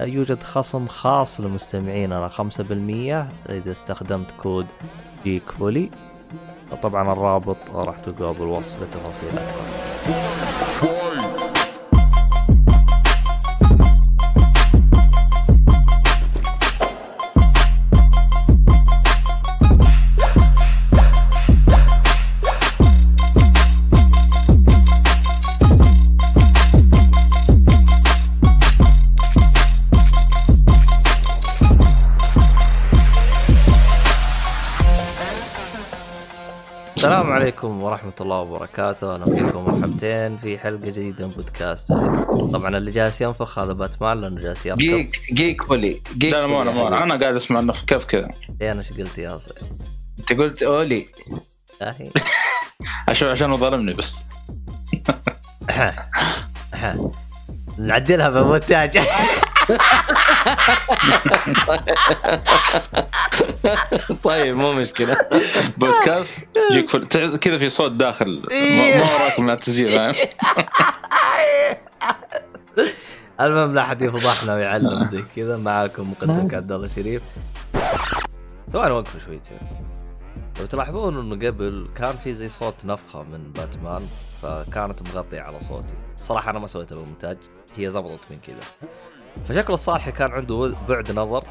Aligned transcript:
يوجد 0.00 0.42
خصم 0.42 0.86
خاص 0.86 1.40
لمستمعيننا 1.40 2.28
5% 2.28 2.40
إذا 3.50 3.70
استخدمت 3.70 4.30
كود 4.38 4.66
جيك 5.24 5.50
فولي 5.50 5.90
طبعا 6.82 7.12
الرابط 7.12 7.56
راح 7.74 7.98
تلقاه 7.98 8.32
بالوصف 8.32 8.82
لتفاصيل 8.82 9.28
أكثر 9.28 11.05
عليكم 37.46 37.82
ورحمة 37.82 38.12
الله 38.20 38.40
وبركاته، 38.40 39.14
أهلا 39.14 39.24
فيكم 39.24 39.64
مرحبتين 39.64 40.38
في 40.38 40.58
حلقة 40.58 40.86
جديدة 40.86 41.26
من 41.26 41.32
بودكاست. 41.32 41.92
طبعا 42.52 42.76
اللي 42.76 42.90
جالس 42.90 43.20
ينفخ 43.20 43.58
هذا 43.58 43.72
باتمان 43.72 44.18
لأنه 44.18 44.40
جالس 44.40 44.66
يركض 44.66 44.80
جيك 44.80 45.20
جيك 45.32 45.62
فولي 45.62 46.02
جيك 46.18 46.32
لا 46.32 46.40
لا 46.40 46.46
مو 46.46 46.62
أنا 46.62 46.70
مو 46.70 46.88
أنا. 46.88 47.02
أنا 47.02 47.16
قاعد 47.16 47.34
أسمع 47.34 47.60
إنه 47.60 47.72
كيف 47.86 48.04
كذا. 48.04 48.30
إيه 48.60 48.72
أنا 48.72 48.80
إيش 48.80 48.92
قلت 48.92 49.18
يا 49.18 49.38
صي 49.38 49.52
أنت 50.18 50.32
قلت 50.32 50.62
أولي. 50.62 51.06
ياهي. 51.80 52.10
عشان 53.08 53.28
عشان 53.28 53.56
ظلمني 53.56 53.94
بس. 53.94 54.24
نعدلها 57.78 58.30
بالمونتاج 58.30 58.98
طيب 64.22 64.56
مو 64.56 64.72
مشكلة. 64.72 65.16
بودكاست 65.76 66.48
يجيك 66.70 66.90
فل... 66.90 67.06
كذا 67.38 67.58
في 67.58 67.70
صوت 67.70 67.92
داخل. 67.92 68.42
ما 68.50 68.98
ما 68.98 69.14
وراك 69.14 69.40
من 69.40 69.50
التسجيل 69.50 70.14
المهم 73.40 73.74
لا 73.74 73.82
أحد 73.82 74.02
يفضحنا 74.02 74.54
ويعلم 74.54 75.06
زي 75.12 75.24
كذا. 75.36 75.56
معاكم 75.56 76.10
مقدمك 76.10 76.54
عبد 76.54 76.72
الله 76.72 76.88
شريف. 76.88 77.22
ثواني 78.72 78.92
وقفوا 78.94 79.20
شويتين 79.20 79.58
لو 80.60 80.66
تلاحظون 80.66 81.20
إنه 81.20 81.48
قبل 81.48 81.88
كان 81.96 82.16
في 82.24 82.34
زي 82.34 82.48
صوت 82.48 82.84
نفخة 82.84 83.22
من 83.22 83.52
باتمان. 83.52 84.06
فكانت 84.42 85.02
مغطية 85.02 85.40
على 85.40 85.60
صوتي. 85.60 85.94
صراحة 86.16 86.50
أنا 86.50 86.58
ما 86.58 86.66
سويتها 86.66 86.96
بالمونتاج 86.98 87.38
هي 87.76 87.90
زبطت 87.90 88.30
من 88.30 88.38
كذا. 88.40 88.60
فشكل 89.44 89.72
الصالحي 89.72 90.12
كان 90.12 90.30
عنده 90.30 90.74
بعد 90.88 91.12
نظر 91.12 91.44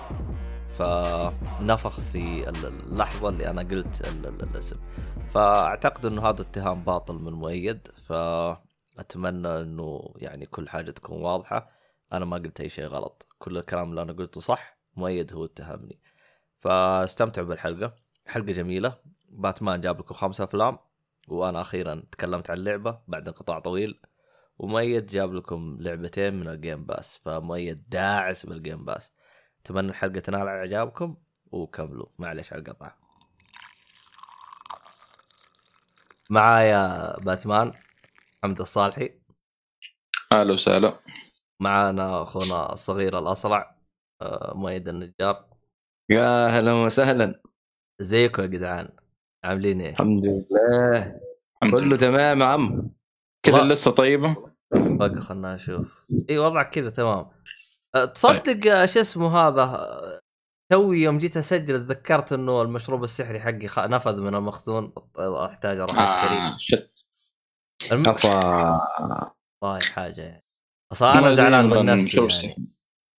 فنفخ 0.77 1.99
في 1.99 2.49
اللحظة 2.49 3.29
اللي 3.29 3.49
أنا 3.49 3.61
قلت 3.61 4.07
ال- 4.07 4.25
ال- 4.27 4.43
الاسم. 4.43 4.77
فأعتقد 5.33 6.05
إنه 6.05 6.29
هذا 6.29 6.41
اتهام 6.41 6.83
باطل 6.83 7.13
من 7.15 7.33
مؤيد 7.33 7.87
فأتمنى 8.07 9.61
إنه 9.61 10.13
يعني 10.15 10.45
كل 10.45 10.69
حاجة 10.69 10.91
تكون 10.91 11.21
واضحة. 11.21 11.69
أنا 12.13 12.25
ما 12.25 12.37
قلت 12.37 12.61
أي 12.61 12.69
شيء 12.69 12.85
غلط. 12.85 13.27
كل 13.39 13.57
الكلام 13.57 13.89
اللي 13.89 14.01
أنا 14.01 14.13
قلته 14.13 14.41
صح 14.41 14.77
مؤيد 14.95 15.33
هو 15.33 15.45
اتهمني. 15.45 15.99
فاستمتعوا 16.57 17.47
بالحلقة. 17.47 17.93
حلقة 18.25 18.51
جميلة. 18.51 18.95
باتمان 19.29 19.81
جاب 19.81 19.99
لكم 19.99 20.15
خمسة 20.15 20.43
أفلام. 20.43 20.77
وأنا 21.27 21.61
أخيرا 21.61 22.03
تكلمت 22.11 22.49
عن 22.49 22.57
لعبه 22.57 22.99
بعد 23.07 23.27
انقطاع 23.27 23.59
طويل 23.59 24.01
ومؤيد 24.57 25.05
جاب 25.05 25.33
لكم 25.33 25.77
لعبتين 25.79 26.33
من 26.39 26.47
ال 26.47 26.55
Game 26.55 26.85
Pass 26.85 27.21
فمؤيد 27.25 27.89
داعس 27.89 28.45
بال 28.45 28.58
Game 28.58 28.85
Pass 28.85 29.13
أتمنى 29.61 29.89
الحلقة 29.89 30.19
تنال 30.19 30.39
على 30.47 30.59
إعجابكم 30.59 31.17
وكملوا. 31.51 32.07
معلش 32.19 32.53
على 32.53 32.61
القطع. 32.61 32.95
معايا 36.29 37.15
باتمان 37.19 37.73
حمد 38.43 38.59
الصالحي. 38.59 39.19
أهلا 40.33 40.53
وسهلا. 40.53 40.99
معانا 41.59 42.23
أخونا 42.23 42.73
الصغير 42.73 43.19
الأصلع 43.19 43.75
آه، 44.21 44.53
مؤيد 44.55 44.87
النجار. 44.87 45.45
يا 46.09 46.47
أهلا 46.47 46.73
وسهلا. 46.73 47.41
ازيكم 48.01 48.41
يا 48.41 48.47
جدعان. 48.47 49.04
عاملين 49.45 49.81
إيه؟ 49.81 49.89
الحمد 49.89 50.25
لله. 50.25 50.97
الحمد 51.63 51.79
كله 51.79 51.85
لله. 51.85 51.97
تمام 51.97 52.41
يا 52.41 52.45
عم؟ 52.45 52.89
كذا 53.45 53.61
لسه 53.63 53.91
طيبه؟ 53.91 54.35
بقى 54.71 55.21
خلنا 55.21 55.55
نشوف. 55.55 56.05
اي 56.29 56.37
وضعك 56.37 56.69
كذا 56.69 56.89
تمام. 56.89 57.25
أه، 57.95 58.05
تصدق 58.05 58.71
أه، 58.71 58.85
شو 58.85 58.99
اسمه 58.99 59.37
هذا؟ 59.37 59.61
أه، 59.61 60.19
توي 60.71 61.01
يوم 61.01 61.17
جيت 61.17 61.37
أسجل 61.37 61.87
تذكرت 61.87 62.33
إنه 62.33 62.61
المشروب 62.61 63.03
السحري 63.03 63.39
حقي 63.39 63.67
خ... 63.67 63.79
نفذ 63.79 64.19
من 64.19 64.35
المخزون 64.35 64.93
أحتاج 65.17 65.79
أروح 65.79 65.99
أشتريه. 65.99 66.47
آه 66.47 66.57
شت. 66.59 67.07
الم... 67.91 68.09
أفا. 68.09 68.81
والله 69.61 69.79
حاجة 69.93 70.21
يعني. 70.21 70.43
أصلا 70.91 71.19
أنا 71.19 71.33
زعلان 71.33 71.65
من 71.65 71.85
نفسي 71.85 72.47
يعني. 72.47 72.67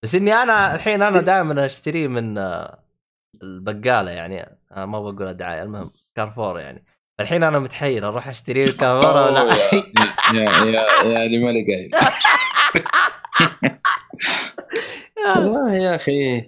بس 0.04 0.16
إني 0.16 0.34
أنا 0.34 0.76
الحين 0.76 1.02
أنا 1.02 1.22
دائما 1.22 1.66
أشتريه 1.66 2.08
من 2.08 2.38
البقالة 3.44 4.12
يعني. 4.12 4.58
ما 4.72 5.00
بقول 5.00 5.34
دعايه 5.34 5.64
المهم. 5.64 5.92
كارفور 6.16 6.60
يعني. 6.60 6.86
الحين 7.20 7.44
أنا 7.44 7.60
متحير 7.60 8.08
أروح 8.08 8.28
أشتري 8.28 8.66
كارفور 8.66 9.16
ولا 9.18 9.54
يا 10.34 10.34
يا 10.34 10.86
يا, 11.06 11.26
اللي 11.26 11.38
مالي 11.40 11.66
قايل. 11.66 11.92
والله 15.36 15.76
يا 15.76 15.96
أخي. 15.96 16.46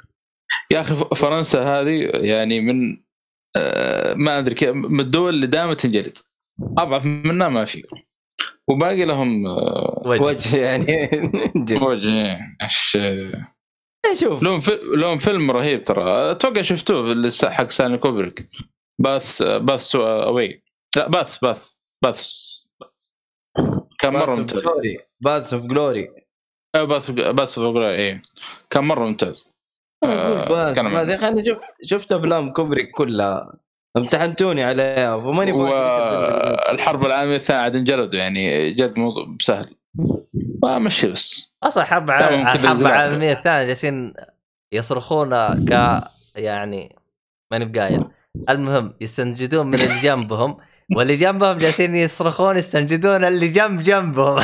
يا 0.71 0.81
أخي 0.81 0.95
فرنسا 1.15 1.63
هذه 1.63 2.09
يعني 2.13 2.61
من 2.61 2.97
آه، 3.57 4.13
ما 4.13 4.39
أدري 4.39 4.55
كيف 4.55 4.69
من 4.69 4.99
الدول 4.99 5.33
اللي 5.33 5.47
دائما 5.47 5.73
تنجلد. 5.73 6.17
أضعف 6.77 7.05
منها 7.05 7.47
ما 7.49 7.65
في. 7.65 7.83
وباقي 8.67 9.05
لهم 9.05 9.47
آه، 9.47 10.01
وجه. 10.05 10.21
وجه 10.21 10.57
يعني. 10.57 11.09
وجه 11.81 12.37
إيش- 12.63 12.97
شوف 14.19 14.43
لهم 14.43 14.61
في... 14.61 14.79
لهم 14.95 15.17
فيلم 15.17 15.51
رهيب 15.51 15.83
ترى. 15.83 16.31
أتوقع 16.31 16.61
شفتوه 16.61 17.29
حق 17.45 17.69
ساني 17.69 17.97
كوبريك. 17.97 18.49
Path 18.99 19.41
Path 19.41 19.81
سو 19.81 20.03
اوي 20.03 20.63
لا 20.95 21.07
Path 21.07 21.37
Path 21.37 21.69
Path 22.03 22.21
كان 23.99 24.13
مرة 24.13 24.35
ممتاز. 24.35 24.63
Path 25.21 25.53
of 25.53 25.65
Glory 25.65 26.09
Path 26.75 27.11
Path 27.11 27.57
of 27.57 27.77
إيه. 27.77 28.21
كان 28.69 28.83
مرة 28.83 29.05
ممتاز. 29.05 29.47
آه،. 30.03 30.69
يا 30.69 31.15
أخي 31.15 31.27
أنا 31.27 31.43
شفت 31.83 32.11
أفلام 32.11 32.53
كوبريك 32.53 32.91
كلها. 32.91 33.53
امتحنتوني 33.97 34.63
عليها 34.63 35.17
فماني 35.17 35.51
فاهم 35.51 35.61
والحرب 35.61 37.05
العالمية 37.05 37.35
الثانية 37.35 37.61
عاد 37.61 37.75
انجلدوا 37.75 38.19
يعني 38.19 38.71
جد 38.71 38.99
موضوع 38.99 39.35
سهل. 39.41 39.75
ما 40.63 40.79
مشي 40.79 41.07
بس. 41.07 41.53
أصلا 41.63 41.83
حرب 41.83 42.09
الحرب. 42.09 42.81
العالميه 42.81 43.31
الثانية 43.31 43.65
جالسين 43.67 44.13
يصرخون 44.73 45.29
ك 45.65 46.01
يعني 46.35 46.95
ماني 47.51 47.65
بقايل. 47.65 48.05
المهم 48.49 48.93
يستنجدون 49.01 49.67
من 49.67 49.79
اللي 49.79 49.99
جنبهم 50.01 50.57
واللي 50.95 51.15
جنبهم 51.15 51.57
جالسين 51.57 51.95
يصرخون 51.95 52.57
يستنجدون 52.57 53.23
اللي 53.23 53.47
جنب 53.47 53.81
جنبهم. 53.81 54.43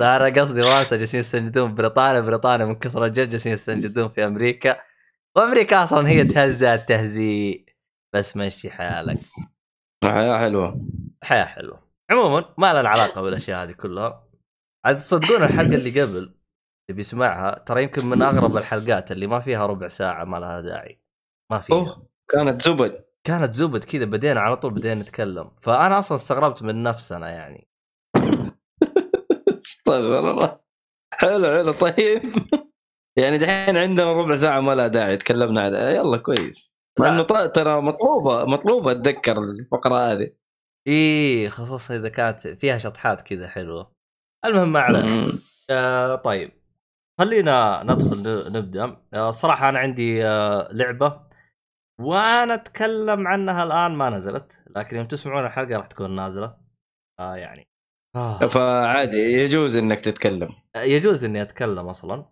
لا 0.00 0.16
أنا 0.16 0.40
قصدي 0.40 0.62
فرنسا 0.62 0.96
جالسين 0.96 1.20
يستنجدون 1.20 1.74
بريطانيا 1.74 2.20
بريطانيا 2.20 2.66
من 2.66 2.74
كثر 2.74 3.04
الجد 3.04 3.30
جالسين 3.30 3.52
يستنجدون 3.52 4.08
في 4.08 4.24
أمريكا. 4.24 4.76
وأمريكا 5.36 5.82
أصلا 5.82 6.08
هي 6.08 6.24
تهزأ 6.24 6.74
التهزيء. 6.74 7.64
بس 8.14 8.36
مشي 8.36 8.70
حالك. 8.70 9.18
حياة 10.04 10.38
حلوة. 10.38 10.86
حياة 11.22 11.44
حلوة. 11.44 11.80
عموما 12.10 12.54
ما 12.58 12.72
لنا 12.72 12.88
علاقة 12.88 13.22
بالأشياء 13.22 13.64
هذه 13.64 13.72
كلها. 13.72 14.24
عاد 14.84 14.98
تصدقون 14.98 15.42
الحلقة 15.42 15.74
اللي 15.74 16.00
قبل 16.00 16.16
اللي 16.16 16.96
بيسمعها 16.96 17.58
ترى 17.58 17.82
يمكن 17.82 18.06
من 18.06 18.22
أغرب 18.22 18.56
الحلقات 18.56 19.12
اللي 19.12 19.26
ما 19.26 19.40
فيها 19.40 19.66
ربع 19.66 19.88
ساعة 19.88 20.24
ما 20.24 20.36
لها 20.36 20.60
داعي. 20.60 21.00
ما 21.50 21.58
فيها 21.58 21.76
أوه 21.76 22.06
كانت 22.28 22.62
زبد. 22.62 23.04
كانت 23.24 23.54
زبد 23.54 23.84
كذا 23.84 24.04
بدينا 24.04 24.40
على 24.40 24.56
طول 24.56 24.74
بدينا 24.74 25.02
نتكلم. 25.02 25.50
فأنا 25.60 25.98
أصلا 25.98 26.16
استغربت 26.16 26.62
من 26.62 26.82
نفسنا 26.82 27.30
يعني. 27.30 27.68
استغفر 29.62 30.30
الله. 30.30 30.60
حلو 31.14 31.46
حلو 31.48 31.72
طيب. 31.72 32.22
يعني 33.16 33.38
دحين 33.38 33.76
عندنا 33.76 34.12
ربع 34.12 34.34
ساعة 34.34 34.60
ما 34.60 34.74
لها 34.74 34.86
داعي 34.88 35.16
تكلمنا 35.16 35.62
على 35.62 35.78
يلا 35.78 36.16
كويس. 36.16 36.74
مع 36.98 37.08
إنه 37.08 37.22
ترى 37.46 37.80
مطلوبة 37.80 38.44
مطلوبة 38.44 38.92
اتذكر 38.92 39.38
الفقرة 39.38 40.12
هذه. 40.12 40.30
إيه 40.86 41.48
خصوصا 41.48 41.96
إذا 41.96 42.08
كانت 42.08 42.48
فيها 42.48 42.78
شطحات 42.78 43.20
كذا 43.20 43.48
حلوة. 43.48 43.92
المهم 44.44 44.72
ما 44.72 44.80
علينا. 44.80 45.38
آه 45.70 46.16
طيب. 46.16 46.52
خلينا 47.20 47.82
ندخل 47.84 48.52
نبدأ. 48.52 48.96
آه 49.14 49.30
صراحة 49.30 49.68
أنا 49.68 49.78
عندي 49.78 50.26
آه 50.26 50.68
لعبة. 50.72 51.29
وأنا 52.00 52.54
اتكلم 52.54 53.26
عنها 53.28 53.62
الآن 53.64 53.90
ما 53.92 54.10
نزلت 54.10 54.62
لكن 54.76 54.96
يوم 54.96 55.06
تسمعون 55.06 55.46
الحلقة 55.46 55.76
راح 55.76 55.86
تكون 55.86 56.16
نازلة. 56.16 56.56
آه 57.20 57.36
يعني. 57.36 57.68
آه. 58.16 58.46
فعادي 58.46 59.16
يجوز 59.16 59.76
إنك 59.76 60.00
تتكلم. 60.00 60.48
يجوز 60.76 61.24
إني 61.24 61.42
أتكلم 61.42 61.88
أصلا. 61.88 62.24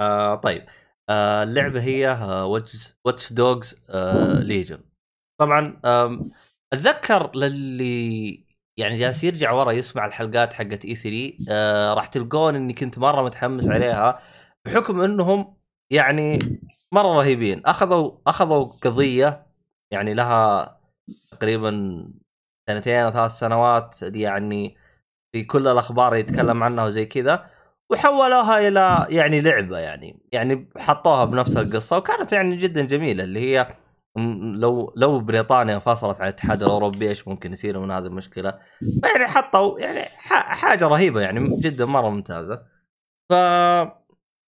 آه 0.00 0.34
طيب. 0.34 0.66
آه 1.10 1.42
اللعبة 1.42 1.82
هي 1.82 2.06
واتش 3.04 3.32
دوجز 3.32 3.76
ليجن 4.42 4.78
طبعا 5.40 5.80
آم، 5.84 6.30
أتذكر 6.72 7.36
للي 7.36 8.44
يعني 8.76 8.96
جالس 8.96 9.24
يرجع 9.24 9.52
ورا 9.52 9.72
يسمع 9.72 10.06
الحلقات 10.06 10.52
حقت 10.52 10.84
اي 10.84 10.94
3 10.94 11.36
آه 11.48 11.94
راح 11.94 12.06
تلقون 12.06 12.54
إني 12.54 12.72
كنت 12.72 12.98
مرة 12.98 13.22
متحمس 13.22 13.68
عليها 13.68 14.22
بحكم 14.66 15.00
إنهم 15.00 15.56
يعني 15.90 16.38
مرة 16.94 17.16
رهيبين. 17.18 17.66
أخذوا 17.66 18.12
أخذوا 18.26 18.64
قضية 18.64 19.46
يعني 19.90 20.14
لها 20.14 20.80
تقريبا 21.30 22.04
سنتين 22.70 23.00
أو 23.00 23.10
ثلاث 23.10 23.30
سنوات 23.30 24.02
يعني 24.02 24.76
في 25.32 25.44
كل 25.44 25.68
الأخبار 25.68 26.16
يتكلم 26.16 26.62
عنها 26.62 26.84
وزي 26.84 27.06
كذا 27.06 27.46
وحولوها 27.90 28.68
إلى 28.68 29.06
يعني 29.10 29.40
لعبة 29.40 29.78
يعني. 29.78 30.22
يعني 30.32 30.68
حطوها 30.78 31.24
بنفس 31.24 31.56
القصة 31.56 31.96
وكانت 31.96 32.32
يعني 32.32 32.56
جدا 32.56 32.82
جميلة 32.82 33.24
اللي 33.24 33.40
هي 33.40 33.74
لو 34.54 34.92
لو 34.96 35.20
بريطانيا 35.20 35.74
انفصلت 35.74 36.20
عن 36.20 36.28
الاتحاد 36.28 36.62
الأوروبي 36.62 37.08
إيش 37.08 37.28
ممكن 37.28 37.52
يصير 37.52 37.78
من 37.78 37.90
هذه 37.90 38.06
المشكلة؟ 38.06 38.58
يعني 39.04 39.26
حطوا 39.26 39.78
يعني 39.78 40.04
حاجة 40.28 40.86
رهيبة 40.86 41.20
يعني 41.20 41.60
جدا 41.60 41.84
مرة 41.84 42.10
ممتازة. 42.10 42.62
ف 43.30 43.34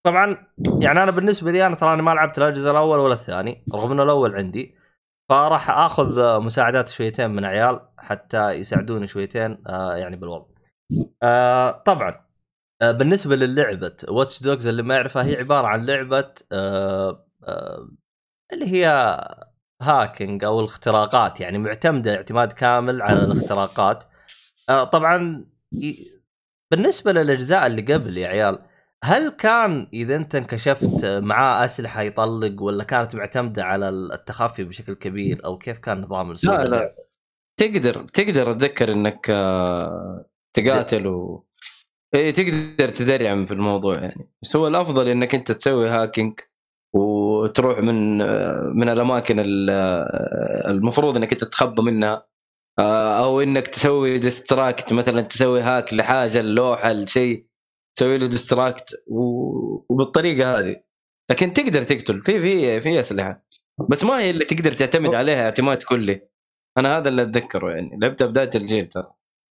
طبعا 0.06 0.46
يعني 0.80 1.02
أنا 1.02 1.10
بالنسبة 1.10 1.50
لي 1.50 1.66
أنا 1.66 1.74
تراني 1.74 2.02
ما 2.02 2.10
لعبت 2.10 2.38
لا 2.38 2.48
الجزء 2.48 2.70
الأول 2.70 2.98
ولا 2.98 3.14
الثاني 3.14 3.64
رغم 3.74 3.92
إنه 3.92 4.02
الأول 4.02 4.36
عندي. 4.36 4.74
فراح 5.30 5.70
آخذ 5.70 6.40
مساعدات 6.40 6.88
شويتين 6.88 7.30
من 7.30 7.44
عيال 7.44 7.80
حتى 7.98 8.50
يساعدوني 8.50 9.06
شويتين 9.06 9.62
آه 9.66 9.94
يعني 9.96 10.16
بالوضع. 10.16 10.46
آه 11.22 11.70
طبعا 11.70 12.24
آه 12.82 12.90
بالنسبة 12.92 13.36
للعبة 13.36 13.96
واتش 14.08 14.42
دوجز 14.42 14.66
اللي 14.66 14.82
ما 14.82 14.94
يعرفها 14.94 15.24
هي 15.24 15.36
عبارة 15.36 15.66
عن 15.66 15.86
لعبة 15.86 16.32
اللي 18.52 18.66
هي 18.72 18.86
hacking 19.82 20.44
أو 20.44 20.60
الاختراقات 20.60 21.40
يعني 21.40 21.58
معتمدة 21.58 22.16
اعتماد 22.16 22.52
كامل 22.52 23.02
على 23.02 23.24
الاختراقات. 23.24 24.04
طبعا 24.92 25.44
بالنسبة 26.70 27.12
للأجزاء 27.12 27.66
اللي 27.66 27.94
قبل 27.94 28.18
يا 28.18 28.28
عيال 28.28 28.58
هل 29.06 29.28
كان 29.28 29.86
إذا 29.92 30.16
أنت 30.16 30.34
انكشفت 30.34 31.04
معاه 31.04 31.64
أسلحة 31.64 32.02
يطلق 32.02 32.62
ولا 32.62 32.84
كانت 32.84 33.14
معتمدة 33.16 33.64
على 33.64 33.88
التخفي 33.88 34.64
بشكل 34.64 34.94
كبير 34.94 35.44
أو 35.44 35.58
كيف 35.58 35.78
كان 35.78 36.00
نظام 36.00 36.30
السوق 36.30 36.62
لا. 36.62 36.68
لا 36.68 36.94
تقدر 37.60 38.02
تقدر 38.02 38.50
اتذكر 38.50 38.92
إنك 38.92 39.30
آه، 39.30 40.24
تقاتل 40.56 41.06
و 41.06 41.46
إيه 42.14 42.30
تقدر 42.30 42.88
تدرعم 42.88 43.46
في 43.46 43.54
الموضوع 43.54 43.98
يعني. 43.98 44.28
بس 44.42 44.56
هو 44.56 44.66
الأفضل 44.68 45.08
إنك 45.08 45.34
أنت 45.34 45.52
تسوي 45.52 45.88
hacking 45.88 46.40
وتروح 46.94 47.78
من 47.78 48.20
آه، 48.22 48.72
من 48.74 48.88
الأماكن 48.88 49.38
ال- 49.40 49.70
آه، 49.70 50.70
المفروض 50.70 51.16
إنك 51.16 51.32
أنت 51.32 51.44
تتخبى 51.44 51.82
منها 51.82 52.26
أو 53.18 53.40
إنك 53.40 53.66
تسوي 53.66 54.18
distract 54.19 54.92
مثلا 54.92 55.20
تسوي 55.20 55.60
hack 55.60 55.94
لحاجة 55.94 56.40
اللوحه 56.40 56.92
لشيء. 56.92 57.46
تسوي 57.94 58.19
له 58.19 58.26
distract 58.26 59.02
وبالطريقة 59.06 60.58
هذه. 60.58 60.76
لكن 61.31 61.52
تقدر 61.52 61.82
تقتل. 61.82 62.23
في 62.23 62.41
في 62.41 62.81
في 62.81 63.00
أسلحة. 63.00 63.44
بس 63.91 64.05
ما 64.05 64.20
هي 64.20 64.31
اللي 64.31 64.44
تقدر 64.44 64.73
تعتمد 64.73 65.14
عليها 65.14 65.44
اعتماد 65.44 65.82
كلي. 65.82 66.29
أنا 66.79 66.99
هذا 66.99 67.08
اللي 67.08 67.23
أتذكره 67.23 67.70
يعني. 67.70 67.99
لعبتها 68.02 68.26
بداية 68.26 68.50
الجيل 68.55 68.88
ترى. 68.88 69.14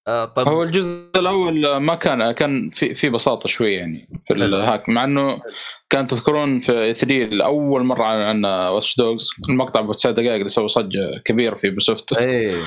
آه 0.07 0.25
طيب. 0.25 0.47
هو 0.47 0.63
الجزء 0.63 1.11
الأول 1.15 1.77
ما 1.77 1.95
كان 1.95 2.31
كان 2.31 2.69
في 2.69 2.95
في 2.95 3.09
بساطة 3.09 3.49
شوي 3.49 3.73
يعني 3.73 4.09
في 4.27 4.33
ال 4.33 4.44
hack 4.44 4.89
مع 4.89 5.03
إنه 5.03 5.41
كان 5.89 6.07
تذكرون 6.07 6.59
في 6.59 6.93
E3 6.93 7.45
اول 7.45 7.83
مرة 7.83 8.03
عن 8.03 8.45
Watch 8.45 8.97
Dogs 8.97 9.29
المقطع 9.49 9.79
ابو 9.79 9.93
تسع 9.93 10.11
دقائق 10.11 10.33
اللي 10.33 10.49
سوى 10.49 10.67
ضجه 10.67 11.21
كبيره 11.25 11.55
في 11.55 11.69
Ubisoft 11.69 12.17
إيه. 12.17 12.63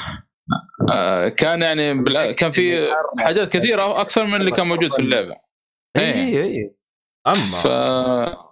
آه 0.92 1.28
كان 1.28 1.62
يعني 1.62 2.04
كان 2.34 2.50
في 2.50 2.88
حاجات 3.26 3.48
كثيرة 3.48 4.00
أكثر 4.00 4.24
من 4.26 4.34
اللي 4.34 4.50
كان 4.50 4.66
موجود 4.66 4.92
في 4.92 4.98
اللعبة. 4.98 5.47
إيه. 5.96 6.14
إيه 6.14 6.42
إيه 6.42 6.74
أما 7.26 7.34
ف 7.34 7.66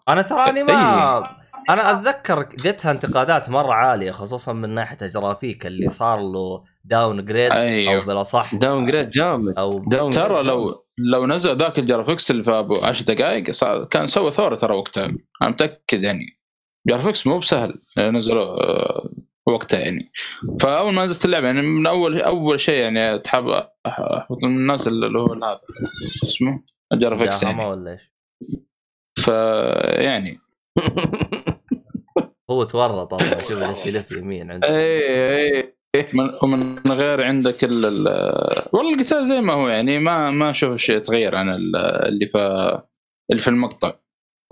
أنا 0.08 0.22
تراني 0.22 0.62
ما 0.62 0.72
إيه. 0.72 1.36
أنا 1.70 1.90
اتذكر 1.90 2.42
جتها 2.42 2.90
انتقادات 2.90 3.50
مرة 3.50 3.72
عالية 3.72 4.10
خصوصا 4.10 4.52
من 4.52 4.70
ناحية 4.70 4.98
الجرافيك 5.02 5.66
اللي 5.66 5.90
صار 5.90 6.20
له 6.20 6.64
downgrade 6.84 7.50
أيوه. 7.50 7.94
أو 7.94 8.06
بالاصح 8.06 8.54
downgrade 8.54 9.10
جامد 9.10 9.58
أو 9.58 9.70
down 9.70 10.10
ترى 10.10 10.42
لو 10.42 10.86
لو 10.98 11.26
نزل 11.26 11.56
ذاك 11.56 11.78
ال 11.78 11.84
graphics 11.84 12.30
اللي 12.30 12.44
في 12.44 12.50
أبو 12.50 12.76
10 12.76 13.14
دقائق 13.14 13.50
صار 13.50 13.84
كان 13.84 14.06
سوى 14.06 14.30
ثورة 14.30 14.54
ترى 14.54 14.76
وقتها 14.76 15.04
أنا 15.42 15.50
متأكد 15.50 16.04
يعني 16.04 16.40
جرافيكس 16.88 17.26
مو 17.26 17.38
بسهل 17.38 17.74
نزلوه 17.98 18.60
آه، 18.60 19.10
وقتها 19.46 19.80
يعني 19.80 20.12
فأول 20.60 20.94
ما 20.94 21.04
نزلت 21.04 21.24
اللعبة 21.24 21.46
يعني 21.46 21.62
من 21.62 21.86
اول 21.86 22.22
أول 22.22 22.60
شيء 22.60 22.82
يعني 22.82 23.18
تحب 23.18 23.44
من 24.42 24.48
الناس 24.48 24.88
اللي 24.88 25.18
هو 25.18 25.32
هذا 25.32 25.60
اسمه 26.24 26.62
ياهاما 26.92 27.62
يعني 27.62 27.64
ولا 27.70 27.90
إيش؟ 27.92 28.12
فيعني 29.18 30.38
هو 32.50 32.62
تورط 32.64 33.14
أصلا 33.14 33.40
شوف 33.42 33.52
جالس 33.58 33.86
يلف 33.86 34.12
يمين 34.12 34.50
عنده 34.50 34.68
إيه 34.68 35.76
إيه. 35.94 36.06
من 36.14 36.30
ومن 36.42 36.92
غير 36.92 37.22
عندك 37.24 37.64
ال 37.64 37.84
ال- 37.86 38.68
والله 38.72 38.94
القتال 38.94 39.26
زي 39.28 39.40
ما 39.40 39.52
هو 39.52 39.68
يعني 39.68 39.98
ما 39.98 40.30
ما 40.30 40.50
أشوف 40.50 40.76
شيء 40.76 40.96
يتغير 40.96 41.36
عن 41.36 41.48
ال- 41.48 41.76
اللي 41.76 42.26
في 42.28 42.38
اللي 43.30 43.42
في 43.42 43.48
المقطع. 43.48 43.92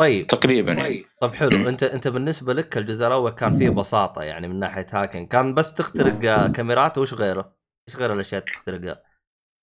طيب. 0.01 0.27
تقريبا 0.27 0.73
يعني. 0.73 1.05
طب 1.21 1.35
حلو. 1.35 1.69
انت 1.69 1.83
أنت 1.83 2.09
بالنسبة 2.09 2.53
لك 2.55 2.79
الجزء 2.79 3.07
الأول 3.07 3.31
كان 3.31 3.59
فيه 3.59 3.71
بساطة 3.71 4.23
يعني 4.23 4.49
من 4.49 4.58
ناحية 4.58 4.87
هاكينج 4.93 5.29
كان 5.29 5.55
بس 5.55 5.75
تخترق 5.75 6.19
كاميرات 6.53 6.99
وش 6.99 7.15
غيره؟ 7.15 7.56
إيش 7.89 7.97
غير 7.97 8.13
الأشياء 8.13 8.43
اللي 8.43 8.53
تخترقها؟ 8.55 9.03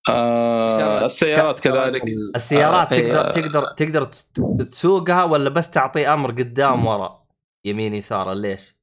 آه 0.08 1.06
السيارات 1.06 1.60
كذلك 1.60 2.02
السيارات 2.36 2.92
آه، 2.92 2.96
تقدر 3.00 3.26
إيه. 3.26 3.32
تقدر 3.32 3.64
تقدر 3.76 4.04
تس- 4.04 4.26
تسوقها 4.70 5.24
ولا 5.24 5.50
بس 5.50 5.70
تعطيه 5.70 6.14
أمر 6.14 6.30
قدام 6.30 6.86
ورا 6.86 7.22
يمين 7.64 7.94
يسار 7.94 8.32
ليش؟ 8.32 8.76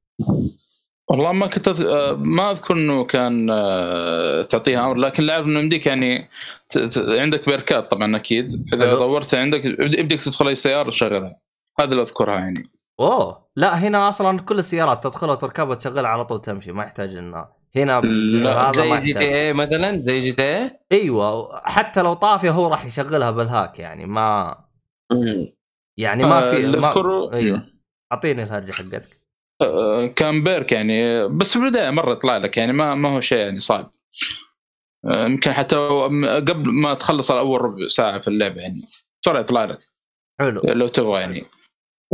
والله 1.09 1.31
ما 1.31 1.47
كنت 1.47 1.67
أذ... 1.67 1.85
آه، 1.85 2.13
ما 2.13 2.51
أذكر 2.51 2.73
إنه 2.73 3.03
كان 3.03 3.49
آه، 3.51 4.41
تعطيها 4.43 4.85
أمر 4.85 4.95
لكن 4.95 5.29
اعرف 5.29 5.45
إنه 5.45 5.59
يمديك 5.59 5.85
يعني 5.85 6.29
ت... 6.69 6.77
ت... 6.77 6.97
عندك 6.97 7.45
perk 7.45 7.82
ات 7.82 7.91
طبعا 7.91 8.15
أكيد 8.15 8.65
إذا. 8.73 8.93
دورتها 8.93 9.39
عندك 9.39 9.65
يبديك 9.65 10.21
تدخل 10.23 10.47
أي 10.47 10.55
سيارة 10.55 10.89
تشغلها 10.89 11.39
هذا 11.79 11.91
اللي 11.91 12.01
أذكرها 12.01 12.35
يعني 12.35 12.69
أوه 12.99 13.47
لا 13.55 13.73
هنا 13.77 14.09
أصلا 14.09 14.41
كل 14.41 14.59
السيارات 14.59 15.03
تدخلها 15.03 15.31
وتركبها 15.33 15.75
تشغلها 15.75 16.09
على 16.09 16.25
طول 16.25 16.41
تمشي 16.41 16.71
ما 16.71 16.83
يحتاج 16.83 17.15
إنها 17.15 17.58
هنا 17.75 18.01
زي 18.71 18.97
GTA 18.97 19.53
مثلا؟ 19.53 19.97
زي 19.97 20.17
GTA؟ 20.17 20.79
أيوه 20.91 21.61
حتى 21.63 22.01
لو 22.01 22.13
طافية 22.13 22.51
هو 22.51 22.67
راح 22.67 22.85
يشغلها 22.85 23.31
بال 23.31 23.47
hack 23.47 23.79
يعني 23.79 24.05
ما 24.05 24.57
يعني 25.97 26.23
ما 26.23 26.47
آه، 26.47 26.49
في 26.51 26.57
اللي 26.57 26.77
ما... 26.77 26.87
اذكره 26.87 27.33
أيوه. 27.33 27.63
أعطيني 28.11 28.43
الهرجة 28.43 28.71
حقتك. 28.71 29.19
آه، 29.61 30.07
كان 30.07 30.43
perk 30.43 30.71
يعني 30.71 31.27
بس 31.27 31.53
في 31.53 31.59
البداية 31.63 31.89
مرة 31.89 32.11
يطلع 32.11 32.37
لك 32.37 32.57
يعني 32.57 32.73
ما 32.73 32.95
ما 32.95 33.15
هو 33.15 33.21
شيء 33.21 33.37
يعني 33.37 33.59
صعب. 33.59 33.91
آه، 35.05 35.25
يمكن 35.25 35.53
حتى 35.53 35.75
قبل 36.47 36.71
ما 36.71 36.93
تخلص 36.93 37.31
اول 37.31 37.61
ربع 37.61 37.87
ساعة 37.87 38.19
في 38.19 38.27
اللعبة 38.27 38.61
يعني 38.61 38.81
بسرعة 39.21 39.41
يطلع 39.41 39.65
لك. 39.65 39.79
حلو. 40.39 40.61
لو 40.63 40.87
تبغى 40.87 41.21
يعني. 41.21 41.45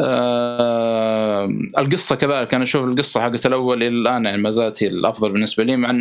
آه 0.03 1.45
القصة 1.79 2.15
كذلك. 2.15 2.53
أنا 2.53 2.63
أشوف 2.63 2.83
القصة 2.83 3.21
حقت 3.21 3.45
الأول 3.45 3.83
إلى 3.83 3.87
الآن 3.87 4.25
يعني 4.25 4.37
ما 4.41 4.49
زالت 4.49 4.83
هي 4.83 4.87
الأفضل 4.87 5.31
بالنسبة 5.31 5.63
لي 5.63 5.77
مع 5.77 5.91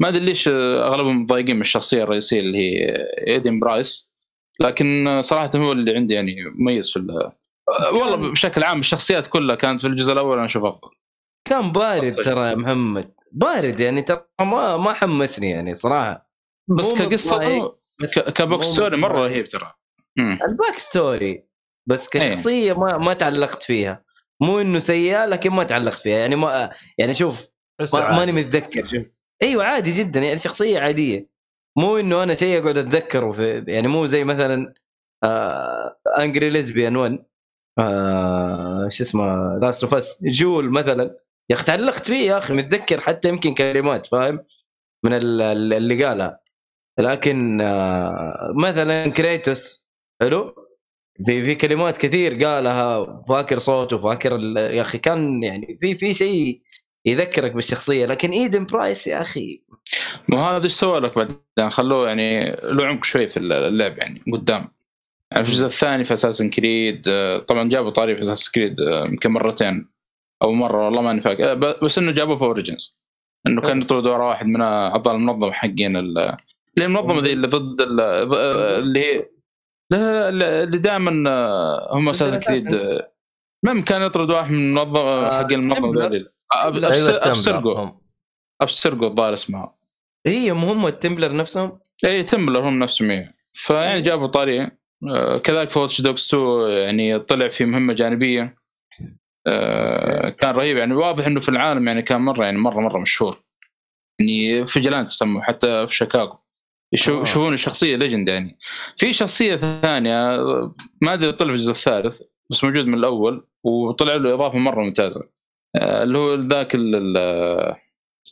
ما 0.00 0.08
أدري 0.08 0.24
ليش 0.24 0.48
أغلبهم 0.48 1.22
متضايقين 1.22 1.56
من 1.56 1.62
الشخصية 1.62 2.02
الرئيسية 2.02 2.40
اللي 2.40 2.58
هي 2.58 2.96
إيدن 3.26 3.60
برايس. 3.60 4.12
لكن 4.60 5.20
صراحة 5.22 5.50
هو 5.56 5.72
اللي 5.72 5.94
عندي 5.96 6.14
يعني 6.14 6.36
مميز 6.54 6.92
في 6.92 6.98
آه، 7.68 7.92
والله 7.92 8.30
بشكل 8.30 8.62
عام 8.62 8.80
الشخصيات 8.80 9.26
كلها 9.26 9.56
كانت 9.56 9.80
في 9.80 9.86
الجزء 9.86 10.12
الأول 10.12 10.36
أنا 10.36 10.46
أشوف 10.46 10.64
أفضل. 10.64 10.90
كان 11.44 11.72
بارد 11.72 12.14
ترى 12.14 12.48
يا 12.50 12.54
محمد. 12.54 13.14
بارد 13.32 13.80
يعني 13.80 14.02
ترى 14.02 14.24
ما 14.40 14.76
ما 14.76 14.92
حمسني 14.92 15.50
يعني 15.50 15.74
صراحة. 15.74 16.30
بس 16.68 16.94
كقصة 16.94 17.72
ك 18.34 18.40
back 18.40 18.62
story 18.62 18.96
مرة. 18.96 19.26
رهيب 19.26 19.48
ترى. 19.48 19.72
ال 20.18 20.29
back 20.29 20.74
story. 20.78 21.47
بس 21.88 22.08
كشخصية 22.08 22.72
ما 22.72 22.98
ما 22.98 23.14
تعلقت 23.14 23.62
فيها. 23.62 24.04
مو 24.42 24.60
إنه 24.60 24.78
سيئة 24.78 25.26
لكن 25.26 25.50
ما 25.50 25.64
تعلقت 25.64 25.98
فيها. 25.98 26.18
يعني 26.18 26.36
ما 26.36 26.70
يعني 26.98 27.14
شوف 27.14 27.48
ما. 27.94 28.16
ماني 28.16 28.32
متذكر. 28.32 28.88
شوف. 28.88 29.02
أيوه 29.42 29.64
عادي 29.64 29.90
جدا. 29.90 30.20
يعني 30.20 30.36
شخصية 30.36 30.80
عادية. 30.80 31.28
مو 31.78 31.96
إنه 31.98 32.22
أنا 32.22 32.34
شيء 32.34 32.62
أقعد 32.62 32.78
أتذكره 32.78 33.32
في 33.32 33.64
يعني 33.68 33.88
مو 33.88 34.06
زي 34.06 34.24
مثلا 34.24 34.74
آه 35.24 35.98
angry 36.18 36.50
lesbian 36.50 36.96
1 36.96 37.24
آه 37.78 38.88
شو 38.88 39.04
اسمه 39.04 39.58
Last 39.58 39.82
of 39.84 39.94
Us 39.94 40.18
Joel 40.24 40.70
مثلا. 40.70 41.18
يا 41.50 41.54
أخي 41.56 41.64
تعلقت 41.64 42.06
فيه 42.06 42.30
يا 42.30 42.38
أخي 42.38 42.54
متذكر. 42.54 43.00
حتى 43.00 43.28
يمكن 43.28 43.54
كلمات 43.54 44.06
فاهم؟ 44.06 44.44
من 45.04 45.12
ال- 45.12 45.42
ال- 45.42 45.72
اللي 45.72 46.04
قالها. 46.04 46.40
لكن 46.98 47.60
آه 47.60 48.52
مثلا 48.56 49.08
Kratos 49.08 49.88
حلو؟ 50.22 50.67
في 51.26 51.42
في 51.44 51.54
كلمات 51.54 51.98
كثير 51.98 52.44
قالها 52.44 53.22
فاكر 53.28 53.58
صوته 53.58 53.98
فاكر 53.98 54.40
يا 54.56 54.80
أخي 54.82 54.98
كان 54.98 55.42
يعني 55.42 55.78
في 55.80 55.94
في 55.94 56.14
شيء 56.14 56.60
يذكرك 57.06 57.52
بالشخصية 57.52 58.06
لكن 58.06 58.30
Aiden 58.30 58.66
Pearce 58.66 59.06
يا 59.06 59.20
أخي. 59.22 59.62
مو 60.28 60.38
هذا 60.38 60.64
إيش 60.64 60.72
سوى 60.72 61.00
لك 61.00 61.14
بعدين؟ 61.16 61.70
خلوه 61.70 62.08
يعني 62.08 62.56
له 62.62 62.86
عمق 62.86 63.04
شوي 63.04 63.28
في 63.28 63.36
اللعب 63.36 63.98
يعني 63.98 64.22
قدام. 64.32 64.68
يعني 65.32 65.44
في 65.44 65.50
الجزء 65.50 65.66
الثاني 65.66 66.04
في 66.04 66.14
Assassin's 66.14 66.50
Creed 66.50 67.02
طبعا 67.48 67.68
جابوا 67.68 67.90
طاري 67.90 68.16
في 68.16 68.22
Assassin's 68.22 68.50
Creed 68.54 68.80
آه، 68.80 69.04
يمكن 69.08 69.30
مرتين 69.30 69.88
أو 70.42 70.52
مرة 70.52 70.84
والله 70.84 71.02
ماني 71.02 71.20
فاكر. 71.20 71.50
آه، 71.50 71.54
بس 71.54 71.98
إنه 71.98 72.12
جابوه 72.12 72.36
في 72.36 72.42
Origins 72.44 72.98
إنه 73.46 73.60
كان 73.60 73.80
يطرد 73.80 74.06
ورا 74.06 74.24
واحد 74.28 74.46
من 74.46 74.60
أعضاء 74.60 75.14
المنظمة 75.14 75.52
حقين 75.52 75.96
ال- 75.96 76.18
اللي 76.18 76.86
المنظمة 76.86 77.20
ذي 77.20 77.32
اللي 77.32 77.46
ضد 77.46 77.80
ال- 77.80 78.00
آه، 78.00 78.78
اللي 78.78 79.00
هي 79.00 79.28
لا 79.90 80.30
لا 80.30 80.64
دائما 80.64 81.10
هم 81.90 82.08
Assassin's 82.08 82.40
Creed 82.40 82.74
آه، 82.74 83.12
المهم 83.64 83.84
كان 83.84 84.02
يطرد 84.02 84.30
واحد 84.30 84.50
من 84.50 84.58
المنظمه 84.58 85.00
آه، 85.00 85.38
حقين 85.38 85.58
المنظمه 85.58 86.06
هم. 87.82 88.00
Abstergo 88.60 89.06
الظاهر 89.06 89.32
اسمها. 89.32 89.74
هي 90.26 90.50
هم 90.50 90.86
ال 90.86 90.92
Templar 90.92 91.36
نفسهم؟ 91.36 91.80
اي 92.04 92.22
Templar 92.22 92.68
هم 92.68 92.78
نفسهم 92.78 93.10
إيه. 93.10 93.34
فيعني 93.52 94.00
جابوا 94.00 94.26
طاري 94.26 94.70
آه، 95.08 95.38
كذلك 95.38 95.70
في 95.70 95.78
Watch 95.78 96.00
Dogs 96.00 96.34
2 96.34 96.70
يعني 96.70 97.18
طلع 97.18 97.48
في 97.48 97.64
مهمة 97.64 97.92
جانبية. 97.92 98.58
آه، 99.46 100.28
كان 100.28 100.54
رهيب 100.54 100.76
يعني 100.76 100.94
واضح 100.94 101.26
إنه 101.26 101.40
في 101.40 101.48
العالم 101.48 101.88
يعني 101.88 102.02
كان 102.02 102.20
مرة 102.20 102.44
يعني 102.44 102.58
مرة 102.58 102.80
مرة 102.80 102.98
مشهور. 102.98 103.42
يعني 104.18 104.66
vigilante 104.66 105.08
تسموا 105.08 105.42
حتى 105.42 105.86
في 105.86 105.94
شيكاغو. 105.94 106.32
آه. 106.32 106.47
يشوفون 106.92 107.54
الشخصية 107.54 107.96
legend 107.96 108.28
يعني. 108.28 108.58
في 108.96 109.12
شخصية 109.12 109.56
ثانية 109.56 110.34
آه، 110.34 110.74
ما 111.02 111.14
أدري 111.14 111.32
طلع 111.32 111.48
في 111.48 111.52
الجزء 111.52 111.70
الثالث 111.70 112.22
بس 112.50 112.64
موجود 112.64 112.86
من 112.86 112.94
الأول 112.94 113.46
وطلع 113.64 114.14
له 114.14 114.34
إضافة 114.34 114.58
مرة 114.58 114.82
ممتازة. 114.82 115.20
آه، 115.76 116.02
اللي 116.02 116.18
هو 116.18 116.34
ذاك 116.34 116.76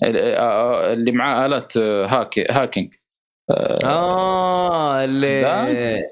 آه، 0.04 0.92
اللي 0.92 1.12
معاه 1.12 1.46
آلات 1.46 1.76
آه، 1.76 2.06
هاكي 2.06 2.44
hacking. 2.50 2.94
آه، 3.50 3.84
آه 3.84 5.04
اللي؟ 5.04 6.02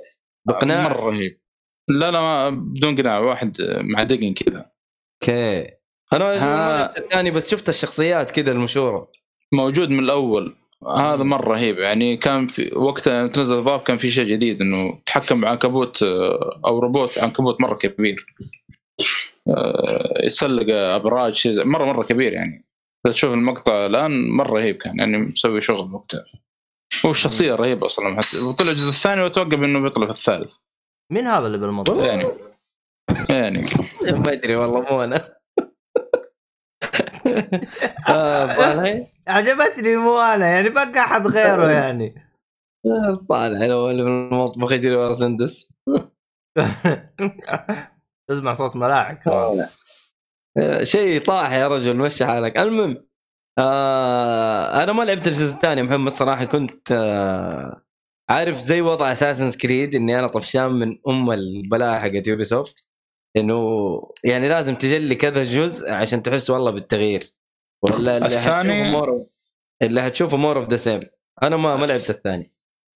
بقناع. 0.47 0.89
مرة 0.89 1.11
رهيب. 1.11 1.41
لا 1.89 2.11
لا 2.11 2.21
ما 2.21 2.51
بدون 2.51 2.97
قناع 2.97 3.19
واحد 3.19 3.57
مع 3.81 4.03
دقن 4.03 4.35
كذا. 4.35 4.71
أوكي. 5.23 5.71
أنا 6.13 6.99
الثاني 6.99 7.31
بس 7.31 7.51
شفت 7.51 7.69
الشخصيات 7.69 8.31
كذا 8.31 8.53
المشهورة. 8.53 9.13
موجود 9.53 9.91
من 9.91 9.99
الأول. 9.99 10.57
هذا 10.87 11.23
مرة 11.23 11.49
رهيب. 11.49 11.79
يعني 11.79 12.17
كان 12.17 12.47
في 12.47 12.75
وقتها 12.77 13.27
تنزل 13.27 13.59
الإضافة 13.59 13.83
كان 13.83 13.97
في 13.97 14.11
شيء 14.11 14.25
جديد 14.25 14.61
إنه 14.61 14.99
تحكم 15.07 15.41
بعنكبوت 15.41 16.03
آه، 16.03 16.61
أو 16.67 16.79
روبوت 16.79 17.19
عنكبوت 17.19 17.61
مرة 17.61 17.75
كبير. 17.75 18.27
آه، 19.49 20.25
يتسلق 20.25 20.67
أبراج 20.75 21.35
شيء 21.35 21.65
مره 21.65 21.85
مرة 21.85 22.03
كبير 22.03 22.33
يعني. 22.33 22.65
إذا 23.07 23.13
تشوف 23.13 23.33
المقطع 23.33 23.87
الآن 23.87 24.31
مرة 24.31 24.59
رهيب 24.59 24.77
كان 24.77 24.99
يعني 24.99 25.19
مسوي 25.19 25.61
شغل 25.61 25.95
وقتها. 25.95 26.25
هو 27.07 27.11
الشخصيه 27.11 27.55
رهيبة 27.55 27.87
أصلا. 27.87 28.17
حتى 28.17 28.41
وطلع 28.41 28.71
الجزء 28.71 28.89
الثاني 28.89 29.23
وأتوقع 29.23 29.57
إنه 29.57 29.81
بيطلع 29.81 30.07
في 30.07 30.13
الثالث. 30.13 30.55
مين 31.13 31.27
هذا 31.27 31.47
اللي 31.47 31.59
بالمنطقة؟ 31.59 32.07
يعني 32.07 32.29
يعني. 33.31 33.67
ما 34.25 34.33
أدري 34.33 34.57
والله 34.57 34.81
مو 34.81 35.05
أنا. 35.05 35.35
عجبتني 39.29 39.97
مو 39.97 40.21
أنا 40.21 40.47
يعني 40.47 40.69
بقى 40.69 40.93
أحد 40.99 41.27
غيره 41.27 41.71
يعني. 41.71 42.15
آه، 42.87 43.13
صالح 43.13 43.61
لو 43.63 43.91
اللي 43.91 44.03
في 44.03 44.09
المطبخ 44.09 44.73
يجري 44.73 44.97
ورا 44.97 45.13
سندس. 45.13 45.69
تسمع 48.31 48.55
صوت 48.55 48.77
ملاعق 48.77 49.19
شيء 50.83 51.21
طاح 51.25 51.53
يا 51.53 51.69
رجل 51.69 51.97
مشي 51.97 52.27
حالك؟ 52.27 52.57
المهم 52.59 53.05
آه 53.59 54.83
أنا 54.85 54.93
ما 54.93 55.03
لعبت 55.03 55.27
الجزء 55.27 55.55
الثاني 55.55 55.83
محمد 55.83 56.15
صراحة 56.15 56.45
كنت 56.45 56.93
آه 56.93 57.83
عارف 58.31 58.57
زي 58.57 58.81
وضع 58.81 59.13
Assassin's 59.13 59.53
Creed 59.53 59.95
إني 59.95 60.19
أنا 60.19 60.27
طفشان 60.27 60.73
من 60.73 60.99
أم 61.09 61.31
البلاء 61.31 62.01
حقت 62.01 62.29
Ubisoft 62.29 62.89
إنه 63.37 64.01
يعني 64.25 64.49
لازم 64.49 64.75
تجلي 64.75 65.15
كذا 65.15 65.43
جزء 65.43 65.91
عشان 65.93 66.23
تحس 66.23 66.51
والله 66.51 66.71
بالتغيير 66.71 67.23
ولا 67.83 68.17
اللي 68.17 68.27
الثاني- 68.29 68.91
more 68.91 69.27
اللي 69.83 70.01
هتشوفه 70.01 70.37
more 70.37 70.57
of 70.59 70.69
the 70.69 70.77
same 70.77 71.01
أنا 71.43 71.57
ما 71.57 71.77
ما 71.77 71.87
لعبت 71.87 72.11
الثاني 72.11 72.53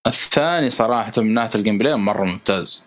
الثاني 0.06 0.70
صراحة 0.70 1.12
من 1.18 1.34
ناحية 1.34 1.58
ال 1.58 1.78
gameplay 1.78 1.94
مرة 1.96 2.24
ممتاز. 2.24 2.84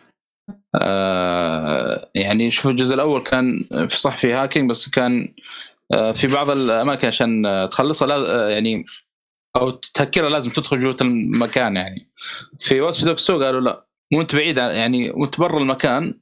آه 0.75 2.10
يعني 2.15 2.51
شوف 2.51 2.67
الجزء 2.67 2.93
الأول 2.96 3.24
كان 3.24 3.63
في 3.88 3.98
صح 3.98 4.17
في 4.17 4.34
hacking 4.34 4.70
بس 4.70 4.89
كان 4.89 5.34
آه 5.93 6.12
في 6.12 6.27
بعض 6.27 6.50
الأماكن 6.50 7.08
عشان 7.08 7.43
تخلصها 7.72 8.08
لا 8.08 8.15
آه، 8.15 8.50
يعني 8.50 8.86
أو 9.55 9.70
تهكرها 9.72 10.29
لازم 10.29 10.51
تدخل 10.51 10.79
جوة 10.81 10.98
المكان 11.01 11.75
يعني. 11.75 12.12
في 12.60 12.81
Watch 12.82 13.03
Dogs 13.03 13.32
قالوا 13.31 13.62
لا 13.62 13.88
مو 14.13 14.22
أنت 14.22 14.36
بعيد 14.36 14.60
عن- 14.60 14.75
يعني 14.75 15.10
وأنت 15.12 15.39
برا 15.39 15.58
المكان 15.60 16.20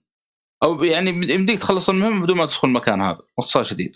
أو 0.63 0.83
يعني 0.83 1.09
يمديك 1.09 1.59
تخلص 1.59 1.89
المهمة 1.89 2.23
بدون 2.23 2.37
ما 2.37 2.45
تدخل 2.45 2.67
المكان 2.67 3.01
هذا. 3.01 3.17
باختصار 3.37 3.63
شديد. 3.63 3.95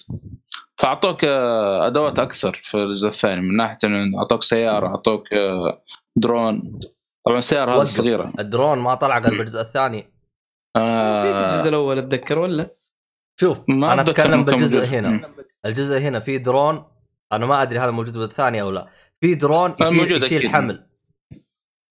فأعطوك 0.78 1.26
آه، 1.26 1.88
أدوات 1.88 2.20
أكثر 2.20 2.62
في 2.64 2.78
الجزء 2.78 3.08
الثاني. 3.08 3.42
من 3.42 3.58
ناحية 3.58 3.78
إنه 3.84 4.20
أعطوك 4.20 4.44
سيارة 4.44 4.88
أعطوك 4.88 5.34
آه، 5.34 5.84
درون. 6.16 6.80
طبعا 7.26 7.38
السيارة 7.38 7.72
هذه 7.72 7.78
وقف. 7.78 7.88
صغيرة. 7.88 8.34
الدرون 8.40 8.80
ما 8.80 8.96
طلع 8.96 9.20
غير 9.20 9.38
بالجزء 9.38 9.62
الثاني. 9.62 10.02
في 10.02 10.80
في 11.22 11.46
الجزء 11.46 11.66
آه 11.66 11.70
الأول 11.70 11.98
أتذكر 11.98 12.40
ولا؟ 12.40 12.76
شوف 13.40 13.70
ما 13.70 13.94
أنا 13.94 14.02
أتكلم 14.02 14.46
بالجزء 14.46 14.80
موجود. 14.80 14.94
هنا. 14.94 15.30
الجزء 15.66 15.98
هنا 16.00 16.20
في 16.20 16.38
درون. 16.38 16.84
أنا 17.32 17.46
ما 17.46 17.62
أدري 17.62 17.80
هذا 17.80 17.92
موجود 17.92 18.18
بالثاني 18.18 18.62
أو 18.62 18.72
لا. 18.72 18.88
في 19.22 19.36
درون 19.36 19.76
آه، 19.82 19.88
يشيل, 19.88 20.24
يشيل. 20.24 20.50
حمل. 20.50 20.88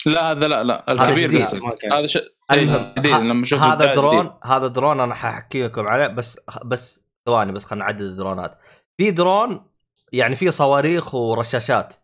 لا 0.07 0.31
هذا 0.31 0.49
لا 0.49 0.65
لا 0.65 0.93
الكبير. 0.93 1.39
بس. 1.39 1.55
هذا 1.93 2.07
شيء 2.07 2.23
المهم 2.51 2.93
جديد 2.99 3.15
لما 3.15 3.47
شفت 3.47 3.63
هذا 3.63 3.93
درون. 3.93 4.31
هذا 4.45 4.67
درون 4.67 5.01
أنا 5.01 5.15
حاحكي 5.15 5.65
لكم 5.65 5.89
عليه 5.89 6.07
بس 6.07 6.41
بس 6.65 7.01
ثواني 7.27 7.53
بس 7.53 7.65
خلينا 7.65 7.85
نعدد 7.85 8.01
الدرونات 8.01 8.59
في 8.97 9.11
درون 9.11 9.67
يعني 10.13 10.37
في 10.37 10.51
صواريخ 10.51 11.15
ورشاشات 11.15 11.95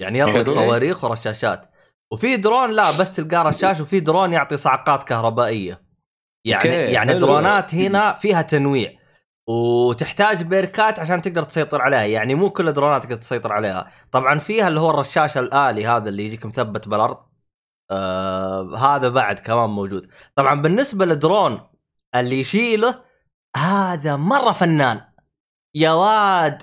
يعني 0.00 0.18
يطلق. 0.18 0.48
صواريخ 0.48 1.04
ورشاشات 1.04 1.70
وفي 2.12 2.36
درون 2.36 2.70
لا 2.70 2.98
بس 3.00 3.16
تلقاه 3.16 3.42
رشاش 3.42 3.80
وفي 3.80 4.00
درون 4.00 4.32
يعطي 4.32 4.56
صعقات 4.56 5.02
كهربائية 5.02 5.82
يعني 6.44 6.66
يعني 6.68 7.10
حلو. 7.10 7.20
درونات 7.20 7.74
هنا 7.74 8.12
فيها 8.12 8.42
تنويع 8.42 9.01
وتحتاج 9.48 10.42
بيركات 10.42 10.98
عشان 10.98 11.22
تقدر 11.22 11.42
تسيطر 11.42 11.82
عليها. 11.82 12.02
يعني 12.02 12.34
مو 12.34 12.50
كل 12.50 12.72
درونات 12.72 13.02
تقدر 13.02 13.16
تسيطر 13.16 13.52
عليها. 13.52 13.90
طبعا 14.12 14.38
فيها 14.38 14.68
اللي 14.68 14.80
هو 14.80 14.90
الرشاش 14.90 15.38
الآلي 15.38 15.86
هذا 15.86 16.08
اللي 16.08 16.24
يجيك 16.24 16.46
مثبت 16.46 16.88
بالأرض. 16.88 17.18
آه 17.90 18.76
هذا 18.76 19.08
بعد 19.08 19.38
كمان 19.38 19.70
موجود. 19.70 20.10
طبعا 20.34 20.62
بالنسبة 20.62 21.04
للدرون 21.04 21.60
اللي 22.14 22.40
يشيله 22.40 23.04
هذا 23.56 24.16
مرة 24.16 24.52
فنان. 24.52 25.00
يا 25.74 25.92
واد 25.92 26.62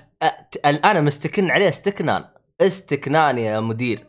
أنا 0.64 1.00
مستكن 1.00 1.50
عليه 1.50 1.68
استكنان. 1.68 2.24
استكنان 2.60 3.38
يا 3.38 3.60
مدير. 3.60 4.06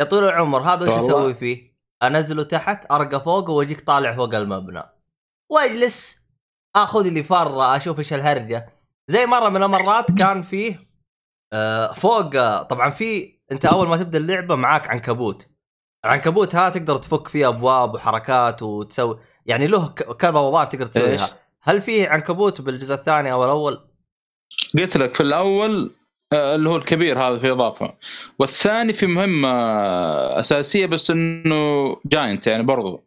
يا 0.00 0.04
طول 0.04 0.24
العمر 0.24 0.60
هذا 0.60 0.84
وش. 0.84 1.04
أسوي 1.04 1.34
فيه؟ 1.34 1.76
أنزله 2.02 2.42
تحت 2.42 2.86
ارقى 2.90 3.20
فوقه 3.20 3.50
وأجيك 3.50 3.80
طالع 3.80 4.16
فوق 4.16 4.34
المبنى. 4.34 4.82
واجلس. 5.50 6.19
اخذ 6.76 7.08
لي 7.08 7.22
فره 7.22 7.76
أشوف 7.76 7.98
إيش 7.98 8.12
الهرجة 8.12 8.68
زي 9.08 9.26
مرة 9.26 9.48
من 9.48 9.62
المرات 9.62 10.12
كان 10.18 10.42
فيه 10.42 10.90
آه، 11.52 11.92
فوق 11.92 12.36
آه، 12.36 12.62
طبعا 12.62 12.90
في 12.90 13.38
أنت 13.52 13.64
أول 13.64 13.88
ما 13.88 13.96
تبدأ 13.96 14.18
اللعبة 14.18 14.56
معاك 14.56 14.90
عنكبوت 14.90 15.48
العنكبوت 16.04 16.54
هذا 16.54 16.68
تقدر 16.68 16.96
تفك 16.96 17.28
فيه 17.28 17.48
أبواب 17.48 17.94
وحركات 17.94 18.62
وتسوي 18.62 19.18
يعني 19.46 19.66
له 19.66 19.88
كذا 19.88 20.38
وظائف 20.38 20.68
تقدر 20.68 20.84
إيش؟ 20.84 20.92
تسويها 20.94 21.28
هل 21.62 21.82
في 21.82 22.06
عنكبوت 22.06 22.60
بالجزء 22.60 22.94
الثاني 22.94 23.32
أو 23.32 23.44
الأول؟ 23.44 23.80
قلت 24.78 24.96
لك 24.96 25.14
في 25.14 25.22
الأول 25.22 25.94
آه، 26.32 26.54
اللي 26.54 26.68
هو 26.68 26.76
الكبير 26.76 27.22
هذا 27.22 27.38
في 27.38 27.50
إضافة 27.50 27.94
والثاني 28.38 28.92
في 28.92 29.06
مهمة 29.06 29.48
أساسية 30.40 30.86
بس 30.86 31.10
إنه 31.10 31.96
جاينت 32.06 32.46
يعني 32.46 32.62
برضو 32.62 33.04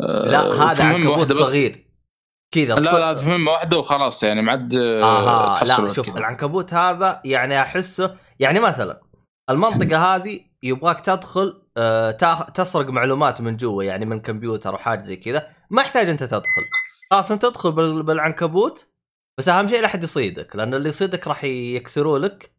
آه، 0.00 0.24
لا 0.30 0.72
هذا 0.72 0.84
عنكبوت. 0.84 1.32
صغير 1.32 1.85
كذا 2.54 2.74
لا 2.74 3.12
لا 3.12 3.22
مهمة 3.22 3.50
واحدة 3.52 3.78
وخلاص 3.78 4.22
يعني 4.22 4.42
معد 4.42 4.74
آها 4.74 5.64
تحصل 5.64 5.86
لا 5.86 5.92
شوف 5.92 6.10
كذا. 6.10 6.18
العنكبوت 6.18 6.74
هذا 6.74 7.20
يعني 7.24 7.60
أحسه 7.60 8.16
يعني 8.40 8.60
مثلا 8.60 9.00
المنطقة 9.50 10.14
هذه 10.14 10.40
يبغاك 10.62 11.00
تدخل 11.00 11.62
آه، 11.76 12.10
تسرق 12.54 12.86
معلومات 12.90 13.40
من 13.40 13.56
جوا 13.56 13.82
يعني 13.82 14.06
من 14.06 14.20
كمبيوتر 14.20 14.72
أو 14.72 14.78
حاجة 14.78 15.02
زي 15.02 15.16
كذا 15.16 15.48
ما 15.70 15.82
يحتاج 15.82 16.08
أنت 16.08 16.22
تدخل 16.24 16.62
خلاص 17.10 17.32
أنت 17.32 17.42
تدخل 17.46 17.72
بال- 17.72 18.02
بالعنكبوت 18.02 18.88
بس 19.38 19.48
أهم 19.48 19.68
شيء 19.68 19.80
لا 19.80 19.86
أحد 19.86 20.02
يصيدك 20.02 20.56
لأنه 20.56 20.76
اللي 20.76 20.88
يصيدك 20.88 21.28
راح 21.28 21.44
يكسروا 21.44 22.18
لك 22.18 22.50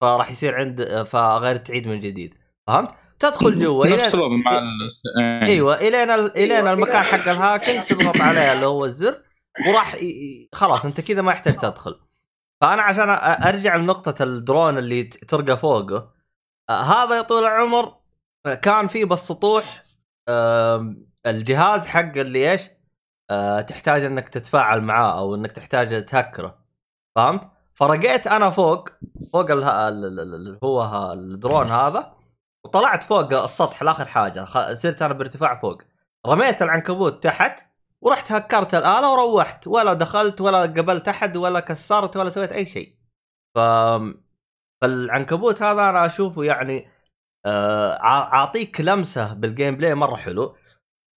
فراح 0.00 0.30
يصير 0.30 0.54
عند 0.54 0.80
آه، 0.80 1.02
فغير 1.02 1.56
تعيد 1.56 1.88
من 1.88 2.00
جديد 2.00 2.34
فهمت؟ 2.66 2.90
تدخل 3.18 3.56
جوا 3.56 3.86
نفس 3.86 4.14
مع 4.14 4.58
ال- 4.58 4.90
إيه. 5.22 5.42
أيوه 5.48 5.74
الين 5.80 6.10
ال- 6.10 6.36
الين 6.36 6.66
المكان 6.68 7.02
حق 7.02 7.28
الهاكينج 7.28 7.84
تضغط 7.84 8.20
عليه 8.20 8.52
اللي 8.52 8.66
هو 8.66 8.84
الزر 8.84 9.22
وراح 9.68 9.96
خلاص 10.52 10.84
انت 10.84 11.00
كذا 11.00 11.22
ما 11.22 11.32
يحتاج 11.32 11.54
تدخل. 11.56 12.00
فأنا 12.60 12.82
عشان 12.82 13.10
أرجع 13.48 13.76
لنقطة 13.76 14.22
الدرون 14.22 14.78
اللي 14.78 15.02
ترقى 15.04 15.56
فوقه 15.58 16.10
هذا 16.70 17.16
يا 17.16 17.22
طول 17.22 17.42
العمر 17.44 17.96
كان 18.62 18.86
فيه 18.88 19.04
بس 19.04 19.28
سطوح 19.28 19.84
آم، 20.28 21.06
الجهاز 21.26 21.86
حق 21.86 22.16
اللي 22.16 22.52
إيش؟ 22.52 22.70
آه، 23.30 23.60
تحتاج 23.60 24.04
إنك 24.04 24.28
تتفاعل 24.28 24.80
معاه 24.80 25.18
أو 25.18 25.34
إنك 25.34 25.52
تحتاج 25.52 26.04
تهكره. 26.04 26.58
فهمت؟ 27.16 27.48
فرقيت 27.74 28.26
أنا 28.26 28.50
فوق 28.50 28.88
فوق 29.32 29.50
اللي 29.50 30.58
هو 30.64 31.12
الدرون 31.12 31.70
هذا 31.70 32.14
وطلعت 32.64 33.02
فوق 33.02 33.32
السطح 33.32 33.82
لآخر 33.82 34.06
حاجة 34.06 34.44
صرت 34.74 35.02
أنا 35.02 35.14
بارتفاع 35.14 35.60
فوق. 35.60 35.82
رميت 36.26 36.62
العنكبوت 36.62 37.22
تحت 37.22 37.60
ورحت 38.04 38.32
هكرت 38.32 38.74
الآلة 38.74 39.12
وروحت. 39.12 39.66
ولا 39.66 39.92
دخلت 39.92 40.40
ولا 40.40 40.62
قبلت 40.62 41.08
أحد 41.08 41.36
ولا 41.36 41.60
كسرت 41.60 42.16
ولا 42.16 42.30
سويت 42.30 42.52
أي 42.52 42.66
شيء. 42.66 42.96
ف 43.56 43.58
فالعنكبوت 44.82 45.62
هذا 45.62 45.90
أنا 45.90 46.06
أشوفه 46.06 46.44
يعني 46.44 46.88
آه، 47.46 47.92
أعطيك 48.02 48.80
لمسة 48.80 49.34
بال 49.34 49.76
gameplay 49.76 49.94
مرة 49.94 50.16
حلو. 50.16 50.56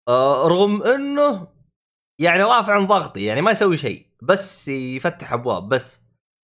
آه، 0.08 0.48
رغم 0.48 0.84
إنه 0.84 1.48
يعني 2.22 2.44
رافع 2.44 2.74
عن 2.74 2.88
ضغطي 2.88 3.26
يعني 3.26 3.42
ما 3.42 3.52
يسوي 3.52 3.78
شيء 3.78 4.08
بس 4.22 4.68
يفتح 4.68 5.34
أبواب 5.34 5.70
بس 5.70 6.02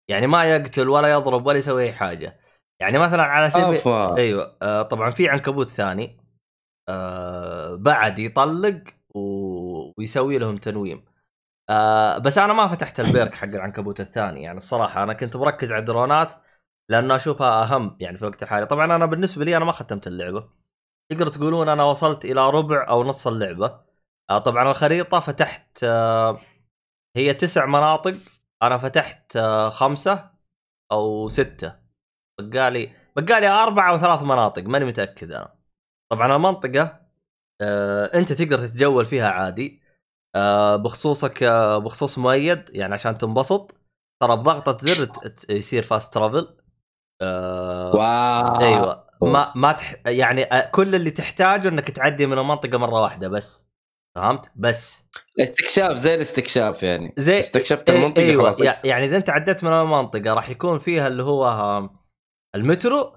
يعني 0.10 0.28
ما 0.28 0.46
يقتل 0.46 0.90
ولا 0.90 1.12
يضرب 1.12 1.46
ولا 1.46 1.58
يسوي 1.58 1.84
أي 1.84 1.94
حاجة. 1.94 2.40
يعني 2.82 3.00
مثلا 3.00 3.24
على 3.24 3.50
سبيل 3.50 3.94
أيوه 4.18 4.58
آه 4.62 4.82
طبعا 4.82 5.12
في 5.12 5.30
عنكبوت 5.30 5.70
ثاني. 5.70 6.18
آه 6.90 7.76
بعد 7.76 8.20
يطلق. 8.20 8.84
ويسوي 9.98 10.38
لهم 10.38 10.58
تنويم. 10.58 11.06
آه 11.70 12.18
بس 12.18 12.38
أنا 12.38 12.54
ما 12.54 12.68
فتحت 12.68 13.00
البيرك 13.00 13.36
حق 13.36 13.48
العنكبوت 13.48 14.00
الثاني. 14.00 14.44
يعني 14.44 14.58
الصراحة 14.58 15.04
أنا 15.04 15.14
كنت 15.14 15.38
مركز 15.38 15.72
على 15.72 15.80
الدرونات 15.80 16.34
لأنه 16.90 17.16
أشوفها 17.16 17.64
أهم 17.64 17.98
يعني 18.00 18.18
في 18.18 18.24
الوقت 18.24 18.44
الحالي 18.44 18.66
طبعا 18.66 18.86
أنا 18.86 19.06
بالنسبة 19.06 19.46
لي 19.46 19.58
أنا 19.58 19.66
ما 19.66 19.72
ختمت 19.72 20.08
اللعبة. 20.08 20.50
تقدر 21.12 21.28
تقولون 21.28 21.70
أنا 21.70 21.84
وصلت 21.84 22.26
إلى 22.26 22.50
ربع 22.50 22.88
أو 22.90 23.04
نص 23.04 23.28
اللعبة. 23.28 23.82
آه 24.30 24.38
طبعا 24.38 24.70
الخريطة 24.70 25.20
فتحت 25.20 25.84
آه 25.84 26.42
هي 27.18 27.34
تسع 27.34 27.66
مناطق. 27.66 28.16
أنا 28.64 28.78
فتحت 28.78 29.36
آه 29.36 29.70
خمسة 29.70 30.32
أو 30.92 31.28
ستة. 31.28 31.76
بقالي 32.42 32.92
بقالي 33.16 33.48
أربع 33.48 33.90
أو 33.90 33.98
ثلاث 33.98 34.22
مناطق 34.22 34.64
ماني 34.64 34.86
متأكد 34.86 35.32
أنا. 35.32 35.56
طبعا 36.12 36.36
المنطقة 36.36 37.02
آه 37.62 38.06
أنت 38.06 38.34
تقدر 38.34 38.58
تتجول 38.58 39.06
فيها 39.06 39.30
عادي. 39.30 39.83
بخصوصك 40.76 41.44
آه 41.44 41.78
بخصوص 41.78 42.18
مؤيد 42.18 42.64
يعني 42.70 42.94
عشان 42.94 43.18
تنبسط 43.18 43.76
ترى 44.22 44.36
بضغطة 44.36 44.78
زر 44.86 45.10
يصير 45.50 45.84
فاست 45.84 46.14
ترافل 46.14 46.56
آه 47.22 47.92
واو. 47.96 48.62
أيوه. 48.62 49.04
ما 49.22 49.52
ما 49.56 49.72
تح... 49.72 49.96
يعني 50.06 50.44
آه، 50.44 50.70
كل 50.72 50.96
اللي 50.96 51.12
تحتاجه 51.12 51.68
إنك 51.68 51.92
تعدي 51.92 52.26
من 52.28 52.40
المنطقة 52.40 52.78
مرة 52.78 53.02
واحدة 53.02 53.28
بس. 53.28 53.68
فهمت؟ 54.16 54.52
بس. 54.56 55.04
استكشاف 55.40 55.96
زي 55.96 56.16
الاستكشاف 56.16 56.84
يعني. 56.84 57.14
زي 57.18 57.40
استكشفت 57.40 57.92
إيه- 57.92 57.94
المنطقة 57.94 58.22
أيوه. 58.24 58.44
خلاص. 58.44 58.62
يع- 58.62 58.82
يعني 58.84 59.06
إذا 59.06 59.18
أنت 59.18 59.30
عديت 59.30 59.64
من 59.64 59.74
المنطقة 59.74 60.34
راح 60.34 60.50
يكون 60.50 60.80
فيها 60.80 61.08
اللي 61.08 61.24
هو 61.24 61.90
المترو. 62.56 63.16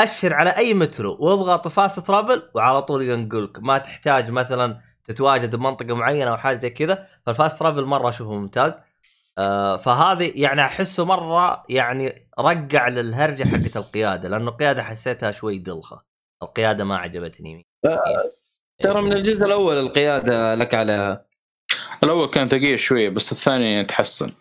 أشر 0.00 0.34
على 0.34 0.50
أي 0.50 0.74
مترو 0.74 1.16
واضغط 1.20 1.68
fast 1.68 2.06
travel 2.06 2.50
وعلى 2.54 2.82
طول 2.82 3.02
ينقلك. 3.02 3.58
ما 3.60 3.78
تحتاج 3.78 4.30
مثلا 4.30 4.80
تتواجد 5.06 5.56
بمنطقة 5.56 5.94
معينة 5.94 6.30
أو 6.30 6.36
حاجة 6.36 6.56
زي 6.56 6.70
كذا 6.70 7.06
فال 7.26 7.37
fast 7.37 7.58
travel 7.58 7.84
مرة 7.84 8.08
أشوفه 8.08 8.32
ممتاز. 8.32 8.78
آه 9.38 9.76
فهذه 9.76 10.32
يعني 10.34 10.60
أحسه 10.62 11.04
مرة 11.04 11.62
يعني 11.68 12.28
رجع 12.38 12.88
للهرجة 12.88 13.44
حقت 13.44 13.76
القيادة 13.76 14.28
لأنه 14.28 14.48
القيادة 14.50 14.82
حسيتها 14.82 15.30
شوي 15.30 15.58
دلخة. 15.58 16.02
القيادة 16.42 16.84
ما 16.84 16.96
عجبتني. 16.96 17.66
ترى 18.82 19.02
من 19.02 19.12
الجزء 19.12 19.46
الأول 19.46 19.78
القيادة 19.78 20.54
لك 20.54 20.74
عليها 20.74 21.26
الأول 22.04 22.26
كان 22.26 22.48
ثقيل 22.48 22.78
شوية 22.78 23.08
بس 23.08 23.32
الثاني 23.32 23.84
تحسن. 23.84 24.32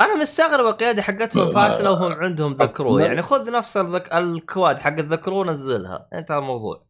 أنا 0.00 0.14
مستغرب 0.14 0.66
القيادة 0.66 1.02
حقتهم 1.02 1.48
آه. 1.48 1.50
فاشلة 1.50 1.90
وهم 1.90 2.12
عندهم 2.12 2.52
ذكرو 2.52 2.96
ما- 2.96 3.06
يعني 3.06 3.22
خذ 3.22 3.50
نفس 3.52 3.76
الذك... 3.76 4.12
الكواد 4.12 4.78
حق 4.78 4.92
الذكرو 4.98 5.44
نزلها. 5.44 6.08
انتهى 6.14 6.38
الموضوع 6.38 6.89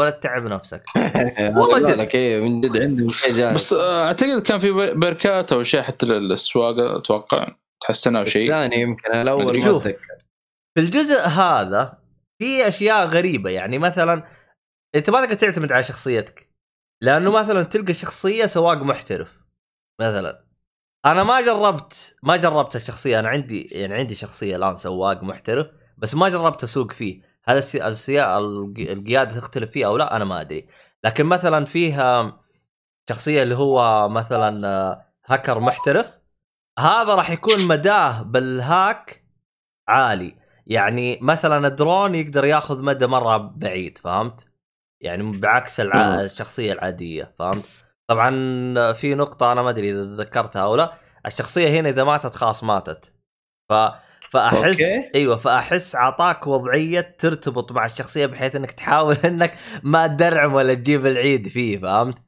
ولا 0.00 0.10
تتعب 0.10 0.42
نفسك. 0.46 0.82
والله 1.56 1.78
جد. 1.78 1.90
لك 1.90 2.14
إيه 2.14 2.40
من 2.40 2.60
جد 2.60 2.76
عندهم 2.76 3.08
شيء 3.08 3.54
بس 3.54 3.72
آه، 3.72 4.04
أعتقد 4.06 4.42
كان 4.42 4.58
في 4.58 4.70
بركات 4.94 5.52
أو 5.52 5.62
شيء 5.62 5.82
حتى 5.82 6.06
للسواقة 6.06 6.96
أتوقع 6.96 7.48
تحسنها 7.80 8.24
شيء. 8.24 8.42
الثاني 8.44 8.80
يمكن 8.82 9.12
الأول 9.14 9.62
شوف. 9.62 9.82
أتذكر. 9.86 10.18
في 10.74 10.80
الجزء 10.80 11.20
هذا 11.20 11.98
في 12.38 12.68
أشياء 12.68 13.06
غريبة 13.06 13.50
يعني 13.50 13.78
مثلا 13.78 14.22
أنت 14.94 15.10
ما 15.10 15.20
تقدر 15.24 15.34
تعتمد 15.34 15.72
على 15.72 15.82
شخصيتك 15.82 16.50
لأنه 17.02 17.30
مثلا 17.30 17.62
تلقى 17.62 17.94
شخصية 17.94 18.46
سواق 18.46 18.76
محترف 18.82 19.38
مثلا. 20.00 20.44
أنا 21.06 21.22
ما 21.22 21.40
جربت 21.40 22.16
ما 22.22 22.36
جربت 22.36 22.76
الشخصية 22.76 23.20
أنا 23.20 23.28
عندي 23.28 23.62
يعني 23.72 23.94
عندي 23.94 24.14
شخصية 24.14 24.56
الآن 24.56 24.76
سواق 24.76 25.22
محترف 25.22 25.66
بس 25.98 26.14
ما 26.14 26.28
جربت 26.28 26.62
أسوق 26.62 26.92
فيه. 26.92 27.29
هل 27.48 27.56
السي... 27.56 27.88
السيا... 27.88 28.38
الق- 28.38 28.90
القياده 28.90 29.30
تختلف 29.40 29.70
فيه 29.70 29.86
أو 29.86 29.96
لا؟ 29.96 30.16
أنا 30.16 30.24
ما 30.24 30.40
أدري. 30.40 30.68
لكن 31.04 31.26
مثلا 31.26 31.64
فيها 31.64 32.40
شخصية 33.08 33.42
اللي 33.42 33.54
هو 33.54 34.08
مثلا 34.08 34.68
آه، 34.68 35.06
هاكر 35.26 35.60
محترف 35.60 36.18
هذا 36.78 37.14
راح 37.14 37.30
يكون 37.30 37.66
مداه 37.66 38.22
بالهاك 38.22 39.24
عالي. 39.88 40.36
يعني 40.66 41.18
مثلا 41.22 41.66
الدرون 41.66 42.14
يقدر 42.14 42.44
ياخذ 42.44 42.82
مدى 42.82 43.06
مرة 43.06 43.36
بعيد 43.36 43.98
فهمت؟ 43.98 44.46
يعني 45.00 45.38
بعكس 45.38 45.80
الع... 45.80 46.20
الشخصية 46.20 46.72
العادية 46.72 47.34
فهمت؟ 47.38 47.64
طبعا 48.06 48.92
في 48.92 49.14
نقطة 49.14 49.52
أنا 49.52 49.62
ما 49.62 49.70
أدري 49.70 49.90
إذا 49.90 50.04
تذكرتها 50.04 50.62
أو 50.62 50.76
لا. 50.76 50.94
الشخصية 51.26 51.80
هنا 51.80 51.88
إذا 51.88 52.04
ماتت 52.04 52.34
خلاص 52.34 52.64
ماتت. 52.64 53.12
ف 53.68 53.72
فاحس 54.30 54.80
أوكي. 54.80 55.10
إيوه 55.14 55.36
فأحس 55.36 55.94
اعطاك 55.94 56.46
وضعية 56.46 57.16
ترتبط 57.18 57.72
مع 57.72 57.84
الشخصية 57.84 58.26
بحيث 58.26 58.56
إنك 58.56 58.70
تحاول 58.70 59.16
إنك 59.24 59.54
ما 59.82 60.06
تدرعم 60.06 60.54
ولا 60.54 60.74
تجيب 60.74 61.06
العيد 61.06 61.48
فيه 61.48 61.78
فهمت؟ 61.78 62.18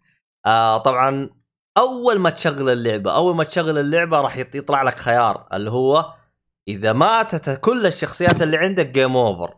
آه 0.47 0.79
طبعا 0.79 1.31
أول 1.79 2.19
ما 2.19 2.31
تشغل 2.31 2.71
اللعبة 2.71 3.15
أول 3.15 3.37
ما 3.37 3.45
تشغل 3.45 3.79
اللعبة 3.79 4.21
راح 4.21 4.37
يط- 4.37 4.55
يطلع 4.55 4.83
لك 4.83 4.99
خيار 4.99 5.47
اللي 5.53 5.71
هو 5.71 6.13
إذا 6.69 6.93
ماتت 6.93 7.61
كل 7.61 7.87
الشخصيات 7.87 8.43
اللي 8.43 8.57
عندك 8.57 8.87
جيم 8.87 9.17
اوفر 9.17 9.55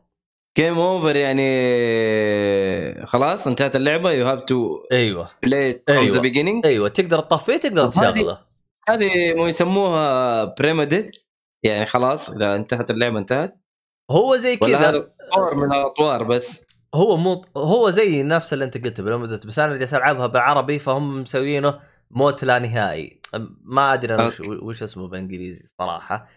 جيم 0.58 0.78
اوفر 0.78 1.16
يعني 1.16 3.06
خلاص 3.06 3.46
انتهت 3.46 3.76
اللعبة 3.76 4.10
you 4.10 4.26
have 4.26 4.40
to 4.40 4.78
إيوه. 4.92 5.30
play 5.42 5.82
from 5.88 6.08
the 6.08 6.68
إيوه. 6.68 6.88
تقدر 6.88 7.20
تطفيه 7.20 7.56
تقدر 7.56 7.86
تشغله. 7.86 8.38
هذه 8.88 9.34
مو 9.36 9.46
يسموها 9.46 10.44
permadeath 10.44 11.10
يعني 11.64 11.86
خلاص 11.86 12.30
إذا 12.30 12.54
انتهت 12.56 12.90
اللعبة 12.90 13.18
انتهت؟ 13.18 13.60
هو 14.10 14.36
زي 14.36 14.56
كذا. 14.56 15.14
طور 15.34 15.54
من 15.54 15.72
الأطوار 15.72 16.22
بس؟ 16.22 16.66
هو 16.94 17.16
مو 17.16 17.44
هو 17.56 17.90
زي 17.90 18.22
نفس 18.22 18.52
اللي 18.52 18.64
انت 18.64 18.84
قلته 18.84 19.02
بالمدة 19.02 19.40
بس 19.46 19.58
أنا 19.58 19.76
جالس 19.76 19.94
ألعبها 19.94 20.26
بالعربي 20.26 20.78
فهم 20.78 21.22
مسوينه 21.22 21.80
موت 22.10 22.44
لا 22.44 22.58
نهائي. 22.58 23.20
ما 23.64 23.94
أدري 23.94 24.14
أنا 24.14 24.26
وش, 24.26 24.40
وش 24.40 24.82
اسمه 24.82 25.08
بالانجليزي 25.08 25.74
صراحة. 25.78 26.28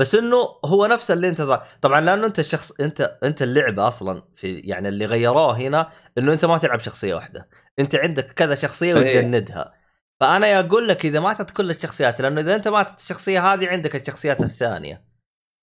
بس 0.00 0.14
إنه 0.14 0.36
هو 0.64 0.86
نفس 0.86 1.10
اللي 1.10 1.28
أنت 1.28 1.40
ذا- 1.40 1.62
طبعا 1.82 2.00
لأنه 2.00 2.26
أنت 2.26 2.38
الشخص 2.38 2.72
أنت 2.80 3.18
أنت 3.24 3.42
اللعبة 3.42 3.88
أصلا 3.88 4.22
في 4.36 4.58
يعني 4.58 4.88
اللي 4.88 5.06
غيروه 5.06 5.56
هنا 5.56 5.90
إنه 6.18 6.32
أنت 6.32 6.44
ما 6.44 6.58
تلعب 6.58 6.80
شخصية 6.80 7.14
واحدة. 7.14 7.48
أنت 7.78 7.94
عندك 7.94 8.30
كذا 8.30 8.54
شخصية 8.54 8.96
إيه. 8.96 9.00
وتجندها. 9.00 9.72
فأنا 10.20 10.60
أقول 10.60 10.88
لك 10.88 11.04
إذا 11.04 11.20
ماتت 11.20 11.50
كل 11.50 11.70
الشخصيات 11.70 12.20
لأنه 12.20 12.40
إذا 12.40 12.54
أنت 12.54 12.68
ماتت 12.68 12.98
الشخصية 12.98 13.52
هذه 13.52 13.68
عندك 13.68 13.96
الشخصيات 13.96 14.40
الثانية. 14.40 15.04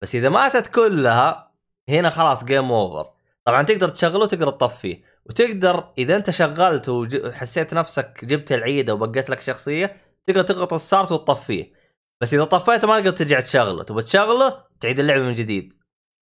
بس 0.01 0.15
إذا 0.15 0.29
ماتت 0.29 0.67
كلها 0.67 1.51
هنا 1.89 2.09
خلاص 2.09 2.45
game 2.45 2.71
over 2.71 3.10
طبعا 3.45 3.63
تقدر 3.63 3.89
تشغله 3.89 4.25
تقدر 4.25 4.49
تطفيه. 4.49 5.03
وتقدر 5.25 5.93
إذا 5.97 6.15
أنت 6.15 6.29
شغلت 6.29 6.89
وحسيت 6.89 7.73
نفسك 7.73 8.25
جبت 8.25 8.51
العيد 8.51 8.93
وبقيت 8.93 9.29
لك 9.29 9.41
شخصية 9.41 9.97
تقدر 10.25 10.41
تضغط 10.41 10.73
ال 10.73 10.80
start 10.80 11.12
وتطفيه. 11.11 11.73
بس 12.21 12.33
إذا 12.33 12.43
طفيته 12.43 12.87
ما 12.87 12.99
تقدر 12.99 13.11
ترجع 13.11 13.39
تشغله. 13.39 13.83
تبغى 13.83 14.03
تشغله 14.03 14.63
تعيد 14.79 14.99
اللعبة 14.99 15.23
من 15.23 15.33
جديد. 15.33 15.73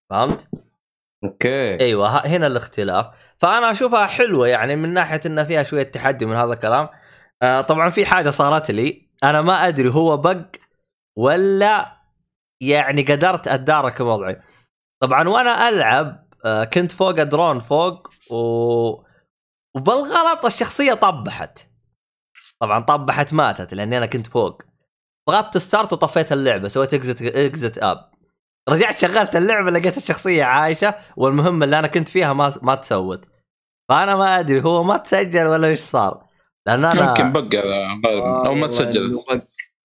فهمت؟ 0.10 0.48
أوكي. 1.24 1.80
أيوه 1.80 2.28
هنا 2.28 2.48
الاختلاف. 2.48 3.06
فأنا 3.38 3.72
أشوفها 3.72 4.06
حلوة 4.06 4.48
يعني 4.48 4.76
من 4.76 4.94
ناحية 4.94 5.22
إن 5.26 5.46
فيها 5.46 5.64
شوية 5.64 5.84
تحدي 5.84 6.26
من 6.26 6.36
هذا 6.36 6.54
الكلام. 6.54 6.90
آه 7.46 7.62
طبعا 7.62 7.90
في 7.90 8.06
حاجة 8.06 8.30
صارت 8.30 8.72
لي. 8.72 9.10
أنا 9.24 9.42
ما 9.42 9.68
أدري 9.68 9.90
هو 9.90 10.18
bug 10.18 10.46
ولا 11.18 12.02
يعني 12.62 13.02
قدرت 13.02 13.48
اتدارك 13.48 14.00
وضعي 14.00 14.42
طبعا 15.02 15.30
وأنا 15.30 15.70
ألعب 15.70 16.28
آه 16.46 16.64
كنت 16.64 16.92
فوق 16.92 17.12
درون 17.12 17.60
فوق 17.60 18.10
و... 18.32 18.38
وبالغلط 19.76 20.46
الشخصية 20.46 20.94
طاحت. 20.94 21.60
طبعا 22.60 22.80
طاحت 22.80 23.34
ماتت 23.34 23.74
لأني 23.74 23.98
أنا 23.98 24.06
كنت 24.06 24.28
فوق. 24.28 24.62
ضغطت 25.30 25.58
start 25.58 25.94
وطفيت 25.94 26.32
اللعبة 26.32 26.68
سويت 26.68 26.94
exit 26.94 27.22
exit 27.22 27.78
app 27.78 28.12
رجعت 28.70 28.98
شغلت 29.00 29.36
اللعبة 29.36 29.72
لقيت 29.72 29.98
الشخصية 29.98 30.44
عايشة 30.44 30.96
والمهمه 31.18 31.66
اللي 31.66 31.80
أنا 31.80 31.88
كنت 31.88 32.10
فيها 32.10 32.34
ما 32.34 32.54
ما 32.62 32.76
تسوت. 32.76 33.26
فأنا 33.90 34.16
ما 34.16 34.40
أدري 34.40 34.62
هو 34.64 34.84
ما 34.84 34.98
تسجل 34.98 35.48
ولا 35.48 35.68
إيش 35.68 35.80
صار. 35.80 36.25
لأن 36.68 36.86
أنا 36.86 37.08
يمكن 37.10 37.32
bug 37.34 37.56
هذا 37.56 37.88
غالباً، 38.08 38.48
أو 38.48 38.54
ما 38.54 38.68
تسجلت 38.68 39.26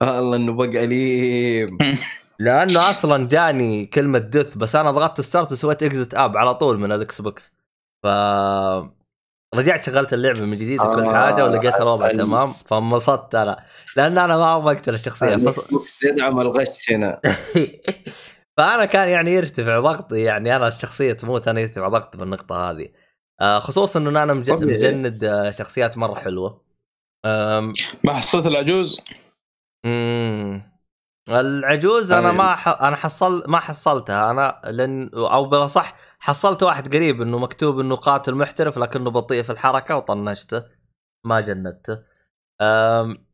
والله 0.03 0.37
إنه 0.37 0.53
bug 0.53 0.81
أليم. 0.81 1.79
لأنه 2.38 2.90
أصلا 2.90 3.29
جاني 3.29 3.87
كلمة 3.87 4.19
death 4.18 4.57
بس 4.57 4.77
أنا 4.77 4.90
ضغطت 4.90 5.21
start 5.20 5.53
وسويت 5.53 5.83
exit 5.83 6.14
app 6.14 6.37
على 6.37 6.55
طول 6.55 6.79
من 6.79 6.93
الاكس 6.93 7.21
بوكس 7.21 7.53
ف 8.03 8.07
رجعت 9.55 9.83
شغلت 9.85 10.12
اللعبة 10.12 10.40
من 10.40 10.57
جديد 10.57 10.81
وكل 10.81 11.01
آه، 11.05 11.12
حاجة 11.12 11.45
ولقيت 11.45 11.77
الوضع. 11.81 12.12
تمام 12.12 12.53
فانبسطت 12.66 13.35
أنا. 13.35 13.64
لأن 13.97 14.19
أنا 14.19 14.37
ما 14.38 14.57
أبغى 14.57 14.75
اقتل 14.77 14.95
الشخصية. 14.95 15.35
الاكس 15.35 15.71
بوكس 15.71 16.03
يدعم 16.03 16.40
الغش 16.40 16.90
هنا. 16.90 17.21
فأنا 18.57 18.85
كان 18.85 19.09
يعني 19.09 19.35
يرتفع 19.35 19.81
ضغطي 19.81 20.21
يعني 20.21 20.57
أنا 20.57 20.69
الشخصية 20.69 21.12
تموت 21.12 21.49
أنا 21.49 21.61
يرتفع 21.61 21.88
ضغطي 21.88 22.19
بالنقطة 22.19 22.71
هذه. 22.71 22.88
آه 23.40 23.59
خصوصا 23.59 24.01
إنه 24.01 24.23
أنا 24.23 24.35
مج- 24.35 24.51
طبيعي. 24.51 24.75
مجند 24.77 25.25
آه، 25.25 25.51
شخصيات 25.51 25.99
مرة 25.99 26.14
حلوة. 26.14 26.69
أم... 27.24 27.72
ما 28.04 28.12
حصلت 28.12 28.46
العجوز؟ 28.46 29.00
مم. 29.85 30.70
العجوز 31.28 32.12
أنا 32.12 32.28
طيب. 32.28 32.38
ما 32.38 32.54
ح... 32.54 32.68
أنا 32.68 32.96
حصل 32.96 33.44
ما 33.48 33.61
حصلتها. 33.61 34.30
أنا 34.30 34.61
لأن 34.64 35.11
أو 35.14 35.44
بالأصح 35.44 35.96
حصلت 36.18 36.62
واحد 36.62 36.94
قريب 36.96 37.22
إنه 37.22 37.38
مكتوب 37.38 37.80
إنه 37.80 37.96
قاتل 37.96 38.35
محترف 38.35 38.78
لكنه 38.78 39.11
بطيء 39.11 39.42
في 39.42 39.50
الحركة 39.50 39.96
وطنشته. 39.96 40.64
ما 41.24 41.40
جندته 41.40 41.98
أم... 42.61 43.26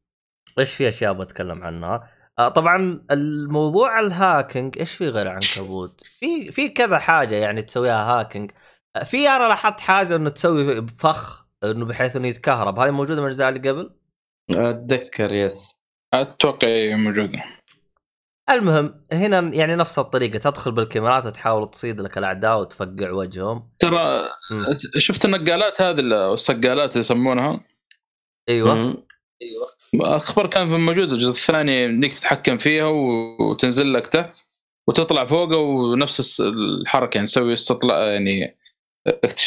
إيش 0.59 0.75
في 0.75 0.89
أشياء 0.89 1.13
بتكلم 1.13 1.65
عنها؟ 1.65 2.11
آه، 2.39 2.49
طبعا 2.49 3.07
الموضوع 3.11 4.01
ال 4.01 4.10
hacking 4.11 4.79
إيش 4.79 4.95
في 4.95 5.09
غير 5.09 5.29
عنكبوت 5.29 6.01
في 6.05 6.53
في 6.53 6.69
كذا 6.69 6.99
حاجة 6.99 7.35
يعني 7.35 7.63
تسويها 7.63 8.05
hacking. 8.05 8.51
في 9.05 9.29
أنا 9.29 9.49
لاحظت 9.49 9.81
حاجة 9.81 10.17
إنه 10.17 10.31
تسوي 10.31 10.87
فخ 10.87 11.46
إنه 11.65 11.85
بحيث 11.85 12.17
إنه 12.17 12.29
يتكهرب. 12.29 12.79
هذه 12.79 12.91
موجودة 12.91 13.21
من 13.21 13.27
الأجزاء 13.27 13.49
اللي 13.49 13.69
قبل؟ 13.71 13.91
أتذكر 14.51 15.33
yes 15.33 15.81
أتوقع 16.15 16.69
إيه 16.69 16.95
موجودة. 16.95 17.45
المهم 18.51 19.05
هنا 19.13 19.55
يعني 19.55 19.77
نفس 19.77 19.99
الطريقة 19.99 20.39
تدخل 20.39 20.73
بالكاميرات 20.73 21.27
وتحاول 21.27 21.69
تصيد 21.69 22.01
لك 22.01 22.19
الأعداء 22.19 22.61
وتفقع 22.61 23.11
وجههم. 23.11 23.71
ترى 23.79 24.29
مم. 24.51 24.65
شفت 24.97 25.25
النقالات 25.25 25.83
هذه 25.83 26.01
السقالات 26.33 26.97
يسمونها؟ 26.97 27.61
أيوه. 28.49 28.75
مم. 28.75 28.95
أخبار 29.95 30.47
كان 30.47 30.69
في 30.69 30.77
موجود 30.77 31.13
الجزء 31.13 31.31
الثاني 31.31 31.85
إنك 31.85 32.13
تتحكم 32.13 32.59
فيها 32.59 32.87
وتنزل 33.41 33.93
لك 33.93 34.07
تحت 34.07 34.37
وتطلع 34.89 35.25
فوقه 35.25 35.57
ونفس 35.57 36.41
الحركة 36.41 37.17
يعني 37.17 37.27
تسوي 37.27 37.53
استطلاع 37.53 38.05
يعني 38.05 38.56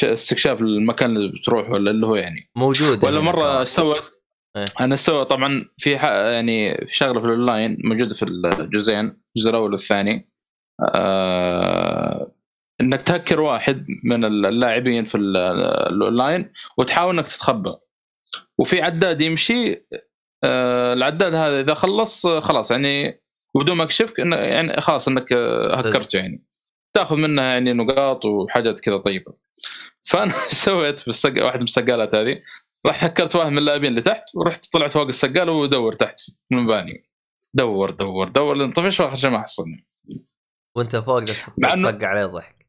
استكشاف 0.03 0.61
المكان 0.61 1.15
اللي 1.15 1.31
بتروح 1.31 1.69
ولا 1.69 1.91
اللي 1.91 2.07
هو 2.07 2.15
يعني؟ 2.15 2.49
موجود 2.55 3.03
ولا 3.05 3.19
هنا 3.19 3.25
مرة 3.25 3.43
كمان. 3.53 3.65
سوت 3.65 4.11
إيه. 4.57 4.65
أنا 4.79 4.95
سوى 4.95 5.25
طبعا 5.25 5.65
في 5.77 5.91
يعني 5.91 6.75
في 6.87 6.95
شغله 6.95 7.19
في 7.19 7.25
الاونلاين 7.25 7.77
موجوده 7.83 8.15
في 8.15 8.23
الجزئين 8.59 9.21
الجزء 9.35 9.49
الأول 9.49 9.71
والثاني. 9.71 10.29
آه 10.95 12.31
إنك 12.81 13.01
تهكر 13.01 13.41
واحد 13.41 13.85
من 14.03 14.25
اللاعبين 14.25 15.03
في 15.03 15.15
ال- 15.15 15.37
الاونلاين 15.93 16.51
وتحاول 16.77 17.15
إنك 17.15 17.27
تتخبى. 17.27 17.73
وفي 18.59 18.81
عداد 18.81 19.21
يمشي 19.21 19.85
آه 20.43 20.93
العداد 20.93 21.33
هذا 21.35 21.59
إذا 21.59 21.73
خلص 21.73 22.25
آه، 22.25 22.39
خلاص 22.39 22.71
يعني 22.71 23.21
وبدون 23.55 23.77
ما 23.77 23.83
أكشفك 23.83 24.19
يعني 24.19 24.81
خلاص 24.81 25.07
إنك 25.07 25.33
آه، 25.33 25.75
هكرته 25.75 26.17
يعني. 26.17 26.45
تأخذ 26.95 27.15
منها 27.17 27.43
يعني 27.43 27.73
نقاط 27.73 28.25
وحاجات 28.25 28.79
كذا 28.79 28.97
طيبة. 28.97 29.33
فأنا 30.07 30.33
سويت 30.65 30.99
في 30.99 31.07
السق... 31.07 31.43
واحد 31.45 31.57
من 31.57 31.63
السقالات 31.63 32.15
هذه. 32.15 32.41
راح 32.85 33.03
هكرت 33.03 33.35
واحد 33.35 33.51
من 33.51 33.57
اللاعبين 33.57 33.89
اللي 33.89 34.01
تحت 34.01 34.23
ورحت 34.35 34.73
طلعت 34.73 34.91
فوق 34.91 35.07
السقاله 35.07 35.51
ودور 35.51 35.93
تحت 35.93 36.19
في 36.19 36.31
المباني 36.51 37.09
دور 37.55 37.91
دور 37.91 38.27
دور 38.27 38.57
لين 38.57 38.71
طفش 38.71 38.99
واخر 38.99 39.15
شيء 39.15 39.29
ما 39.29 39.41
حصلني. 39.41 39.87
وأنت 40.77 40.95
فوق 40.95 41.21
بس 41.21 41.49
مع 41.57 41.75
تفقع 41.75 42.07
عليه 42.07 42.25
ضحك. 42.25 42.67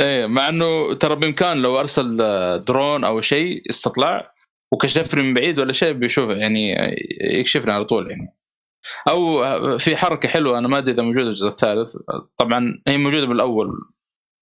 إيه 0.00 0.26
مع 0.26 0.48
إنه 0.48 0.94
ترى 0.94 1.16
بإمكان 1.16 1.62
لو 1.62 1.80
أرسل 1.80 2.16
درون 2.64 3.04
أو 3.04 3.20
شيء 3.20 3.70
استطلاع 3.70 4.34
وكشفني 4.72 5.22
من 5.22 5.34
بعيد 5.34 5.58
ولا 5.58 5.72
شيء 5.72 5.92
بيشوف 5.92 6.30
يعني 6.30 6.74
يكشفني 7.20 7.72
على 7.72 7.84
طول 7.84 8.10
يعني. 8.10 8.36
أو 9.08 9.42
في 9.78 9.96
حركة 9.96 10.28
حلوة 10.28 10.58
أنا 10.58 10.68
ما 10.68 10.78
أدري 10.78 10.92
إذا 10.92 11.02
موجودة 11.02 11.28
الجزء 11.28 11.48
الثالث. 11.48 11.96
طبعا 12.36 12.82
هي 12.88 12.96
موجودة 12.96 13.26
بالأول. 13.26 13.72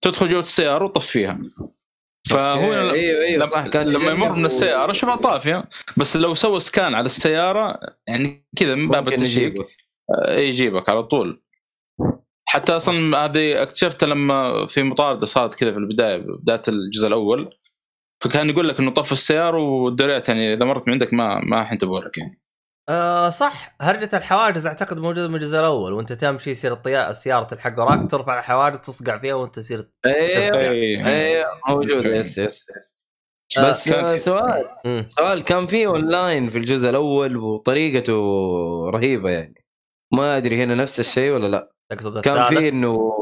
تدخل 0.02 0.28
جوه 0.28 0.40
السيارة 0.40 0.84
وطفيها. 0.84 1.40
فهو. 2.30 2.72
أيوه 2.72 2.92
أيوه 2.92 3.36
لما, 3.36 3.46
صح 3.46 3.66
كان 3.66 3.86
لما 3.88 4.10
يمر 4.10 4.32
من 4.32 4.42
و- 4.44 4.46
السيارة 4.46 4.92
شوفها 4.92 5.16
طافية 5.16 5.64
بس 5.96 6.16
لو 6.16 6.34
سوى 6.34 6.60
scan 6.60 6.94
على 6.94 7.06
السيارة 7.06 7.80
يعني 8.08 8.46
كذا 8.56 8.74
من 8.74 8.88
باب 8.88 9.08
ال 9.08 9.15
check. 9.15 9.54
آه، 10.28 10.36
يجيبك 10.38 10.88
على 10.90 11.02
طول 11.02 11.42
حتى 12.48 12.72
أصلا 12.76 13.24
هذه 13.24 13.62
اكتشفتها 13.62 14.06
لما 14.06 14.66
في 14.66 14.82
مطارده 14.82 15.26
صارت 15.26 15.54
كذا 15.54 15.72
في 15.72 15.78
البداية 15.78 16.16
بداية 16.16 16.62
الجزء 16.68 17.06
الأول 17.06 17.50
فكان 18.24 18.50
يقول 18.50 18.68
لك 18.68 18.80
إنه 18.80 18.90
طف 18.90 19.12
السيارة 19.12 19.58
والدوريات 19.58 20.28
يعني 20.28 20.52
إذا 20.52 20.64
مرت 20.64 20.86
من 20.88 20.92
عندك 20.92 21.14
ما 21.14 21.40
ما 21.44 21.64
حينتبهوا 21.64 22.00
لك 22.00 22.18
يعني 22.18 22.40
آه 22.88 23.30
صح. 23.30 23.76
هرجة 23.80 24.16
الحواجز 24.16 24.66
أعتقد 24.66 24.98
موجودة 24.98 25.28
من 25.28 25.34
الجزء 25.34 25.58
الأول 25.58 25.92
وأنت 25.92 26.12
تمشي 26.12 26.50
يصير 26.50 26.72
الطيارة 26.72 27.10
السياره 27.10 27.44
تلحق 27.44 27.78
وراك 27.78 28.10
ترفع 28.10 28.38
الحواجز 28.38 28.78
تصقع 28.78 29.18
فيها 29.18 29.34
وأنت 29.34 29.54
تصير 29.54 29.88
أيوه 30.06 30.58
إيه. 30.58 31.06
أيوه 31.06 31.46
موجود. 31.68 32.06
yes 32.06 32.38
yes 32.38 32.66
yes. 32.76 33.06
آه، 33.58 33.68
بس 33.70 33.88
آه، 33.88 34.16
سؤال 34.16 34.64
مم. 34.84 35.04
سؤال 35.08 35.44
كان 35.44 35.66
في 35.66 35.86
اونلاين 35.86 36.50
في 36.50 36.58
الجزء 36.58 36.90
الأول 36.90 37.36
وطريقته 37.36 38.12
رهيبة 38.90 39.30
يعني. 39.30 39.64
ما 40.14 40.36
أدري 40.36 40.62
هنا 40.64 40.74
نفس 40.74 41.00
الشيء 41.00 41.32
ولا 41.32 41.46
لا. 41.46 41.72
تقصد 41.92 42.20
كان؟ 42.20 42.44
في 42.44 42.68
إنه 42.68 43.12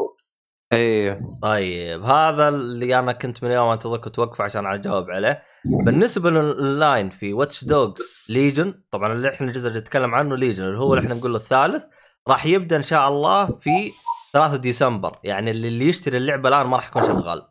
أيوه 0.72 1.38
طيب 1.42 2.02
هذا 2.02 2.48
اللي 2.48 2.98
أنا 2.98 3.12
كنت 3.12 3.44
من 3.44 3.50
يوم 3.50 3.68
أنتظرك 3.68 4.08
توقف 4.14 4.40
عشان 4.40 4.66
اجاوب 4.66 5.10
عليه. 5.10 5.42
بالنسبة 5.64 6.30
للاونلاين 6.30 7.10
في 7.10 7.32
Watch 7.32 7.64
Dogs 7.64 8.16
Legion 8.28 8.74
طبعا 8.90 9.12
اللي 9.12 9.28
إحنا 9.28 9.46
الجزء 9.46 9.68
اللي 9.68 9.80
نتكلم 9.80 10.14
عنه 10.14 10.36
Legion 10.36 10.64
اللي 10.64 10.78
هو 10.78 10.94
اللي 10.94 11.04
إحنا 11.04 11.14
نقول 11.14 11.32
له 11.32 11.38
الثالث 11.38 11.84
راح 12.28 12.46
يبدأ 12.46 12.76
إن 12.76 12.82
شاء 12.82 13.08
الله 13.08 13.46
في 13.46 13.90
3 14.32 14.56
ديسمبر. 14.56 15.18
يعني 15.24 15.50
اللي 15.50 15.68
اللي 15.68 15.88
يشتري 15.88 16.16
اللعبة 16.16 16.48
الآن 16.48 16.66
ما 16.66 16.76
راح 16.76 16.88
يكون 16.88 17.02
شغال. 17.02 17.48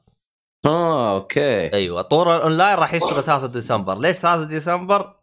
آه 0.65 1.15
أوكي. 1.15 1.73
أيوه 1.73 2.02
طور 2.02 2.36
الاونلاين 2.36 2.78
راح 2.78 2.93
يشتغل 2.93 3.23
3 3.23 3.47
ديسمبر. 3.47 3.97
ليش 3.97 4.17
3 4.17 4.43
ديسمبر؟ 4.43 5.19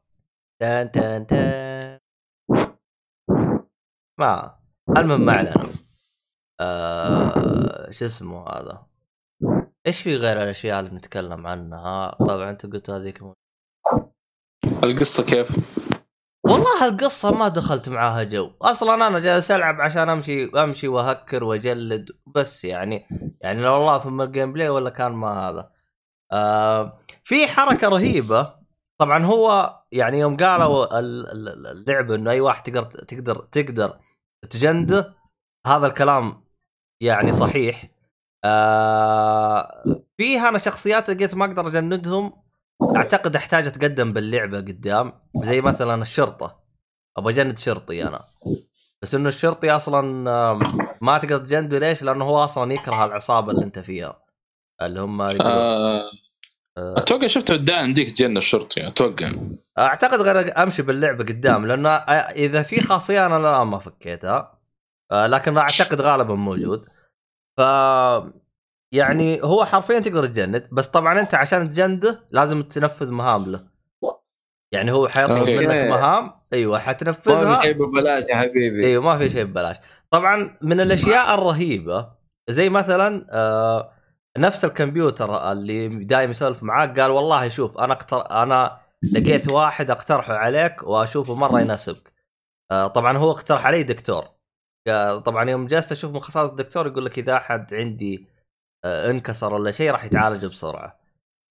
تان 0.60 0.90
تان 0.90 1.26
تان 1.26 1.98
ما 4.18 4.54
المهم 4.96 5.20
ما 5.20 5.54
آه... 6.60 7.90
شو 7.90 8.04
اسمه 8.04 8.48
هذا؟ 8.48 8.86
إيش 9.86 10.02
في 10.02 10.16
غير 10.16 10.42
الأشياء 10.42 10.80
اللي 10.80 10.90
نتكلم 10.90 11.46
عنها؟ 11.46 12.16
طبعا 12.20 12.50
أنت 12.50 12.66
قلت 12.66 12.90
هذيك 12.90 13.22
م... 13.22 13.32
القصة 14.84 15.22
كيف؟ 15.24 15.48
والله 16.44 16.88
القصة 16.88 17.30
ما 17.30 17.48
دخلت 17.48 17.88
معاها 17.88 18.22
جو. 18.22 18.50
أصلا 18.62 19.06
أنا 19.06 19.18
جالس 19.18 19.50
ألعب 19.50 19.80
عشان 19.80 20.08
امشي 20.08 20.44
أمشي 20.44 20.88
وأهكر 20.88 21.44
وأجلد 21.44 22.10
بس 22.34 22.64
يعني 22.64 23.06
يعني 23.40 23.62
لو 23.62 23.72
والله 23.72 23.98
ثم 23.98 24.20
ال 24.20 24.52
gameplay 24.52 24.68
ولا 24.68 24.90
كان 24.90 25.12
ما 25.12 25.48
هذا. 25.48 25.70
آه 26.32 27.00
في 27.24 27.46
حركة 27.46 27.88
رهيبة. 27.88 28.54
طبعا 28.98 29.24
هو 29.24 29.76
يعني 29.92 30.18
يوم 30.18 30.36
قالوا 30.36 30.98
ال- 30.98 31.26
ال- 31.32 31.66
اللعبة 31.66 32.14
إنه 32.14 32.30
أي 32.30 32.40
واحد 32.40 32.62
تقدر 32.62 32.82
تقدر 32.82 33.36
تقدر 33.36 34.00
تجنده 34.50 35.14
هذا 35.66 35.86
الكلام 35.86 36.44
يعني 37.00 37.32
صحيح. 37.32 37.90
آه 38.44 39.84
فيها 40.16 40.48
أنا 40.48 40.58
شخصيات 40.58 41.10
لقيت 41.10 41.34
ما 41.34 41.44
أقدر 41.44 41.68
أجندهم. 41.68 42.32
أعتقد 42.96 43.36
أحتاج 43.36 43.66
أتقدم 43.66 44.12
باللعبة 44.12 44.58
قدام. 44.58 45.12
زي 45.36 45.60
مثلا 45.60 46.02
الشرطة. 46.02 46.60
أبغى 47.16 47.32
أجند 47.32 47.58
شرطي 47.58 48.02
أنا. 48.02 48.24
بس 49.02 49.14
إنه 49.14 49.28
الشرطي 49.28 49.70
أصلا 49.70 50.02
ما 51.00 51.18
تقدر 51.18 51.38
تجنده 51.38 51.78
ليش؟ 51.78 52.02
لأنه 52.02 52.24
هو 52.24 52.44
أصلا 52.44 52.72
يكره 52.72 53.04
العصابة 53.04 53.52
اللي 53.52 53.64
أنت 53.64 53.78
فيها. 53.78 54.22
اللي 54.82 55.00
هم 55.00 55.20
آه، 55.22 55.30
آه، 55.40 56.10
أتوقع 56.78 57.26
شفت 57.26 57.50
الدعم 57.50 57.94
ديك 57.94 58.12
تجينا 58.12 58.38
الشرطي 58.38 58.86
أتوقع. 58.86 59.32
أعتقد 59.78 60.20
غير 60.20 60.62
أمشي 60.62 60.82
باللعبة 60.82 61.24
قدام. 61.24 61.66
لأنه 61.66 61.88
إذا 61.88 62.62
في 62.62 62.80
خاصية 62.80 63.26
أنا 63.26 63.36
الان 63.36 63.66
ما 63.66 63.78
فكيتها. 63.78 64.59
آه، 65.12 65.26
لكن 65.26 65.58
أعتقد 65.58 66.00
غالبا 66.00 66.34
موجود. 66.34 66.86
ف 67.56 67.60
يعني 68.92 69.42
هو 69.42 69.64
حرفيا 69.64 69.98
تقدر 69.98 70.26
تجند 70.26 70.68
بس 70.72 70.88
طبعا 70.88 71.20
أنت 71.20 71.34
عشان 71.34 71.70
تجنده 71.70 72.20
لازم 72.30 72.62
تنفذ 72.62 73.12
مهام 73.12 73.46
له. 73.46 73.70
يعني 74.72 74.92
هو 74.92 75.08
حيطلب. 75.08 75.48
منك 75.48 75.90
مهام. 75.90 76.32
أيوه 76.52 76.72
ما 76.72 76.78
في 76.78 76.84
حتنفذها 76.84 77.62
شيء 77.62 77.72
ببلاش 77.72 78.24
يا 78.28 78.36
حبيبي. 78.36 78.86
أيوه 78.86 79.02
ما 79.02 79.18
في 79.18 79.28
شيء 79.28 79.44
ببلاش. 79.44 79.76
طبعا 80.10 80.58
من 80.62 80.80
الأشياء 80.80 81.34
الرهيبة 81.34 82.08
زي 82.48 82.68
مثلا 82.68 83.26
آه 83.30 83.92
نفس 84.38 84.64
الكمبيوتر 84.64 85.52
اللي 85.52 85.88
دايم 85.88 86.30
يسولف 86.30 86.62
معاك 86.62 87.00
قال 87.00 87.10
والله 87.10 87.48
شوف 87.48 87.78
أنا 87.78 87.92
اقتر... 87.92 88.30
أنا 88.30 88.80
لقيت 89.12 89.48
واحد 89.48 89.90
اقترحه 89.90 90.34
عليك 90.34 90.82
وأشوفه 90.82 91.34
مرة 91.34 91.60
يناسبك. 91.60 92.12
آه 92.70 92.86
طبعا 92.86 93.16
هو 93.16 93.30
اقترح 93.30 93.66
علي 93.66 93.82
دكتور. 93.82 94.39
طبعا 95.24 95.50
يوم 95.50 95.66
جلست 95.66 95.92
أشوف 95.92 96.12
من 96.12 96.20
خصائص 96.20 96.50
الدكتور 96.50 96.86
يقول 96.86 97.04
لك 97.04 97.18
إذا 97.18 97.36
أحد 97.36 97.74
عندي 97.74 98.28
آه 98.84 99.10
انكسر 99.10 99.54
ولا 99.54 99.70
شيء 99.70 99.90
راح 99.90 100.04
يتعالج 100.04 100.46
بسرعة 100.46 101.00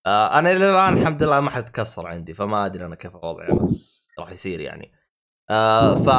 آه 0.05 0.39
أنا 0.39 0.51
إلى 0.51 0.69
الآن 0.71 0.93
الحمد 0.93 1.23
لله 1.23 1.39
ما 1.39 1.49
حد 1.49 1.65
تكسر 1.65 2.07
عندي 2.07 2.33
فما 2.33 2.65
أدري 2.65 2.85
أنا 2.85 2.95
كيف 2.95 3.13
يعني. 3.23 3.79
راح 4.19 4.31
يصير 4.31 4.59
يعني 4.59 4.91
آه 5.49 5.95
ف 5.95 6.09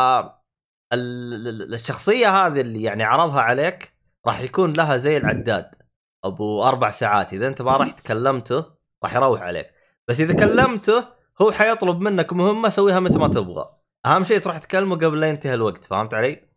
ال- 0.93 1.49
ال- 1.49 1.75
الشخصية 1.75 2.47
هذه 2.47 2.61
اللي 2.61 2.83
يعني 2.83 3.03
عرضها 3.05 3.41
عليك 3.41 3.93
راح 4.27 4.41
يكون 4.41 4.73
لها 4.73 4.97
زي 4.97 5.17
العداد 5.17 5.71
أبو 6.25 6.65
أربع 6.65 6.91
ساعات 6.91 7.33
إذا 7.33 7.47
أنت 7.49 7.63
ما 7.63 7.77
رحت 7.77 8.01
كلمته 8.01 8.65
راح 9.05 9.15
يروح 9.15 9.43
عليك 9.43 9.71
بس 10.09 10.21
إذا 10.21 10.33
كلمته 10.33 11.05
هو 11.43 11.53
حيطلب 11.53 12.01
منك 12.01 12.33
مهمة 12.33 12.69
سويها 12.69 13.01
متى 13.01 13.19
ما 13.19 13.29
تبغى 13.29 13.65
أهم 14.07 14.25
شيء 14.25 14.39
تروح 14.39 14.59
تكلمه 14.59 14.97
قبل 14.97 15.21
لا 15.21 15.29
ينتهي 15.29 15.55
الوقت 15.55 15.85
فهمت 15.85 16.15
علي؟ 16.15 16.51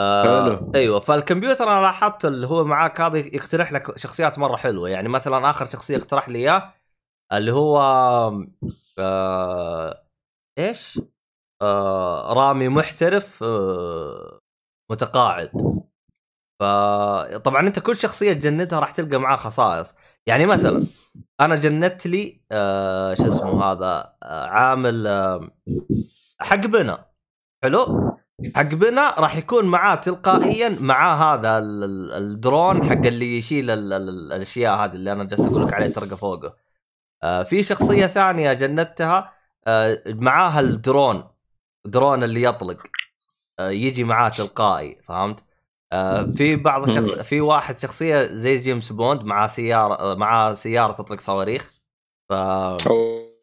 آه 0.00 0.44
حلو. 0.44 0.72
أيوه 0.74 1.00
فالكمبيوتر 1.00 1.64
أنا 1.64 1.80
لاحظت 1.80 2.24
اللي 2.24 2.46
هو 2.46 2.64
معاك 2.64 3.00
هذا 3.00 3.18
يقترح 3.18 3.72
لك 3.72 3.98
شخصيات 3.98 4.38
مرة 4.38 4.56
حلوة. 4.56 4.88
يعني 4.88 5.08
مثلا 5.08 5.50
آخر 5.50 5.66
شخصية 5.66 5.96
اقترح 5.96 6.28
لي 6.28 6.38
إياه 6.38 6.74
اللي 7.32 7.52
هو 7.52 7.80
آه 8.98 10.02
إيش؟ 10.58 11.00
آه 11.62 12.32
رامي 12.32 12.68
محترف 12.68 13.42
آه 13.42 14.40
متقاعد. 14.90 15.50
فطبعا 16.60 17.60
أنت 17.66 17.78
كل 17.78 17.96
شخصية 17.96 18.32
تجندها 18.32 18.80
راح 18.80 18.90
تلقى 18.90 19.18
معاه 19.18 19.36
خصائص. 19.36 19.94
يعني 20.26 20.46
مثلا 20.46 20.86
أنا 21.40 21.56
جندت 21.56 22.06
لي 22.06 22.40
آه 22.52 23.14
شو 23.14 23.26
اسمه 23.26 23.64
هذا 23.64 24.16
آه 24.22 24.46
عامل 24.46 25.06
آه 25.06 25.50
حق 26.40 26.56
بنا. 26.66 27.06
حلو؟ 27.62 28.10
حق 28.56 28.62
بنا 28.62 29.14
راح 29.18 29.36
يكون 29.36 29.64
معاه 29.64 29.94
تلقائيا 29.94 30.76
معاه 30.80 31.34
هذا 31.34 31.58
ال- 31.58 31.84
ال- 31.84 32.12
الدرون 32.12 32.82
حق 32.82 33.06
اللي 33.06 33.36
يشيل 33.38 33.70
ال- 33.70 33.92
ال- 33.92 34.32
الأشياء 34.32 34.74
هذه 34.84 34.92
اللي 34.92 35.12
أنا 35.12 35.24
جالس 35.24 35.46
أقول 35.46 35.62
لك 35.62 35.74
عليه 35.74 35.86
ترقى 35.86 36.16
فوقه 36.16 36.56
آه 37.22 37.42
في 37.42 37.62
شخصية 37.62 38.06
ثانية 38.06 38.52
جندتها 38.52 39.32
آه 39.66 40.02
معاها 40.06 40.60
ال 40.60 40.71
drone 40.71 41.24
drone 41.84 42.24
اللي 42.24 42.42
يطلق 42.42 42.78
آه 43.58 43.70
يجي 43.70 44.04
معاه 44.04 44.28
تلقائي 44.28 44.98
فهمت؟ 45.08 45.44
في 46.36 46.56
بعض 46.56 46.82
الشخص 46.88 47.14
في 47.14 47.40
واحد 47.40 47.78
شخصية 47.78 48.22
زي 48.22 48.56
جيمس 48.56 48.92
بوند 48.92 49.22
مع 49.22 49.46
سيارة 49.46 49.94
آه، 49.94 50.14
مع 50.14 50.54
سيارة 50.54 50.92
تطلق 50.92 51.20
صواريخ 51.20 51.70
ف 52.28 52.32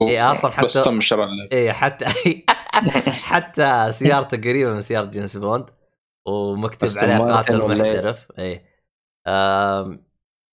إيه، 0.01 0.31
أصلاً 0.31 0.51
حتى- 0.51 0.63
بس 0.63 0.77
له. 0.77 1.47
إيه 1.51 1.71
حتى 1.71 2.05
حتى 3.29 3.91
سيارته 3.91 4.37
قريبة 4.37 4.71
من 4.73 4.81
سيارة 4.81 5.05
جيمس 5.05 5.37
بوند 5.37 5.65
ومكتوب 6.27 6.89
عليها 6.97 7.19
قاتل؟ 7.35 7.53
محترف. 7.95 8.27
آم، 9.27 10.07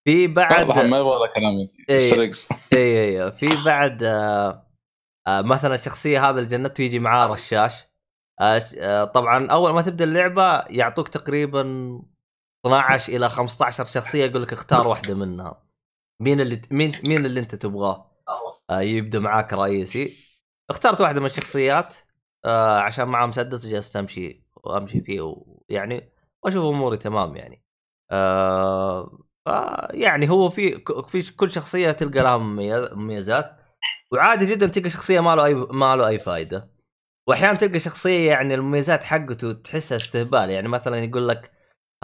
في 0.05 0.27
بعد 0.27 0.53
واضح 0.69 0.77
ما 0.91 0.99
يبغى 0.99 1.19
ذا 1.27 1.33
كلام. 1.35 1.69
سرقس 2.11 2.49
اي 2.73 3.23
اي 3.25 3.33
في 3.33 3.49
بعد 3.67 4.03
آه 4.03 4.67
آه 5.27 5.41
مثلا 5.43 5.75
الشخصيه 5.75 6.31
هذا 6.31 6.39
اللي 6.39 6.51
جنته 6.51 6.83
يجي 6.83 6.99
معاه 6.99 7.27
رشاش. 7.33 7.85
آه 8.41 8.61
آه 8.79 9.05
طبعا 9.05 9.47
أول 9.51 9.75
ما 9.75 9.83
تبدأ 9.83 10.05
اللعبة 10.05 10.61
يعطوك 10.61 11.09
تقريبا 11.09 11.61
12 12.67 13.13
إلى 13.17 13.29
15 13.29 13.85
شخصية 13.85 14.25
يقول 14.25 14.43
لك 14.43 14.53
اختار 14.53 14.89
واحدة 14.89 15.15
منها. 15.15 15.63
مين 16.23 16.41
اللي 16.41 16.63
مين 16.71 17.03
مين 17.09 17.27
اللي 17.27 17.41
أنت 17.41 17.55
تبغاه؟ 17.55 18.11
آه 18.71 18.81
يبدأ 18.81 19.19
معاك 19.19 19.53
رئيسي. 19.53 20.17
اخترت 20.71 21.01
واحدة 21.01 21.21
من 21.21 21.27
الشخصيات. 21.27 21.97
آه 22.45 22.79
عشان 22.81 23.09
معاه 23.09 23.27
مسدس 23.27 23.67
وجلست 23.67 23.97
أمشي 23.97 24.45
وأمشي 24.57 25.01
فيه 25.01 25.21
ويعني 25.21 26.13
وأشوف 26.45 26.65
أموري 26.65 26.97
تمام 26.97 27.37
يعني. 27.37 27.65
آه 28.11 29.19
يعني 29.91 30.31
هو 30.31 30.51
في 30.51 30.85
في 31.09 31.33
كل 31.37 31.51
شخصية 31.51 31.93
تلقى 31.93 32.23
لها 32.23 32.37
مميز- 32.39 32.93
مميزات 32.93 33.57
وعادي 34.13 34.45
جدا 34.45 34.67
تلقى 34.67 34.91
شخصية 34.91 35.21
ما 35.21 35.37
له 35.37 35.45
أي 35.45 35.55
ما 35.55 35.97
له 35.97 36.09
أي 36.09 36.19
فائده 36.19 36.71
واحيانا 37.29 37.59
تلقى 37.59 37.79
شخصية 37.79 38.31
يعني 38.31 38.55
المميزات 38.55 39.05
حقته 39.05 39.53
تحسها 39.53 39.97
استهبال 39.97 40.51
يعني 40.51 40.69
مثلا 40.69 40.99
يقول 41.05 41.29
لك 41.29 41.53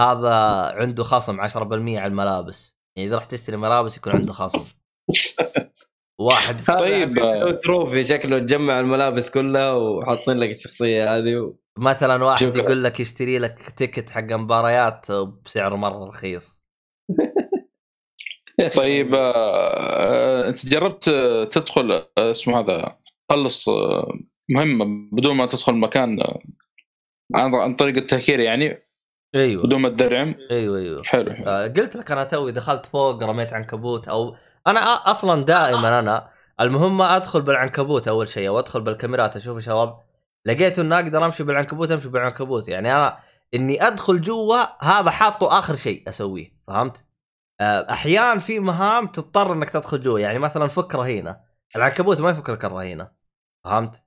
هذا 0.01 0.35
عنده 0.75 1.03
خصم 1.03 1.41
10% 1.41 1.99
على 2.01 2.07
الملابس. 2.07 2.77
يعني 2.97 3.09
إذا 3.09 3.17
رحت 3.17 3.31
تشتري 3.31 3.57
ملابس 3.57 3.97
يكون 3.97 4.13
عنده 4.13 4.33
خصم. 4.33 4.65
واحد. 6.21 6.65
طيب، 6.79 7.15
تروفي 7.63 8.05
شكله 8.05 8.39
تجمع 8.39 8.81
الملابس 8.81 9.31
كلها 9.31 9.73
وحاطين 9.73 10.37
لك 10.37 10.51
الشخصية 10.51 11.17
هذه 11.17 11.37
و... 11.37 11.55
مثلا 11.79 12.25
واحد. 12.25 12.57
يقول 12.57 12.85
لك 12.85 13.01
يشتري 13.01 13.39
لك 13.39 13.71
تيكت 13.77 14.11
حق 14.11 14.33
مباريات 14.33 15.13
بسعر 15.13 15.77
مرة 15.77 16.05
رخيص. 16.05 16.61
طيب 18.77 19.15
آه، 19.15 19.33
آه، 19.35 20.49
انت 20.49 20.67
جربت 20.67 21.11
تدخل 21.53 21.93
آه، 21.93 22.07
اسمه 22.19 22.61
هذا 22.61 22.99
تخلص 23.29 23.69
آه، 23.69 24.19
مهمه 24.51 25.09
بدون 25.13 25.37
ما 25.37 25.47
تدخل 25.47 25.75
مكان 25.75 26.23
عن 27.35 27.55
عن 27.55 27.75
طريق 27.75 27.97
التهكير 27.97 28.41
يعني؟ 28.41 28.83
أيوه. 29.35 29.63
بدون 29.63 29.81
ما 29.81 29.89
تدرعم 29.89 30.35
أيوه 30.51 30.79
أيوه. 30.79 31.03
حلو 31.05 31.31
حلو. 31.31 31.73
قلت 31.77 31.97
لك 31.97 32.11
أنا 32.11 32.25
توي 32.25 32.53
دخلت 32.53 32.87
فوق 32.87 33.23
رميت 33.23 33.53
عنكبوت 33.53 34.09
أو 34.09 34.37
أنا 34.67 35.11
أصلا 35.11 35.45
دائما 35.45 35.99
أنا 35.99 36.31
المهمه 36.61 37.17
أدخل 37.17 37.43
بالعنكبوت 37.43 38.09
أول 38.09 38.29
شيء 38.29 38.49
أو 38.49 38.59
أدخل 38.59 38.81
بالكاميرات 38.81 39.37
أشوف 39.37 39.69
الوضع 39.69 40.01
لقيت 40.47 40.79
اني 40.79 40.95
أقدر 40.95 41.25
أمشي 41.25 41.45
بالعنكبوت 41.45 41.91
أمشي 41.91 42.09
بالعنكبوت. 42.09 42.69
يعني 42.69 42.93
أنا 42.93 43.19
إني 43.55 43.87
أدخل 43.87 44.21
جوا 44.21 44.85
هذا 44.85 45.11
حاطه 45.11 45.59
آخر 45.59 45.77
شيء 45.77 46.09
أسويه. 46.09 46.53
فهمت؟ 46.67 47.05
آه، 47.61 47.91
أحيانا 47.91 48.41
في 48.41 48.61
مهام 48.61 49.07
تضطر 49.07 49.53
إنك 49.53 49.71
تدخل 49.71 50.01
جوا. 50.01 50.19
يعني 50.19 50.39
مثلا 50.39 50.69
فك 50.69 50.95
رهينه 50.95 51.41
العنكبوت 51.77 52.21
ما 52.21 52.31
يفك 52.31 52.51
لك 52.51 52.65
الرهينه 52.65 53.11
فهمت؟ 53.65 54.03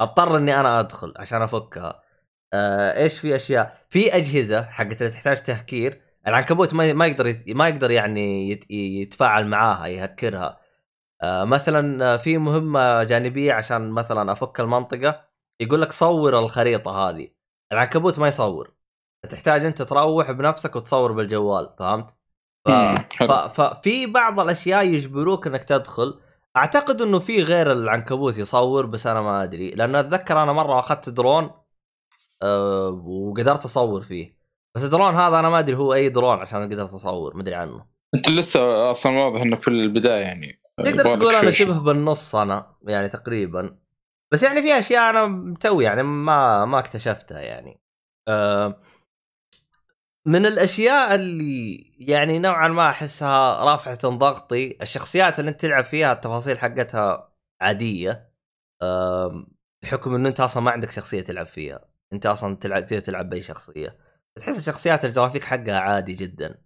أضطر 0.00 0.36
إني 0.36 0.60
أنا 0.60 0.80
أدخل 0.80 1.14
عشان 1.16 1.42
أفكها. 1.42 2.02
آه، 2.54 3.02
إيش 3.02 3.18
في 3.18 3.34
أشياء؟ 3.34 3.86
في 3.90 4.16
أجهزة 4.16 4.62
حقت 4.62 5.02
اللي 5.02 5.12
تحتاج 5.12 5.42
تهكير. 5.42 6.01
العنكبوت 6.26 6.74
ما 6.74 6.92
ما 6.92 7.06
يقدر 7.06 7.26
يت- 7.26 7.48
ما 7.48 7.68
يقدر 7.68 7.90
يعني 7.90 8.50
يت- 8.50 8.70
يتفاعل 8.70 9.46
معاها 9.46 9.86
يهكرها. 9.86 10.60
آه، 11.22 11.44
مثلا 11.44 12.14
آه، 12.14 12.16
في 12.16 12.38
مهمة 12.38 13.02
جانبية 13.04 13.52
عشان 13.52 13.90
مثلا 13.90 14.32
أفك 14.32 14.60
المنطقة 14.60 15.24
يقول 15.60 15.82
لك 15.82 15.92
صور 15.92 16.38
الخريطة 16.38 16.90
هذه. 17.10 17.28
العنكبوت 17.72 18.18
ما 18.18 18.28
يصور. 18.28 18.72
تحتاج 19.30 19.64
أنت 19.64 19.82
تروح 19.82 20.30
بنفسك 20.30 20.76
وتصور 20.76 21.12
بالجوال 21.12 21.74
فهمت؟ 21.78 22.14
ف... 22.64 22.70
ف... 23.22 23.32
ففي 23.32 24.06
بعض 24.06 24.40
الأشياء 24.40 24.84
يجبروك 24.86 25.46
إنك 25.46 25.64
تدخل. 25.64 26.20
أعتقد 26.56 27.02
إنه 27.02 27.18
في 27.18 27.42
غير 27.42 27.72
العنكبوت 27.72 28.38
يصور 28.38 28.86
بس 28.86 29.06
أنا 29.06 29.20
ما 29.20 29.42
أدري. 29.42 29.70
لأنه 29.70 30.00
أتذكر 30.00 30.42
أنا 30.42 30.52
مرة 30.52 30.78
أخذت 30.78 31.08
درون 31.08 31.50
أه 32.42 32.88
وقدرت 33.04 33.64
أصور 33.64 34.02
فيه. 34.02 34.41
بس 34.74 34.84
الدرون 34.84 35.14
هذا 35.14 35.38
أنا 35.38 35.50
ما 35.50 35.58
أدري 35.58 35.76
هو 35.76 35.94
أي 35.94 36.08
درون 36.08 36.38
عشان 36.38 36.72
قدرت 36.72 36.94
أصور 36.94 37.36
ما 37.36 37.42
أدري 37.42 37.54
عنه. 37.54 37.86
أنت 38.14 38.28
لسه 38.28 38.90
أصلا 38.90 39.18
واضح 39.18 39.40
انك 39.40 39.62
في 39.62 39.68
البداية 39.68 40.22
يعني 40.22 40.60
تقدر 40.78 40.90
يبغالك 40.90 41.18
تقول 41.18 41.34
أنا 41.34 41.50
شبه 41.50 41.78
بالنص 41.78 42.34
أنا 42.34 42.76
يعني 42.82 43.08
تقريبا. 43.08 43.78
بس 44.32 44.42
يعني 44.42 44.62
في 44.62 44.78
أشياء 44.78 45.10
أنا 45.10 45.54
توي 45.60 45.84
يعني 45.84 46.02
ما 46.02 46.64
ما 46.64 46.78
اكتشفتها 46.78 47.40
يعني. 47.40 47.80
أه 48.28 48.82
من 50.26 50.46
الأشياء 50.46 51.14
اللي 51.14 51.76
يعني 51.98 52.38
نوعا 52.38 52.68
ما 52.68 52.88
أحسها 52.88 53.64
رافعة 53.64 54.08
ضغطي 54.08 54.78
الشخصيات 54.82 55.40
اللي 55.40 55.50
أنت 55.50 55.60
تلعب 55.60 55.84
فيها 55.84 56.12
التفاصيل 56.12 56.58
حقتها 56.58 57.32
عادية. 57.60 58.32
بحكم 59.82 60.14
إنه 60.14 60.28
أنت 60.28 60.40
أصلا 60.40 60.62
ما 60.62 60.70
عندك 60.70 60.90
شخصية 60.90 61.20
تلعب 61.20 61.46
فيها. 61.46 61.84
أنت 62.12 62.26
أصلا 62.26 62.56
تلعب 62.56 62.86
تقدر 62.86 63.00
تلعب 63.00 63.30
بأي 63.30 63.42
شخصية. 63.42 63.98
تحس 64.38 64.58
الشخصيات 64.58 65.04
الجرافيك 65.04 65.44
حقها 65.44 65.78
عادي 65.78 66.12
جدا 66.12 66.62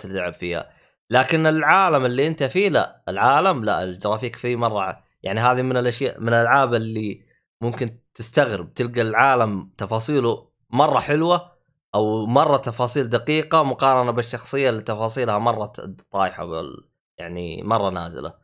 تلعب 0.00 0.34
فيها. 0.34 0.72
لكن 1.10 1.46
العالم 1.46 2.04
اللي 2.04 2.26
أنت 2.26 2.42
فيه 2.42 2.68
لا 2.68 3.02
العالم 3.08 3.64
لا 3.64 3.84
الجرافيك 3.84 4.36
فيه 4.36 4.56
مرة 4.56 5.04
يعني 5.22 5.40
هذه 5.40 5.62
من 5.62 5.76
الأشياء 5.76 6.20
من 6.20 6.28
الألعاب 6.28 6.74
اللي 6.74 7.26
ممكن 7.60 7.98
تستغرب 8.14 8.74
تلقى 8.74 9.00
العالم 9.00 9.70
تفاصيله 9.78 10.50
مرة 10.70 10.98
حلوة 11.00 11.56
أو 11.94 12.26
مرة 12.26 12.56
تفاصيل 12.56 13.08
دقيقة 13.08 13.62
مقارنة 13.62 14.10
بالشخصية 14.10 14.70
اللي 14.70 14.82
تفاصيلها 14.82 15.38
مرة 15.38 15.72
طايحة 16.10 16.44
بال 16.44 16.88
يعني 17.18 17.62
مرة 17.62 17.90
نازلة. 17.90 18.34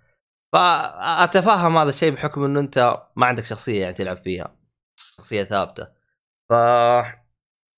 فأتفهم 0.52 1.76
هذا 1.76 1.88
الشيء 1.88 2.10
بحكم 2.12 2.44
إنه 2.44 2.60
أنت 2.60 3.06
ما 3.16 3.26
عندك 3.26 3.44
شخصية 3.44 3.80
يعني 3.82 3.94
تلعب 3.94 4.16
فيها 4.16 4.56
شخصية 4.96 5.44
ثابتة. 5.44 5.88
ف 6.48 6.52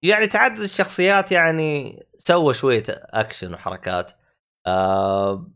يعني 0.04 0.26
تعدد 0.26 0.58
الشخصيات 0.60 1.32
يعني 1.32 2.02
سوى 2.18 2.54
شوية 2.54 2.82
اكشن 2.88 3.54
وحركات 3.54 4.12
آه، 4.66 5.46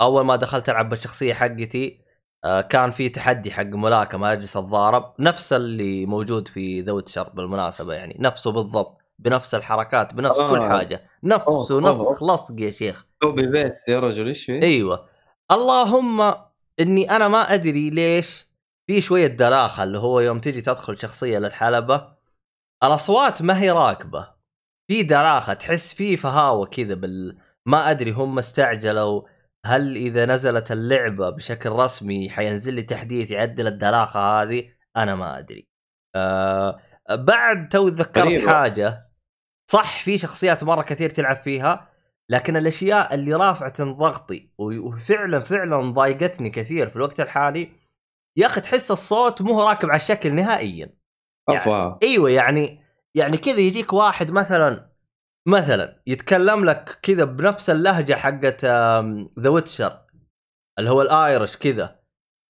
أول 0.00 0.24
ما 0.24 0.36
دخلت 0.36 0.68
ألعب 0.68 0.88
بالشخصية 0.88 1.34
حقتي 1.34 2.00
آه، 2.44 2.60
كان 2.60 2.90
في 2.90 3.08
تحدي 3.08 3.52
حق 3.52 3.62
ملاكمة 3.62 4.32
أجلس 4.32 4.56
أتضارب 4.56 5.14
نفس 5.18 5.52
اللي 5.52 6.06
موجود 6.06 6.48
في 6.48 6.80
The 6.80 6.92
Witcher 6.92 7.28
بالمناسبة 7.28 7.94
يعني 7.94 8.16
نفسه 8.20 8.52
بالضبط 8.52 8.98
بنفس 9.18 9.54
الحركات 9.54 10.14
بنفس 10.14 10.38
آه. 10.38 10.50
كل 10.50 10.62
حاجة 10.62 11.02
نفسه 11.22 11.74
أوه، 11.74 11.90
نسخ. 11.90 12.22
لصق 12.22 12.54
يا 12.58 12.70
شيخ 12.70 13.06
copy 13.22 13.46
paste 13.46 13.88
يا 13.88 14.00
رجل 14.00 14.26
إيش 14.26 14.44
في؟ 14.44 14.62
أيوه 14.62 15.08
اللهم 15.52 16.34
إني 16.80 17.10
أنا 17.16 17.28
ما 17.28 17.54
أدري 17.54 17.90
ليش 17.90 18.48
في 18.86 19.00
شوية 19.00 19.26
دلاخة 19.26 19.82
اللي 19.82 19.98
هو 19.98 20.20
يوم 20.20 20.40
تجي 20.40 20.60
تدخل 20.60 20.98
شخصية 20.98 21.38
للحلبة 21.38 22.15
الأصوات 22.84 23.42
ما 23.42 23.60
هي 23.60 23.70
راكبة. 23.70 24.36
في 24.90 25.02
دلاخه 25.02 25.52
تحس 25.52 25.94
في 25.94 26.16
فهاوة 26.16 26.66
كذا 26.66 26.94
بال 26.94 27.38
ما 27.66 27.90
أدري 27.90 28.10
هم 28.10 28.38
استعجلوا 28.38 29.22
هل 29.66 29.96
إذا 29.96 30.26
نزلت 30.26 30.72
اللعبة 30.72 31.30
بشكل 31.30 31.70
رسمي 31.70 32.30
حينزل 32.30 32.74
لي 32.74 32.82
تحديث 32.82 33.30
يعدل 33.30 33.66
الدلاخه 33.66 34.20
هذه؟ 34.20 34.68
أنا 34.96 35.14
ما 35.14 35.38
أدري. 35.38 35.68
آه 36.16 36.80
بعد 37.10 37.68
تو 37.68 37.88
تذكرت. 37.88 38.48
حاجة. 38.48 39.10
صح 39.70 40.02
في 40.02 40.18
شخصيات 40.18 40.64
مرة 40.64 40.82
كثير 40.82 41.10
تلعب 41.10 41.36
فيها 41.36 41.88
لكن 42.30 42.56
الأشياء 42.56 43.14
اللي 43.14 43.34
رافعه 43.34 43.84
ضغطي 43.84 44.50
وفعلا 44.58 45.40
فعلا 45.40 45.90
ضايقتني 45.90 46.50
كثير 46.50 46.90
في 46.90 46.96
الوقت 46.96 47.20
الحالي. 47.20 47.72
يا 48.36 48.46
أخي 48.46 48.60
تحس 48.60 48.90
الصوت 48.90 49.42
مو 49.42 49.62
راكب 49.62 49.88
على 49.88 49.96
الشكل 49.96 50.34
نهائيا. 50.34 50.96
افا 51.48 51.98
إيوه 52.02 52.30
يعني 52.30 52.82
يعني 53.14 53.36
كذا 53.36 53.58
يجيك 53.60 53.92
واحد 53.92 54.30
مثلا 54.30 54.90
مثلا 55.48 56.02
يتكلم 56.06 56.64
لك 56.64 56.98
كذا 57.02 57.24
بنفس 57.24 57.70
اللهجة 57.70 58.14
حقت 58.14 58.64
The 59.40 59.48
Witcher 59.48 60.00
اللي 60.78 60.90
هو 60.90 61.02
ال 61.02 61.11
Irish 61.11 61.56
كذا. 61.56 62.00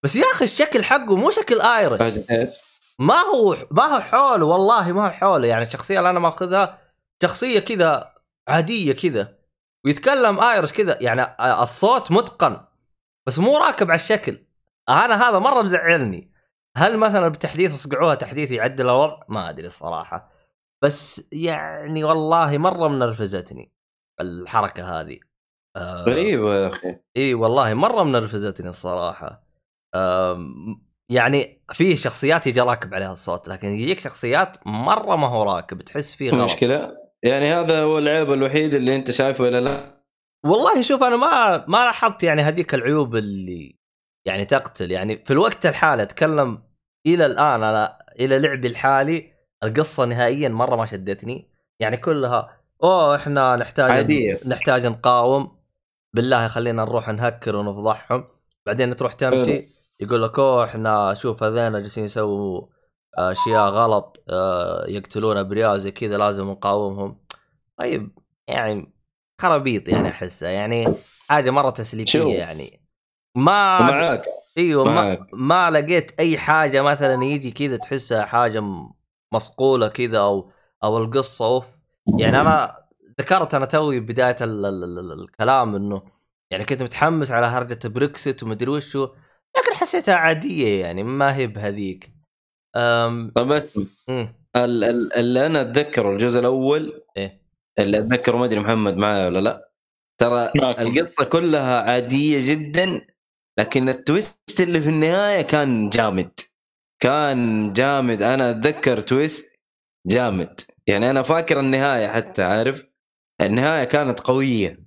بس 0.04 0.16
يا 0.16 0.24
أخي 0.34 0.44
الشكل 0.44 0.84
حقه 0.84 1.16
مو 1.16 1.30
شكل 1.30 1.60
Irish؟ 1.60 2.20
ما 2.98 3.18
هو 3.20 3.56
ما 3.70 3.82
هو 3.82 4.00
حوله 4.00 4.46
والله 4.46 4.92
ما 4.92 5.06
هو 5.06 5.10
حوله. 5.10 5.48
يعني 5.48 5.62
الشخصيه 5.62 5.98
اللي 5.98 6.10
أنا 6.10 6.20
ماخذها 6.20 6.78
شخصية 7.22 7.58
كذا 7.58 8.14
عادية 8.48 8.92
كذا 8.92 9.38
ويتكلم 9.84 10.40
آيرش 10.40 10.72
كذا. 10.72 10.98
يعني 11.00 11.36
الصوت 11.62 12.12
متقن 12.12 12.60
بس 13.26 13.38
مو 13.38 13.58
راكب 13.58 13.90
على 13.90 14.00
الشكل. 14.00 14.38
أنا 14.88 15.28
هذا 15.28 15.38
مرة 15.38 15.62
مزعلني. 15.62 16.35
هل 16.76 16.98
مثلا 16.98 17.28
بالتحديث 17.28 17.74
اصقعوها 17.74 18.14
تحديث 18.14 18.50
يعدل 18.50 18.84
الوضع؟ 18.84 19.22
ما 19.28 19.50
أدري 19.50 19.66
الصراحة. 19.66 20.32
بس 20.84 21.24
يعني 21.32 22.04
والله 22.04 22.58
مرة 22.58 22.88
منرفزتني 22.88 23.72
الحركة 24.20 25.00
هذه. 25.00 25.18
آه 25.76 26.02
غريبة 26.02 26.54
يا 26.54 26.68
أخي. 26.68 26.98
إي 27.16 27.34
والله 27.34 27.74
مرة 27.74 28.02
منرفزتني 28.02 28.68
الصراحة. 28.68 29.46
يعني 31.10 31.62
في 31.72 31.96
شخصيات 31.96 32.46
يجي 32.46 32.60
راكب 32.60 32.94
عليها 32.94 33.12
الصوت 33.12 33.48
لكن 33.48 33.68
يجيك 33.68 34.00
شخصيات 34.00 34.66
مرة 34.66 35.16
ما 35.16 35.28
هو 35.28 35.42
راكب 35.42 35.82
تحس 35.82 36.14
فيه 36.14 36.30
غلط. 36.30 36.44
مشكلة؟ 36.44 36.96
يعني 37.22 37.52
هذا 37.52 37.82
هو 37.82 37.98
العيب 37.98 38.32
الوحيد 38.32 38.74
اللي 38.74 38.96
أنت 38.96 39.10
شايفه 39.10 39.44
ولا 39.44 39.60
لا؟ 39.60 40.02
والله 40.44 40.82
شوف 40.82 41.02
أنا 41.02 41.16
ما 41.16 41.64
ما 41.68 41.84
لاحظت 41.84 42.22
يعني 42.22 42.42
هذيك 42.42 42.74
العيوب 42.74 43.16
اللي 43.16 43.78
يعني 44.26 44.44
تقتل. 44.44 44.90
يعني 44.90 45.24
في 45.24 45.32
الوقت 45.32 45.66
الحالي 45.66 46.02
أتكلم 46.02 46.65
إلى 47.06 47.26
الآن 47.26 47.62
أنا 47.62 47.98
إلى 48.20 48.38
لعبي 48.38 48.68
الحالي 48.68 49.32
القصة 49.62 50.04
نهائيا 50.04 50.48
مرة 50.48 50.76
ما 50.76 50.86
شدتني. 50.86 51.50
يعني 51.80 51.96
كلها 51.96 52.60
أوه 52.82 53.16
إحنا 53.16 53.56
نحتاج 53.56 53.90
عادية. 53.90 54.40
نحتاج 54.46 54.86
نقاوم. 54.86 55.56
بالله 56.14 56.48
خلينا 56.48 56.84
نروح 56.84 57.08
نهكر 57.08 57.56
ونفضحهم. 57.56 58.28
بعدين 58.66 58.96
تروح 58.96 59.12
تمشي 59.12 59.68
يقول 60.00 60.22
لك 60.22 60.38
أوه 60.38 60.64
إحنا 60.64 61.14
شوف 61.14 61.42
هذين 61.42 61.72
جالسين 61.72 62.04
يسووا 62.04 62.66
أشياء 63.14 63.68
غلط 63.70 64.24
آه، 64.30 64.84
يقتلون 64.88 65.36
ابرياء 65.36 65.76
زي 65.76 65.90
كذا 65.90 66.16
لازم 66.16 66.50
نقاومهم. 66.50 67.18
طيب 67.76 68.18
يعني 68.48 68.92
خرابيط 69.40 69.88
يعني 69.88 70.08
أحسها. 70.08 70.50
يعني 70.50 70.94
حاجة 71.28 71.50
مرة 71.50 71.70
تسليكية 71.70 72.20
شوف. 72.20 72.32
يعني. 72.34 72.80
ما 73.36 73.80
معاك 73.80 74.24
إيوه 74.58 74.84
ما. 74.84 75.26
ما 75.32 75.70
لقيت 75.70 76.12
أي 76.20 76.38
حاجة 76.38 76.82
مثلا 76.82 77.24
يجي 77.24 77.50
كذا 77.50 77.76
تحسها 77.76 78.24
حاجة 78.24 78.62
مصقولة 79.34 79.88
كذا 79.88 80.18
أو 80.18 80.50
أو 80.84 80.98
القصة 80.98 81.46
أوف 81.46 81.66
يعني 82.18 82.40
أنا 82.40 82.76
ذكرت 83.20 83.54
أنا 83.54 83.64
توي 83.66 84.00
بداية 84.00 84.36
ال 84.40 84.66
ال 84.66 84.84
ال 84.84 84.98
ال 85.12 85.22
الكلام 85.22 85.74
إنه 85.74 86.02
يعني 86.50 86.64
كنت 86.64 86.82
متحمس 86.82 87.32
على 87.32 87.46
هرجة 87.46 87.88
بريكسيت 87.88 88.42
ومدري 88.42 88.70
وشو 88.70 89.04
لكن 89.56 89.74
حسيتها 89.74 90.14
عادية 90.14 90.80
يعني 90.80 91.02
ما 91.02 91.36
هي 91.36 91.46
بهذيك 91.46 92.10
أم... 92.76 93.32
طب 93.34 93.52
اسمع 93.52 93.84
مم. 94.08 94.34
ال- 94.56 94.84
ال- 94.84 95.12
اللي 95.12 95.46
أنا 95.46 95.60
اتذكره 95.60 96.10
الجزء 96.12 96.40
الأول 96.40 97.02
إيه؟ 97.16 97.40
اللي 97.78 97.98
اتذكره 97.98 98.36
ما 98.36 98.44
أدري 98.44 98.60
محمد 98.60 98.96
معايا 98.96 99.26
ولا 99.26 99.38
لا 99.38 99.70
ترى. 100.20 100.50
القصة 100.56 101.24
كلها 101.24 101.80
عادية 101.80 102.54
جدا 102.54 103.06
لكن 103.58 103.88
التويست 103.88 104.60
اللي 104.60 104.80
في 104.80 104.88
النهاية 104.88 105.42
كان 105.42 105.90
جامد. 105.90 106.30
كان 107.02 107.72
جامد. 107.72 108.22
أنا 108.22 108.50
أتذكر 108.50 109.00
تويست 109.00 109.52
جامد. 110.06 110.60
يعني 110.86 111.10
أنا 111.10 111.22
فاكر 111.22 111.60
النهاية 111.60 112.08
حتى 112.08 112.42
عارف؟ 112.42 112.84
النهاية 113.40 113.84
كانت 113.84 114.20
قوية. 114.20 114.86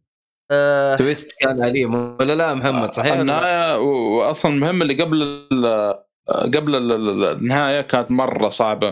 أه... 0.52 0.96
twist 0.96 1.32
كان 1.40 1.64
عليه 1.64 1.86
ولا 1.86 2.36
لا 2.36 2.54
محمد؟ 2.54 2.94
صحيح؟ 2.94 3.14
النهاية 3.14 3.78
واصلا 3.80 4.54
المهمه 4.54 4.82
اللي 4.82 5.04
قبل 5.04 5.22
ال- 5.52 6.04
قبل 6.30 6.76
ال- 6.76 6.92
ال- 6.92 7.26
النهاية 7.38 7.82
كانت 7.82 8.12
مرة 8.12 8.50
صعبة. 8.50 8.88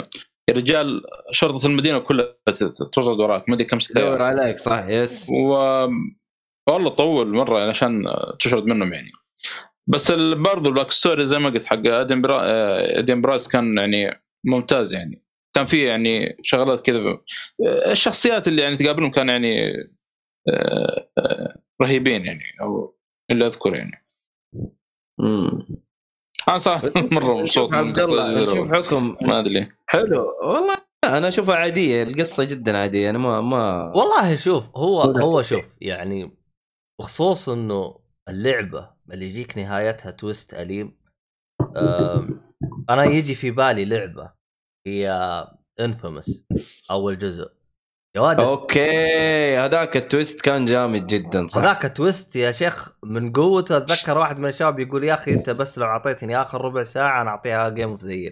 يا 0.49 0.53
رجال 0.55 1.01
شرطة 1.31 1.65
المدينة 1.67 1.99
كلها 1.99 2.25
ت- 2.45 2.93
ترصد 2.93 3.19
وراك. 3.19 3.49
ما 3.49 3.55
أدري 3.55 3.65
كم 3.67 3.77
دور 3.95 4.17
ساعه 4.17 4.27
عليك 4.27 4.57
صح 4.57 4.85
yes. 4.87 5.29
و 5.29 5.51
والله 6.69 6.89
طول 6.89 7.27
مرة 7.33 7.69
عشان 7.69 8.03
تشرد 8.39 8.65
منهم 8.65 8.93
يعني. 8.93 9.11
بس 9.89 10.11
ال- 10.11 10.43
برضو 10.43 10.69
ال 10.69 10.91
backstory 10.91 11.25
زي 11.25 11.39
ما 11.39 11.49
قلت 11.49 11.65
حق 11.65 11.87
آدم 11.87 12.21
برا... 12.21 12.41
آه، 12.43 12.99
آدم 12.99 13.21
برايس 13.21 13.47
كان 13.47 13.77
يعني 13.77 14.21
ممتاز 14.45 14.93
يعني. 14.93 15.23
كان 15.55 15.65
في 15.65 15.85
يعني 15.85 16.37
شغلات 16.43 16.81
كذا. 16.85 16.99
آه، 17.09 17.91
الشخصيات 17.91 18.47
اللي 18.47 18.61
يعني 18.61 18.75
تقابلهم 18.77 19.11
كان 19.11 19.29
يعني 19.29 19.71
آه، 20.49 21.57
رهيبين 21.81 22.25
يعني 22.25 22.43
أو 22.61 22.97
اللي 23.31 23.47
اذكر 23.47 23.75
يعني. 23.75 24.05
مم. 25.19 25.67
أنا 26.49 26.57
صراحة 26.57 26.91
مرة 27.11 27.37
مبسوط 27.41 27.73
عبد 27.73 27.99
الله 27.99 28.29
دي. 28.45 28.45
نشوف 28.51 28.71
حكم. 28.73 29.17
ما 29.21 29.39
أدري. 29.39 29.67
حلو. 29.87 30.25
والله 30.43 30.77
أنا 31.03 31.27
أشوفها 31.27 31.55
عادية 31.55 32.03
القصة 32.03 32.43
جدا 32.43 32.77
عادية 32.77 33.05
يعني 33.05 33.17
ما 33.17 33.41
ما. 33.41 33.91
والله 33.95 34.35
شوف 34.35 34.77
هو 34.77 35.01
هو. 35.01 35.41
شوف 35.41 35.77
يعني 35.81 36.31
بخصوص 36.99 37.49
إنه 37.49 37.99
اللعبة 38.29 38.89
اللي 39.11 39.25
يجيك 39.25 39.57
نهايتها 39.57 40.11
تويست 40.11 40.53
أليم. 40.53 40.97
أنا 42.89 43.03
يجي 43.03 43.35
في 43.35 43.51
بالي 43.51 43.85
لعبة 43.85 44.31
هي 44.87 45.11
Infamous 45.79 46.45
أول 46.91 47.17
جزء. 47.17 47.51
يا 48.15 48.21
واد 48.21 48.39
أوكي 48.39 49.57
هذاك 49.57 49.97
ال 49.97 50.05
twist 50.05 50.41
كان 50.41 50.65
جامد 50.65 51.07
جدا 51.07 51.47
صح؟ 51.47 51.57
هذاك 51.57 51.97
twist 51.97 52.35
يا 52.35 52.51
شيخ 52.51 52.91
من 53.03 53.31
قوته 53.31 53.77
أتذكر 53.77 54.17
واحد 54.17 54.39
من 54.39 54.49
الشباب 54.49 54.79
يقول 54.79 55.03
يا 55.03 55.13
أخي 55.13 55.33
أنت 55.33 55.49
بس 55.49 55.77
لو 55.77 55.85
أعطيتني 55.85 56.41
آخر 56.41 56.61
ربع 56.61 56.83
ساعة 56.83 57.21
أنا 57.21 57.29
أعطيها 57.29 57.69
game 57.69 57.89
of 57.89 58.03
the 58.03 58.31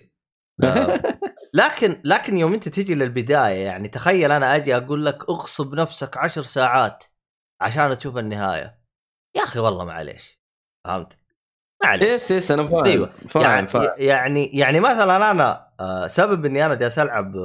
لكن 1.53 2.01
لكن 2.05 2.37
يوم 2.37 2.53
أنت 2.53 2.69
تجي 2.69 2.95
للبداية 2.95 3.65
يعني 3.65 3.87
تخيل 3.87 4.31
أنا 4.31 4.55
أجي 4.55 4.77
أقول 4.77 5.05
لك 5.05 5.29
اغصب 5.29 5.73
نفسك 5.73 6.17
عشر 6.17 6.41
ساعات 6.41 7.03
عشان 7.61 7.97
تشوف 7.97 8.17
النهاية. 8.17 8.84
يا 9.35 9.43
أخي 9.43 9.59
والله 9.59 9.85
معليش 9.85 10.39
فهمت؟ 10.85 11.17
معليش. 11.83 12.07
yes 12.09 12.31
yes 12.31 12.51
أنا 12.51 12.67
فاهم 12.67 12.85
أيوه 12.85 13.09
فاهم 13.29 13.43
يعني 13.43 13.67
فاهم. 13.67 13.89
يعني 13.97 14.45
يعني 14.45 14.79
مثلا 14.79 15.31
أنا 15.31 15.67
آه، 15.79 16.07
سبب 16.07 16.45
إني 16.45 16.65
أنا 16.65 16.75
جالس 16.75 16.99
ألعب 16.99 17.35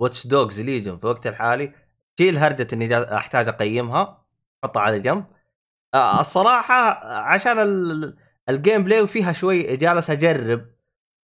Watch 0.00 0.26
Dogs 0.26 0.60
Legion 0.60 0.96
في 0.98 1.04
الوقت 1.04 1.26
الحالي 1.26 1.72
شيل 2.18 2.36
هرجة 2.38 2.66
إني 2.72 3.16
أحتاج 3.16 3.48
أقيمها 3.48 4.24
أحطها 4.64 4.80
على 4.82 5.00
جنب. 5.00 5.24
آه، 5.94 6.20
الصراحة 6.20 7.06
عشان 7.18 7.58
ال- 7.58 8.16
ال 8.48 8.84
gameplay 8.84 9.06
فيها 9.06 9.32
شوي 9.32 9.76
جالس 9.76 10.10
أجرب 10.10 10.66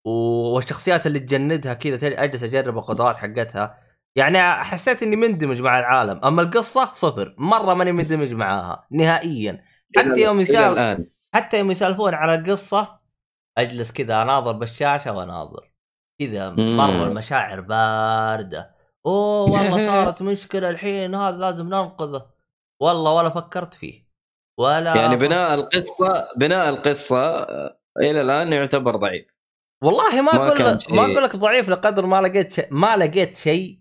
والشخصيات 0.07 1.07
اللي 1.07 1.19
تجندها 1.21 1.75
كذا 1.75 2.23
أجلس 2.25 2.43
أجرب 2.43 2.79
القدرات 2.79 3.17
حقتها. 3.17 3.79
يعني 4.17 4.65
حسيت 4.65 5.03
إني 5.03 5.17
مندمج 5.17 5.61
مع 5.63 5.79
العالم 5.79 6.21
أما 6.25 6.43
القصة 6.43 6.85
صفر 6.85 7.35
مرة 7.39 7.75
ماني 7.75 7.93
مندمج 7.93 8.33
معاها 8.35 8.87
نهائيا. 8.91 9.65
حتى 9.97 10.21
يوم 10.21 10.41
يسال 10.41 10.73
الآن. 10.73 11.07
حتى 11.35 11.59
يوم 11.59 11.71
يسولفون 11.71 12.15
على 12.15 12.35
القصة 12.35 12.99
أجلس 13.59 13.93
كذا 13.93 14.23
أناظر 14.23 14.53
بالشاشة 14.53 15.13
وأناظر. 15.13 15.73
كذا 16.21 16.51
مرة. 16.51 17.07
المشاعر 17.07 17.61
باردة. 17.61 18.75
أوه 19.07 19.41
والله 19.43 19.79
صارت 19.87 20.23
مشكلة 20.23 20.71
الحين 20.71 21.15
هذا 21.15 21.37
لازم 21.37 21.67
ننقذه. 21.67 22.31
والله 22.81 23.13
ولا 23.13 23.31
فكرت 23.31 23.75
فيه. 23.75 24.09
ولا 24.59 24.97
يعني 24.97 25.17
بناء 25.17 25.55
القصة 25.55 26.29
بناء 26.37 26.69
القصة 26.69 27.19
آه، 27.19 27.81
إلى 27.99 28.21
الآن 28.21 28.53
يعتبر 28.53 28.97
ضعيف. 28.97 29.27
والله 29.83 30.23
ما 30.23 30.37
أقول. 30.37 30.79
ما 30.91 31.03
أقول 31.03 31.23
لك 31.23 31.37
ضعيف 31.37 31.69
لقدر 31.69 32.07
ما 32.07 32.21
لقيت 32.21 32.53
شيء 32.53 32.69
ما 32.71 32.97
لقيت 32.97 33.35
شيء 33.35 33.81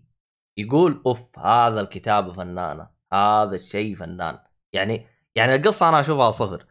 يقول 0.58 1.02
أوف 1.06 1.38
هذا 1.38 1.80
الكتابه 1.80 2.32
فنانة 2.32 2.88
هذا 3.12 3.54
الشيء 3.54 3.94
فنان. 3.94 4.38
يعني 4.72 5.06
يعني 5.38 5.54
القصة 5.56 5.88
أنا 5.88 6.00
أشوفها 6.00 6.30
صفر. 6.30 6.66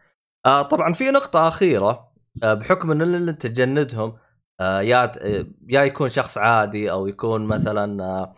آه 0.45 0.61
طبعا 0.61 0.93
في 0.93 1.11
نقطة 1.11 1.47
أخيرة 1.47 2.11
آه 2.43 2.53
بحكم 2.53 2.91
إن 2.91 3.01
اللي 3.01 3.31
انت 3.31 3.47
تجندهم 3.47 4.17
آه 4.59 4.81
يا 4.81 5.11
آه، 5.19 5.45
يا 5.69 5.83
يكون 5.83 6.09
شخص 6.09 6.37
عادي 6.37 6.91
أو 6.91 7.07
يكون 7.07 7.45
مثلا 7.45 8.03
آه 8.03 8.35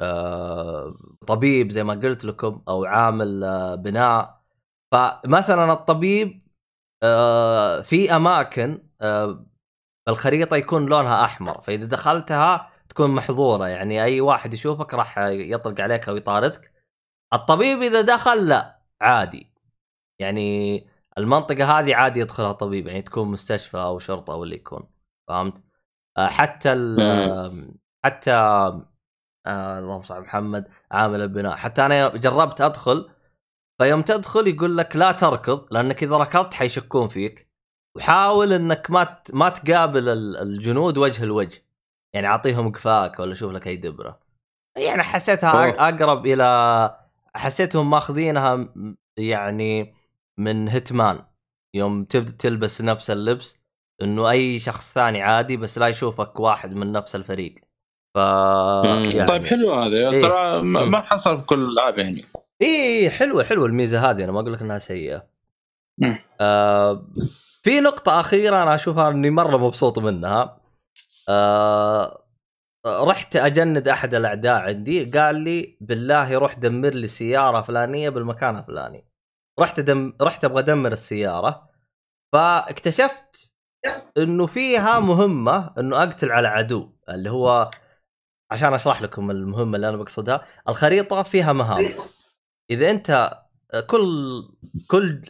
آه 0.00 0.94
طبيب 1.26 1.70
زي 1.70 1.84
ما 1.84 1.94
قلت 1.94 2.24
لكم 2.24 2.62
أو 2.68 2.84
عامل 2.84 3.44
آه 3.44 3.74
بناء. 3.74 4.42
فمثلا 4.92 5.72
الطبيب 5.72 6.42
في 7.84 8.16
أماكن 8.16 8.82
الخريطه 10.08 10.56
يكون 10.56 10.86
لونها 10.86 11.24
أحمر 11.24 11.62
فإذا 11.62 11.84
دخلتها 11.86 12.70
تكون 12.88 13.10
محظورة 13.10 13.68
يعني 13.68 14.04
أي 14.04 14.20
واحد 14.20 14.54
يشوفك 14.54 14.94
راح 14.94 15.18
يطلق 15.28 15.80
عليك 15.80 16.08
أو 16.08 16.16
يطاردك. 16.16 16.72
الطبيب 17.34 17.82
إذا 17.82 18.00
دخل 18.00 18.48
لا 18.48 18.80
عادي. 19.00 19.51
يعني 20.22 20.86
المنطقة 21.18 21.78
هذه 21.78 21.94
عادي 21.94 22.20
يدخلها 22.20 22.52
طبيب 22.52 22.86
يعني 22.86 23.02
تكون 23.02 23.28
مستشفى 23.28 23.76
أو 23.78 23.98
شرطة 23.98 24.32
أو 24.32 24.44
اللي 24.44 24.56
يكون 24.56 24.88
فهمت؟ 25.28 25.62
آه، 26.18 26.26
حتى 26.28 26.72
ال- 26.72 27.74
حتى 28.04 28.32
آه 29.46 29.78
اللهم 29.78 30.02
صل 30.02 30.20
محمد 30.20 30.68
عامل 30.90 31.20
البناء 31.20 31.56
حتى 31.56 31.86
أنا 31.86 32.08
جربت 32.08 32.60
أدخل 32.60 33.10
فيوم 33.82 34.02
تدخل 34.02 34.48
يقول 34.48 34.76
لك 34.76 34.96
لا 34.96 35.12
تركض 35.12 35.66
لأنك 35.70 36.02
إذا 36.02 36.16
ركضت 36.16 36.54
حيشكون 36.54 37.08
فيك 37.08 37.48
وحاول 37.96 38.52
إنك 38.52 38.90
ما 38.90 39.16
ما 39.32 39.48
تقابل 39.48 40.08
ال- 40.08 40.36
الجنود 40.36 40.98
وجه 40.98 41.24
لوجه 41.24 41.62
يعني 42.14 42.26
أعطيهم 42.26 42.72
قفاك 42.72 43.18
ولا 43.18 43.34
شوف 43.34 43.52
لك 43.52 43.66
أي 43.66 43.76
دبرة. 43.76 44.20
يعني 44.76 45.02
حسيتها 45.02 45.50
أوه. 45.50 45.88
أقرب 45.88 46.26
إلى 46.26 46.98
حسيتهم 47.34 47.90
ماخذينها 47.90 48.68
يعني 49.16 49.94
من 50.44 50.68
هيتمان 50.68 51.24
يوم 51.74 52.04
تبدا 52.04 52.32
تلبس 52.32 52.82
نفس 52.82 53.10
اللبس 53.10 53.58
إنه 54.02 54.30
أي 54.30 54.58
شخص 54.58 54.94
ثاني 54.94 55.22
عادي 55.22 55.56
بس 55.56 55.78
لا 55.78 55.88
يشوفك 55.88 56.40
واحد 56.40 56.74
من 56.74 56.92
نفس 56.92 57.16
الفريق 57.16 57.54
ف 58.14 58.18
يعني 58.84 59.26
طيب 59.26 59.44
حلو 59.44 59.72
هذا 59.72 60.10
إيه. 60.10 60.22
ترى 60.22 60.62
ما 60.62 61.00
حصل 61.00 61.38
في 61.38 61.44
كل 61.44 61.64
الالعاب 61.64 61.98
يعني 61.98 62.24
إيه 62.62 63.08
حلوة 63.08 63.44
حلوة 63.44 63.66
الميزة 63.66 64.10
هذه 64.10 64.24
أنا 64.24 64.32
ما 64.32 64.40
أقول 64.40 64.52
لك 64.52 64.60
إنها 64.60 64.78
سيئة. 64.78 65.26
آه 66.40 67.06
في 67.62 67.80
نقطة 67.80 68.20
أخيرة 68.20 68.62
أنا 68.62 68.74
أشوفها 68.74 69.10
إني 69.10 69.30
مرة 69.30 69.56
مبسوط 69.56 69.98
منها. 69.98 70.60
آه 71.28 72.24
رحت 72.86 73.36
أجند 73.36 73.88
أحد 73.88 74.14
الأعداء 74.14 74.60
عندي 74.60 75.04
قال 75.04 75.36
لي 75.36 75.76
بالله 75.80 76.34
روح 76.38 76.54
دمر 76.54 76.94
لي 76.94 77.06
سيارة 77.06 77.62
فلانية 77.62 78.08
بالمكان 78.08 78.56
الفلاني. 78.56 79.11
رحت 79.60 79.80
دم 79.80 80.12
رحت 80.20 80.44
أبغى 80.44 80.58
أدمر 80.58 80.92
السيارة 80.92 81.68
فاكتشفت 82.32 83.54
إنه 84.18 84.46
فيها 84.46 85.00
مهمة 85.00 85.74
إنه 85.78 86.02
أقتل 86.02 86.32
على 86.32 86.48
عدو 86.48 86.92
اللي 87.08 87.30
هو 87.30 87.70
عشان 88.50 88.74
أشرح 88.74 89.02
لكم 89.02 89.30
المهمة 89.30 89.76
اللي 89.76 89.88
أنا 89.88 89.96
بقصدها، 89.96 90.46
الخريطة 90.68 91.22
فيها 91.22 91.52
مهام. 91.52 91.94
إذا 92.70 92.90
أنت 92.90 93.38
كل 93.86 94.04
كل 94.88 95.22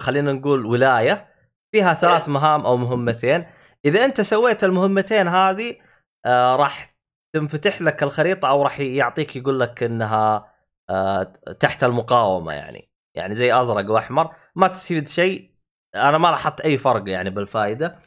خلينا 0.00 0.32
نقول 0.32 0.66
ولاية 0.66 1.28
فيها 1.72 1.94
ثلاث 1.94 2.28
مهام 2.28 2.66
أو 2.66 2.76
مهمتين 2.76 3.46
إذا 3.84 4.04
أنت 4.04 4.20
سويت 4.20 4.64
المهمتين 4.64 5.28
هذه 5.28 5.76
آه 6.24 6.56
راح 6.56 6.96
تنفتح 7.34 7.82
لك 7.82 8.02
الخريطة 8.02 8.48
أو 8.48 8.62
راح 8.62 8.80
يعطيك 8.80 9.36
يقول 9.36 9.60
لك 9.60 9.82
إنها 9.82 10.52
آه 10.90 11.22
تحت 11.60 11.84
المقاومة 11.84 12.52
يعني 12.52 12.91
يعني 13.14 13.34
زي 13.34 13.60
أزرق 13.60 13.90
وأحمر 13.90 14.36
ما 14.54 14.68
تستفيد 14.68 15.08
شيء. 15.08 15.52
أنا 15.94 16.18
ما 16.18 16.28
لاحظت 16.28 16.60
أي 16.60 16.78
فرق 16.78 17.08
يعني 17.08 17.30
بالفائدة. 17.30 17.98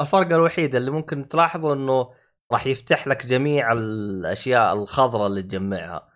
الفرق, 0.00 0.32
الوحيد 0.32 0.74
اللي 0.74 0.90
ممكن 0.90 1.28
تلاحظه 1.28 1.72
إنه 1.72 2.10
راح 2.52 2.66
يفتح 2.66 3.08
لك 3.08 3.26
جميع 3.26 3.72
الأشياء 3.72 4.72
الخضراء 4.72 5.26
اللي 5.26 5.42
تجمعها. 5.42 6.08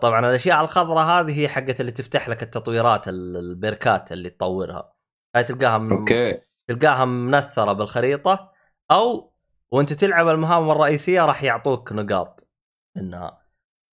طبعا 0.00 0.20
الأشياء 0.20 0.60
الخضراء 0.60 1.04
هذه 1.04 1.40
هي 1.40 1.48
حقت 1.48 1.80
اللي 1.80 1.92
تفتح 1.92 2.28
لك 2.28 2.42
التطويرات 2.42 3.08
ال- 3.08 3.36
البركات 3.36 4.12
اللي 4.12 4.30
تطورها. 4.30 4.92
هاي 5.36 5.44
تلقاها 5.44 5.78
من 5.78 5.92
أوكي. 5.98 6.42
تلقاها 6.70 7.04
منثرة 7.04 7.72
بالخريطة 7.72 8.52
أو 8.90 9.32
وأنت 9.72 9.92
تلعب 9.92 10.28
المهام 10.28 10.70
الرئيسية 10.70 11.24
راح 11.26 11.42
يعطوك 11.42 11.92
نقاط 11.92 12.48
منها. 12.96 13.42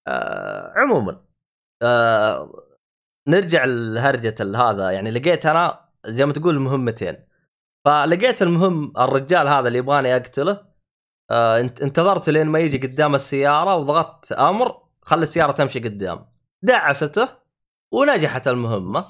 آه 0.07 0.73
عموما 0.75 1.25
آه 1.81 2.68
نرجع 3.29 3.65
لهرجة 3.65 4.35
هذا 4.57 4.91
يعني 4.91 5.11
لقيت 5.11 5.45
أنا 5.45 5.79
زي 6.05 6.25
ما 6.25 6.33
تقول 6.33 6.59
مهمتين. 6.59 7.15
فلقيت 7.85 8.41
المهم 8.41 8.93
الرجال 8.97 9.47
هذا 9.47 9.67
اللي 9.67 9.77
يبغاني 9.79 10.15
أقتله 10.15 10.65
آه 11.31 11.59
انت- 11.59 11.81
انتظرت 11.81 12.29
لين 12.29 12.47
ما 12.47 12.59
يجي 12.59 12.77
قدام 12.87 13.15
السيارة 13.15 13.75
وضغطت 13.75 14.31
أمر 14.31 14.81
خلي 15.01 15.23
السيارة 15.23 15.51
تمشي 15.51 15.79
قدام. 15.79 16.25
دعسته 16.61 17.29
ونجحت 17.91 18.47
المهمة 18.47 19.05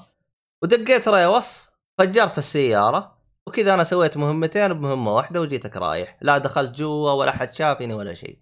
ودقيت 0.62 1.08
ريوس 1.08 1.70
فجرت 1.98 2.38
السيارة 2.38 3.18
وكذا 3.46 3.74
أنا 3.74 3.84
سويت 3.84 4.16
مهمتين 4.16 4.72
بمهمة 4.72 5.14
واحدة 5.14 5.40
وجيتك 5.40 5.76
رايح. 5.76 6.18
لا 6.22 6.38
دخلت 6.38 6.72
جوا 6.78 7.12
ولا 7.12 7.32
حد 7.32 7.54
شافني 7.54 7.94
ولا 7.94 8.14
شيء. 8.14 8.38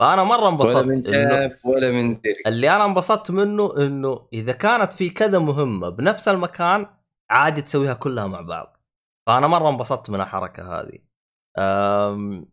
فأنا 0.00 0.24
مرة 0.24 0.40
ولا 0.40 0.82
من 0.82 0.90
انبسطت 0.90 1.10
شاف 1.10 1.66
ولا 1.66 1.90
من 1.90 2.20
دري. 2.20 2.42
اللي 2.46 2.70
أنا 2.70 2.84
انبسطت 2.84 3.30
منه 3.30 3.76
إنه 3.76 4.28
إذا 4.32 4.52
كانت 4.52 4.92
في 4.92 5.10
كذا 5.10 5.38
مهمة 5.38 5.88
بنفس 5.88 6.28
المكان 6.28 6.86
عادي 7.30 7.62
تسويها 7.62 7.94
كلها 7.94 8.26
مع 8.26 8.40
بعض. 8.40 8.76
فأنا 9.26 9.46
مرة 9.46 9.70
انبسطت 9.70 10.10
من 10.10 10.20
الحركة 10.20 10.80
هذه. 10.80 10.98
أم... 11.58 12.46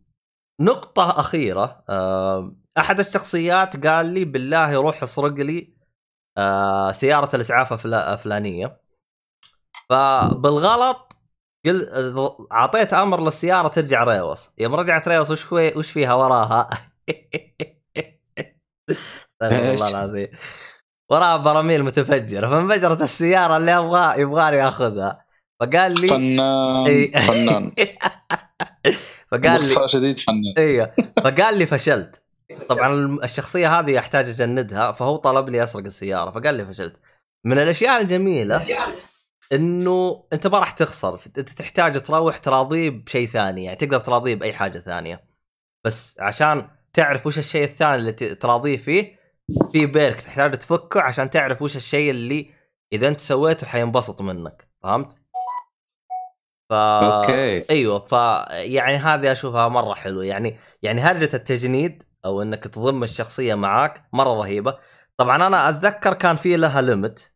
نقطة 0.60 1.10
أخيرة 1.20 1.84
أم... 1.90 2.62
أحد 2.78 3.00
الشخصيات 3.00 3.86
قال 3.86 4.06
لي 4.06 4.24
بالله 4.24 4.74
روح 4.74 5.02
اسرق 5.02 5.32
لي 5.32 5.76
أه... 6.38 6.92
سيارة 6.92 7.36
الإسعاف 7.36 7.72
الفلا- 7.72 8.12
الفلانية 8.12 8.80
فبالغلط 9.88 11.16
قل 11.66 11.88
أعطيت 12.52 12.94
أمر 12.94 13.20
للسيارة 13.20 13.68
ترجع 13.68 14.04
ريوس. 14.04 14.50
يوم 14.58 14.74
رجعت 14.74 15.08
ريوس 15.08 15.30
وش 15.30 15.42
في 15.42 15.78
وش 15.78 15.90
فيها 15.90 16.14
وراها؟ 16.14 16.91
استغفر 18.90 19.72
الله؟ 19.72 19.88
العظيم. 19.88 20.28
وراها 21.10 21.36
براميل 21.36 21.82
متفجرة 21.82 22.48
فانفجرت 22.48 23.02
السيارة 23.02 23.56
اللي 23.56 23.78
أبغى 23.78 24.20
يبغاني 24.20 24.68
اخذها 24.68 25.24
فقال 25.60 26.00
لي 26.00 26.08
فنان. 26.08 27.20
فنان. 27.20 27.72
فقال 29.30 29.42
لي 29.42 29.58
باختصار 29.58 29.88
شديد 29.88 30.18
فنان. 30.18 30.54
إيوه. 30.58 30.94
فقال 31.24 31.58
لي 31.58 31.66
فشلت. 31.66 32.22
طبعا 32.68 33.18
الشخصية 33.24 33.78
هذه 33.78 33.98
احتاج 33.98 34.28
أجندها 34.28 34.92
فهو 34.92 35.16
طلب 35.16 35.48
لي 35.48 35.64
أسرق 35.64 35.84
السيارة 35.84 36.30
فقال 36.30 36.54
لي 36.54 36.66
فشلت. 36.66 36.96
من 37.44 37.58
الأشياء 37.58 38.00
الجميلة 38.00 38.66
إنه 39.52 40.24
أنت 40.32 40.46
ما 40.46 40.58
راح 40.58 40.70
تخسر 40.70 41.20
أنت 41.38 41.50
تحتاج 41.50 42.00
تروح 42.00 42.38
تراضيه 42.38 42.90
بشيء 42.90 43.28
ثاني 43.28 43.64
يعني 43.64 43.76
تقدر 43.76 43.98
تراضيه 43.98 44.34
باي 44.34 44.52
حاجة 44.52 44.78
ثانية. 44.78 45.24
بس 45.84 46.16
عشان 46.20 46.68
تعرف 46.92 47.26
وش 47.26 47.38
الشيء 47.38 47.64
الثاني 47.64 47.94
اللي 47.94 48.12
تراضيه 48.12 48.76
فيه؟ 48.76 49.22
في 49.72 49.86
perk 49.86 50.20
تحتاج 50.20 50.52
تفكه 50.52 51.00
عشان 51.00 51.30
تعرف 51.30 51.62
وش 51.62 51.76
الشيء 51.76 52.10
اللي 52.10 52.50
إذا 52.92 53.08
أنت 53.08 53.20
سويته 53.20 53.66
حينبسط 53.66 54.22
منك 54.22 54.68
فهمت؟ 54.82 55.16
ف 56.70 56.72
أوكي. 56.72 57.70
أيوه 57.70 57.98
ف 57.98 58.12
يعني 58.50 58.96
هذه 58.96 59.32
أشوفها 59.32 59.68
مرة 59.68 59.94
حلوة. 59.94 60.24
يعني 60.24 60.58
يعني 60.82 61.00
هرجة 61.00 61.36
التجنيد 61.36 62.02
أو 62.24 62.42
إنك 62.42 62.64
تضم 62.64 63.02
الشخصية 63.02 63.54
معاك 63.54 64.08
مرة 64.12 64.34
رهيبة. 64.34 64.78
طبعا 65.16 65.46
أنا 65.46 65.68
أتذكر 65.68 66.14
كان 66.14 66.36
في 66.36 66.56
لها 66.56 66.80
ليمت 66.80 67.32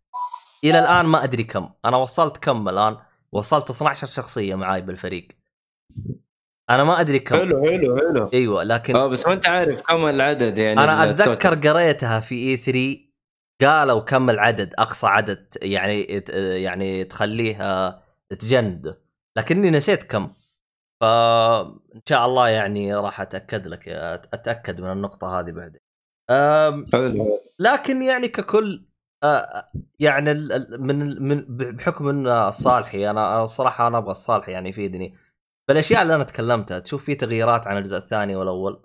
إلى 0.64 0.78
الآن 0.78 1.06
ما 1.06 1.24
أدري 1.24 1.44
كم. 1.44 1.70
أنا 1.84 1.96
وصلت 1.96 2.36
كم 2.36 2.68
الآن؟ 2.68 2.96
وصلت 3.32 3.70
12 3.70 4.06
شخصية 4.06 4.54
معاي 4.54 4.80
بالفريق. 4.80 5.28
أنا 6.70 6.84
ما 6.84 7.00
أدري 7.00 7.18
كم. 7.18 7.36
حلو 7.36 7.64
حلو 7.64 7.96
حلو. 7.96 8.30
أيوه 8.34 8.62
لكن 8.62 8.96
آه 8.96 9.06
بس 9.06 9.26
ما 9.26 9.32
أنت 9.32 9.48
عارف 9.48 9.82
كم 9.82 10.06
العدد 10.06 10.58
يعني 10.58 10.80
أنا 10.84 11.10
أتذكر. 11.10 11.54
قريتها 11.70 12.20
في 12.20 12.34
إي 12.34 12.56
3 12.56 12.98
قالوا 13.62 14.00
كم 14.00 14.30
العدد 14.30 14.74
أقصى 14.78 15.06
عدد 15.06 15.54
يعني 15.62 16.22
يعني 16.62 17.04
تخليه 17.04 17.62
آه، 17.62 18.02
تجنده 18.38 18.98
لكني 19.38 19.70
نسيت 19.70 20.02
كم. 20.02 20.30
فان 21.00 22.00
شاء 22.08 22.26
الله 22.26 22.48
يعني 22.48 22.94
راح 22.94 23.20
أتأكد 23.20 23.66
لك 23.66 23.88
أتأكد 24.34 24.80
من 24.80 24.92
النقطة 24.92 25.40
هذه 25.40 25.50
بعدين. 25.50 25.80
حلو 26.92 27.40
لكن 27.58 28.02
يعني 28.02 28.28
ككل 28.28 28.84
آه، 29.24 29.68
يعني 30.00 30.34
من 30.78 31.22
من 31.22 31.44
بحكم 31.76 32.08
ان 32.08 32.26
الصالحي 32.26 33.10
أنا 33.10 33.36
أنا 33.36 33.44
صراحة 33.46 33.86
أنا 33.86 33.98
أبغى 33.98 34.10
الصالحي 34.10 34.52
يعني 34.52 34.68
يفيدني. 34.68 35.14
بالأشياء 35.68 36.02
اللي 36.02 36.14
أنا 36.14 36.24
تكلمتها 36.24 36.78
تشوف 36.78 37.04
في 37.04 37.14
تغييرات 37.14 37.66
عن 37.66 37.76
الجزء 37.76 37.96
الثاني 37.96 38.36
والأول؟ 38.36 38.82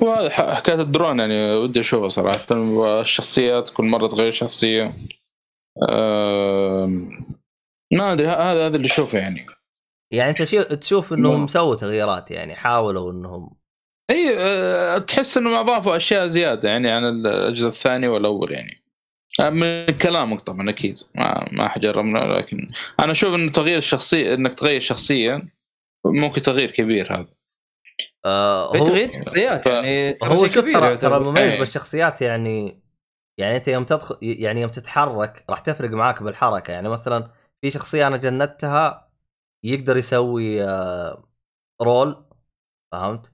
وهذا 0.00 0.30
حكاية 0.54 0.80
الدرون 0.80 1.20
يعني 1.20 1.52
ودي 1.52 1.80
أشوفها 1.80 2.08
صراحة. 2.08 2.46
الشخصيات 3.00 3.68
كل 3.68 3.84
مرة 3.84 4.06
تغير 4.06 4.30
شخصية. 4.30 4.92
أم، 5.90 7.26
ما 7.92 8.12
أدري 8.12 8.28
هذا 8.28 8.66
هذا 8.66 8.76
اللي 8.76 8.86
أشوفه 8.86 9.18
يعني. 9.18 9.46
يعني 10.12 10.30
أنت 10.30 10.44
شو 10.44 10.62
تشوف 10.62 11.12
إنهم. 11.12 11.46
سووا 11.46 11.74
تغييرات 11.74 12.30
يعني 12.30 12.56
حاولوا 12.56 13.12
إنهم 13.12 13.50
إي 14.10 14.34
أه، 14.38 14.98
تحس 14.98 15.36
إنهم 15.36 15.54
أضافوا 15.54 15.96
أشياء 15.96 16.26
زيادة 16.26 16.68
يعني 16.68 16.90
عن 16.90 17.04
الجزء 17.26 17.68
الثاني 17.68 18.08
والأول 18.08 18.52
يعني. 18.52 18.82
أه، 19.40 19.50
من 19.50 19.86
كلامك 19.86 20.40
طبعا 20.40 20.70
أكيد. 20.70 20.98
ما 21.14 21.48
ما 21.52 21.68
حجربنا 21.68 22.18
لكن 22.18 22.70
أنا 23.00 23.12
أشوف 23.12 23.34
انه 23.34 23.52
تغيير 23.52 23.78
الشخصية 23.78 24.34
إنك 24.34 24.54
تغير 24.54 24.80
شخصيه 24.80 25.42
ممكن 26.04 26.42
تغيير 26.42 26.70
كبير 26.70 27.14
هذا 27.14 27.34
آه 28.24 28.66
هو 28.66 28.72
هو 28.78 28.84
تغيير 28.84 29.08
شخصيات 29.08 29.66
يعني 29.66 30.18
هو 30.22 30.46
شوف 30.46 30.72
ترى. 30.72 30.96
ترى 30.96 31.16
المميز 31.16 31.52
إيه. 31.52 31.58
بالشخصيات 31.58 32.22
يعني 32.22 32.82
يعني 33.38 33.56
أنت 33.56 33.68
يوم 33.68 33.84
تدخل 33.84 34.18
يعني 34.22 34.60
يوم 34.60 34.70
تتحرك 34.70 35.44
راح 35.50 35.60
تفرق 35.60 35.90
معاك 35.90 36.22
بالحركة 36.22 36.70
يعني 36.72 36.88
مثلا 36.88 37.30
في 37.60 37.70
شخصية 37.70 38.06
أنا 38.06 38.16
جندتها 38.16 39.12
يقدر 39.64 39.96
يسوي 39.96 40.64
آه، 40.64 41.28
رول 41.82 42.24
فهمت؟ 42.92 43.32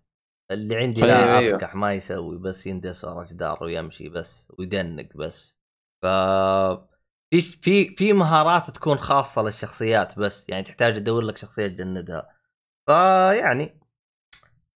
اللي 0.51 0.77
عندي 0.77 1.01
لا 1.01 1.25
أيوة، 1.25 1.39
أيوة. 1.39 1.57
أفكح 1.57 1.75
ما 1.75 1.93
يسوي 1.95 2.39
بس 2.39 2.67
يندس 2.67 3.05
ورا 3.05 3.25
جدار 3.25 3.65
ويمشي 3.65 4.09
بس 4.09 4.53
ويدنق 4.59 5.17
بس 5.17 5.59
ف 6.03 6.07
في 7.31 7.41
في 7.41 7.95
في 7.97 8.13
مهارات 8.13 8.71
تكون 8.71 8.99
خاصة 8.99 9.43
للشخصيات 9.43 10.19
بس 10.19 10.49
يعني 10.49 10.63
تحتاج 10.63 10.95
تدور 10.95 11.23
لك 11.23 11.37
شخصية 11.37 11.67
تجندها 11.67 12.38
فيعني 12.89 13.81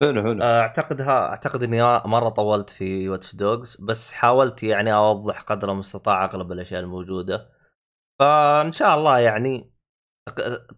حلو 0.02 0.22
حلو. 0.22 0.42
أعتقدها 0.42 1.26
أعتقد 1.26 1.62
إني 1.62 1.82
مرة 2.04 2.28
طولت 2.28 2.70
في 2.70 3.08
واتش 3.08 3.34
دوجز 3.36 3.76
بس 3.76 4.12
حاولت 4.12 4.62
يعني 4.62 4.94
أوضح 4.94 5.42
قدر 5.42 5.72
المستطاع 5.72 6.24
أغلب 6.24 6.52
الأشياء 6.52 6.80
الموجودة. 6.80 7.52
فإن 8.20 8.72
شاء 8.72 8.98
الله 8.98 9.18
يعني 9.18 9.72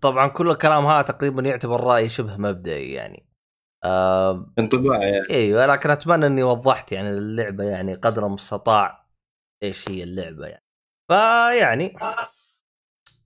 طبعا 0.01 0.29
كل 0.29 0.51
الكلام 0.51 0.87
هذا 0.87 1.03
تقريبا 1.03 1.43
يعتبر 1.43 1.81
رأي 1.81 2.09
شبه 2.09 2.37
مبدئي 2.37 2.93
يعني. 2.93 3.29
آه 3.85 4.53
انطباع 4.59 5.03
يعني. 5.03 5.31
إيوه 5.31 5.67
لكن 5.67 5.91
أتمنى 5.91 6.27
إني 6.27 6.43
وضحت 6.43 6.93
يعني 6.93 7.09
اللعبة 7.09 7.65
يعني 7.65 7.95
قدر 7.95 8.27
المستطاع 8.27 9.07
إيش 9.63 9.91
هي 9.91 10.03
اللعبة 10.03 10.47
يعني. 10.47 10.65
فيعني 11.09 11.99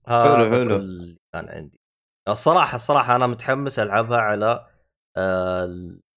حلو، 0.07 0.45
حلو. 0.51 0.79
كان 1.33 1.49
عندي. 1.49 1.79
الصراحة 2.31 2.75
الصراحة 2.75 3.15
أنا 3.15 3.27
متحمس 3.27 3.79
ألعبها 3.79 4.17
على 4.17 4.65
آه 5.17 5.69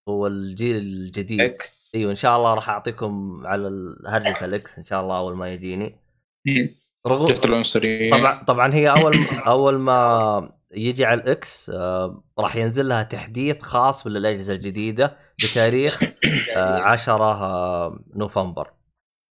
هو 0.09 0.27
الجيل 0.27 0.77
الجديد. 0.77 1.41
X. 1.41 1.93
إيوه 1.95 2.11
إن 2.11 2.17
شاء 2.17 2.37
الله 2.37 2.55
راح 2.55 2.69
أعطيكم 2.69 3.43
على 3.47 3.69
ال- 3.69 4.03
هرجه 4.09 4.45
ال 4.45 4.62
X 4.62 4.79
إن 4.79 4.85
شاء 4.85 5.01
الله 5.01 5.19
أول 5.19 5.37
ما 5.37 5.49
يجيني. 5.53 5.97
رغم 7.07 7.27
شفت 7.29 7.45
العنصرية. 7.45 8.11
طبعا 8.11 8.45
طبعا 8.45 8.75
هي 8.75 8.91
أول 8.91 9.17
أول 9.47 9.79
ما 9.79 10.53
يجي 10.75 11.05
على 11.05 11.21
ال 11.23 11.47
X 11.47 11.71
آه 11.71 12.23
راح 12.39 12.57
ينزل 12.57 12.89
لها 12.89 13.03
تحديث 13.03 13.61
خاص 13.63 14.05
بالأجهزة 14.05 14.55
الجديدة 14.55 15.17
بتاريخ 15.45 16.03
آه 16.57 16.79
10 16.81 17.25
آه 17.25 18.05
نوفمبر. 18.15 18.73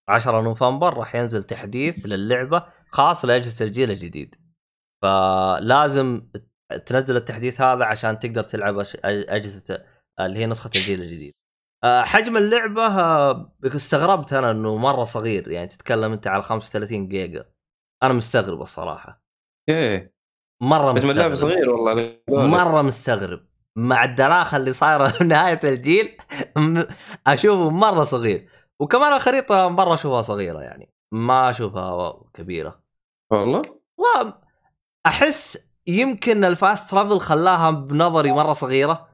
10 0.10 0.42
نوفمبر 0.42 0.94
راح 0.94 1.16
ينزل 1.16 1.44
تحديث 1.44 2.06
للعبة 2.06 2.64
خاص 2.92 3.26
لأجهزة 3.26 3.66
الجيل 3.66 3.90
الجديد. 3.92 4.36
فلازم 5.02 6.22
تنزل 6.78 7.16
التحديث 7.16 7.62
هذا 7.62 7.86
عشان 7.86 8.20
تقدر 8.20 8.44
تلعب 8.44 8.84
أجهزة 9.06 9.84
اللي 10.20 10.40
هي 10.40 10.46
نسخة 10.46 10.68
الجيل 10.76 11.02
الجديد. 11.02 11.34
آه، 11.84 12.02
حجم 12.02 12.38
اللعبة 12.38 12.86
آه، 12.88 13.52
استغربت 13.66 14.34
أنا 14.34 14.52
إنه 14.52 14.78
مرة 14.78 15.04
صغير 15.04 15.52
يعني 15.52 15.68
تتكلم 15.68 16.12
أنت 16.12 16.28
على 16.28 16.42
35 16.44 17.08
جيجا. 17.08 17.46
أنا 18.04 18.14
مستغرب 18.14 18.62
الصراحة. 18.62 19.24
أوكي 19.70 20.10
مرة 20.64 20.94
حجم 20.94 21.10
اللعبة 21.10 21.32
مستغرب. 21.32 21.52
صغير 21.52 21.70
والله. 21.70 22.18
مرة 22.30 22.82
مستغرب. 22.82 23.46
مع 23.78 24.04
الدراخة 24.04 24.58
اللي 24.58 24.72
صايرة 24.74 25.08
في 25.08 25.24
نهاية 25.34 25.60
الجيل 25.64 26.18
أشوفه 27.28 27.70
مرة 27.70 28.04
صغير. 28.04 28.50
وكمان 28.80 29.14
الخريطة 29.14 29.68
مرة 29.70 29.94
أشوفها 29.94 30.22
صغيرة 30.22 30.60
يعني. 30.62 30.94
ما 31.14 31.50
أشوفها 31.50 32.20
كبيرة. 32.34 32.84
والله؟ 33.32 33.62
واحس 35.06 35.71
يمكن 35.88 36.46
الفاست 36.46 36.92
ترافل 36.92 37.20
خلاها 37.20 37.72
بنظري 37.72 38.32
مرة 38.32 38.54
صغيرة 38.54 39.08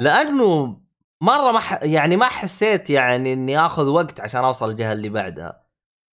لأنه 0.00 0.80
مرة 1.20 1.52
ما 1.52 1.60
ح... 1.60 1.82
يعني 1.82 2.16
ما 2.16 2.26
حسيت 2.28 2.90
يعني 2.90 3.32
إني 3.32 3.58
آخذ 3.58 3.86
وقت 3.88 4.20
عشان 4.20 4.44
أوصل 4.44 4.70
الجهة 4.70 4.92
اللي 4.92 5.08
بعدها. 5.08 5.64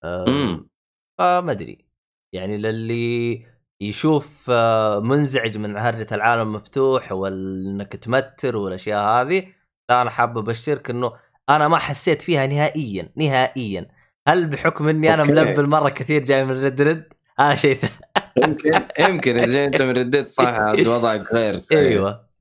أم، 0.03 0.25
امم 0.27 0.69
فما 1.17 1.51
أدري. 1.51 1.85
يعني 2.33 2.57
للي 2.57 3.45
يشوف 3.81 4.45
آه، 4.49 4.99
منزعج 4.99 5.57
من 5.57 5.77
هرجة 5.77 6.07
العالم 6.11 6.41
المفتوح 6.41 7.11
وإنك 7.11 7.95
تمتر 7.95 8.57
والأشياء 8.57 9.01
هذه 9.21 9.47
لا 9.89 10.01
أنا 10.01 10.09
حاب 10.09 10.37
أبشرك 10.37 10.89
إنه 10.89 11.13
أنا 11.49 11.67
ما 11.67 11.77
حسيت 11.77 12.21
فيها 12.21 12.47
نهائيا 12.47 13.09
نهائيا. 13.15 13.87
هل 14.27 14.45
بحكم 14.47 14.87
إني 14.87 15.13
أنا. 15.13 15.23
ملبل 15.23 15.67
مرة 15.67 15.89
كثير 15.89 16.23
جاي 16.23 16.45
من 16.45 16.63
Red 16.63 16.82
Dead؟ 16.82 17.03
هذا 17.39 17.55
شيء 17.55 17.75
ثاني. 17.75 17.93
يمكن 18.38 18.71
يمكن 18.99 19.39
إذا 19.39 19.65
أنت 19.65 19.82
من 19.82 19.97
Red 19.97 20.13
Dead 20.13 20.34
صح 20.34 20.59
وضعك 20.88 21.34
غير. 21.34 21.61
أيوه. 21.71 22.32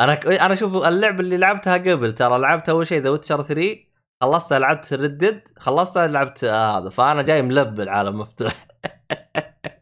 أنا 0.00 0.14
ك... 0.14 0.26
أنا 0.26 0.54
شوف 0.54 0.86
اللعبة 0.86 1.20
اللي 1.20 1.36
لعبتها 1.36 1.76
قبل 1.76 2.12
ترى 2.12 2.38
لعبت 2.38 2.68
أول 2.68 2.86
شيء 2.86 3.00
The 3.00 3.10
Witcher 3.10 3.42
3 3.42 3.76
خلصتها 4.20 4.58
لعبت 4.58 4.92
Red 4.92 5.16
Dead 5.16 5.48
خلصتها 5.56 6.06
لعبت 6.06 6.44
آه 6.44 6.78
هذا. 6.78 6.90
فأنا 6.90 7.22
جاي 7.22 7.42
ملبل 7.42 7.88
عالم 7.88 8.18
مفتوح. 8.18 8.66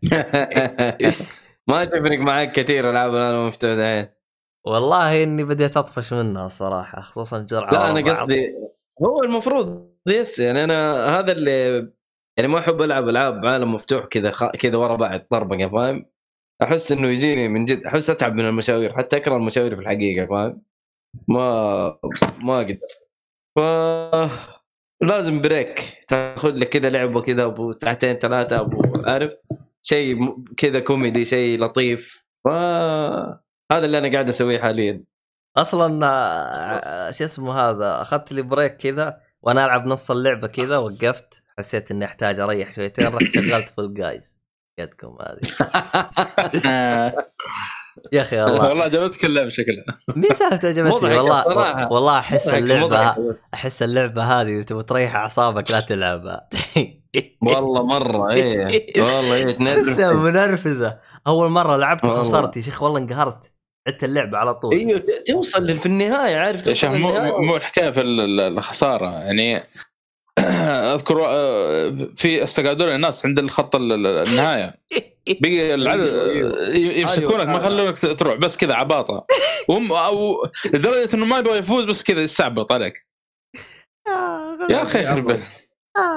ما 1.69 1.85
تفرق 1.85 2.19
معك 2.19 2.53
كثير 2.53 2.91
ألعاب 2.91 3.15
العالم 3.15 3.49
مفتوح 3.49 3.73
دحين. 3.73 4.09
والله 4.67 5.23
إني 5.23 5.45
بديت 5.45 5.77
أطفش 5.77 6.13
منها 6.13 6.47
الصراحة 6.47 7.01
خصوصا 7.01 7.39
جرعة 7.39 7.71
لا 7.71 7.91
أنا. 7.91 8.13
قصدي 8.13 8.55
هو 9.03 9.23
المفروض 9.23 9.97
yes 10.07 10.39
يعني 10.39 10.65
أنا 10.65 11.07
هذا 11.19 11.33
اللي 11.33 11.89
يعني 12.37 12.49
ما 12.49 12.59
أحب 12.59 12.83
ألعب 12.83 13.09
ألعاب 13.09 13.47
عالم 13.47 13.75
مفتوح 13.75 14.07
كذا 14.07 14.31
خ... 14.31 14.47
كذا 14.47 14.77
ورا 14.77 14.97
بعض 14.97 15.21
طربقة 15.31 15.69
فاهم؟ 15.69 16.07
أحس 16.63 16.93
إنه 16.93 17.09
يجيني 17.09 17.49
من 17.49 17.65
جد 17.65 17.87
أحس 17.87 18.11
أتعب 18.11 18.35
من 18.35 18.47
المشاوير 18.47 18.97
حتى 18.97 19.17
أكره 19.17 19.37
المشاوير 19.37 19.75
في 19.75 19.81
الحقيقة 19.81 20.27
فاهم؟ 20.27 20.63
ما 21.29 21.99
ما 22.39 22.61
أقدر. 22.61 22.79
ف 23.57 23.61
لازم 25.03 25.41
break. 25.41 26.05
تاخذ 26.09 26.55
لك 26.55 26.69
كذا 26.69 26.89
لعبة 26.89 27.21
كذا 27.21 27.45
أبو 27.45 27.73
ساعتين 27.73 28.15
ثلاثة 28.15 28.61
أبو 28.61 29.03
عارف؟ 29.07 29.33
شيء 29.83 30.37
كذا 30.57 30.81
كوميدي 30.81 31.25
شيء 31.25 31.61
لطيف. 31.61 32.27
ف 32.45 32.49
هذا 33.73 33.87
اللي 33.87 33.99
أنا 33.99 34.13
قاعد 34.13 34.29
أسويه 34.29 34.59
حاليا. 34.59 35.05
أصلا 35.57 36.07
آه، 36.07 37.11
شو 37.11 37.25
اسمه 37.25 37.53
هذا 37.61 38.01
أخذت 38.01 38.33
لي 38.33 38.43
break 38.43 38.77
كذا 38.77 39.21
وأنا 39.43 39.65
ألعب 39.65 39.87
نص 39.87 40.11
اللعبة 40.11 40.47
كذا 40.47 40.79
وقفت. 40.79 41.43
حسيت 41.59 41.91
إني 41.91 42.05
أحتاج 42.05 42.41
أريح 42.41 42.73
شويتين 42.73 43.07
رحت 43.07 43.35
شغلت 43.35 43.69
Fall 43.69 43.95
Guys 43.95 44.37
يدكم 44.81 45.17
هذه. 45.21 45.41
يا 48.13 48.21
أخي 48.23 48.41
والله 48.43 48.69
والله 48.69 48.85
عجبتك 48.85 49.25
اللعبه 49.25 49.49
شكلها. 49.49 49.85
مين 50.17 50.35
سالفة 50.35 50.69
عجبتني 50.69 51.19
والله. 51.19 51.93
والله 51.93 52.19
أحس 52.19 52.49
اللعبة. 52.49 53.17
أحس 53.55 53.83
اللعبة 53.83 54.23
هذه 54.23 54.49
إذا 54.55 54.63
تبغى 54.63 54.83
تريح 54.83 55.17
أعصابك 55.17 55.71
لا 55.71 55.81
تلعبها 55.81 56.49
والله 57.43 57.87
مرة 57.87 58.31
إيه. 58.33 58.65
والله 59.03 59.35
إيه 59.35 59.45
تحسها 59.45 59.53
تنرفز 59.53 60.01
منرفزة. 60.15 60.99
أول 61.27 61.51
مرة 61.51 61.77
لعبت 61.77 62.05
والله. 62.05 62.23
خسرت 62.25 62.57
يا 62.57 62.63
شيخ 62.63 62.83
والله 62.83 62.99
انقهرت. 62.99 63.53
عدت 63.89 64.05
اللعبة 64.05 64.39
على 64.39 64.55
طول. 64.55 64.75
أيوه 64.75 65.03
توصل 65.27 65.79
في 65.79 65.87
النهاية 65.87 66.37
عارف 66.37 66.67
يا 66.67 66.75
شيخ 66.75 66.91
مو 66.91 67.57
الحكاية 67.57 67.91
في 67.91 68.01
ال- 68.01 68.21
ال- 68.21 68.41
الخسارة. 68.41 69.11
يعني 69.11 69.63
اذكر 70.95 71.25
آه، 71.27 72.09
في 72.17 72.45
استقعدوا 72.45 72.95
الناس 72.95 73.27
عند 73.27 73.39
الخط 73.39 73.77
ال- 73.77 73.93
ال- 73.93 74.07
النهاية. 74.29 74.75
بقي 75.41 75.75
العدد 75.75 76.01
أيوه، 76.15 76.69
ي- 76.69 77.01
يمسكونك 77.01 77.35
ما 77.47 77.53
أيوه. 77.53 77.57
يخلونك 77.65 77.99
تروح 78.19 78.35
بس 78.37 78.57
كذا 78.57 78.75
عباطة. 78.75 79.27
وهم 79.69 79.93
أو 79.93 80.47
لدرجة 80.75 81.15
إنه 81.15 81.25
ما 81.27 81.39
يبغى 81.39 81.59
يفوز 81.59 81.85
بس 81.85 82.03
كذا 82.03 82.21
يستعبط 82.23 82.73
عليك. 82.73 83.07
يا 84.71 84.83
أخي 84.83 85.03
يخرب. 85.03 85.31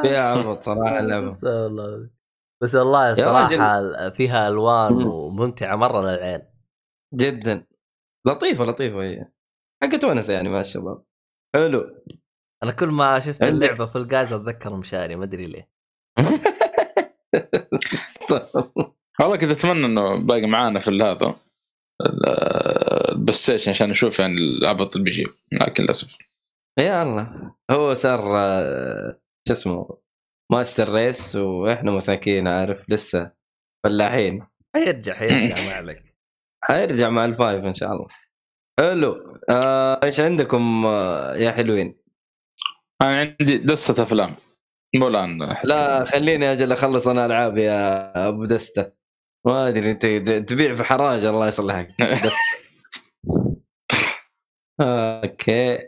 يا 0.05 0.19
عبط 0.19 0.63
صراحة 0.63 0.99
اللعبه 0.99 1.31
بس 2.61 2.75
والله. 2.75 3.13
صراحة 3.15 4.09
فيها 4.09 4.47
ألوان 4.47 4.93
مم. 4.93 5.07
وممتعة 5.07 5.75
مرة 5.75 6.01
للعين. 6.01 6.41
جدا. 7.13 7.65
لطيفة 8.27 8.65
لطيفة 8.65 9.03
هي. 9.03 9.25
حقت 9.83 10.03
ونس 10.03 10.29
يعني 10.29 10.49
مع 10.49 10.59
الشباب 10.59 11.03
حلو. 11.55 11.95
أنا 12.63 12.71
كل 12.71 12.87
ما 12.87 13.19
شفت 13.19 13.43
اللعبة 13.43 13.85
في 13.85 13.95
الجاز 13.97 14.33
أتذكر 14.33 14.75
مشاري 14.75 15.15
ما 15.15 15.23
أدري 15.23 15.45
ليه. 15.45 15.69
والله 19.19 19.37
كنت 19.37 19.51
أتمنى 19.51 19.85
إنه 19.85 20.15
باقي 20.25 20.47
معانا 20.47 20.79
في 20.79 20.89
هذا 20.91 21.35
ال 23.11 23.33
PlayStation 23.33 23.69
عشان 23.71 23.89
نشوف 23.89 24.19
يعني 24.19 24.35
العبط 24.37 24.95
اللي 24.95 25.03
بيجي 25.05 25.25
لكن 25.61 25.83
للأسف. 25.83 26.17
يا 26.79 27.03
الله 27.03 27.53
هو 27.71 27.93
صار 27.93 28.37
آه، 28.37 29.19
شو 29.47 29.53
اسمه 29.53 29.97
master 30.51 30.93
race 30.93 31.35
وإحنا 31.35 31.91
مساكين 31.91 32.47
عارف 32.47 32.89
لسه 32.89 33.31
فلاحين. 33.85 34.47
حيرجع 34.75 35.13
حيرجع 35.13 35.55
ما 35.65 35.73
عليك. 35.79 36.15
حيرجع 36.63 37.09
مع 37.09 37.25
ال 37.25 37.33
five 37.33 37.63
إن 37.65 37.73
شاء 37.73 37.91
الله. 37.91 38.07
حلو. 38.79 39.39
آه، 39.49 39.99
إيش 40.03 40.19
عندكم 40.19 40.85
آه، 40.85 41.35
يا 41.35 41.51
حلوين؟ 41.51 41.95
أنا 43.01 43.19
عندي 43.19 43.57
دستة 43.57 44.03
أفلام. 44.03 44.35
مو 44.95 45.07
الآن. 45.07 45.39
لا 45.63 46.03
خليني 46.03 46.51
أجل 46.51 46.71
أخلص 46.71 47.07
أنا 47.07 47.25
ألعاب 47.25 47.57
يا 47.57 48.27
أبو 48.27 48.45
دستة. 48.45 48.91
ما 49.45 49.67
أدري 49.67 49.91
أنت 49.91 50.05
تبيع 50.49 50.75
في 50.75 50.83
حراج 50.83 51.25
الله 51.25 51.47
يصلحك. 51.47 51.89
دستة. 52.25 52.37
أوكي. 54.81 55.79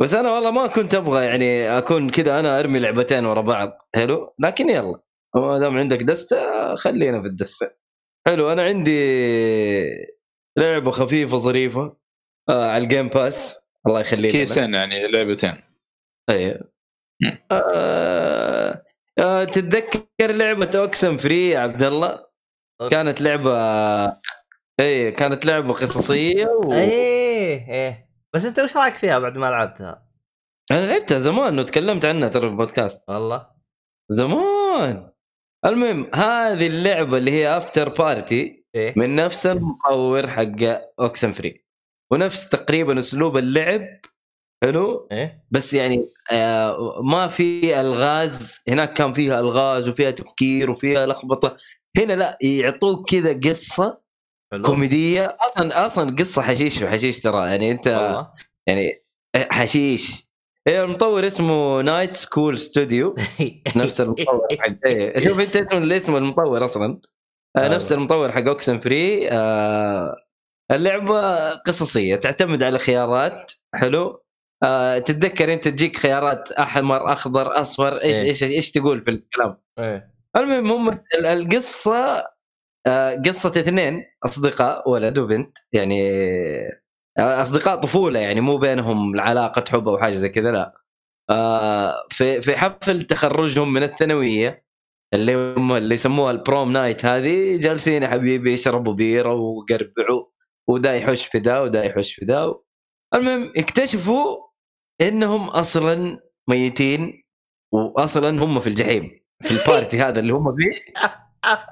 بس 0.00 0.14
أنا 0.14 0.32
والله 0.32 0.50
ما 0.50 0.66
كنت 0.66 0.94
أبغى 0.94 1.24
يعني 1.24 1.78
أكون 1.78 2.10
كذا 2.10 2.40
أنا 2.40 2.60
أرمي 2.60 2.78
لعبتين 2.78 3.24
ورا 3.24 3.40
بعض. 3.40 3.78
حلو؟ 3.96 4.34
لكن 4.38 4.68
يلا. 4.68 5.00
ما 5.36 5.58
دام 5.58 5.78
عندك 5.78 6.02
دستة 6.02 6.36
خلينا 6.74 7.22
في 7.22 7.28
الدستة. 7.28 7.70
حلو 8.26 8.52
أنا 8.52 8.62
عندي 8.62 8.92
لعبة 10.58 10.90
خفيفة 10.90 11.36
ظريفة 11.36 11.96
آه 12.48 12.70
على 12.70 12.84
ال 12.84 12.89
Game 12.89 13.08
Pass 13.08 13.58
الله 13.86 14.00
يخليك. 14.00 14.32
كيسين 14.32 14.74
يعني 14.74 15.08
لعبتين. 15.08 15.67
أيوه. 16.28 16.72
آه 17.50 18.82
آه 19.18 19.44
تتذكر 19.44 20.02
لعبة 20.20 20.70
Oxenfree 20.78 21.48
يا 21.48 21.58
عبد 21.58 21.82
الله؟ 21.82 22.26
كانت 22.90 23.20
لعبة 23.20 23.52
اي 24.80 25.12
كانت 25.12 25.46
لعبة 25.46 25.72
قصصية 25.72 26.46
و... 26.46 26.72
إيه 26.72 27.68
إيه. 27.70 28.08
بس 28.34 28.44
أنت 28.44 28.60
وش 28.60 28.76
رأيك 28.76 28.94
فيها 28.94 29.18
بعد 29.18 29.38
ما 29.38 29.46
لعبتها؟ 29.46 30.08
أنا 30.72 30.86
لعبتها 30.86 31.18
زمان 31.18 31.58
وتكلمت 31.58 32.04
عنها 32.04 32.28
ترى 32.28 32.40
في 32.40 32.46
البودكاست. 32.46 33.10
والله. 33.10 33.46
زمان. 34.08 35.10
المهم 35.64 36.10
هذه 36.14 36.66
اللعبة 36.66 37.16
اللي 37.16 37.30
هي 37.30 37.56
Afterparty 37.56 38.66
إيه. 38.74 38.94
من 38.96 39.16
نفس 39.16 39.46
المطور 39.46 40.30
حق 40.30 40.80
Oxenfree. 41.00 41.64
ونفس 42.12 42.48
تقريبا 42.48 42.98
أسلوب 42.98 43.36
اللعب 43.36 44.00
حلو؟ 44.64 45.08
إيه. 45.12 45.44
بس 45.50 45.74
يعني 45.74 46.08
آه 46.32 47.00
ما 47.02 47.26
في 47.26 47.80
ألغاز 47.80 48.60
هناك 48.68 48.92
كان 48.92 49.12
فيها 49.12 49.40
ألغاز 49.40 49.88
وفيها 49.88 50.10
تفكير 50.10 50.70
وفيها 50.70 51.06
لخبطة. 51.06 51.56
هنا 51.98 52.12
لا 52.12 52.38
يعطوك 52.42 53.10
كذا 53.10 53.40
قصة 53.50 54.00
حلو. 54.52 54.62
كوميدية. 54.62 55.36
أصلا 55.40 55.86
أصلا 55.86 56.16
قصة 56.18 56.42
حشيش 56.42 56.82
وحشيش 56.82 57.20
ترى. 57.20 57.46
يعني 57.50 57.70
أنت 57.70 57.86
والله. 57.86 58.30
يعني 58.66 59.04
حشيش. 59.36 60.28
هي 60.68 60.82
المطور 60.82 61.26
اسمه 61.26 61.82
Night 61.82 62.16
School 62.16 62.58
Studio 62.58 63.14
نفس 63.76 64.00
المطور 64.00 64.46
حق 64.58 64.86
إيه. 64.86 65.18
شوف 65.18 65.40
أنت 65.40 65.56
اسم 65.56 65.82
الاسم 65.82 66.16
المطور 66.16 66.64
أصلا. 66.64 67.00
آه،. 67.56 67.68
نفس 67.68 67.92
المطور 67.92 68.32
حق 68.32 68.46
Oxenfree 68.46 69.28
آه 69.30 70.16
اللعبة 70.70 71.50
قصصية 71.54 72.16
تعتمد 72.16 72.62
على 72.62 72.78
خيارات. 72.78 73.52
حلو. 73.74 74.22
آه 74.62 74.98
تتذكر 74.98 75.52
انت 75.52 75.68
تجيك 75.68 75.96
خيارات 75.96 76.52
أحمر 76.52 77.12
أخضر 77.12 77.60
أصفر 77.60 77.96
إيش 78.02 78.16
إيه. 78.16 78.24
إيش 78.24 78.42
إيش 78.42 78.70
تقول 78.70 79.04
في 79.04 79.10
الكلام؟ 79.10 79.56
إيه. 79.78 80.12
المهم 80.36 80.72
هم 80.72 80.88
ال- 80.88 81.26
القصة 81.26 82.26
آه، 82.86 83.14
قصة 83.14 83.48
اثنين 83.48 84.04
أصدقاء 84.24 84.90
ولد 84.90 85.18
وبنت 85.18 85.58
يعني 85.72 86.10
آه، 87.18 87.42
أصدقاء 87.42 87.76
طفولة 87.80 88.20
يعني 88.20 88.40
مو 88.40 88.56
بينهم 88.56 89.20
علاقه 89.20 89.64
حب 89.70 89.88
أو 89.88 89.98
حاجة 89.98 90.10
زي 90.12 90.28
كذا 90.28 90.50
لا. 90.50 90.74
آه، 91.30 91.94
في 92.10 92.42
في 92.42 92.56
حفل 92.56 93.02
تخرجهم 93.02 93.72
من 93.72 93.82
الثانوية 93.82 94.64
اللي 95.14 95.34
هم 95.34 95.72
اللي 95.72 95.94
يسموها 95.94 96.30
ال 96.30 96.38
prom 96.38 96.72
night 96.72 97.04
هذه 97.04 97.56
جالسين 97.60 98.02
يا 98.02 98.08
حبيبي 98.08 98.52
يشربوا 98.52 98.92
بيرة 98.94 99.34
ويقربعوا 99.34 100.24
ودا 100.68 100.94
يحش 100.96 101.26
في 101.26 101.38
دا 101.38 101.60
ودا 101.60 101.84
يحش 101.84 102.14
في 102.14 102.24
دا 102.24 102.54
المهم 103.14 103.52
اكتشفوا 103.56 104.47
إنهم 105.00 105.48
أصلا 105.48 106.20
ميتين 106.48 107.22
واصلا 107.72 108.30
هم 108.44 108.60
في 108.60 108.66
الجحيم 108.66 109.20
في 109.42 109.50
ال 109.50 109.58
party 109.58 109.98
هذا 110.04 110.20
اللي 110.20 110.32
هم 110.32 110.56
فيه. 110.56 110.72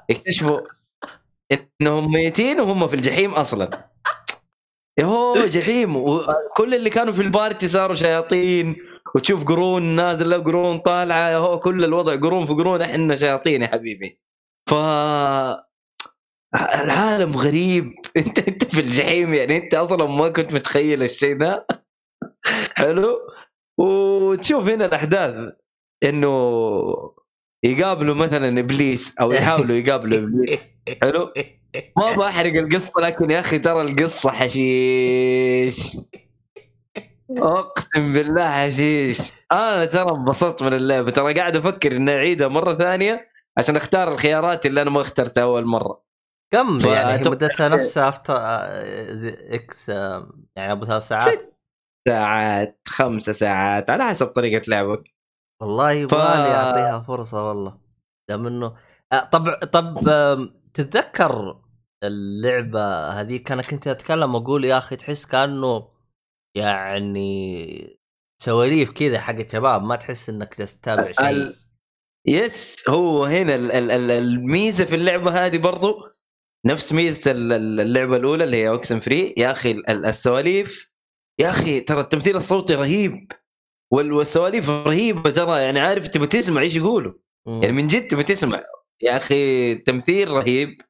اكتشفوا 0.09 0.59
إنهم 1.81 2.11
ميتين 2.11 2.59
وهم 2.59 2.87
في 2.87 2.93
الجحيم 2.93 3.31
أصلا. 3.33 3.89
يهو 4.99 5.45
جحيم. 5.45 5.95
وكل 5.95 6.73
اللي 6.75 6.89
كانوا 6.89 7.13
في 7.13 7.21
ال 7.21 7.29
party 7.29 7.67
صاروا 7.67 7.95
شياطين. 7.95 8.75
وتشوف 9.15 9.45
قرون 9.45 9.83
نازله 9.83 10.37
قرون 10.37 10.77
طالعة. 10.77 11.29
يهو 11.29 11.59
كل 11.59 11.83
الوضع 11.83 12.15
قرون 12.15 12.45
في 12.45 12.53
قرون. 12.53 12.81
إحنا 12.81 13.15
شياطين 13.15 13.61
يا 13.61 13.67
حبيبي. 13.67 14.19
ف 14.69 14.73
العالم 16.55 17.37
غريب. 17.37 17.93
أنت 18.17 18.39
أنت 18.39 18.63
في 18.65 18.81
الجحيم 18.81 19.33
يعني 19.33 19.57
أنت 19.57 19.73
أصلا 19.75 20.07
ما 20.07 20.29
كنت 20.29 20.53
متخيل 20.53 21.03
الشيء 21.03 21.37
ذا 21.37 21.65
حلو؟ 22.75 23.19
وتشوف 23.77 24.69
هنا 24.69 24.85
الأحداث 24.85 25.53
إنه 26.03 27.13
يقابلوا 27.63 28.15
مثلا 28.15 28.59
إبليس 28.59 29.13
أو 29.21 29.31
يحاولوا 29.31 29.75
يقابلوا 29.75 30.17
إبليس. 30.19 30.69
حلو؟ 31.01 31.33
ما 31.97 32.11
بحرق 32.11 32.53
القصة 32.53 33.01
لكن 33.01 33.31
يا 33.31 33.39
أخي 33.39 33.59
ترى 33.59 33.81
القصة 33.81 34.31
حشيش. 34.31 35.97
أقسم 37.37 38.13
بالله 38.13 38.51
حشيش. 38.51 39.31
أنا 39.51 39.85
ترى 39.85 40.11
انبسطت 40.11 40.63
من 40.63 40.73
اللعبة. 40.73 41.11
ترى 41.11 41.33
قاعد 41.33 41.55
أفكر 41.55 41.95
إني 41.95 42.11
أعيدها 42.11 42.47
مرة 42.47 42.75
ثانية 42.75 43.27
عشان 43.57 43.75
أختار 43.75 44.13
الخيارات 44.13 44.65
اللي 44.65 44.81
أنا 44.81 44.89
ما 44.89 45.01
اخترتها 45.01 45.43
أول 45.43 45.65
مرة. 45.65 46.03
كم 46.53 46.79
يعني 46.85 47.29
مدتها 47.29 47.69
نفسها 47.69 48.09
Afterparty 48.09 49.89
آه، 49.89 50.31
يعني 50.55 50.71
أبو 50.71 50.85
ثلاث 50.85 51.07
ساعات؟ 51.07 51.33
ست 51.33 51.56
ساعات 52.11 52.79
خمسة 52.87 53.31
ساعات 53.31 53.89
على 53.89 54.03
حسب 54.05 54.27
طريقة 54.27 54.61
لعبك. 54.67 55.03
والله 55.61 55.91
يبغالي 55.91 56.55
أعطيها 56.55 56.99
فرصة 56.99 57.47
والله. 57.47 57.77
دام 58.29 58.47
إنه 58.47 58.75
طب 59.31 59.53
طب 59.53 59.99
تتذكر 60.73 61.61
اللعبة 62.03 63.09
هذه 63.09 63.37
كان 63.37 63.61
كنت 63.61 63.87
اتكلم 63.87 64.35
أقول 64.35 64.65
يا 64.65 64.77
أخي 64.77 64.95
تحس 64.95 65.25
كأنه 65.25 65.87
يعني 66.57 67.97
سواليف 68.43 68.91
كذا 68.91 69.19
حق 69.19 69.47
شباب 69.51 69.83
ما 69.83 69.95
تحس 69.95 70.29
إنك 70.29 70.57
جالس 70.57 70.77
تتابع 70.79 71.11
شيء. 71.11 71.29
ال... 71.29 71.55
yes 72.27 72.89
هو 72.89 73.23
هنا 73.25 73.55
ال- 73.55 73.71
ال- 73.71 73.91
ال- 73.91 74.11
الميزة 74.11 74.85
في 74.85 74.95
اللعبة 74.95 75.45
هذه 75.45 75.57
برضو 75.57 75.95
نفس 76.65 76.93
ميزة 76.93 77.31
ال- 77.31 77.53
ال- 77.53 77.79
اللعبة 77.79 78.17
الأولى 78.17 78.43
اللي 78.43 78.57
هي 78.57 78.69
Oxenfree 78.69 79.33
يا 79.37 79.51
أخي 79.51 79.71
ال- 79.71 80.05
السواليف 80.05 80.91
يا 81.39 81.49
أخي 81.49 81.79
ترى 81.79 81.99
التمثيل 81.99 82.35
الصوتي 82.35 82.75
رهيب 82.75 83.31
وال- 83.93 84.13
والسواليف 84.13 84.69
رهيبة 84.69 85.29
ترى 85.29 85.61
يعني 85.61 85.79
عارف 85.79 86.07
تبي 86.07 86.27
تسمع 86.27 86.61
إيش 86.61 86.75
يقولوا. 86.75 87.13
يعني 87.47 87.71
من 87.71 87.87
جد 87.87 88.07
تبي 88.07 88.23
تسمع 88.23 88.63
يا 89.01 89.17
أخي 89.17 89.75
تمثيل 89.75 90.29
رهيب 90.31 90.81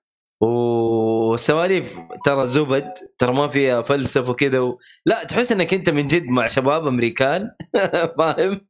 والسواليف 0.43 1.99
ترى 2.25 2.45
زبد 2.45 2.93
ترى 3.17 3.33
ما 3.33 3.47
فيها 3.47 3.81
فلسفة 3.81 4.31
وكذا 4.31 4.59
و... 4.59 4.77
لا 5.05 5.23
تحس 5.23 5.51
إنك 5.51 5.73
أنت 5.73 5.89
من 5.89 6.07
جد 6.07 6.23
مع 6.25 6.47
شباب 6.47 6.87
أمريكان 6.87 7.51
فاهم؟ 8.17 8.67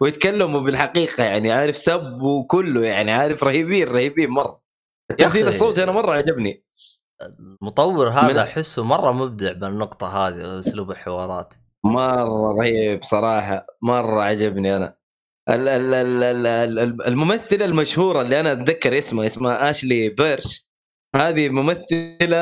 ويتكلموا 0.00 0.60
بالحقيقة 0.60 1.24
يعني 1.24 1.52
عارف 1.52 1.76
سب 1.76 2.22
وكله 2.22 2.84
يعني 2.86 3.12
عارف 3.12 3.44
رهيبين 3.44 3.88
رهيبين 3.88 4.30
مرة. 4.30 4.60
التمثيل. 5.10 5.48
الصوتي 5.48 5.82
أنا 5.82 5.92
مرة 5.92 6.12
عجبني. 6.12 6.64
المطور 7.22 8.08
هذا 8.08 8.42
أحسه 8.42 8.84
مرة 8.84 9.12
مبدع 9.12 9.52
بالنقطة 9.52 10.06
هذه 10.28 10.58
أسلوب 10.58 10.90
الحوارات. 10.90 11.54
مرة 11.84 12.52
رهيب 12.52 13.02
صراحة 13.04 13.66
مرة 13.82 14.22
عجبني 14.22 14.76
أنا. 14.76 14.98
ال- 15.48 15.68
ال- 15.68 15.94
ال- 15.94 16.22
ال- 16.46 16.78
ال- 16.78 17.06
الممثلة 17.06 17.64
المشهورة 17.64 18.22
اللي 18.22 18.40
أنا 18.40 18.52
أتذكر 18.52 18.98
اسمها 18.98 19.26
اسمها 19.26 19.70
Ashly 19.70 20.08
Burch 20.08 20.68
هذه 21.16 21.48
ممثلة 21.48 22.36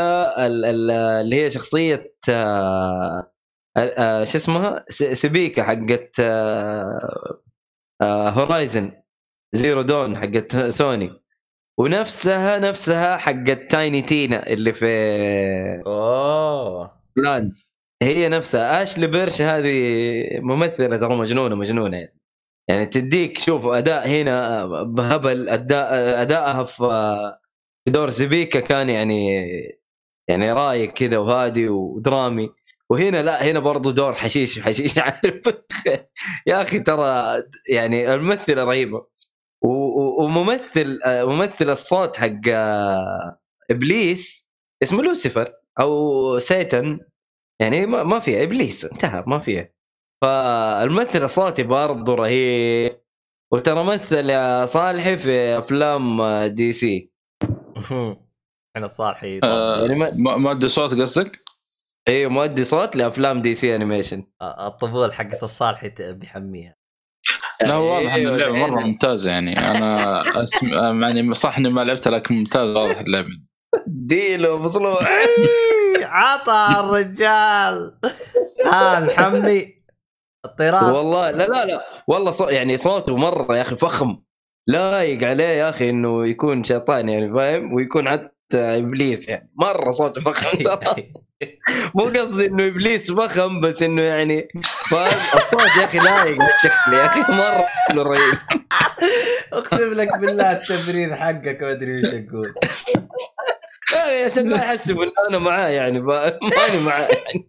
ال- 0.47 0.65
ال- 0.65 0.91
اللي 0.91 1.37
هي 1.45 1.51
شخصية 1.51 2.15
آه، 2.29 3.33
آه، 3.77 4.25
شو 4.25 4.39
اسمها؟ 4.39 4.85
س- 4.89 5.03
سبيكا 5.03 5.63
حقت 5.63 6.17
آه، 6.21 7.41
آه، 8.03 8.29
Horizon 8.31 8.93
Zero 9.55 9.83
Dawn 9.83 10.17
حقت 10.19 10.57
سوني. 10.57 11.13
ونفسها 11.79 12.59
نفسها 12.59 13.17
حقت 13.17 13.71
Tiny 13.71 14.03
Tina 14.03 14.47
اللي 14.53 14.73
في 14.73 14.87
Borderlands 15.87 17.75
هي 18.03 18.29
نفسها. 18.29 18.83
Ashly 18.83 19.07
Burch 19.07 19.43
هذه 19.43 20.41
ممثلة 20.41 20.97
ترى 20.97 21.17
مجنونة 21.17 21.55
مجنونة. 21.55 21.97
يعني 21.97 22.17
يعني 22.69 22.87
تديك 22.87 23.39
شوف 23.39 23.67
أداء 23.67 24.09
هنا 24.09 24.67
بهبل 24.85 25.49
أداء 25.49 26.23
ادائها 26.23 26.65
في 26.65 27.37
دور 27.89 28.09
زبيكا 28.09 28.61
كان 28.61 28.91
يعني 28.91 29.31
يعني 30.29 30.53
رايق 30.53 30.93
كذا 30.93 31.19
وهادي 31.19 31.69
ودرامي. 31.69 32.51
وهنا 32.91 33.23
لا 33.23 33.51
هنا 33.51 33.59
برضو 33.61 33.91
دور 33.91 34.15
حشيش 34.15 34.61
حشيش 34.61 34.99
عارف. 34.99 35.43
يا 36.49 36.63
أخي 36.63 36.81
ترى 36.81 37.37
يعني 37.71 38.15
الممثلة 38.15 38.65
رهيبة. 38.65 39.07
وممثل 39.67 41.01
ممثل 41.07 41.71
الصوت 41.71 42.17
حق 42.17 42.41
آه، 42.49 43.39
إبليس 43.71 44.49
اسمه 44.83 45.03
لوسيفر 45.03 45.53
أو 45.81 46.39
Satan. 46.39 47.01
يعني 47.61 47.87
ما 47.87 48.03
ما 48.03 48.19
فيها 48.19 48.43
إبليس 48.43 48.85
انتهى 48.85 49.25
ما 49.27 49.39
فيها. 49.39 49.69
فالممثل 50.23 51.23
الصوتي 51.25 51.63
برضه 51.63 52.15
رهيب. 52.15 53.01
وترى 53.53 53.85
مثل 53.85 54.31
يا 54.31 54.67
صالحي 54.67 55.17
في 55.17 55.59
أفلام 55.59 56.23
DC. 56.45 57.11
إحنا 58.77 58.87
صالحي. 58.87 59.41
آه، 59.45 59.81
يعني 59.81 59.95
ما 59.95 60.37
مؤدي 60.37 60.69
صوت 60.69 61.01
قصدك؟ 61.01 61.41
أيوه 62.09 62.31
مؤدي 62.31 62.65
صوت 62.65 62.97
لأفلام 62.97 63.43
DC 63.43 63.77
animation 63.77 64.27
الطبول 64.43 65.13
حقت 65.13 65.43
الصالحي 65.43 65.89
بيحميها. 65.99 66.76
لا 67.63 67.75
هو 67.75 67.95
واضح 67.95 68.15
ان 68.15 68.21
أيوة، 68.21 68.35
اللعبة 68.35 68.57
مرة 68.57 68.75
الحين 68.75 68.87
ممتازة 68.89 69.31
يعني. 69.31 69.59
أنا 69.59 70.23
أسم... 70.43 70.67
يعني 71.03 71.35
صح 71.35 71.59
إني 71.59 71.71
ما 71.71 71.81
لعبتها 71.85 72.11
لكن 72.11 72.35
ممتاز 72.35 72.69
واضح 72.77 72.99
اللعبة. 72.99 73.29
ديله 73.87 74.59
مصلوع 74.59 74.99
عطى 76.03 76.81
الرجال. 76.81 77.99
ها 78.67 79.01
نحمي 79.01 79.77
الطيران. 80.45 80.85
والله 80.85 81.31
لا 81.31 81.47
لا 81.47 81.65
لا. 81.67 81.85
والله 82.09 82.31
صو 82.31 82.49
يعني 82.49 82.77
صوته 82.77 83.17
مرة 83.17 83.57
يا 83.57 83.63
أخي 83.63 83.77
فخم. 83.77 84.17
لايق 84.69 85.29
عليه 85.29 85.45
يا 85.45 85.69
أخي 85.69 85.91
إنه 85.91 86.27
يكون 86.29 86.63
شيطان 86.63 87.09
يعني 87.09 87.33
فاهم؟ 87.33 87.73
ويكون 87.73 88.09
حتى 88.09 88.36
إبليس 88.55 89.29
يعني. 89.29 89.51
مرة 89.55 89.91
صوته 89.91 90.21
فخم. 90.21 90.59
ترى 90.59 91.13
مو 91.95 92.05
قصدي 92.05 92.47
إنه 92.47 92.67
إبليس 92.67 93.13
فخم 93.13 93.61
بس 93.61 93.83
إنه 93.83 94.03
يعني 94.03 94.49
فاهم؟ 94.91 95.21
الصوت 95.35 95.77
يا 95.81 95.85
أخي 95.85 95.99
لايق 95.99 96.39
بالشكل 96.39 96.93
يا 96.93 97.07
أخي 97.07 97.21
مرة 97.21 97.67
رهيب. 98.03 98.39
أقسم 99.53 99.95
لك 99.95 100.19
بالله 100.19 100.53
التبرير 100.53 101.15
حقك 101.17 101.63
ما 101.63 101.71
أدري 101.71 101.99
وش 101.99 102.15
أقول. 102.15 102.55
يا 103.95 104.05
أخي 104.07 104.25
عشان 104.25 104.49
لا 104.49 104.57
يحسب 104.57 105.01
ان 105.01 105.11
أنا 105.29 105.39
معاه 105.39 105.69
يعني؟ 105.69 106.01
ماني 106.01 106.81
معاه 106.87 107.09
يعني. 107.09 107.49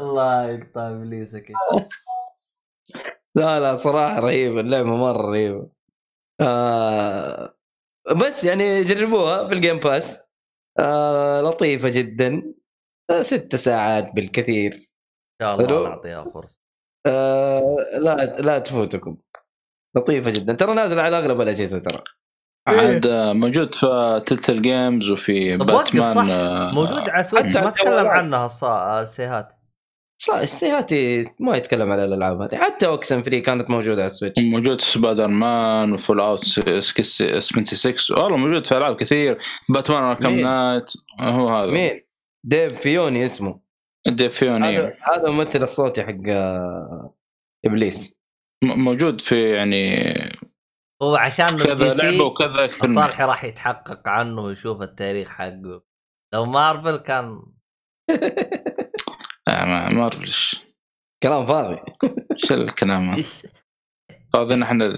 الله 0.00 0.50
يقطع 0.50 0.88
إبليسك. 0.90 1.52
لا 3.34 3.60
لا 3.60 3.74
صراحة 3.74 4.20
رهيبه 4.20 4.60
اللعبة 4.60 4.96
مرة 4.96 5.30
رهيبة. 5.30 5.68
آه 6.40 7.54
بس 8.08 8.44
يعني 8.44 8.82
جربوها 8.82 9.48
في 9.48 9.54
ال 9.54 9.59
Game 9.59 9.78
Pass 9.78 10.22
آه 10.78 11.40
لطيفة 11.40 11.88
جدا. 11.92 12.54
آه 13.10 13.22
ست 13.22 13.56
ساعات 13.56 14.12
بالكثير. 14.12 14.72
ان 14.72 14.80
شاء 15.42 15.54
الله 15.54 15.66
حلو. 15.66 15.88
نعطيها 15.88 16.24
فرصة. 16.34 16.58
آه 17.06 17.76
لا 17.92 18.40
لا 18.40 18.58
تفوتكم. 18.58 19.16
لطيفة 19.96 20.30
جدا. 20.30 20.52
ترى 20.52 20.74
نازله 20.74 21.02
على 21.02 21.18
أغلب 21.18 21.40
الأجهزة 21.40 21.78
ترى. 21.78 22.02
عاد 22.68 23.06
آه، 23.06 23.32
موجود 23.32 23.74
في 23.74 24.22
Telltale 24.26 24.50
Games 24.50 25.10
وفي 25.10 25.56
باتمان 25.56 26.14
صح. 26.14 26.24
آه، 26.30 26.72
موجود 26.74 27.08
على 27.08 27.22
Switch 27.22 27.56
ما 27.56 27.70
تكلم. 27.70 28.06
عنها 28.06 28.46
السيهات 29.02 29.59
صح 30.22 30.34
السيهاتي 30.34 31.30
ما 31.38 31.56
يتكلم 31.56 31.92
على 31.92 32.04
الألعاب 32.04 32.40
هذه. 32.40 32.56
حتى 32.56 32.86
Oxenfree 32.86 33.40
كانت 33.40 33.70
موجودة 33.70 34.02
على 34.02 34.06
ال 34.06 34.11
Switch 34.11 34.42
موجود 34.42 34.80
في 34.80 34.86
سبايدر 34.90 35.28
مان 35.28 35.92
و 35.92 36.20
Fallout 36.20 36.44
76 36.44 37.94
والله 38.10 38.36
موجود 38.36 38.66
في 38.66 38.76
ألعاب 38.76 38.96
كثير. 38.96 39.38
Batman 39.68 40.02
Arkham 40.02 40.32
مين؟ 40.32 40.42
Knight 40.44 40.90
هو 41.20 41.48
هذا. 41.48 41.70
مين؟ 41.70 42.00
Dave 42.46 42.80
Fennoy 42.80 43.24
اسمه. 43.24 43.60
Dave 44.08 44.36
Fennoy 44.36 44.78
هذا 44.78 44.94
هذا 45.16 45.30
ممثل 45.30 45.62
الصوتي 45.62 46.02
حق 46.02 46.14
آه، 46.28 47.14
إبليس. 47.66 48.18
م- 48.64 48.84
موجود 48.84 49.20
في 49.20 49.50
يعني 49.50 49.94
هو 51.02 51.16
عشان 51.16 51.58
كذا 51.58 51.94
لعبة 51.94 52.24
وكذا 52.24 52.66
فيلم 52.66 52.90
الصالحي 52.98 53.24
راح 53.24 53.44
يتحقق 53.44 54.08
عنه 54.08 54.42
ويشوف 54.42 54.82
التاريخ 54.82 55.28
حقه. 55.28 55.82
لو 56.34 56.44
مارفل 56.44 56.96
كان 56.96 57.42
ما 59.70 59.88
ما 59.88 60.02
اعرف 60.02 60.20
ليش. 60.20 60.56
كلام 61.22 61.46
فاضي. 61.46 61.76
إيش 62.32 62.52
الكلام 62.52 63.10
هذا. 63.10 63.24
فاضيين 64.32 64.62
إحنا 64.62 64.94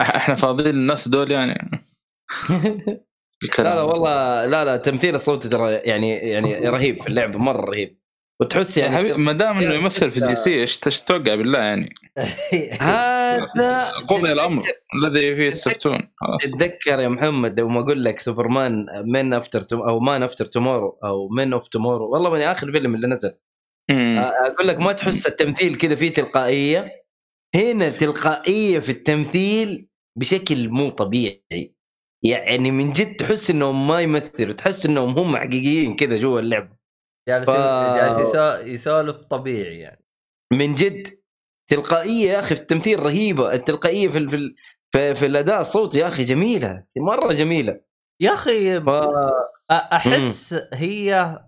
إحنا 0.00 0.34
فاضيين 0.34 0.74
الناس 0.74 1.08
دول 1.08 1.30
يعني. 1.30 1.84
الكلام 3.44 3.72
لا 3.72 3.76
لا 3.76 3.82
والله 3.82 4.46
لا 4.46 4.64
لا 4.64 4.76
تمثيل 4.76 5.14
الصوتي 5.14 5.48
ترى 5.48 5.72
يعني 5.72 6.16
يعني 6.16 6.68
رهيب 6.68 7.02
في 7.02 7.08
اللعبه 7.08 7.38
مرة 7.38 7.70
رهيب. 7.70 8.00
وتحس 8.40 8.78
يعني 8.78 8.96
حبيبي 8.96 9.18
ما 9.18 9.32
دام 9.32 9.58
إنه 9.58 9.74
يمثل 9.74 10.10
في 10.10 10.20
DC 10.20 10.60
إيش 10.60 10.78
تتوقع 10.78 11.34
بالله 11.34 11.58
يعني؟ 11.58 11.94
هذا 12.80 13.90
قضي 14.08 14.32
الأمر 14.32 14.62
الذي 14.94 15.36
فيه 15.36 15.46
يستفتون 15.46 16.10
خلاص. 16.16 16.42
تتذكر 16.42 17.00
يا 17.00 17.08
محمد 17.08 17.60
لو 17.60 17.68
ما 17.68 17.80
أقول 17.80 18.04
لك 18.04 18.18
Superman 18.18 18.86
Man 19.04 19.34
After 19.34 19.88
أو 19.88 20.00
Man 20.00 20.22
After 20.22 20.46
Tomorrow 20.46 20.98
أو 21.04 21.28
Man 21.28 21.52
of 21.52 21.68
Tomorrow 21.68 22.12
والله 22.12 22.30
من 22.30 22.42
آخر 22.42 22.72
فيلم 22.72 22.94
اللي 22.94 23.06
نزل. 23.06 23.32
أقول 24.20 24.68
لك 24.68 24.78
ما 24.80 24.92
تحس 24.92 25.26
التمثيل 25.26 25.76
كذا 25.76 25.94
فيه 25.94 26.12
تلقائية؟ 26.12 27.04
هنا 27.56 27.88
تلقائية 27.90 28.78
في 28.78 28.92
التمثيل 28.92 29.88
بشكل 30.18 30.68
مو 30.68 30.90
طبيعي. 30.90 31.74
يعني 32.24 32.70
من 32.70 32.92
جد 32.92 33.16
تحس 33.16 33.50
إنهم 33.50 33.88
ما 33.88 34.00
يمثلوا 34.00 34.52
تحس 34.54 34.86
إنهم 34.86 35.18
هم 35.18 35.36
حقيقيين 35.36 35.96
كذا 35.96 36.16
جوا 36.16 36.40
اللعبة. 36.40 36.76
جالس 37.28 37.50
ف- 37.50 37.54
جالس 37.96 38.18
يسو- 38.18 38.66
يسولف 38.66 39.16
طبيعي 39.16 39.78
يعني. 39.78 40.04
من 40.52 40.74
جد 40.74 41.08
تلقائية 41.70 42.30
يا 42.32 42.40
أخي 42.40 42.54
في 42.54 42.60
التمثيل 42.60 43.00
رهيبة. 43.06 43.54
التلقائية 43.54 44.08
في 44.08 44.18
ال- 44.18 44.30
في 44.30 44.36
ال- 44.36 44.54
في, 44.92 45.14
في 45.14 45.26
الأداء 45.26 45.60
الصوتي 45.60 45.98
يا 45.98 46.08
أخي 46.08 46.22
جميلة 46.22 46.84
مرة 46.96 47.32
جميلة. 47.32 47.80
يا 48.20 48.32
أخي 48.34 48.80
ف... 48.80 48.88
أحس 49.70 50.64
هي. 50.74 51.38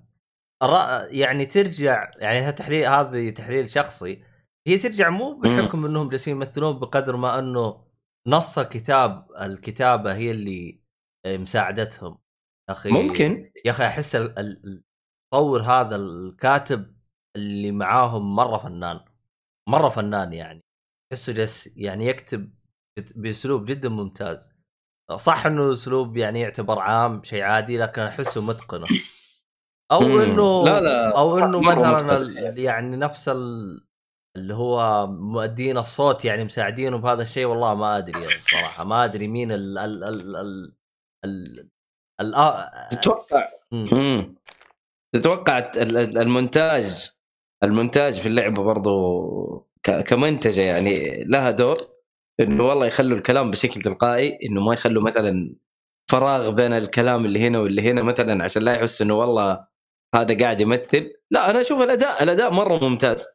يعني 1.11 1.47
ترجع 1.47 2.11
يعني 2.19 2.39
هذا 2.39 2.51
تحليل 2.51 2.87
هذه 2.87 3.31
تحليل 3.31 3.71
شخصي. 3.71 4.25
هي 4.67 4.79
ترجع 4.79 5.11
مو 5.11 5.35
بحكم 5.41 5.85
إنهم 5.87 6.09
جالسين 6.09 6.37
يمثلون 6.37 6.79
بقدر 6.79 7.17
ما 7.17 7.39
إنه 7.39 7.85
نص 8.29 8.59
الكتاب 8.59 9.27
الكتابة 9.41 10.15
هي 10.15 10.31
اللي 10.31 10.81
مساعدتهم. 11.27 12.19
يا 12.69 12.75
أخي 12.75 12.91
ممكن. 12.91 13.53
يا 13.65 13.71
أخي 13.71 13.87
أحس 13.87 14.17
ال- 14.17 14.39
ال- 14.39 14.83
المطور 15.35 15.63
هذا 15.63 15.97
الكاتب 15.97 16.97
اللي 17.37 17.73
معاهم 17.73 18.37
مرة 18.37 18.59
فنان 18.59 19.01
مرة 19.69 19.89
فنان 19.89 20.33
يعني. 20.33 20.61
تحسه 21.13 21.33
جالس 21.33 21.71
يعني 21.77 22.07
يكتب 22.07 22.55
بأسلوب 23.17 23.65
جدا 23.65 23.89
ممتاز. 23.89 24.53
صح 25.17 25.47
إنه 25.47 25.73
أسلوب 25.73 26.17
يعني 26.17 26.41
يعتبر 26.41 26.79
عام 26.79 27.23
شيء 27.23 27.43
عادي 27.43 27.79
لكن 27.79 28.03
أحسه 28.03 28.47
متقنة. 28.47 28.87
أو 29.93 30.01
مم. 30.01 30.21
إنه 30.21 30.65
لا 30.65 30.81
لا 30.81 31.19
أو 31.19 31.39
إنه 31.39 31.61
مثلا 31.61 32.41
يعني 32.59 32.97
نفس 32.97 33.29
ال- 33.29 33.85
اللي 34.37 34.55
هو 34.55 35.07
مؤدين 35.07 35.79
الصوت 35.79 36.25
يعني 36.25 36.45
مساعدينه 36.45 36.97
بهذا 36.99 37.23
الشيء 37.23 37.47
والله 37.47 37.75
ما 37.75 37.99
أدري 37.99 38.27
الصراحه 38.37 38.85
ما 38.85 39.05
أدري 39.05 39.29
مين 39.29 39.53
ال 39.53 39.79
ال 39.79 40.05
ال 40.05 40.37
ال 40.37 40.73
ال 41.25 41.69
الآ... 42.21 42.71
تتوقع 42.91 43.49
مم. 43.73 43.89
مم. 43.93 44.35
تتوقع 45.15 45.59
ال- 45.59 45.97
ال- 45.97 46.19
المونتاج 46.19 47.11
المونتاج 47.63 48.21
في 48.21 48.27
اللعبة 48.29 48.63
برضو 48.63 49.69
ك- 49.83 50.01
كمنتجة 50.01 50.61
يعني 50.63 51.25
لها 51.25 51.51
دور 51.51 51.89
إنه 52.41 52.65
والله 52.65 52.87
يخلوا 52.87 53.17
الكلام 53.19 53.51
بشكل 53.51 53.83
تلقائي 53.83 54.39
إنه 54.45 54.61
ما 54.61 54.75
يخلوا 54.75 55.03
مثلا 55.03 55.55
فراغ 56.11 56.51
بين 56.51 56.73
الكلام 56.73 57.25
اللي 57.25 57.47
هنا 57.47 57.59
واللي 57.59 57.91
هنا 57.91 58.03
مثلا 58.03 58.45
عشان 58.45 58.63
لا 58.63 58.73
يحس 58.75 59.03
إنه 59.03 59.15
والله 59.15 59.72
هذا 60.15 60.37
قاعد 60.39 60.61
يمثل. 60.61 61.15
لا 61.31 61.51
أنا 61.51 61.61
أشوف 61.61 61.81
الأداء 61.81 62.23
الأداء 62.23 62.53
مرة 62.53 62.89
ممتاز. 62.89 63.27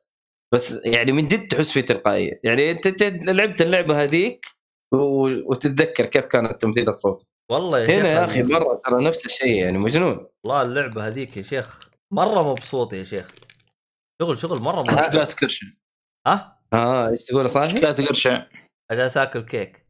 بس 0.53 0.79
يعني 0.85 1.11
من 1.11 1.27
جد 1.27 1.47
تحس 1.47 1.71
فيه 1.71 1.81
تلقائية. 1.81 2.39
يعني 2.43 2.71
أنت 2.71 3.03
لعبت 3.29 3.61
اللعبة 3.61 4.03
هذيك 4.03 4.45
وتتذكر 5.49 6.05
كيف 6.05 6.25
كان 6.25 6.45
التمثيل 6.45 6.87
الصوتي 6.87 7.25
والله 7.51 7.79
يا 7.79 7.87
شيخ 7.87 7.95
هنا 7.99 8.09
يا 8.09 8.25
أخي 8.25 8.43
مرة 8.43 8.81
ترى 8.85 9.05
نفس 9.05 9.25
الشيء 9.25 9.63
يعني 9.63 9.77
مجنون. 9.77 10.27
والله 10.45 10.61
اللعبة 10.61 11.07
هذيك 11.07 11.37
يا 11.37 11.41
شيخ 11.41 11.89
مرة 12.13 12.51
مبسوط 12.51 12.93
يا 12.93 13.03
شيخ. 13.03 13.31
شغل 14.21 14.37
شغل 14.37 14.59
مرة 14.59 14.81
مبسوط. 14.81 14.99
قاعد 14.99 15.27
تكرش 15.27 15.65
ها؟ 16.27 16.59
آه 16.73 17.09
إيش 17.09 17.23
تقول؟ 17.23 17.47
قاعد 17.47 17.93
تكرش 17.93 18.27
آه 18.27 18.49
جالس 18.91 19.17
اكل 19.17 19.41
كيك. 19.41 19.87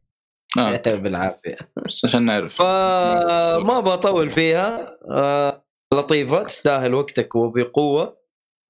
بالعافية. 0.86 1.56
بس 1.86 2.04
عشان 2.04 2.24
نعرف. 2.24 2.54
فما 2.54 3.80
بطول 3.80 4.30
فيها. 4.30 4.98
آه 5.10 5.67
لطيفة 5.94 6.42
تستاهل 6.42 6.94
وقتك 6.94 7.34
وبقوة. 7.34 8.18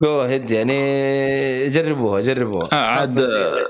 جو 0.02 0.20
هيد 0.20 0.50
يعني 0.50 1.68
جربوها 1.68 2.20
جربوها. 2.20 2.68
آه 2.72 2.76
عاد 2.76 3.18
آه، 3.18 3.66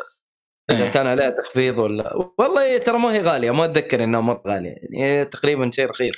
إذا 0.71 0.85
إيه. 0.85 0.91
كان 0.91 1.07
عليها 1.07 1.31
تخفيض 1.31 1.79
ولا 1.79 2.17
والله 2.39 2.79
ترى 2.79 2.99
ما 2.99 3.13
هي 3.13 3.21
غالية 3.23 3.51
ما 3.51 3.65
أتذكر 3.65 4.05
إنها 4.05 4.21
مرة 4.21 4.43
غالية 4.47 4.77
يعني 4.91 5.25
تقريبا 5.25 5.71
شيء 5.71 5.87
رخيص. 5.87 6.15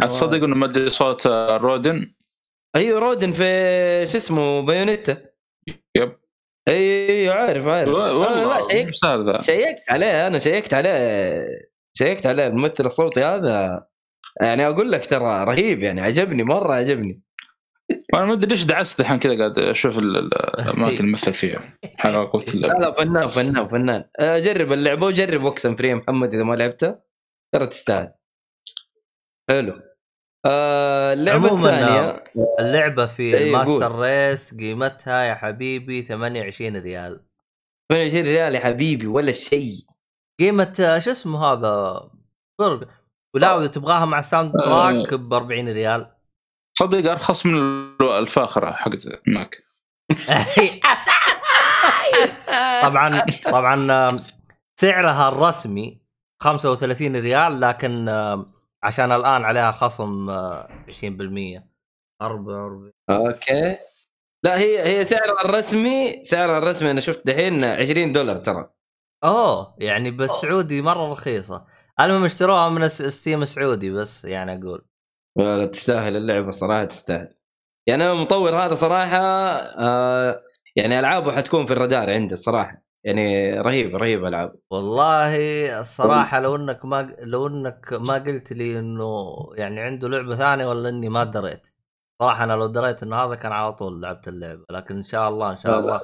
عاد 0.00 0.08
تصدق 0.08 0.44
انه 0.44 0.56
مؤدي 0.56 0.90
صوت 0.90 1.26
آه، 1.26 1.56
Rodin. 1.56 2.14
أيوه 2.76 3.00
Rodin 3.00 3.32
في 3.32 3.42
شو 4.06 4.16
اسمه 4.16 4.60
Bayonetta. 4.60 5.16
yep. 5.96 6.18
أيوه 6.68 7.34
عارف 7.34 7.66
عارف. 7.66 7.88
أنا 7.88 8.12
والله 8.12 8.58
لا 8.58 8.68
شيكت 8.68 8.94
شيكت 9.40 9.82
عليه 9.90 10.26
أنا 10.26 10.38
شيكت 10.38 10.74
عليه 10.74 11.46
شيكت 11.98 12.26
عليه 12.26 12.46
الممثل 12.46 12.86
الصوتي 12.86 13.24
هذا. 13.24 13.86
يعني 14.42 14.66
أقول 14.66 14.92
لك 14.92 15.06
ترى 15.06 15.44
رهيب 15.44 15.82
يعني 15.82 16.00
عجبني 16.00 16.42
مرة 16.42 16.74
عجبني. 16.74 17.22
وأنا 18.12 18.24
ما 18.26 18.32
أدري 18.32 18.46
ليش 18.50 18.64
دعست 18.64 19.00
الحين 19.00 19.18
كذا 19.18 19.38
قاعد 19.38 19.58
أشوف 19.58 19.98
ال- 19.98 20.16
ال- 20.16 20.60
الأماكن 20.60 20.96
اللي 21.00 21.12
مثل 21.12 21.34
فيها. 21.34 21.78
حلقه 21.96 22.30
قوه 22.30 22.42
لا. 22.54 22.72
اللعبه 22.76 22.78
لا 22.80 22.90
فنان 22.94 23.28
فنان 23.28 23.68
فنان. 23.68 24.04
آه، 24.20 24.38
جرب 24.38 24.72
اللعبة 24.72 25.06
وجرب 25.06 25.42
Oxenfree 25.44 25.94
محمد 25.94 26.34
إذا 26.34 26.42
ما 26.42 26.54
لعبتها 26.54 27.02
ترى 27.54 27.66
تستاهل. 27.66 28.12
حلو. 29.50 29.80
آه 30.46 31.12
اللعبة 31.12 31.54
الثانية. 31.54 32.24
اللعبة 32.60 33.06
في 33.06 33.22
إيه، 33.22 33.46
الماستر 33.48 33.92
قول. 33.92 34.00
ريس 34.00 34.54
قيمتها 34.54 35.22
يا 35.24 35.34
حبيبي 35.34 36.02
28 36.02 36.76
ريال. 36.76 37.24
28 37.92 38.24
ريال 38.26 38.54
يا 38.54 38.60
حبيبي 38.60 39.06
ولا 39.06 39.32
شيء. 39.32 39.76
قيمة 40.40 40.98
شو 40.98 41.10
اسمه 41.10 41.44
هذا؟ 41.44 42.00
فرق 42.58 42.88
ولا 43.36 43.58
إذا 43.58 43.66
تبغاها 43.66 44.04
مع 44.04 44.18
الساوند 44.18 44.52
تراك 44.60 45.14
ب 45.14 45.34
40 45.34 45.68
ريال. 45.68 46.10
صدق 46.78 47.10
أرخص 47.10 47.46
من 47.46 47.54
الفاخره 48.02 48.70
حقت 48.72 49.06
ماك 49.26 49.62
طبعا 52.82 53.22
طبعا 53.44 53.92
آم، 54.08 54.24
سعرها 54.80 55.28
الرسمي 55.28 56.00
35 56.42 57.16
ريال 57.16 57.60
لكن 57.60 58.08
آم، 58.08 58.52
عشان 58.82 59.12
الآن 59.12 59.44
عليها 59.44 59.70
خصم 59.70 60.30
آه، 60.30 60.68
20% 60.88 61.68
44 62.22 62.92
okay. 63.10 63.76
لا 64.44 64.58
هي 64.58 64.82
هي 64.98 65.04
سعرها 65.04 65.44
الرسمي 65.44 66.24
سعرها 66.24 66.58
الرسمي 66.58 66.90
أنا 66.90 67.00
شفت 67.00 67.26
دحين 67.26 67.64
20 67.64 68.12
دولار 68.12 68.36
ترى. 68.36 68.70
أوه 69.24 69.74
يعني 69.78 70.10
بس 70.10 70.30
سعودي 70.30 70.82
مرة 70.82 71.12
رخيصة. 71.12 71.66
المهم 72.00 72.24
اشتروها 72.24 72.68
من 72.68 72.88
Steam 72.88 73.44
سعودي 73.44 73.90
بس 73.90 74.24
يعني 74.24 74.60
أقول. 74.60 74.84
ولا 75.38 75.66
تستاهل 75.66 76.16
اللعبة 76.16 76.50
صراحة 76.50 76.84
تستاهل. 76.84 77.34
يعني 77.88 78.04
أنا 78.04 78.12
المطور 78.12 78.56
هذا 78.56 78.74
صراحة 78.74 79.18
آه 79.18 80.42
يعني 80.76 80.98
ألعابه 80.98 81.32
حتكون 81.32 81.66
في 81.66 81.72
الرادار 81.72 82.10
عندي 82.10 82.34
الصراحه 82.34 82.82
يعني 83.04 83.50
رهيب 83.60 83.96
رهيب 83.96 84.24
ألعاب. 84.24 84.56
والله 84.70 85.36
الصراحه 85.80 86.40
لو 86.40 86.56
إنك 86.56 86.84
ما 86.84 87.16
لو 87.18 87.46
إنك 87.46 87.92
ما 87.92 88.14
قلت 88.14 88.52
لي 88.52 88.78
إنه 88.78 89.36
يعني 89.54 89.80
عنده 89.80 90.08
لعبة 90.08 90.36
ثانية 90.36 90.66
ولا 90.66 90.88
إني 90.88 91.08
ما 91.08 91.24
دريت. 91.24 91.66
صراحة 92.22 92.44
أنا 92.44 92.52
لو 92.52 92.66
دريت 92.66 93.02
إنه 93.02 93.16
هذا 93.16 93.34
كان 93.34 93.52
على 93.52 93.72
طول 93.72 94.02
لعبت 94.02 94.28
اللعبة 94.28 94.64
لكن 94.70 94.96
إن 94.96 95.02
شاء 95.02 95.28
الله 95.28 95.50
إن 95.50 95.56
شاء 95.56 95.80
لا، 95.80 95.86
لا. 95.86 96.00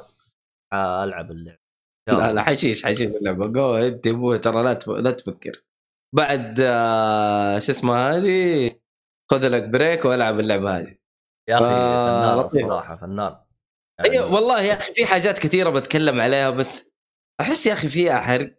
الله 0.72 1.05
ألعب 1.05 1.30
اللعبة. 1.30 1.59
لا. 2.09 2.32
لا 2.32 2.43
حشيش 2.43 2.86
حشيش 2.86 3.11
اللعبة. 3.16 3.47
جو 3.47 3.76
أنت 3.76 4.07
أبوي 4.07 4.38
ترى 4.38 4.62
لا 4.62 4.78
لا 4.88 5.11
تفكر. 5.11 5.53
بعد 6.15 6.61
آه 6.61 7.59
شو 7.59 7.73
اسمه 7.73 7.97
هذه؟ 7.97 8.71
خذ 9.31 9.49
لك 9.49 9.63
break 9.62 10.05
والعب 10.05 10.41
اللعبة 10.41 10.79
هذه. 10.79 10.97
يا 11.49 11.57
أخي 11.57 11.65
آه، 11.65 12.33
فنان. 12.33 12.45
الصراحة 12.45 12.97
فنان. 12.97 13.37
يعني 13.99 14.11
أيوه 14.11 14.35
والله 14.35 14.63
يا 14.63 14.73
أخي 14.77 14.95
في 14.95 15.07
حاجات 15.07 15.39
كثيرة 15.39 15.71
بتكلم 15.71 16.21
عليها 16.21 16.51
بس 16.51 16.91
أحس 17.41 17.67
يا 17.67 17.73
أخي 17.73 17.89
فيها 17.89 18.21
حرق 18.21 18.57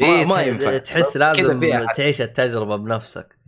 ما, 0.00 0.06
إيه 0.06 0.26
ما 0.26 0.42
ينفع. 0.42 0.78
تحس 0.78 1.16
لازم. 1.16 1.60
تعيش 1.96 2.20
التجربة 2.20 2.76
بنفسك. 2.76 3.38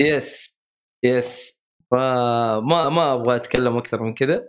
yes 0.00 0.56
yes. 1.04 1.60
فما 1.90 2.60
ما 2.88 3.12
أبغى 3.12 3.36
أتكلم 3.36 3.76
أكثر 3.76 4.02
من 4.02 4.14
كذا. 4.14 4.48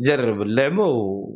جرب 0.00 0.42
اللعبة 0.42 0.86
و... 0.86 1.28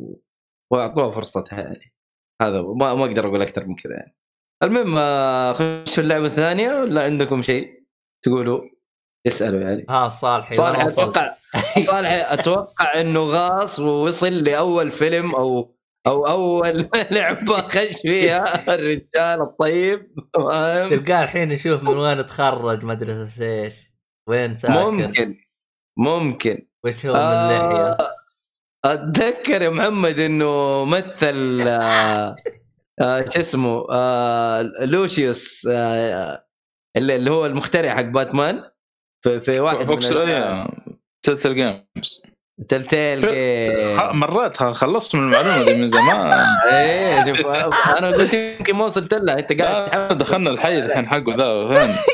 وأعطوها 0.71 1.11
فرصتها 1.11 1.59
يعني. 1.59 1.93
هذا. 2.41 2.61
ما 2.61 2.93
ما 2.93 3.05
أقدر 3.05 3.27
أقول 3.27 3.41
أكثر 3.41 3.65
من 3.65 3.75
كذا 3.75 3.93
يعني. 3.93 4.15
المهم 4.63 4.95
آه، 4.97 5.53
خش 5.53 5.95
في 5.95 6.01
اللعبة 6.01 6.25
الثانية 6.25 6.73
ولا 6.73 7.03
عندكم 7.03 7.41
شيء 7.41 7.83
تقولوا؟ 8.23 8.61
اسألوا 9.27 9.61
يعني. 9.61 9.85
ها 9.89 10.07
صالحي 10.09 10.53
صالح؟ 10.53 10.79
أتوقع 10.81 11.35
صالح 11.87 12.31
أتوقع 12.31 13.01
إنه 13.01 13.19
غاص 13.19 13.79
ووصل 13.79 14.33
لأول 14.33 14.91
فيلم 14.91 15.35
أو 15.35 15.75
أو 16.07 16.27
أول 16.27 16.89
لعبة 17.11 17.67
خش 17.67 18.01
فيها. 18.01 18.55
الرجال 18.75 19.41
الطيب 19.41 20.15
تلقاه 20.89 21.23
الحين 21.23 21.51
يشوف 21.51 21.83
من 21.83 21.97
وين 21.97 22.25
تخرج 22.27 22.83
مدرسه 22.85 23.45
إيش 23.63 23.75
وين 24.29 24.55
ساكن. 24.55 24.73
ممكن 24.73 25.37
ممكن. 25.97 26.67
وش 26.85 27.05
هو 27.05 27.13
من 27.13 27.19
آه، 27.19 27.97
لحيه 27.97 28.15
أتذكر 28.85 29.61
يا 29.61 29.69
محمد 29.69 30.19
إنه 30.19 30.85
مثل 30.85 31.59
آه 33.01 33.19
آه 33.19 33.29
شو 33.29 33.39
اسمه؟ 33.39 33.85
آه 33.91 34.61
لوشيوس 34.79 35.67
آه 35.71 36.45
اللي 36.97 37.15
اللي 37.15 37.31
هو 37.31 37.45
المخترع 37.45 37.95
حق 37.95 38.01
باتمان. 38.01 38.63
في, 39.23 39.39
في 39.39 39.59
واحد 39.59 39.77
من 39.77 39.85
Fox 39.85 40.09
Telltale 41.25 41.55
Games 41.55 42.23
Telltale 42.69 43.21
مرات 43.97 44.57
خلصت 44.57 45.15
من 45.15 45.23
المعلومة 45.23 45.65
دي 45.65 45.73
من 45.73 45.87
زمان. 45.87 46.47
إيه 46.71 47.25
شوف 47.25 47.45
أنا 47.97 48.07
قلت 48.07 48.33
يمكن 48.33 48.75
ما 48.75 48.85
وصلت 48.85 49.13
لها. 49.13 49.39
أنت 49.39 49.61
قاعد 49.61 49.89
آه، 49.89 50.13
دخلنا 50.13 50.49
الحي 50.49 50.79
الحين 50.79 51.07
حقه 51.07 51.35
ذا 51.35 51.85
فين 51.85 51.95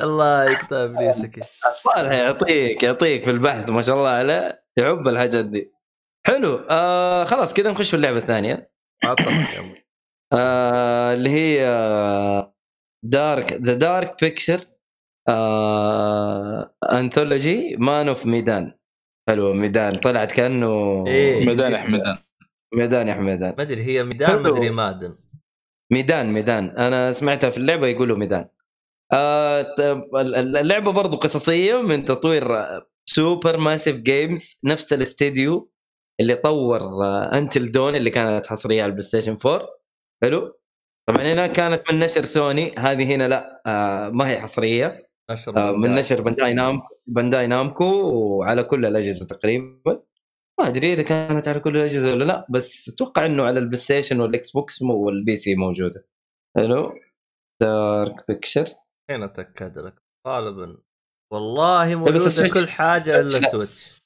الله 0.00 0.50
يقطع 0.50 0.84
ابليسك 0.84 1.44
صالح 1.72 2.12
يعطيك 2.12 2.82
يعطيك 2.82 3.24
في 3.24 3.30
البحث 3.30 3.70
ما 3.70 3.82
شاء 3.82 3.96
الله 3.96 4.08
عليه. 4.08 4.64
يحب 4.78 5.08
الحاجات 5.08 5.44
دي. 5.44 5.72
حلو. 6.26 6.66
آه 6.70 7.24
خلاص 7.24 7.54
كذا 7.54 7.70
نخش 7.70 7.90
في 7.90 7.96
اللعبة 7.96 8.18
الثانية. 8.18 8.72
آه 10.32 11.14
اللي 11.14 11.30
هي 11.30 11.66
Dark 13.04 13.52
The 13.52 13.74
Dark 13.74 14.16
Pictures 14.20 14.60
Anthology 16.92 17.76
Man 17.76 18.08
of 18.08 18.26
Medan 18.26 18.74
حلو 19.28 19.52
ميدان. 19.52 19.94
طلعت 19.96 20.32
كأنه 20.32 21.04
إيه. 21.06 21.46
ميدان 21.46 21.76
حمدان 21.76 22.18
ميدان 22.74 23.08
يا 23.08 23.14
حميدان 23.14 23.54
ما 23.58 23.62
أدري 23.62 23.82
هي 23.82 24.04
ميدان 24.04 24.40
ما. 24.42 24.48
أدري 24.48 24.70
مادن. 24.70 25.16
ميدان 25.92 26.32
ميدان. 26.32 26.70
أنا 26.70 27.12
سمعتها 27.12 27.50
في 27.50 27.58
اللعبة 27.58 27.86
يقولوا 27.86 28.16
ميدان. 28.16 28.48
اللعبة 29.14 30.92
برضو 30.92 31.16
قصصية 31.16 31.82
من 31.82 32.04
تطوير 32.04 32.44
Supermassive 33.04 33.96
Games 33.96 34.58
نفس 34.64 34.92
الاستديو 34.92 35.70
اللي 36.20 36.34
طور 36.34 36.80
Until 37.34 37.72
Dawn 37.72 37.94
اللي 37.94 38.10
كانت 38.10 38.46
حصرية 38.46 38.82
على 38.82 38.90
ال 38.90 39.02
PlayStation 39.02 39.36
4 39.46 39.68
حلو؟ 40.22 40.58
طبعا 41.08 41.32
هنا 41.32 41.46
كانت 41.46 41.92
من 41.92 42.00
نشر 42.00 42.24
سوني 42.24 42.74
هذه 42.78 43.14
هنا 43.14 43.28
لا 43.28 43.62
آه 43.66 44.08
ما 44.08 44.30
هي 44.30 44.40
حصرية. 44.40 45.08
نشر 45.30 45.56
آه 45.56 45.72
من 45.72 45.94
نشر 45.94 46.20
Bandai 46.22 46.54
Namco 46.54 46.94
Bandai 47.06 47.46
Namco 47.46 47.84
وعلى 47.84 48.64
كل 48.64 48.86
الأجهزة 48.86 49.26
تقريبا. 49.26 50.02
ما 50.60 50.68
أدري 50.68 50.92
إذا 50.92 51.02
كانت 51.02 51.48
على 51.48 51.60
كل 51.60 51.76
الأجهزة 51.76 52.12
ولا 52.12 52.24
لا 52.24 52.46
بس 52.50 52.88
أتوقع 52.88 53.26
إنه 53.26 53.44
على 53.44 53.58
ال 53.58 53.76
PlayStation 53.76 54.20
وال 54.20 54.50
Xbox 54.50 54.82
وال 54.82 55.34
PC 55.34 55.54
موجودة. 55.54 56.06
حلو؟ 56.56 56.94
Dark 57.60 58.24
Pictures 58.28 58.64
هنا 59.16 59.24
أتأكد 59.24 59.78
لك 59.78 59.94
غالبا. 60.28 60.78
والله 61.32 61.94
موجودة 61.94 62.48
كل 62.54 62.68
حاجة 62.68 63.20
إلا. 63.20 63.38
ال 63.38 63.46
Switch. 63.46 64.02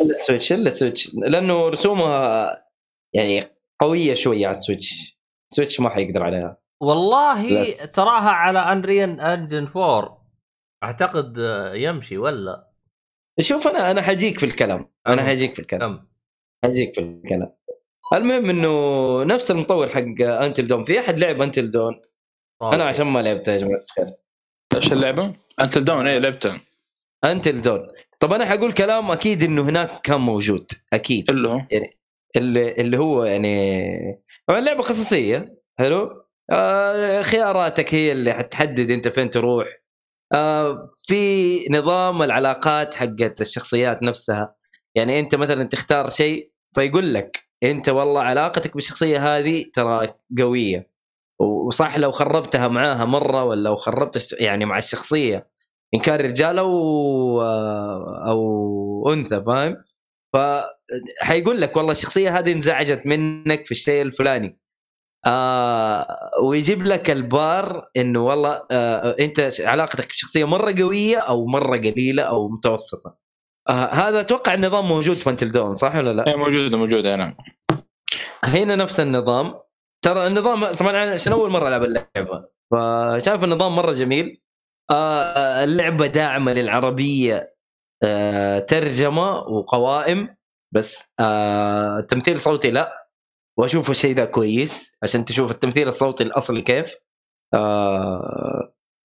إلا 0.00 0.14
ال 0.14 0.19
Switch 0.19 0.52
إلا 0.52 0.68
ال 0.68 0.74
Switch. 0.74 1.14
لأنه 1.14 1.68
رسومها 1.68 2.66
يعني 3.14 3.40
قوية 3.80 4.14
شوية 4.14 4.46
على 4.46 4.56
ال 4.56 4.64
Switch. 4.64 5.18
ال 5.52 5.56
Switch 5.56 5.80
ما 5.80 5.90
حيقدر 5.90 6.22
عليها. 6.22 6.58
والله 6.82 7.48
لا. 7.48 7.86
تراها 7.86 8.30
على 8.30 8.58
Unreal 8.58 9.20
Engine 9.20 9.66
4 9.76 10.26
أعتقد 10.84 11.38
يمشي 11.74 12.18
ولا؟ 12.18 12.70
شوف 13.40 13.66
أنا 13.68 13.90
أنا 13.90 14.02
حجيك 14.02 14.38
في 14.38 14.46
الكلام. 14.46 14.92
أنا. 15.06 15.24
حجيك 15.24 15.54
في 15.54 15.58
الكلام. 15.62 16.08
حجيك 16.64 16.94
في 16.94 17.00
الكلام. 17.00 17.56
المهم 18.12 18.50
إنه 18.50 19.24
نفس 19.24 19.50
المطور 19.50 19.88
حق 19.88 20.22
انتل 20.22 20.64
دون 20.66 20.84
في 20.84 21.00
أحد 21.00 21.18
لعب 21.18 21.42
انتل 21.42 21.70
دون 21.70 22.00
أنا 22.62 22.84
عشان 22.84 23.06
ما 23.06 23.20
لعبتها 23.20 23.54
يا 23.54 23.58
جماعة 23.58 23.84
الخير. 23.84 24.16
إيش 24.76 24.92
اللعبة؟ 24.92 25.34
انت 25.60 25.78
داون 25.78 26.06
إيه 26.06 26.18
لعبتها. 26.18 26.60
انتل 27.24 27.62
دون 27.62 27.86
طب 28.20 28.32
أنا 28.32 28.46
حقول 28.46 28.72
كلام 28.72 29.10
أكيد 29.10 29.42
إنه 29.42 29.62
هناك 29.62 30.00
كان 30.00 30.20
موجود 30.20 30.70
أكيد. 30.92 31.30
اللي 31.30 31.48
هو؟ 31.48 31.60
اللي, 32.36 32.72
اللي 32.72 32.98
هو 32.98 33.24
يعني 33.24 34.22
طبعا 34.48 34.60
لعبة 34.60 34.82
قصصية 34.82 35.58
حلو؟ 35.78 36.22
آه 36.50 37.22
خياراتك 37.22 37.94
هي 37.94 38.12
اللي 38.12 38.32
حتحدد 38.34 38.90
أنت 38.90 39.08
فين 39.08 39.30
تروح. 39.30 39.68
آه 40.34 40.86
في 41.06 41.58
نظام 41.70 42.22
العلاقات 42.22 42.94
حقت 42.94 43.40
الشخصيات 43.40 44.02
نفسها. 44.02 44.54
يعني 44.94 45.20
أنت 45.20 45.34
مثلا 45.34 45.64
تختار 45.64 46.08
شيء 46.08 46.50
فيقول 46.74 47.14
لك 47.14 47.46
أنت 47.62 47.88
والله 47.88 48.22
علاقتك 48.22 48.74
بالشخصية 48.74 49.38
هذه 49.38 49.64
ترى 49.74 50.14
قوية. 50.38 50.90
وصح 51.38 51.98
لو 51.98 52.12
خربتها 52.12 52.68
معاها 52.68 53.04
مرة 53.04 53.44
ولا 53.44 53.68
لو 53.68 53.76
خربت 53.76 54.36
يعني 54.40 54.64
مع 54.64 54.78
الشخصية 54.78 55.48
إن 55.94 56.00
كان 56.00 56.20
رجال 56.20 56.58
أو 56.58 57.42
أو 58.26 59.12
أنثى 59.12 59.42
فاهم؟ 59.46 59.76
فحيقول 60.32 61.60
لك 61.60 61.76
والله 61.76 61.92
الشخصية 61.92 62.38
هذه 62.38 62.52
انزعجت 62.52 63.06
منك 63.06 63.66
في 63.66 63.72
الشيء 63.72 64.02
الفلاني 64.02 64.58
آه 65.26 66.06
ويجيب 66.42 66.82
لك 66.82 67.10
البار 67.10 67.88
إنه 67.96 68.26
والله 68.26 68.62
آه 68.70 69.16
أنت 69.20 69.50
علاقتك 69.60 70.08
بشخصية 70.08 70.44
مرة 70.44 70.74
قوية 70.78 71.18
أو 71.18 71.46
مرة 71.46 71.76
قليلة 71.76 72.22
أو 72.22 72.48
متوسطة 72.48 73.18
آه 73.68 73.72
هذا 73.86 74.20
أتوقع 74.20 74.54
النظام 74.54 74.88
موجود 74.88 75.16
في 75.16 75.30
انتل 75.30 75.52
دون 75.52 75.74
صح 75.74 75.96
ولا 75.96 76.12
لا؟ 76.12 76.26
إيه 76.26 76.36
موجوده 76.36 76.76
موجوده 76.76 77.16
نعم 77.16 77.36
هنا 78.44 78.76
نفس 78.76 79.00
النظام 79.00 79.54
ترى 80.06 80.26
النظام 80.26 80.72
طبعا 80.72 80.90
أنا 80.90 81.10
عشان 81.10 81.32
أول 81.32 81.50
مرة 81.50 81.68
ألعب 81.68 81.82
اللعبة 81.82 82.48
فشايف 82.72 83.44
النظام 83.44 83.76
مرة 83.76 83.92
جميل. 83.92 84.40
آه 84.90 85.64
اللعبة 85.64 86.06
داعمة 86.06 86.52
للعربية 86.52 87.56
آه 88.02 88.58
ترجمة 88.58 89.38
وقوائم 89.38 90.36
بس 90.74 91.12
آه 91.20 92.00
تمثيل 92.00 92.40
صوتي 92.40 92.70
لا. 92.70 93.08
وأشوف 93.58 93.90
الشيء 93.90 94.14
ذا 94.14 94.24
كويس 94.24 94.96
عشان 95.02 95.24
تشوف 95.24 95.50
التمثيل 95.50 95.88
الصوتي 95.88 96.24
الاصلي 96.24 96.62
كيف. 96.62 96.94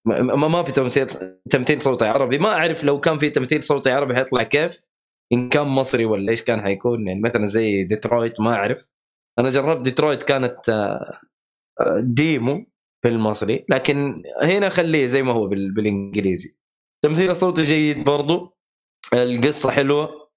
ما 0.07 0.47
ما 0.47 0.63
في 0.63 0.71
تمثيل 0.71 1.07
تمثيل 1.49 1.81
صوتي 1.81 2.05
عربي. 2.05 2.37
ما 2.37 2.53
أعرف 2.53 2.83
لو 2.83 2.99
كان 2.99 3.17
في 3.17 3.29
تمثيل 3.29 3.63
صوتي 3.63 3.91
عربي 3.91 4.15
حيطلع 4.15 4.43
كيف. 4.43 4.79
إن 5.33 5.49
كان 5.49 5.67
مصري 5.67 6.05
ولا 6.05 6.31
إيش 6.31 6.43
كان 6.43 6.61
حيكون 6.61 7.07
يعني 7.07 7.21
مثلا 7.21 7.45
زي 7.45 7.83
ديترويت 7.83 8.39
ما 8.41 8.53
أعرف. 8.53 8.87
أنا 9.39 9.49
جربت 9.49 9.81
ديترويت 9.81 10.23
كانت 10.23 10.69
آه، 10.69 11.19
آه، 11.81 11.99
demo 12.03 12.65
في 13.03 13.07
المصري 13.09 13.65
لكن 13.69 14.23
هنا 14.41 14.69
خليه 14.69 15.05
زي 15.05 15.23
ما 15.23 15.33
هو 15.33 15.47
بال- 15.47 15.73
بالإنجليزي 15.73 16.55
تمثيل 17.05 17.29
الصوتي 17.31 17.61
جيد 17.61 18.03
برضو 18.03 18.57
القصة 19.13 19.71
حلوة 19.71 20.29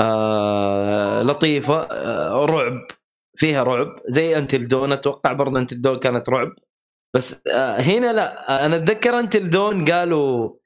آه 0.00 1.22
لطيفة 1.22 1.74
آه 1.82 2.44
رعب 2.44 2.86
فيها 3.36 3.62
رعب 3.62 3.96
زي 4.08 4.38
Until 4.38 4.68
Dawn 4.68 4.92
أتوقع 4.92 5.32
برضه 5.32 5.58
Until 5.60 5.80
Dawn 5.80 5.98
كانت 5.98 6.28
رعب 6.28 6.52
بس 7.16 7.46
آه 7.48 7.80
هنا 7.80 8.12
لا 8.12 8.66
أنا 8.66 8.76
أتذكر 8.76 9.18
Until 9.20 9.50
Dawn 9.50 9.84
قالوا 9.84 10.56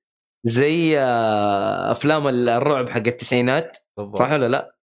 زي 0.44 0.98
آه 1.00 1.92
أفلام 1.92 2.26
الرعب 2.28 2.88
حق 2.90 3.02
التسعينات. 3.06 3.78
صح 4.14 4.32
ولا 4.32 4.48
لا؟ 4.48 4.76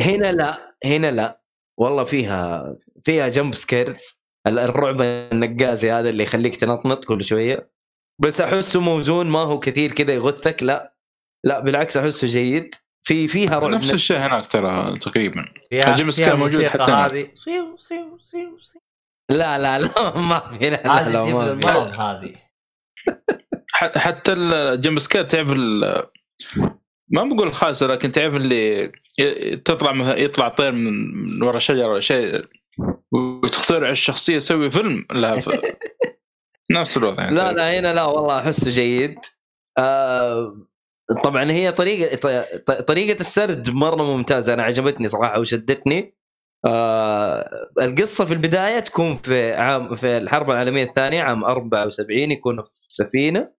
هنا 0.00 0.32
لا 0.32 0.76
هنا 0.84 1.10
لا 1.10 1.37
والله 1.78 2.04
فيها 2.04 2.74
فيها 3.04 3.28
jump 3.28 3.54
scares 3.54 4.18
الرعب 4.46 5.02
النقازي 5.02 5.92
هذا 5.92 6.10
اللي 6.10 6.22
يخليك 6.22 6.56
تنطنط 6.56 7.04
كل 7.04 7.24
شوية. 7.24 7.70
بس 8.20 8.40
أحسه 8.40 8.80
موزون 8.80 9.26
ما 9.26 9.38
هو 9.38 9.58
كثير 9.58 9.92
كذا 9.92 10.14
يغثك 10.14 10.62
لا. 10.62 10.94
لا 11.44 11.60
بالعكس 11.60 11.96
أحسه 11.96 12.26
جيد. 12.26 12.74
في 13.06 13.28
فيها 13.28 13.58
رعب 13.58 13.70
نفس 13.70 13.92
الشيء 13.92 14.16
هناك 14.16 14.52
ترى 14.52 14.98
تقريبا. 14.98 15.44
ال 15.72 15.80
jump 15.80 16.10
scare 16.10 16.36
موجود 16.36 16.66
حتى. 16.66 16.82
هذه. 16.82 17.30
سيو 17.34 17.76
سيو 17.76 18.18
سيو 18.18 18.58
سيو. 18.60 18.80
لا 19.30 19.58
لا 19.58 19.78
لا 19.78 20.16
ما 20.28 20.58
في 20.58 20.70
لا 20.70 20.82
لا, 20.84 21.08
لا 21.08 21.24
ما. 21.24 21.52
المرض 21.52 22.00
هذه. 22.00 22.34
حتى 23.72 24.32
الجيم 24.32 24.98
سكير 24.98 25.24
تعرف 25.24 25.48
ما 27.08 27.24
بقول 27.24 27.52
خاصه 27.52 27.86
لكن 27.86 28.12
تعرف 28.12 28.34
اللي 28.34 28.92
تطلع 29.64 29.92
مثلا 29.92 30.16
يطلع 30.18 30.48
طير 30.48 30.72
من 30.72 30.92
من 31.14 31.42
ورا 31.42 31.58
شجرة 31.58 31.86
ولا 31.86 32.00
شيء 32.00 32.44
وتخترع 33.12 33.90
الشخصية 33.90 34.36
يسوي 34.36 34.70
فيلم. 34.70 35.06
لها 35.12 35.40
ف... 35.40 35.50
نفس 36.72 36.96
الوضع. 36.96 37.22
يعني 37.22 37.36
لا 37.36 37.52
لا 37.52 37.78
هنا 37.78 37.94
لا 37.94 38.04
والله 38.04 38.38
أحسه 38.38 38.70
جيد. 38.70 39.14
آه 39.78 40.56
طبعا 41.24 41.50
هي 41.50 41.72
طريقة 41.72 42.16
ط- 42.56 42.72
طريقة 42.72 43.20
السرد 43.20 43.70
مرة 43.70 44.02
ممتازة. 44.16 44.54
أنا 44.54 44.62
عجبتني 44.62 45.08
صراحة 45.08 45.40
وشدتني. 45.40 46.14
آه 46.66 47.50
القصة 47.80 48.24
في 48.24 48.32
البداية 48.32 48.78
تكون 48.80 49.16
في 49.16 49.52
عام 49.54 49.94
في 49.94 50.16
الحرب 50.18 50.50
العالمية 50.50 50.84
الثانية 50.84 51.22
عام 51.22 51.44
74 51.44 52.18
يكون 52.30 52.62
في 52.62 52.70
سفينة. 52.88 53.50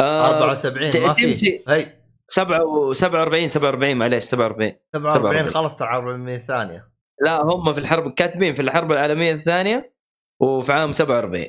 آه 0.00 0.28
74 0.42 0.90
ت- 0.90 0.96
ما 0.96 1.14
في. 1.14 1.32
تمشي. 1.34 1.62
هي 1.68 1.86
47 2.34 3.48
47 3.48 3.96
معليش 3.96 4.24
47 4.24 4.72
47 4.94 5.46
خلصت 5.46 5.82
الحرب 5.82 6.04
العالميه 6.08 6.36
الثانية 6.36 6.88
لا 7.20 7.42
هم 7.42 7.72
في 7.74 7.80
الحرب 7.80 8.14
كاتبين 8.14 8.54
في 8.54 8.62
الحرب 8.62 8.92
العالمية 8.92 9.32
الثانية 9.34 9.94
وفي 10.40 10.72
عام 10.72 10.92
47 10.92 11.46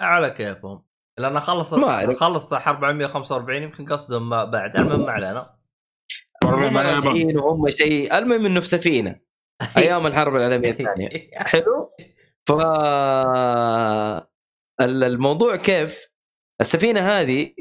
على 0.00 0.30
كيفهم. 0.30 0.82
لأن 1.18 1.40
خلصت 1.40 1.74
ما 1.74 1.88
أعرف. 1.90 2.16
خلصت 2.16 2.52
الحرب 2.52 2.78
العالميه 2.78 3.06
45 3.06 3.62
يمكن 3.62 3.84
قصدهم 3.86 4.28
ما 4.28 4.44
بعد. 4.44 4.76
المهم 4.76 5.06
ما 5.06 5.10
علينا. 5.12 5.46
وهم 6.44 7.68
شيء. 7.68 8.18
المهم 8.18 8.46
إنه 8.46 8.60
في 8.60 8.66
سفينة. 8.66 9.20
أيام 9.76 10.06
الحرب 10.06 10.36
العالمية 10.36 10.70
الثانية. 10.70 11.08
حلو؟ 11.36 11.92
ف 12.48 12.52
ال- 14.80 15.04
الموضوع 15.04 15.56
كيف؟ 15.56 16.08
السفينة 16.60 17.00
هذه 17.00 17.54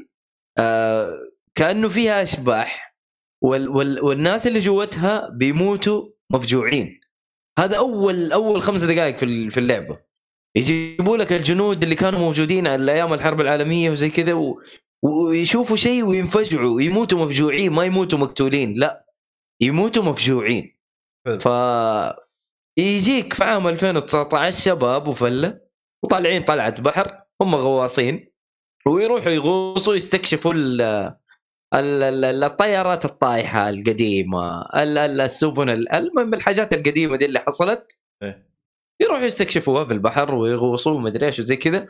آه 0.57 1.09
كأنه 1.57 1.89
فيها 1.89 2.21
أشباح. 2.21 2.95
وال 3.43 3.69
وال 3.69 4.03
والناس 4.03 4.47
اللي 4.47 4.59
جوتها 4.59 5.29
بيموتوا 5.29 6.09
مفجوعين. 6.29 6.99
هذا 7.59 7.77
اول 7.77 8.31
أول 8.31 8.61
خمس 8.61 8.83
دقائق 8.83 9.17
في 9.17 9.49
في 9.49 9.59
اللعبة. 9.59 9.99
يجيبوا 10.57 11.17
لك 11.17 11.33
الجنود 11.33 11.83
اللي 11.83 11.95
كانوا 11.95 12.19
موجودين 12.19 12.67
على 12.67 12.91
أيام 12.93 13.13
الحرب 13.13 13.41
العالمية 13.41 13.89
وزي 13.91 14.09
كذا 14.09 14.33
و... 14.33 14.61
ويشوفوا 15.03 15.77
شيء 15.77 16.03
وينفجعوا. 16.05 16.81
يموتوا 16.81 17.25
مفجوعين 17.25 17.71
ما 17.71 17.83
يموتوا 17.83 18.19
مقتولين 18.19 18.73
لا. 18.73 19.05
يموتوا 19.61 20.03
مفجوعين. 20.03 20.75
ف 21.39 21.47
يجيك 22.77 23.33
في 23.33 23.43
عام 23.43 23.67
2019 23.67 24.57
شباب 24.59 25.07
وفلة 25.07 25.59
وطالعين 26.03 26.43
طلعة 26.43 26.81
بحر 26.81 27.21
هم 27.41 27.55
غواصين 27.55 28.31
ويروحوا 28.87 29.31
يغوصوا 29.31 29.95
يستكشفوا 29.95 30.53
الطيارات 31.75 33.05
الطايحة 33.05 33.69
القديمة 33.69 34.61
ال- 34.61 34.97
ال- 34.97 35.21
السفن 35.21 35.69
ال- 35.69 35.91
المهم 35.91 36.33
الحاجات 36.33 36.73
القديمة 36.73 37.15
دي 37.17 37.25
اللي 37.25 37.39
حصلت. 37.39 37.99
إيه. 38.23 38.49
يروحوا 39.01 39.25
يستكشفوها 39.25 39.85
في 39.85 39.93
البحر 39.93 40.35
ويغوصوا 40.35 40.93
ومدري 40.93 41.25
إيش 41.25 41.39
وزي 41.39 41.55
كذا. 41.55 41.87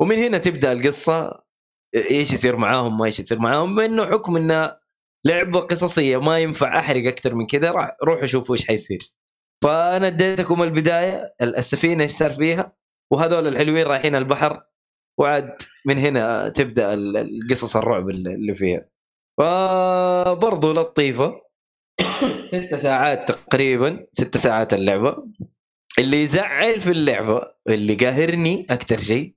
ومن 0.00 0.16
هنا 0.16 0.38
تبدأ 0.38 0.72
القصة 0.72 1.42
إيش 1.94 2.32
يصير 2.32 2.56
معاهم 2.56 2.98
ما 2.98 3.04
إيش 3.04 3.20
يصير 3.20 3.38
معاهم. 3.38 3.80
انه 3.80 4.06
حكم 4.06 4.36
انها 4.36 4.80
لعبة 5.26 5.60
قصصية 5.60 6.20
ما 6.20 6.38
ينفع 6.38 6.78
أحرق 6.78 7.06
أكثر 7.06 7.34
من 7.34 7.46
كذا 7.46 7.70
راح 7.70 7.96
روحوا 8.02 8.26
شوفوا 8.26 8.54
إيش 8.54 8.66
حيصير. 8.66 8.98
فأنا 9.64 10.06
أديتكم 10.06 10.62
البداية 10.62 11.34
السفينة 11.42 12.02
إيش 12.02 12.10
صار 12.10 12.30
فيها. 12.30 12.72
وهذول 13.12 13.46
الحلوين 13.46 13.86
رايحين 13.86 14.14
البحر. 14.14 14.62
وعاد 15.20 15.56
من 15.86 15.98
هنا 15.98 16.48
تبدأ 16.48 16.94
ال- 16.94 17.16
القصص 17.16 17.76
الرعب 17.76 18.08
اللي 18.08 18.54
فيها. 18.54 18.91
فبرضه 19.38 20.72
لطيفة. 20.72 21.42
ست 22.44 22.74
ساعات 22.74 23.28
تقريبا 23.28 24.06
ست 24.12 24.36
ساعات 24.36 24.74
اللعبة. 24.74 25.16
اللي 25.98 26.22
يزعل 26.22 26.80
في 26.80 26.90
اللعبة 26.90 27.42
اللي 27.68 27.94
قاهرني 27.94 28.66
أكثر 28.70 28.98
شيء 28.98 29.34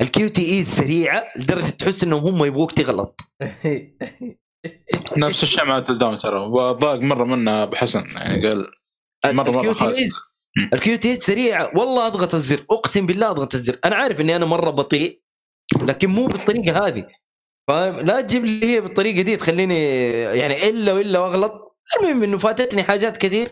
ال 0.00 0.28
QTE 0.28 0.64
سريعه 0.64 1.24
لدرجة 1.36 1.70
تحس 1.70 2.04
انهم 2.04 2.24
هم 2.24 2.44
يبغوك 2.44 2.72
تغلط. 2.72 3.20
نفس 5.18 5.42
الشيء 5.42 5.64
مع 5.64 5.80
Until 5.80 6.01
Dawn 6.01 6.18
ترى. 6.18 6.40
وضاق 6.40 7.00
مرة 7.00 7.24
منها 7.24 7.62
أبو 7.62 7.76
حسن 7.76 8.04
يعني 8.14 8.48
قال 8.48 8.66
مرة- 9.26 9.30
مرة 9.30 9.50
ال 9.56 9.72
QTE 9.72 9.78
خايف. 9.78 9.96
ايز 9.98 10.12
ال 10.72 10.96
QTEs 10.98 11.18
سريعه 11.18 11.70
والله 11.78 12.06
أضغط 12.06 12.34
الزر. 12.34 12.64
أقسم 12.70 13.06
بالله 13.06 13.30
أضغط 13.30 13.54
الزر. 13.54 13.76
أنا 13.84 13.96
عارف 13.96 14.20
إني 14.20 14.36
أنا 14.36 14.46
مرة 14.46 14.70
بطيء 14.70 15.20
لكن 15.82 16.08
مو 16.10 16.26
بالطريقة 16.26 16.86
هذه. 16.86 17.06
فاهم؟ 17.68 17.96
لا 18.00 18.20
تجيب 18.20 18.44
لي 18.44 18.66
هي 18.76 18.80
بالطريقة 18.80 19.22
دي 19.22 19.36
تخليني 19.36 19.84
يعني 20.12 20.68
إلا 20.68 20.92
وإلا 20.92 21.18
وأغلط. 21.18 21.78
المهم 22.00 22.22
إنه 22.22 22.38
فاتتني 22.38 22.82
حاجات 22.84 23.16
كثير 23.16 23.48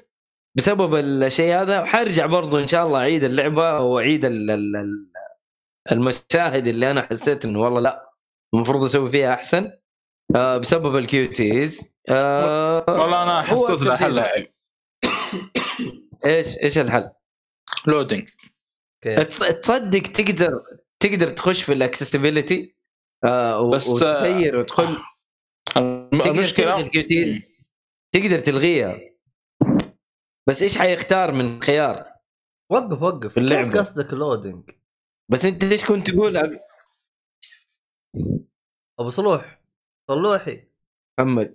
بسبب 0.56 0.94
الشيء 0.94 1.54
هذا 1.54 1.84
حارجع 1.84 2.26
برضو 2.26 2.58
إن 2.58 2.68
شاء 2.68 2.86
الله 2.86 2.98
أعيد 2.98 3.24
اللعبة 3.24 3.80
واعيد 3.80 4.24
ال- 4.24 4.50
ال- 4.50 4.76
ال- 4.76 5.10
المشاهد 5.92 6.66
اللي 6.66 6.90
أنا 6.90 7.02
حسيت 7.02 7.44
إنه 7.44 7.60
والله 7.60 7.80
لا 7.80 8.10
المفروض 8.54 8.84
أسوي 8.84 9.08
فيها 9.10 9.34
أحسن. 9.34 9.72
آه 10.36 10.58
بسبب 10.58 10.96
ال 10.96 11.26
QTEs 11.32 11.92
آه 12.08 12.84
والله 12.88 13.22
أنا 13.22 13.42
حسيت 13.42 13.82
الحل. 13.82 14.18
إيش 16.26 16.58
إيش 16.62 16.78
الحل؟ 16.78 17.10
loading. 17.86 18.28
تص- 19.06 19.52
تصدق 19.62 20.02
تقدر 20.02 20.60
تقدر 21.00 21.28
تخش 21.28 21.62
في 21.62 21.72
ال 21.72 21.80
accessibility 21.80 22.75
آه 23.26 23.70
بس- 23.70 23.82
بس 23.84 23.88
وتغير 23.88 24.62
تقدر 24.62 24.96
تلغي 25.74 26.30
المشكلة 26.30 26.82
QTE 26.88 27.42
تقدر 28.14 28.38
تلغيها. 28.38 28.98
بس 30.48 30.62
إيش 30.62 30.78
حيختار 30.78 31.32
من 31.32 31.62
خيار؟ 31.62 32.12
وقف 32.72 33.02
وقف. 33.02 33.38
اللعبة. 33.38 33.68
كيف 33.68 33.78
قصدك 33.78 34.14
loading 34.14 34.70
بس 35.32 35.44
أنت 35.44 35.64
إيش 35.64 35.84
كنت 35.84 36.10
تقول؟ 36.10 36.60
أبو 39.00 39.10
صلوح 39.10 39.60
صلوحي. 40.10 40.64
محمد 41.20 41.54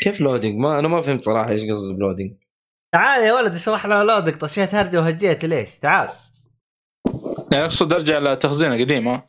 كيف 0.00 0.20
loading 0.20 0.58
ما 0.58 0.78
أنا 0.78 0.88
ما 0.88 1.00
فهمت 1.02 1.22
صراحة 1.22 1.50
إيش 1.50 1.62
قصد 1.64 1.96
ب 1.96 2.01
loading 2.01 2.36
تعال 2.94 3.22
يا 3.22 3.32
ولد 3.34 3.54
اشرح 3.54 3.86
لنا 3.86 4.04
loading 4.04 4.34
طشيت 4.36 4.74
هرجة 4.74 4.98
وهجيت 5.00 5.44
ليش؟ 5.44 5.78
تعال. 5.78 6.10
يعني 7.52 7.64
أقصد 7.64 7.92
أرجع 7.92 8.18
لتخزينة 8.18 8.74
قديمة. 8.84 9.26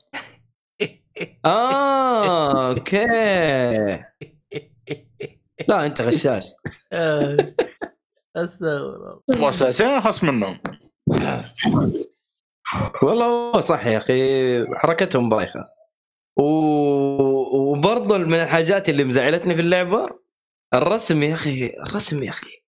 آه 1.46 2.70
أوكي. 2.70 3.06
لا 5.68 5.86
أنت 5.86 6.02
غشاش. 6.02 6.46
أستغفر 8.36 9.20
الله. 9.30 9.46
واساسين 9.46 9.88
ارخص 9.88 10.24
منهم. 10.24 10.60
والله 13.04 13.26
هو 13.26 13.60
صح 13.60 13.86
يا 13.86 13.98
أخي 13.98 14.76
حركتهم 14.76 15.30
بايخة. 15.30 15.70
و... 16.40 16.44
وبرضه 17.58 18.18
من 18.18 18.40
الحاجات 18.40 18.90
اللي 18.90 19.04
مزعلتني 19.04 19.56
في 19.56 19.62
اللعبة 19.62 20.10
الرسم 20.74 21.24
يا 21.24 21.34
أخي 21.34 21.66
الرسم 21.88 22.24
يا 22.24 22.30
أخي. 22.30 22.64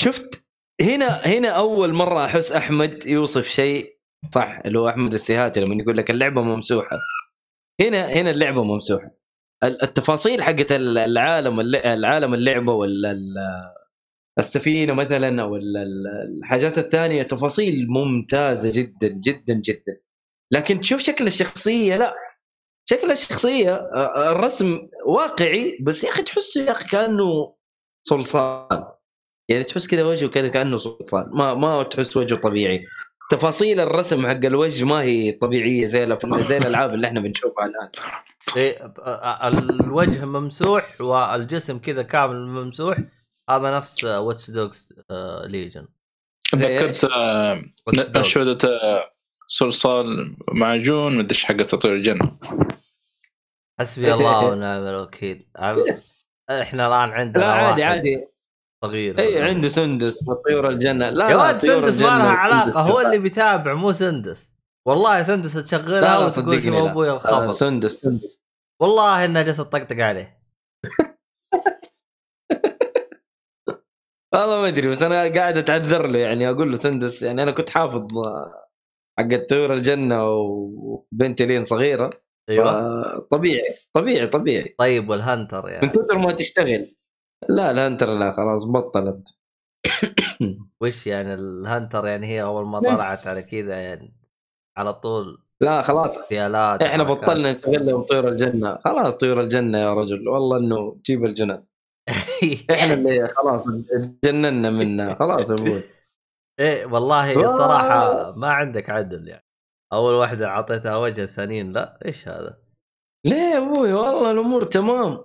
شفت؟ 0.00 0.44
هنا 0.82 1.06
هنا 1.06 1.48
أول 1.48 1.92
مرة 1.92 2.24
أحس 2.24 2.52
أحمد 2.52 3.06
يوصف 3.06 3.46
شيء 3.48 3.98
صح 4.30 4.60
اللي 4.64 4.78
هو 4.78 4.88
أحمد 4.88 5.12
السيهاتي 5.12 5.60
لما 5.60 5.82
يقول 5.82 5.96
لك 5.96 6.10
اللعبة 6.10 6.42
ممسوحة. 6.42 6.96
هنا 7.80 8.06
هنا 8.06 8.30
اللعبة 8.30 8.62
ممسوحه 8.64 9.10
ال- 9.64 9.82
التفاصيل 9.82 10.42
حقت 10.42 10.72
ال- 10.72 10.98
العالم 10.98 11.60
العالم 11.60 12.34
اللعبة 12.34 12.72
ولا 12.72 13.10
ال- 13.10 13.34
السفينة 14.38 14.92
مثلا 14.92 15.42
أو 15.42 15.56
ال- 15.56 15.76
ال- 15.76 16.38
الحاجات 16.38 16.78
الثانية 16.78 17.22
تفاصيل 17.22 17.86
ممتازة 17.88 18.70
جدا 18.82 19.08
جدا 19.08 19.54
جدا. 19.54 20.00
لكن 20.52 20.80
تشوف 20.80 21.00
شكل 21.00 21.26
الشخصية 21.26 21.96
لا. 21.96 22.14
شكل 22.90 23.10
الشخصية 23.10 23.74
الرسم 24.32 24.88
واقعي 25.06 25.78
بس 25.82 26.04
يا 26.04 26.08
أخي 26.10 26.22
تحسه 26.22 26.62
يا 26.64 26.70
أخي 26.70 26.88
كأنه 26.88 27.54
صلصال 28.08 28.84
يعني 29.50 29.64
تحس 29.64 29.86
كذا 29.86 30.04
وجهه 30.04 30.28
كذا 30.28 30.48
كأنه 30.48 30.76
صلصال 30.76 31.30
ما 31.36 31.54
ما 31.54 31.82
تحس 31.82 32.16
وجهه 32.16 32.36
طبيعي. 32.38 32.84
تفاصيل 33.28 33.80
الرسم 33.80 34.26
حق 34.26 34.44
الوجه 34.44 34.84
ما 34.84 35.02
هي 35.02 35.32
طبيعية 35.32 35.86
زي 35.86 36.18
زي 36.38 36.56
الألعاب 36.56 36.94
اللي 36.94 37.06
إحنا 37.06 37.20
بنشوفها 37.20 37.66
الآن. 37.66 37.90
إيه 38.56 38.94
الوجه 39.48 40.24
ممسوح 40.24 41.00
والجسم 41.00 41.78
كذا 41.78 42.02
كامل 42.02 42.46
ممسوح. 42.46 42.98
هذا 43.50 43.76
نفس 43.76 44.04
Watch 44.04 44.50
Dogs 44.50 45.02
Legion 45.44 45.86
تذكرت 46.52 47.04
انشوده 48.16 48.68
آه، 48.68 49.10
صلصال 49.46 50.36
معجون 50.52 51.16
مدري 51.16 51.30
إيش 51.30 51.44
حق 51.44 51.56
تطوير 51.56 51.94
الجنة. 51.94 52.38
حسبي 53.80 54.14
الله 54.14 54.46
ونعم 54.46 54.82
الوكيل. 54.82 55.46
إحنا 56.50 56.86
الآن 56.86 57.10
عندنا 57.10 57.40
لا 57.42 57.52
عادي 57.52 57.84
عادي. 57.84 58.28
صغير 58.84 59.18
اي 59.18 59.42
عنده 59.42 59.68
سندس 59.68 60.28
وطيور 60.28 60.68
الجنة. 60.68 61.10
لا 61.10 61.28
يا 61.30 61.36
لا، 61.36 61.42
ولد 61.48 61.60
طيور 61.60 61.82
سندس 61.84 62.02
ما 62.02 62.06
لها 62.06 62.28
علاقة 62.28 62.80
هو. 62.80 63.00
اللي 63.00 63.18
بيتابع 63.18 63.74
مو 63.74 63.92
سندس. 63.92 64.50
والله 64.88 65.22
سندس 65.22 65.56
لا 65.56 65.62
تشغلها 65.62 66.00
لا 66.00 66.18
وتقول 66.18 66.56
لا. 66.56 66.90
أبوي 66.90 67.12
الخبر. 67.12 67.50
سندس 67.50 67.92
سندس. 67.92 68.42
والله 68.82 69.24
انها 69.24 69.42
جالسه 69.42 69.64
تطقطق 69.64 69.96
عليه. 69.96 70.38
والله 74.34 74.60
ما 74.60 74.68
أدري 74.68 74.88
بس 74.88 75.02
أنا 75.02 75.34
قاعد 75.34 75.58
أتعذر 75.58 76.06
له 76.06 76.18
يعني 76.18 76.50
أقول 76.50 76.70
له 76.70 76.76
سندس 76.76 77.22
يعني 77.22 77.42
أنا 77.42 77.50
كنت 77.50 77.70
حافظ 77.70 78.08
حق 79.18 79.46
طيور 79.48 79.74
الجنة 79.74 80.28
وبنتي 80.30 81.46
لين 81.46 81.64
صغيرة. 81.64 82.10
أيوه. 82.50 83.18
طبيعي 83.18 83.76
طبيعي 83.92 84.26
طبيعي. 84.26 84.74
طيب 84.78 85.08
والهنتر 85.08 85.66
من 85.66 85.72
يعني 85.72 85.88
كثر 85.88 86.18
ما 86.18 86.32
تشتغل. 86.32 86.86
لا 87.48 87.70
الهنتر 87.70 88.18
لا 88.18 88.32
خلاص 88.32 88.64
بطلت. 88.64 89.28
وش 90.80 91.06
يعني 91.06 91.34
الهنتر 91.34 92.06
يعني 92.06 92.26
هي 92.26 92.42
أول 92.42 92.66
ما 92.66 92.80
نعم. 92.80 92.96
طلعت 92.96 93.26
على 93.26 93.42
كذا 93.42 93.74
يعني 93.74 94.14
على 94.76 94.94
طول؟ 94.94 95.42
لا 95.60 95.82
خلاص. 95.82 96.18
إحنا. 96.32 97.02
بطلنا 97.02 97.52
نشتغل 97.52 97.86
لهم 97.86 98.02
طيور 98.02 98.28
الجنة. 98.28 98.78
خلاص 98.84 99.16
طيور 99.16 99.40
الجنة 99.40 99.78
يا 99.78 99.94
رجل. 99.94 100.28
والله 100.28 100.58
إنه 100.58 100.96
تجيب 101.04 101.24
الجنان 101.24 101.64
إحنا 102.70 102.94
اللي 102.94 103.28
خلاص 103.28 103.64
تجننا 104.22 104.70
منها. 104.70 105.14
خلاص 105.14 105.50
أبوي 105.50 105.82
إيه 106.60 106.86
والله 106.86 107.32
آه. 107.32 107.44
الصراحه 107.44 108.32
ما 108.36 108.48
عندك 108.48 108.90
عدل 108.90 109.28
يعني. 109.28 109.44
أول 109.92 110.14
واحدة 110.14 110.46
أعطيتها 110.46 110.96
وجه 110.96 111.22
الثانيين 111.22 111.72
لا. 111.72 111.98
إيش 112.04 112.28
هذا؟ 112.28 112.58
ليه 113.26 113.36
يا 113.36 113.58
أبوي؟ 113.58 113.92
والله 113.92 114.30
الأمور 114.30 114.64
تمام. 114.64 115.24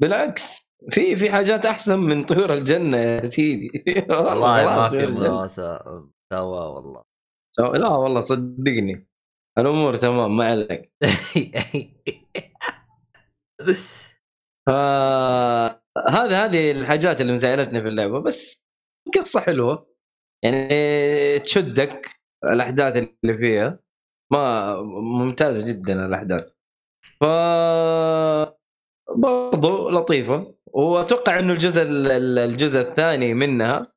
بالعكس. 0.00 0.67
في 0.90 1.16
في 1.16 1.30
حاجات 1.30 1.66
أحسن 1.66 1.98
من 1.98 2.22
طيور 2.22 2.54
الجنة 2.54 2.96
يا 2.98 3.22
سيدي. 3.24 3.84
والله 4.10 4.64
ما 4.64 4.88
في. 4.90 4.96
مناسبه 4.96 5.42
مساواه 6.32 6.68
والله. 6.74 7.02
سو- 7.56 7.72
لا 7.74 7.88
والله 7.88 8.20
صدقني. 8.20 9.08
الأمور 9.58 9.96
تمام 9.96 10.36
ما 10.36 10.44
عليك. 10.46 10.92
ف- 14.66 14.70
هذا 16.18 16.44
هذه 16.44 16.70
الحاجات 16.70 17.20
اللي 17.20 17.32
مزعلتني 17.32 17.82
في 17.82 17.88
اللعبة. 17.88 18.20
بس 18.20 18.62
قصة 19.16 19.40
حلوة. 19.40 19.94
يعني 20.44 21.38
تشدك 21.38 22.06
الأحداث 22.44 22.96
اللي 22.96 23.38
فيها. 23.38 23.78
ما 24.32 24.76
ممتازه 24.82 25.72
جدا 25.72 26.06
الأحداث. 26.06 26.50
ف 27.20 27.24
برضو 29.16 29.88
لطيفة. 29.90 30.54
وأتوقع 30.72 31.38
إنه 31.38 31.52
الجزء 31.52 31.82
ال- 31.82 32.38
الجزء 32.38 32.80
الثاني 32.80 33.34
منها 33.34 33.92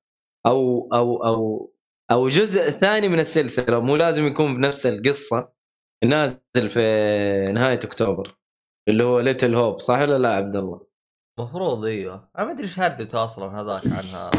أو 0.46 0.90
أو 0.94 1.26
أو 1.26 1.72
أو 2.12 2.28
جزء 2.28 2.70
ثاني 2.70 3.08
من 3.08 3.20
السلسلة 3.20 3.80
مو 3.80 3.96
لازم 3.96 4.28
يكون 4.28 4.56
بنفس 4.58 4.86
القصة 4.88 5.50
نازل 6.04 6.70
في 6.70 6.80
نهاية 7.54 7.80
أكتوبر 7.84 8.36
اللي 8.88 9.04
هو 9.04 9.20
ليتل 9.20 9.56
هوب 9.56 9.80
صح 9.80 10.00
ولا 10.00 10.18
لا 10.18 10.30
عبد 10.34 10.56
الله؟ 10.56 10.82
المفروض 11.40 11.86
إيوه. 11.86 12.30
أنا 12.38 12.46
ما 12.46 12.52
أدري 12.52 12.64
إيش 12.64 12.80
هرجته 12.80 13.24
أصلا 13.24 13.62
هذاك 13.62 13.82
عن 13.86 14.04
هذا 14.04 14.32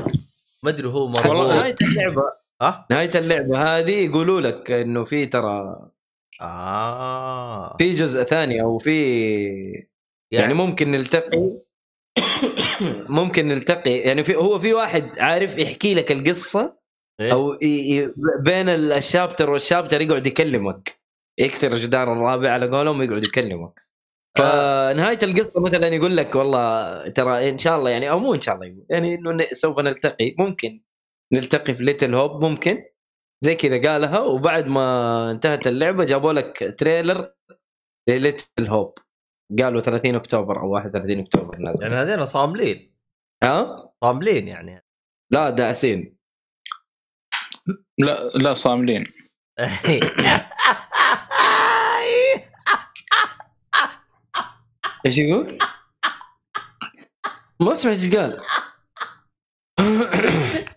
ما 0.62 0.70
أدري 0.70 0.88
هو 0.88 1.00
والله 1.04 1.22
مربوط 1.22 1.46
نهاية 1.54 1.76
اللعبة. 1.82 2.22
ها؟ 2.62 2.86
نهاية 2.90 3.10
اللعبة 3.14 3.78
هذه 3.78 4.04
يقولوا 4.04 4.40
لك 4.40 4.70
إنه 4.70 5.04
في 5.04 5.26
ترى 5.26 5.88
آه. 6.40 7.76
في 7.78 7.90
جزء 7.90 8.22
ثاني 8.22 8.62
أو 8.62 8.78
في 8.78 9.86
يعني؟ 10.30 10.54
ممكن 10.54 10.90
نلتقي. 10.90 11.50
ممكن 13.18 13.48
نلتقي. 13.48 13.90
يعني 13.90 14.24
في 14.24 14.36
هو 14.36 14.58
في 14.58 14.74
واحد 14.74 15.18
عارف 15.18 15.58
يحكي 15.58 15.94
لك 15.94 16.12
القصة 16.12 16.78
إيه؟ 17.20 17.32
أو. 17.32 17.58
بين 18.40 18.68
ال 18.68 18.78
chapter 18.78 19.50
وال 19.50 19.61
chapter 19.61 20.00
يقعد 20.00 20.26
يكلمك. 20.26 21.00
يكسر 21.38 21.74
جدار 21.74 22.12
الرابع 22.12 22.50
على 22.50 22.68
قولهم 22.68 23.00
ويقعد 23.00 23.24
يكلمك. 23.24 23.82
فنهاية 24.38 25.18
القصة 25.22 25.60
مثلا 25.60 25.88
يقول 25.88 26.16
لك 26.16 26.34
والله 26.34 27.08
ترى 27.08 27.50
إن 27.50 27.58
شاء 27.58 27.78
الله 27.78 27.90
يعني 27.90 28.10
أو 28.10 28.18
مو 28.18 28.34
إن 28.34 28.40
شاء 28.40 28.54
الله 28.54 28.84
يعني 28.90 29.14
إنه 29.14 29.44
سوف 29.52 29.78
نلتقي. 29.80 30.34
ممكن 30.38 30.80
نلتقي 31.32 31.74
في 31.74 31.84
Little 31.84 32.14
Hope 32.14 32.44
ممكن. 32.44 32.84
زي 33.44 33.54
كذا 33.54 33.92
قالها 33.92 34.20
وبعد 34.20 34.66
ما 34.66 35.30
انتهت 35.30 35.66
اللعبة 35.66 36.04
جابوا 36.04 36.32
لك 36.32 36.74
trailer 36.78 37.32
ل 38.08 38.17
Little 38.17 38.68
Hope 38.68 38.98
قالوا 39.58 39.80
30 39.80 40.14
أكتوبر 40.14 40.60
أو 40.60 40.70
31 40.70 41.18
أكتوبر 41.18 41.56
نازل. 41.56 41.82
يعني 41.82 41.94
هذين 41.94 42.26
صاملين. 42.26 42.94
ها؟ 43.44 43.92
صاملين 44.04 44.48
يعني. 44.48 44.84
لا 45.32 45.50
داعسين 45.50 46.16
لا 47.98 48.28
لا 48.34 48.54
صاملين. 48.54 49.12
إيش 55.06 55.18
يقول؟ 55.18 55.58
ما 57.60 57.74
سمعت 57.74 57.96
إيش 57.96 58.16
قال. 58.16 58.40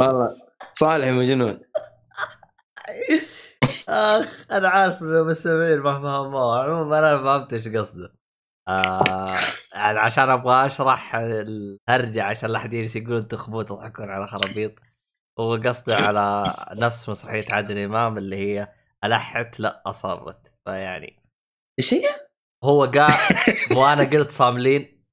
والله 0.00 0.36
صالح 0.72 1.08
مجنون. 1.08 1.60
أخ 3.88 4.46
أنا 4.50 4.68
عارف 4.68 5.02
انه 5.02 5.20
المستمعين 5.20 5.78
ما 5.78 6.00
فهموه 6.00 6.64
عموما 6.64 6.98
أنا 6.98 7.22
فهمت 7.22 7.52
إيش 7.52 7.68
قصده. 7.68 8.10
آه 8.68 9.38
يعني 9.72 9.98
عشان 9.98 10.30
أبغى 10.30 10.66
أشرح 10.66 11.14
الهرجة 11.14 12.22
عشان 12.22 12.50
لا 12.50 12.58
أحد 12.58 12.72
يجلس 12.74 12.96
يقول 12.96 13.28
تخبوا 13.28 13.62
تضحكون 13.62 14.10
على 14.10 14.26
خرابيط. 14.26 14.72
هو 15.40 15.54
قصده 15.54 15.96
على 15.96 16.54
نفس 16.72 17.08
مسرحية 17.08 17.44
عادل 17.52 17.78
إمام 17.78 18.18
اللي 18.18 18.36
هي 18.36 18.72
ألحت 19.04 19.60
لا 19.60 19.82
أصرت. 19.86 20.52
فيعني 20.64 21.22
إيش 21.78 21.94
هي؟ 21.94 22.08
هو 22.64 22.84
قال 22.84 23.12
مو 23.70 23.86
أنا 23.86 24.04
قلت 24.04 24.30
صاملين. 24.30 25.04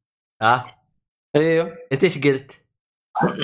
ها؟ 0.41 0.81
أيوه. 1.35 1.77
أنت 1.91 2.03
إيش 2.03 2.17
قلت؟ 2.17 2.51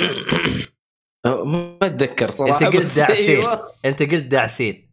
ما 1.25 1.77
أتذكر 1.81 2.29
صراحة 2.29 2.53
أنت 2.53 2.75
قلت 2.75 2.85
بس 2.85 2.95
داعسين. 2.95 3.39
أيوة. 3.39 3.71
أنت 3.85 4.03
قلت 4.03 4.23
داعسين. 4.23 4.90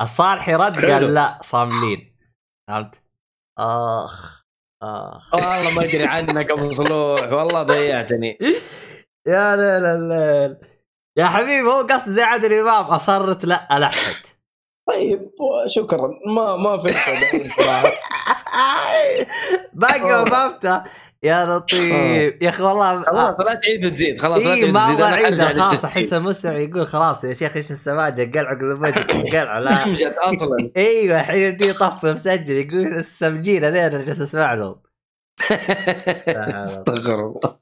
الصالحي 0.00 0.54
رد 0.54 0.78
حلو. 0.78 0.92
قال 0.92 1.14
لا 1.14 1.38
صاملين. 1.42 2.16
فهمت؟ 2.68 3.02
آخ 3.58 4.44
آخ. 4.82 5.34
والله 5.34 5.70
ما 5.70 5.84
أدري 5.84 6.04
عنك 6.04 6.50
أبو 6.50 6.72
صلوح 6.72 7.32
والله 7.32 7.62
ضيعتني. 7.62 8.38
يا 9.28 9.56
ليل 9.56 9.86
الليل. 9.86 10.56
يا 11.18 11.26
حبيبي 11.26 11.62
هو 11.62 11.86
قصد 11.90 12.08
زي 12.08 12.22
عادل 12.22 12.52
إمام 12.52 12.84
أصرت؟ 12.84 13.44
لا 13.44 13.76
الحت 13.76 14.26
طيب 14.88 15.30
شكرا. 15.66 16.10
ما 16.34 16.56
ما 16.56 16.78
فهمت. 16.78 17.32
باقي 19.72 20.00
ما 20.00 20.24
فهمته 20.24 20.84
يا 21.22 21.46
لطيف. 21.46 22.42
يا 22.42 22.48
أخي 22.48 22.62
والله 22.62 23.02
خلاص 23.02 23.40
لا 23.40 23.54
تعيد 23.54 23.86
وتزيد 23.86 24.18
خلاص 24.20 24.42
لا 24.42 24.54
تعيد 24.54 24.64
ما 24.64 24.84
وتزيد 24.84 25.00
أبغى 25.00 25.28
أنا 25.28 25.48
خلاص. 25.52 25.84
احس 25.84 26.12
المستمع 26.12 26.56
يقول 26.56 26.86
خلاص 26.86 27.24
يا 27.24 27.34
شيخ 27.34 27.56
إيش 27.56 27.70
السماجة؟ 27.70 28.38
قلع 28.38 28.52
المجد 28.52 29.34
قلع 29.36 29.58
لا. 29.58 29.84
امجد 29.84 30.14
أصلا. 30.18 30.70
إيوه 30.76 31.20
الحين 31.20 31.50
بدي 31.50 31.68
يطفي 31.68 32.12
مسجل 32.12 32.52
يقول 32.52 33.04
سمجينا 33.04 33.66
لين 33.66 34.04
جالس 34.04 34.20
أسمع 34.20 34.54
لهم؟ 34.54 34.76
استغفر 36.28 37.14
الله. 37.14 37.60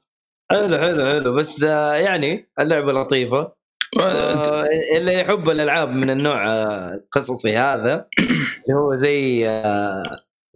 حلو 0.51 0.77
حلو 0.77 1.05
حلو. 1.05 1.35
بس 1.35 1.63
آه، 1.63 1.93
يعني 1.93 2.51
اللعبة 2.59 2.93
لطيفة. 2.93 3.59
آه، 3.99 4.67
اللي 4.97 5.13
يحب 5.13 5.49
الألعاب 5.49 5.89
من 5.89 6.09
النوع 6.09 6.53
آه، 6.53 6.93
القصصي 6.93 7.57
هذا 7.57 8.07
اللي 8.63 8.77
هو 8.79 8.95
زي 8.95 9.47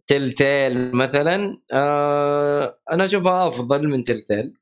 تل 0.07 0.31
تيل 0.31 0.95
مثلا 0.95 1.57
آه، 1.73 2.79
أنا 2.91 3.05
أشوفها 3.05 3.47
أفضل 3.47 3.87
من 3.87 4.03
تل 4.03 4.21
تيل 4.21 4.53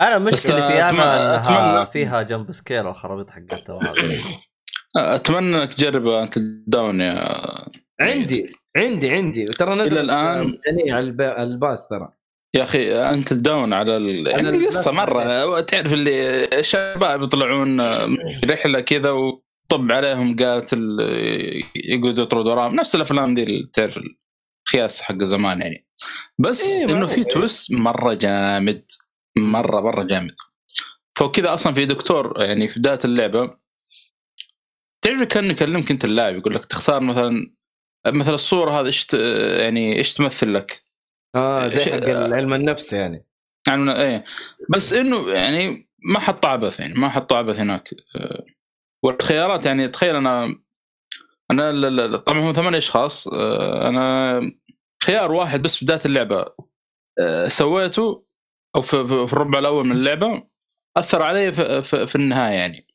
أنا 0.00 0.18
مشكلتي 0.18 0.78
أتمنى- 0.78 0.90
أنا 0.90 1.42
أتمنى- 1.42 1.90
فيها 1.90 2.22
jump 2.22 2.52
scare 2.52 2.88
الخرابيط 2.88 3.30
حقتها 3.30 3.72
وهذا 3.74 3.92
أتمنى 4.96 5.56
إنك 5.62 5.74
تجرب 5.74 6.06
Until 6.08 6.34
Dawn 6.66 7.00
يا 7.00 7.38
عندي 8.00 8.52
عندي 8.76 9.10
عندي. 9.10 9.44
ترى 9.44 9.74
نزلت 9.74 9.92
إلى 9.92 10.02
الآن- 10.06 10.46
مجانية 10.46 10.94
على 10.94 11.04
الب- 11.04 11.20
ال 11.20 11.34
Plus 11.34 11.88
ترى. 11.88 12.10
يا 12.54 12.62
أخي 12.62 12.92
Until 12.92 13.32
Dawn 13.32 13.72
على 13.72 13.96
ال... 13.96 14.26
يعني 14.26 14.48
على 14.48 14.66
قصة 14.66 14.90
البلاك 14.90 15.08
مره 15.08 15.60
تعرف 15.60 15.92
اللي 15.92 16.44
الشباب 16.58 17.22
يطلعون 17.22 17.80
رحلة 18.44 18.80
كذا 18.80 19.10
وطب 19.10 19.92
عليهم 19.92 20.36
قاتل 20.36 20.96
يقعدوا 21.76 22.22
يطردوا 22.24 22.52
وراهم. 22.52 22.74
نفس 22.74 22.94
الأفلام 22.94 23.34
دي 23.34 23.70
تعرف 23.72 23.98
الخياس 24.64 25.02
حق 25.02 25.22
زمان 25.22 25.60
يعني. 25.60 25.86
بس 26.38 26.62
إيه، 26.62 26.84
إنه 26.84 27.06
في 27.06 27.24
تويست 27.24 27.72
مرة 27.72 28.14
جامد 28.14 28.84
مرة 29.36 29.80
مرة 29.80 30.02
جامد. 30.02 30.34
فكذا 31.16 31.54
أصلا 31.54 31.74
في 31.74 31.86
دكتور 31.86 32.42
يعني 32.42 32.68
في 32.68 32.80
بداية 32.80 32.98
اللعبة 33.04 33.56
تعرف 35.02 35.22
كان 35.22 35.50
يكلمك 35.50 35.90
أنت 35.90 36.04
اللاعب 36.04 36.36
يقول 36.36 36.54
لك 36.54 36.64
تختار 36.64 37.00
مثلا 37.00 37.54
مثلا 38.06 38.34
الصورة 38.34 38.80
هذه 38.80 38.86
إيش 38.86 39.06
يعني 39.60 39.96
إيش 39.96 40.14
تمثل 40.14 40.54
لك؟ 40.54 40.84
آه 41.34 41.68
زي 41.68 41.84
حق 41.84 42.04
علم 42.08 42.54
النفس 42.54 42.92
يعني. 42.92 43.26
يعني 43.68 44.00
إيه. 44.00 44.24
بس 44.70 44.92
إنه 44.92 45.30
يعني 45.30 45.88
ما 45.98 46.20
حط 46.20 46.46
عبث 46.46 46.80
يعني 46.80 46.94
ما 46.94 47.08
حط 47.08 47.32
عبث 47.32 47.56
هناك. 47.56 47.94
آه، 48.16 48.44
والخيارات 49.02 49.66
يعني 49.66 49.88
تخيل 49.88 50.16
أنا 50.16 50.63
أنا 51.60 51.70
ال- 51.70 52.00
ال- 52.00 52.24
طبعا 52.24 52.38
هم 52.40 52.52
ثمان 52.52 52.74
أشخاص. 52.74 53.28
آه، 53.28 53.88
أنا 53.88 54.40
خيار 55.04 55.32
واحد 55.32 55.62
بس 55.62 55.76
في 55.76 55.84
بداية 55.84 56.00
اللعبة 56.04 56.44
آه، 57.20 57.48
سويته 57.48 58.26
أو 58.76 58.82
في, 58.82 58.94
الربع 59.00 59.58
الأول 59.58 59.86
من 59.86 59.92
اللعبة 59.92 60.42
أثر 60.96 61.22
علي 61.22 61.52
في, 61.52 61.82
في, 61.82 62.06
في 62.06 62.14
النهاية 62.16 62.54
يعني. 62.54 62.86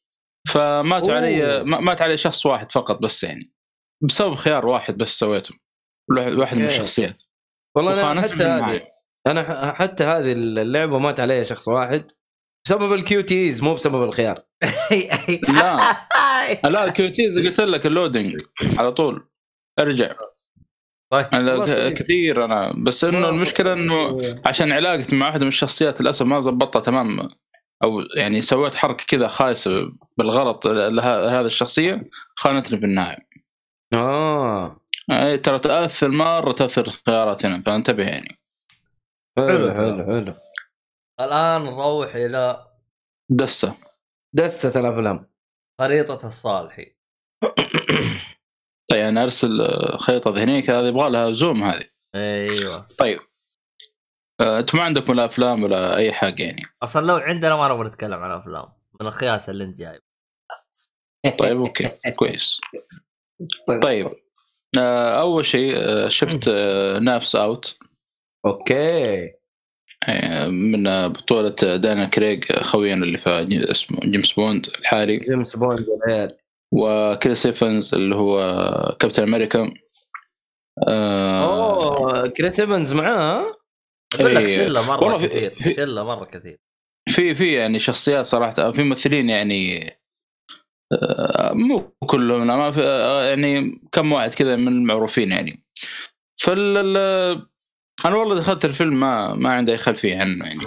فمات 0.50 1.04
أوه. 1.04 1.16
علي 1.16 1.64
ما- 1.64 1.80
مات 1.80 2.02
علي 2.02 2.18
شخص 2.18 2.46
واحد 2.46 2.72
فقط 2.72 3.02
بس 3.02 3.24
يعني. 3.24 3.52
بسبب 4.04 4.36
خيار 4.36 4.66
واحد 4.66 4.98
بس 4.98 5.10
سويته. 5.10 5.56
واحد 6.18 6.58
من. 6.58 6.66
الشخصيات. 6.66 7.22
والله 7.76 8.12
أنا 8.12 8.22
حتى 8.22 8.44
هذه. 8.44 8.88
أنا 9.28 9.74
حتى 9.74 10.04
هذه 10.04 10.32
اللعبة 10.32 11.00
مات 11.00 11.20
عليها 11.20 11.44
شخص 11.44 11.68
واحد. 11.68 12.12
بسبب 12.66 12.94
ال 12.94 13.22
QTs 13.22 13.64
مو 13.64 13.74
بسبب 13.74 14.04
الخيار. 14.04 14.44
لا. 15.60 15.78
لا 16.70 16.86
ال 16.86 16.99
QTs 16.99 17.40
قلت 17.40 17.62
لك 17.62 17.86
ال 17.86 17.93
loading 17.93 18.42
على 18.78 18.92
طول. 18.92 19.28
ارجع. 19.80 20.16
طيب. 21.14 21.26
أنا. 21.34 21.90
كثير 21.90 22.46
أنا 22.46 22.74
بس 22.78 23.04
إنه 23.04 23.30
المشكلة 23.30 23.74
إنه 23.74 24.20
عشان 24.46 24.72
علاقتي 24.72 25.16
مع 25.16 25.26
واحدة 25.28 25.42
من 25.42 25.48
الشخصيات 25.48 26.02
للأسف 26.02 26.26
ما 26.26 26.42
زبطتها 26.42 26.80
تمام. 26.80 27.30
أو 27.84 28.02
يعني 28.18 28.42
سويت 28.42 28.76
حركة 28.76 29.06
كذا 29.08 29.28
خايسة 29.28 29.92
بالغلط 30.18 30.68
لهذه 30.68 31.46
الشخصية 31.46 32.10
خانتني 32.36 32.80
في 32.80 32.86
النهاية. 32.86 33.28
آه. 33.94 34.82
يعني 35.10 35.38
ترى 35.38 35.60
تاثر 35.60 36.10
مرة 36.10 36.52
تاثر 36.52 36.88
الخيارات 36.88 37.46
هنا 37.46 37.64
فانتبه 37.66 38.04
يعني. 38.04 38.40
حلو. 39.38 39.74
حلو 39.74 40.06
حلو. 40.06 40.34
الآن 41.20 41.64
نروح 41.64 42.16
إلى 42.16 42.68
دسة. 43.30 43.78
دستة 44.34 44.80
الأفلام. 44.80 45.30
خريطة 45.82 46.28
الصالحي 46.28 46.96
طيب 48.92 49.04
أنا 49.04 49.24
أرسل 49.24 49.62
آه، 49.62 49.98
خريطة 49.98 50.32
ذهنيه 50.32 50.60
كذا 50.60 50.80
هذه 50.80 50.88
يبغى 50.88 51.10
لها 51.10 51.32
zoom 51.32 51.64
هذه. 51.64 51.86
أيوه. 52.16 52.88
طيب. 52.98 53.20
آه، 54.40 54.60
أنتم 54.60 54.78
ما 54.78 54.84
عندكم 54.84 55.14
لا 55.14 55.26
أفلام 55.26 55.64
ولا 55.64 55.98
أي 55.98 56.14
حاجة 56.14 56.44
يعني؟ 56.44 56.64
أصلا 56.84 57.06
لو 57.06 57.16
عندنا 57.16 57.56
ما 57.56 57.68
نبغى 57.68 57.88
نتكلم 57.88 58.20
عن 58.20 58.32
أفلام. 58.32 58.66
من 59.02 59.08
الخياس 59.08 59.50
اللي 59.50 59.64
أنت 59.64 59.78
جايب. 59.78 60.02
طيب 61.40 61.58
أوكي. 61.58 61.90
كويس. 62.16 62.60
طيب. 63.84 64.12
آه، 64.78 65.22
أول 65.22 65.46
شيء 65.46 65.76
شفت 66.10 66.50
Knives 67.02 67.36
Out. 67.36 67.78
أوكي. 68.46 69.39
من 70.48 71.08
بطولة 71.08 71.50
دانيال 71.76 72.06
كريغ 72.06 72.40
خوينا 72.62 73.06
اللي 73.06 73.18
في 73.18 73.48
اسمه 73.72 74.00
جيمس 74.00 74.32
بوند 74.32 74.68
الحالي. 74.80 75.18
جيمس 75.18 75.56
بوند 75.56 75.86
والعيال. 75.90 76.38
وكريس 76.74 77.46
إيفنز 77.46 77.94
اللي 77.96 78.16
هو 78.16 78.40
كابتن 79.00 79.24
أمريكا. 79.24 79.74
آه، 80.88 81.98
أوه 82.00 82.28
كريس 82.28 82.60
إيفنز 82.60 82.94
معاه 82.94 83.56
أقول 84.16 84.36
لك 84.36 84.44
إيه. 84.44 84.68
شلة 84.68 84.82
مرة 84.88 85.18
كثير 85.28 85.50
في- 85.50 85.74
شلة 85.74 86.04
مرة 86.04 86.26
كثير. 86.26 86.60
في 87.10 87.36
في 87.36 87.54
يعني 87.54 87.80
شخصيات 87.80 88.26
صراحة 88.26 88.72
في 88.72 88.84
ممثلين 88.84 89.30
يعني 89.30 89.90
آه، 90.94 91.54
مو 91.54 91.80
كلهم 92.08 92.48
ما 92.48 92.72
في 92.72 92.82
آه، 92.84 93.30
يعني 93.30 93.82
كم 93.92 94.12
واحد 94.12 94.34
كذا 94.34 94.56
من 94.56 94.68
المعروفين 94.68 95.32
يعني. 95.32 95.64
فال 96.42 96.78
ال- 96.78 97.49
أنا 98.06 98.16
والله 98.16 98.36
دخلت 98.36 98.66
الفيلم 98.66 99.00
ما 99.00 99.34
ما 99.34 99.50
عندي 99.54 99.72
أي 99.72 99.78
خلفية 99.78 100.20
عنه 100.22 100.46
يعني. 100.46 100.66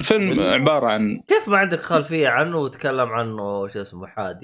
الفيلم 0.00 0.40
عبارة 0.40 0.90
عن 0.90 1.20
كيف 1.28 1.48
ما 1.48 1.56
عندك 1.58 1.80
خلفية 1.80 2.28
عنه 2.28 2.56
وتكلم 2.58 3.08
عنه 3.08 3.68
شو 3.68 3.80
اسمه 3.80 4.06
حادي؟ 4.06 4.40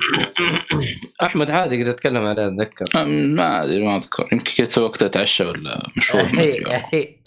أحمد 1.22 1.50
عادي 1.50 1.82
قد 1.82 1.88
اتكلم 1.88 2.24
عليه 2.26 2.46
أتذكر. 2.48 3.04
ما 3.06 3.64
أدري 3.64 3.84
ما 3.84 3.96
أذكر. 3.96 4.28
يمكن 4.32 4.64
كنت 4.64 4.78
وقت 4.78 5.02
أتعشى 5.02 5.44
ولا 5.44 5.88
مشروب 5.96 6.24
أدري. 6.24 6.64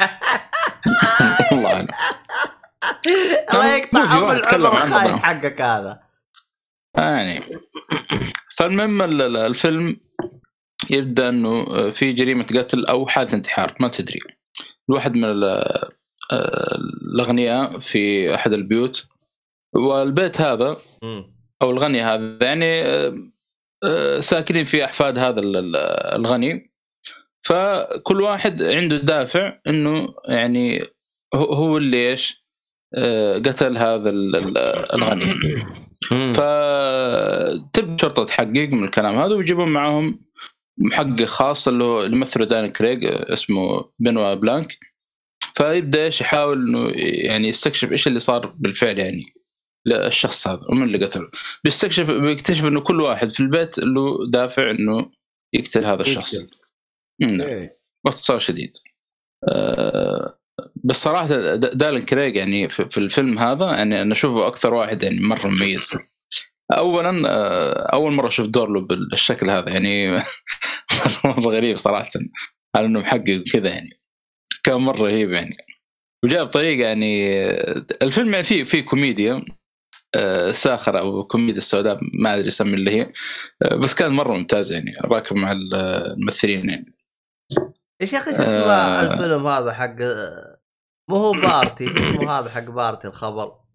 والله 1.51 1.73
أعلم. 1.73 1.87
الله 3.53 3.75
يقطع 3.75 3.99
مو 4.01 4.07
في 4.07 4.13
ابو 4.17 4.31
العمر 4.55 4.75
عنه. 4.81 4.95
الخايس. 4.95 5.15
حقك 5.15 5.61
هذا. 5.61 5.99
يعني. 6.97 7.41
فالمهم 8.57 9.01
ال- 9.01 9.21
ال- 9.21 9.37
الفيلم 9.37 9.97
يبدأ 10.89 11.29
إنه 11.29 11.65
في 11.91 12.13
جريمة 12.13 12.43
قتل 12.43 12.85
أو 12.85 13.07
حاله 13.07 13.33
انتحار 13.33 13.73
ما 13.79 13.87
تدري. 13.87 14.19
الواحد 14.89 15.15
من 15.15 15.23
ال- 15.25 15.89
الأغنياء 17.13 17.79
في 17.79 18.35
أحد 18.35 18.53
البيوت 18.53 19.07
والبيت 19.75 20.41
هذا. 20.41 20.77
أو 21.61 21.71
الغني 21.71 22.01
هذا 22.01 22.37
يعني 22.41 22.81
آه، 22.81 23.17
آه، 23.83 24.19
ساكنين 24.19 24.63
في 24.63 24.85
أحفاد 24.85 25.17
هذا 25.17 25.39
ال- 25.39 25.57
ال- 25.57 25.75
الغني 26.15 26.71
فكل 27.43 28.21
واحد 28.21 28.63
عنده 28.63 28.97
دافع 28.97 29.59
إنه 29.67 30.13
يعني 30.25 30.83
هو- 31.35 31.77
اللي 31.77 32.09
إيش 32.11 32.45
آه، 32.95 33.37
قتل 33.37 33.77
هذا 33.77 34.09
ال- 34.09 34.35
ال- 34.35 34.57
الغني. 34.93 35.25
فتبدا 36.33 37.97
شرطة 38.01 38.25
تحقق 38.25 38.47
من 38.71 38.83
الكلام 38.83 39.15
هذا 39.15 39.35
ويجيبون 39.35 39.69
معاهم 39.69 40.19
محقق 40.77 41.25
خاص 41.25 41.67
اللي 41.67 41.83
هو 41.83 42.03
يمثله 42.03 42.45
دانيال 42.45 42.71
كريج 42.71 42.99
اسمه 43.05 43.91
بنوا 43.99 44.33
بلانك. 44.33 44.77
فيبدأ 45.55 46.05
إيش؟ 46.05 46.21
يحاول 46.21 46.67
إنه 46.67 46.91
يعني 46.95 47.47
يستكشف 47.47 47.91
إيش 47.91 48.07
اللي 48.07 48.19
صار 48.19 48.47
بالفعل 48.47 48.99
يعني 48.99 49.33
للشخص 49.87 50.47
هذا 50.47 50.61
ومن 50.69 50.83
اللي 50.83 51.05
قتله. 51.05 51.31
بيستكشف 51.63 52.11
بيكتشف 52.11 52.65
إنه 52.65 52.81
كل 52.81 53.01
واحد 53.01 53.31
في 53.31 53.39
البيت 53.39 53.77
له 53.79 54.29
دافع 54.29 54.71
إنه 54.71 55.11
يقتل 55.53 55.85
هذا 55.85 56.01
الشخص. 56.01 56.35
نعم. 57.21 57.41
إيه. 57.41 57.79
باختصار 58.05 58.39
شديد. 58.39 58.71
آه، 59.49 60.39
بس 60.83 60.95
صراحة 60.95 61.27
دانيال 61.55 62.01
كريج 62.01 62.35
يعني 62.35 62.69
في 62.69 62.89
في 62.89 62.97
الفيلم 62.97 63.39
هذا 63.39 63.65
يعني 63.65 64.01
أنا 64.01 64.13
أشوفه 64.13 64.47
أكثر 64.47 64.73
واحد 64.73 65.03
يعني 65.03 65.19
مرة 65.19 65.47
مميز. 65.47 65.91
اولا 66.71 67.29
آه، 67.29 67.93
أول 67.93 68.13
مرة 68.13 68.27
أشوف 68.27 68.47
دور 68.47 68.69
له 68.69 68.81
بالشكل 68.81 69.49
هذا 69.49 69.69
يعني 69.69 70.23
مره 71.25 71.39
غريب 71.55 71.77
صراحة 71.77 72.09
على 72.75 72.85
إنه 72.85 72.99
محقق 72.99 73.43
كذا 73.53 73.69
يعني 73.69 73.99
كان 74.63 74.75
مرة 74.75 75.01
رهيب 75.01 75.31
يعني. 75.31 75.57
وجاء 76.25 76.43
بطريقة 76.43 76.87
يعني 76.87 77.41
آه، 77.45 77.85
الفيلم 78.01 78.33
يعني 78.33 78.43
فيه 78.43 78.63
فيه 78.63 78.81
كوميديا 78.81 79.45
آه، 80.15 80.51
ساخرة 80.51 80.99
أو 80.99 81.23
كوميديا 81.23 81.57
السوداء 81.57 81.99
ما 82.13 82.35
أدري 82.35 82.47
أسمي 82.47 82.73
اللي 82.73 82.91
هي 82.91 83.11
بس 83.77 83.95
كان 83.95 84.11
مرة 84.11 84.33
ممتاز 84.33 84.71
يعني 84.71 84.91
راكب 85.05 85.35
مع 85.35 85.51
الممثلين 85.51 86.69
يعني. 86.69 86.97
إيش 88.01 88.13
يا 88.13 88.17
أخي 88.17 88.31
شو 88.31 88.41
اسمه. 88.41 89.01
الفيلم 89.01 89.47
هذا 89.47 89.73
حق 89.73 89.95
مو 91.09 91.15
هو 91.15 91.31
بارتي 91.31 91.89
شو 91.89 91.97
اسمه 91.97 92.31
هذا 92.39 92.49
حق 92.49 92.69
بارتي 92.69 93.07
الخبر؟ 93.07 93.66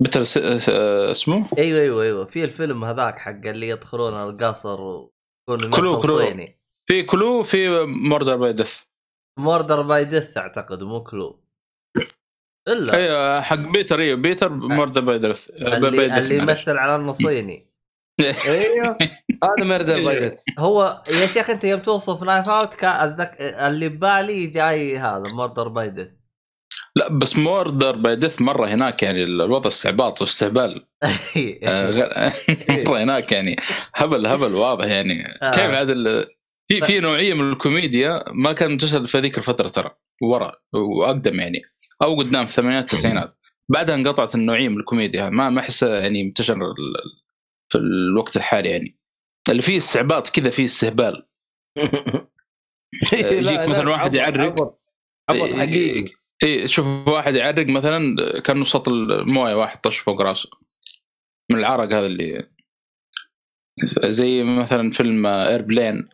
بتر 0.00 0.22
س- 0.24 0.38
آه، 0.68 1.10
اسمه؟ 1.10 1.48
أيوه 1.58 1.80
أيوه 1.80 2.02
أيوه. 2.02 2.24
في 2.24 2.44
الفيلم 2.44 2.84
هذاك 2.84 3.18
حق 3.18 3.30
اللي 3.46 3.68
يدخلون 3.68 4.12
القصر 4.12 4.80
ويكون 4.80 5.70
Clue- 5.70 6.00
Clue. 6.00 6.46
في 6.86 7.02
Clue 7.02 7.42
في 7.42 7.84
Murder 7.86 8.36
by 8.36 8.52
Death. 8.52 8.80
Murder 9.38 9.82
by 9.82 10.04
Death 10.04 10.36
أعتقد 10.38 10.82
مو 10.82 11.02
Clue. 11.02 11.40
إلا 12.68 12.94
أيوه 12.96 13.40
حق 13.40 13.54
بيتر 13.56 14.00
أيوه 14.00 14.16
بيتر 14.16 14.48
Murder 14.48 15.00
by 15.00 15.18
Death. 15.18 15.50
اللي, 15.50 16.18
اللي 16.18 16.36
يمثل 16.36 16.78
على 16.78 16.96
أنه 16.96 17.12
صيني. 17.12 17.70
أيوه 18.46 18.98
هذا 19.44 19.64
Murder 19.64 20.04
by 20.04 20.13
Death 20.13 20.36
هو 20.58 21.02
يا 21.10 21.26
شيخ 21.26 21.50
أنت 21.50 21.64
يوم 21.64 21.80
توصف 21.80 22.22
Knives 22.22 22.48
Out. 22.48 22.84
اللي 22.84 23.88
ببالي 23.88 24.46
جاي 24.46 24.98
هذا 24.98 25.32
Murder 25.32 25.68
by 25.68 25.90
Death. 25.90 26.08
لا 26.96 27.08
بس 27.08 27.36
Murder 27.36 27.96
by 27.96 28.16
Death 28.16 28.42
مرة 28.42 28.66
هناك 28.66 29.02
يعني 29.02 29.24
الوضع 29.24 29.68
استعباط 29.68 30.20
واستهبال. 30.20 30.86
آه، 31.64 32.32
مرة 32.86 32.98
هناك 33.02 33.32
يعني 33.32 33.56
هبل 33.94 34.26
هبل 34.26 34.54
واضح 34.54 34.84
يعني. 34.84 35.26
آه. 35.42 35.50
تعرف 35.50 35.74
هذا 35.74 35.92
ال- 35.92 36.26
في 36.68 36.80
في 36.80 37.00
نوعية 37.00 37.34
من 37.34 37.52
الكوميديا 37.52 38.24
ما 38.32 38.52
كان 38.52 38.70
منتشر 38.70 39.06
في 39.06 39.18
ذيك 39.18 39.38
الفترة 39.38 39.68
ترى 39.68 39.90
ورا 40.22 40.52
وأقدم 40.72 41.40
يعني 41.40 41.62
أو 42.02 42.14
قدام 42.18 42.46
في 42.46 42.50
الثمانينات 42.50 42.92
التسعينات 42.92 43.36
بعدها 43.68 43.94
انقطعت 43.94 44.34
النوعية 44.34 44.68
من 44.68 44.76
الكوميديا 44.80 45.30
ما 45.30 45.50
ما 45.50 45.60
احسها 45.60 46.00
يعني 46.00 46.24
منتشر 46.24 46.58
في 47.68 47.78
الوقت 47.78 48.36
الحالي 48.36 48.68
يعني. 48.68 48.98
اللي 49.48 49.62
فيه 49.62 49.78
استعباط 49.78 50.28
كذا 50.28 50.50
فيه 50.50 50.64
استهبال. 50.64 51.26
يجيك 53.12 53.60
مثلا 53.68 53.90
واحد 53.90 54.14
يعرق. 54.14 54.40
عبط 54.40 54.80
عبط 55.28 55.54
حقيقي. 55.56 56.19
إي 56.42 56.68
شوف 56.68 56.86
واحد 56.86 57.34
يعرق 57.34 57.66
مثلا 57.68 58.16
كانه 58.40 58.64
صوت 58.64 58.88
الموية 58.88 59.54
واحد 59.54 59.80
طش 59.80 59.98
فوق 59.98 60.22
راسه. 60.22 60.50
من 61.50 61.58
العرق 61.58 61.84
هذا 61.84 62.06
اللي 62.06 62.48
زي 64.04 64.42
مثلا 64.42 64.90
فيلم 64.90 65.26
Airplane 65.26 66.08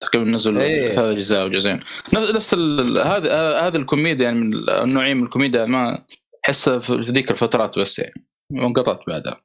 تقريبا 0.00 0.30
نزل 0.30 0.58
إيه. 0.58 0.88
ثلاث 0.88 1.16
أجزاء 1.16 1.42
أو 1.42 1.48
جزئين. 1.48 1.80
نفس 2.14 2.30
نفس 2.30 2.54
هذا 3.06 3.60
هذا 3.60 3.78
الكوميديا 3.78 4.24
يعني 4.24 4.40
من 4.40 4.68
النوعية 4.70 5.14
من 5.14 5.22
الكوميديا 5.24 5.64
ما 5.66 6.04
احسها 6.44 6.78
في 6.78 6.94
ذيك 7.00 7.30
الفترات 7.30 7.78
بس 7.78 7.98
يعني 7.98 8.26
وانقطعت 8.52 9.00
بعدها. 9.06 9.40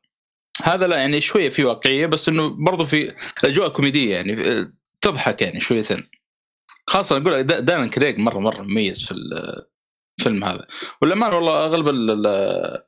هذا 0.64 0.88
لا 0.88 0.98
يعني 0.98 1.22
شوية 1.22 1.50
في 1.50 1.64
واقعية 1.64 2.06
بس 2.06 2.30
إنه 2.30 2.50
برضو 2.50 2.86
في 2.86 3.16
أجواء 3.44 3.70
كوميدية 3.70 4.16
يعني 4.16 4.36
تضحك 5.02 5.42
يعني 5.42 5.62
شويتين. 5.62 6.04
خاصة 6.88 7.18
أقول 7.18 7.34
لك 7.34 7.46
دا- 7.46 7.60
دايما 7.60 7.88
كريج 7.88 8.18
مره 8.20 8.40
مرة 8.40 8.62
مميز 8.62 9.04
في 9.06 9.12
الفيلم 10.28 10.44
هذا. 10.44 10.68
والأمان 11.02 11.34
والله 11.34 11.66
ال- 12.26 12.84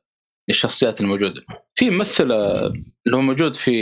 الشخصيات 0.49 1.01
الموجودة. 1.01 1.45
في 1.76 1.89
ممثل 1.89 2.31
آه، 2.31 2.68
اللي 3.05 3.18
هو 3.18 3.22
موجود 3.22 3.55
في 3.55 3.73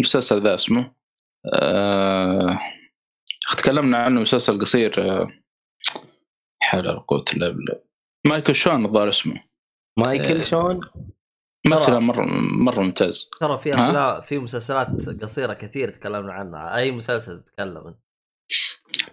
مسلسل 0.00 0.42
ذا 0.42 0.54
اسمه 0.54 0.92
آه، 1.54 2.58
تكلمنا 3.58 3.98
عنه 3.98 4.20
مسلسل 4.20 4.60
قصير 4.60 4.92
آه، 4.98 5.28
حول 6.62 6.88
ولا 6.88 6.98
قوة 6.98 7.24
إلا 7.36 7.48
بالله. 7.48 7.80
مايكل 8.26 8.54
شانون 8.54 8.84
الظاهر 8.86 9.08
اسمه. 9.08 9.44
مايكل 9.98 10.36
آه. 10.38 10.42
شانون؟ 10.42 10.80
ممثل 11.66 12.00
مرة 12.00 12.24
مرة 12.40 12.80
ممتاز. 12.80 13.30
ترى 13.40 13.58
في؟ 13.58 13.74
أفلام 13.74 14.20
في 14.20 14.38
مسلسلات 14.38 14.88
قصيرة 15.22 15.52
كثير 15.52 15.88
تكلمنا 15.88 16.32
عنها. 16.32 16.76
أي 16.76 16.90
مسلسل 16.90 17.40
تتكلم؟ 17.40 17.86
انت 17.86 17.98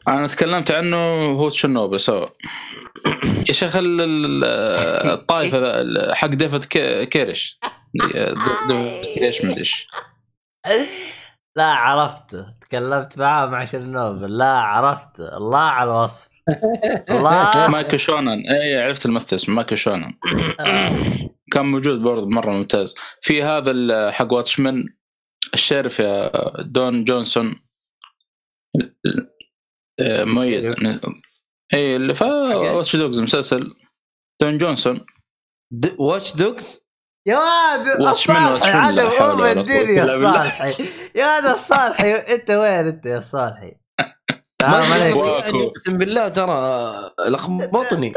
أنا 0.08 0.28
تكلمت 0.28 0.72
عنه 0.72 0.98
هو 1.26 1.50
تشيرنوبل 1.50 2.00
سوا 2.00 2.28
يا 3.48 3.54
شيخ 3.54 3.76
ال- 3.76 4.02
ال- 4.02 4.44
الطائفة 5.12 5.58
ذا 5.82 6.16
حق 6.16 6.28
ديفيد 6.28 6.66
كو- 6.66 7.06
كوريش 7.06 7.60
ديفيد 8.68 9.06
كوريش 9.16 9.46
إيش. 9.46 9.88
لا 11.56 11.66
عرفته. 11.66 12.46
تكلمت 12.62 13.18
معاه 13.20 13.46
مع 13.46 13.66
شرنوبل 13.66 14.38
لا 14.38 14.46
عرفته. 14.60 15.38
الله 15.38 15.60
على 15.60 15.90
الوصف. 15.92 16.30
الله. 17.10 17.68
مايكل 17.72 18.00
شونان. 18.00 18.40
اي 18.50 18.82
عرفت 18.84 19.06
الممثل 19.06 19.36
اسمه 19.36 19.56
مايكل 19.56 19.78
شونان. 19.78 20.14
كان 21.52 21.66
موجود 21.66 22.02
برضه 22.02 22.30
مرة 22.30 22.52
ممتاز. 22.52 22.96
في 23.22 23.44
هذا 23.44 24.12
حق 24.12 24.34
واتشمان 24.34 24.84
الشيرف 25.54 26.00
يا 26.00 26.32
دون 26.62 27.06
جونسون. 27.06 27.56
مؤيد 30.02 30.76
اي 31.74 31.96
اللي 31.96 32.16
فا 32.16 32.56
واتش 32.56 32.96
دوجز 32.96 33.20
مسلسل. 33.20 33.74
دون 34.42 34.58
جونسون. 34.58 35.06
واتش 35.98 36.36
دوجز 36.36 36.88
يا 37.28 37.38
واد 37.38 38.02
من 38.02 38.08
الصالحي 38.08 38.70
من، 38.72 38.76
عدم 38.76 39.08
ام 39.08 39.42
الدنيا 39.42 40.06
بالله. 40.06 40.46
الصالحي 40.46 40.84
يا 41.16 41.26
واد 41.26 41.46
الصالحي 41.46 42.14
أنت 42.14 42.52
وين 42.52 42.88
أنت 42.88 43.06
يا 43.06 43.18
واكو. 44.62 45.26
يعني 45.44 45.68
أقسم 45.68 45.98
بالله 45.98 46.28
ترى 46.28 47.12
لخبطني 47.28 48.14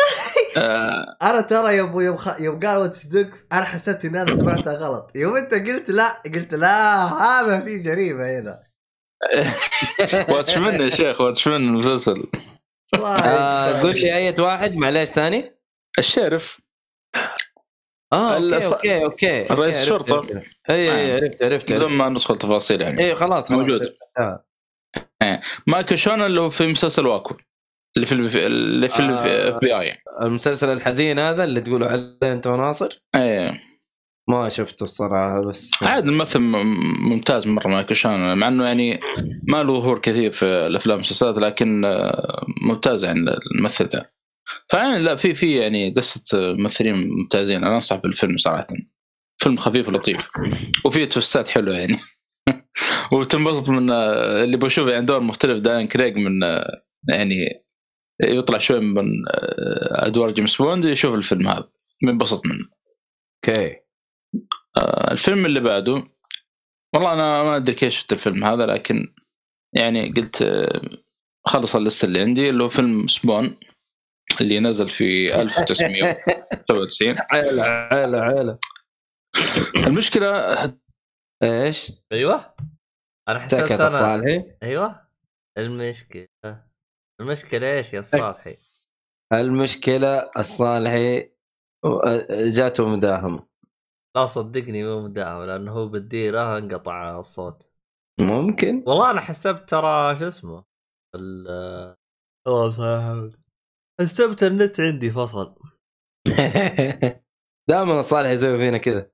آه، 0.56 1.16
أنا 1.22 1.40
ترى 1.40 1.76
يوم 1.76 2.00
يوم. 2.00 2.16
يوم 2.38 2.60
قال 2.60 2.76
واتش 2.76 3.06
دوكس 3.06 3.44
أنا 3.52 3.64
حسبت 3.64 4.04
ان 4.04 4.16
أنا 4.16 4.36
سمعتها 4.36 4.74
غلط. 4.74 5.10
يوم 5.14 5.36
أنت 5.36 5.54
قلت 5.54 5.90
لا 5.90 6.22
قلت 6.34 6.54
لا 6.54 7.04
هذا 7.04 7.60
في 7.60 7.78
جريمة 7.78 8.38
هنا. 8.38 8.69
واتشمان 10.28 10.80
يا 10.80 10.90
شيخ 10.90 11.20
واتشمان 11.20 11.56
المسلسل 11.68 12.30
والله 12.92 13.18
آه 13.18 13.80
قول 13.82 13.94
لي 14.00 14.16
اية 14.16 14.34
واحد 14.38 14.74
معليش 14.74 15.08
ثاني 15.08 15.54
الشيرف 15.98 16.60
آه 18.12 18.34
أوكي 18.36 18.64
أوكي 18.66 19.04
أوكي 19.04 19.42
رئيس. 19.42 19.90
عرفت. 19.90 20.12
اي 20.70 20.92
اي 20.96 21.12
عرفت 21.12 21.42
عرفت 21.42 21.72
بدون 21.72 21.92
ما 21.96 22.08
ندخل 22.08 22.38
تفاصيل 22.38 22.82
يعني 22.82 23.04
اي 23.04 23.14
خلاص 23.14 23.50
موجود. 23.50 23.80
آه. 24.18 24.44
مايكل 25.66 25.98
شون 25.98 26.22
اللي 26.22 26.40
هو 26.40 26.50
في 26.50 26.66
مسلسل 26.66 27.06
واكو 27.06 27.36
اللي 27.96 28.06
في 28.06 28.12
ال- 28.14 28.36
اللي 28.46 28.88
في 28.88 29.02
آه. 29.02 29.24
ال 29.24 29.56
FBI 29.56 29.96
المسلسل 30.22 30.72
الحزين 30.72 31.18
هذا 31.18 31.44
اللي 31.44 31.60
تقولوا 31.60 31.88
عليه 31.88 32.18
انت 32.22 32.46
وناصر 32.46 33.02
إيه 33.16 33.60
ما 34.30 34.48
شفته 34.48 34.84
الصراحة 34.84 35.40
بس 35.40 35.70
عاد 35.82 36.08
الممثل 36.08 36.38
ممتاز 36.38 37.46
مرة 37.46 37.68
مايكل 37.68 37.96
شون 37.96 38.38
مع 38.38 38.48
إنه 38.48 38.64
يعني 38.64 39.00
ما 39.48 39.62
له 39.62 39.80
ظهور 39.80 39.98
كثير 39.98 40.32
في 40.32 40.44
الأفلام 40.44 40.94
والمسلسلات 40.94 41.38
لكن 41.38 41.84
آه، 41.84 42.46
ممتاز 42.62 43.04
يعني 43.04 43.20
الممثل 43.54 43.88
ذا 43.88 44.10
فيعني 44.68 45.02
لا 45.02 45.16
في 45.16 45.34
في 45.34 45.56
يعني 45.56 45.90
دسه 45.90 46.22
ممثلين 46.34 47.08
ممتازين 47.08 47.64
أنا 47.64 47.74
أنصح 47.74 47.96
بالفيلم 47.96 48.36
صراحة. 48.36 48.66
فيلم 49.38 49.56
خفيف 49.56 49.88
ولطيف. 49.88 50.28
وفيه 50.84 51.04
twistات 51.04 51.48
حلوة 51.48 51.74
يعني. 51.74 51.98
وتنبسط 53.12 53.68
من 53.68 53.90
آه، 53.90 54.44
اللي 54.44 54.56
بشوف 54.56 54.88
يعني 54.88 55.06
دور 55.06 55.20
مختلف 55.20 55.58
دانيال 55.58 55.86
كريج 55.86 56.16
من 56.16 56.42
آه، 56.42 56.82
يعني 57.08 57.64
يطلع 58.22 58.58
شوي 58.58 58.80
من 58.80 59.04
ادوار 59.90 60.30
جيمس 60.30 60.56
بوند 60.56 60.84
يشوف 60.84 61.14
الفيلم 61.14 61.48
هذا. 61.48 61.68
بينبسط 62.02 62.46
منه. 62.46 62.68
أوكي. 63.48 63.89
الفيلم 65.10 65.46
اللي 65.46 65.60
بعده 65.60 66.08
والله 66.94 67.12
أنا 67.12 67.42
ما 67.42 67.56
أدري 67.56 67.74
كيف 67.74 67.92
شفت 67.92 68.12
الفيلم 68.12 68.44
هذا 68.44 68.66
لكن 68.66 69.14
يعني 69.72 70.12
قلت 70.12 70.42
آه، 70.42 70.80
خلص 71.46 71.76
ال 71.76 71.82
list 71.82 72.04
اللي 72.04 72.20
عندي 72.20 72.50
اللي 72.50 72.64
هو 72.64 72.68
فيلم 72.68 73.06
سبون 73.06 73.56
اللي 74.40 74.60
نزل 74.60 74.88
في 74.88 75.40
1997 75.42 77.16
عيلة 77.32 77.62
عيلة 77.62 78.20
عيلة. 78.20 78.58
المشكلة 79.76 80.30
إيش؟ 81.42 81.92
أيوه. 82.12 82.54
أنا 83.28 83.48
سكت 83.48 83.70
أنا 83.70 83.86
الصالحي. 83.86 84.54
أيوه. 84.62 85.06
المشكلة 85.58 86.28
المشكلة 87.20 87.76
إيش 87.76 87.94
يا 87.94 88.02
صالحي؟ 88.02 88.56
المشكلة 89.32 90.30
الصالحي 90.38 91.30
جاته 92.30 92.88
مداهمه 92.88 93.49
لا 94.16 94.24
صدقني 94.24 94.84
مو 94.84 95.02
مداهم 95.02 95.42
لأنه 95.42 95.72
هو 95.72 95.88
بالديره 95.88 96.58
انقطع 96.58 97.18
الصوت. 97.18 97.70
ممكن. 98.20 98.84
والله 98.86 99.10
أنا 99.10 99.20
حسبت 99.20 99.68
ترى 99.70 100.16
شو 100.16 100.26
اسمه؟ 100.26 100.64
ال 101.16 101.48
الله 102.48 102.68
يسامحك 102.68 103.38
حسبت 104.00 104.42
النت 104.42 104.80
عندي 104.80 105.10
فصل. 105.10 105.54
دائما 107.70 107.98
الصالح 107.98 108.30
يسوي 108.30 108.58
فينا 108.58 108.78
كذا. 108.78 109.10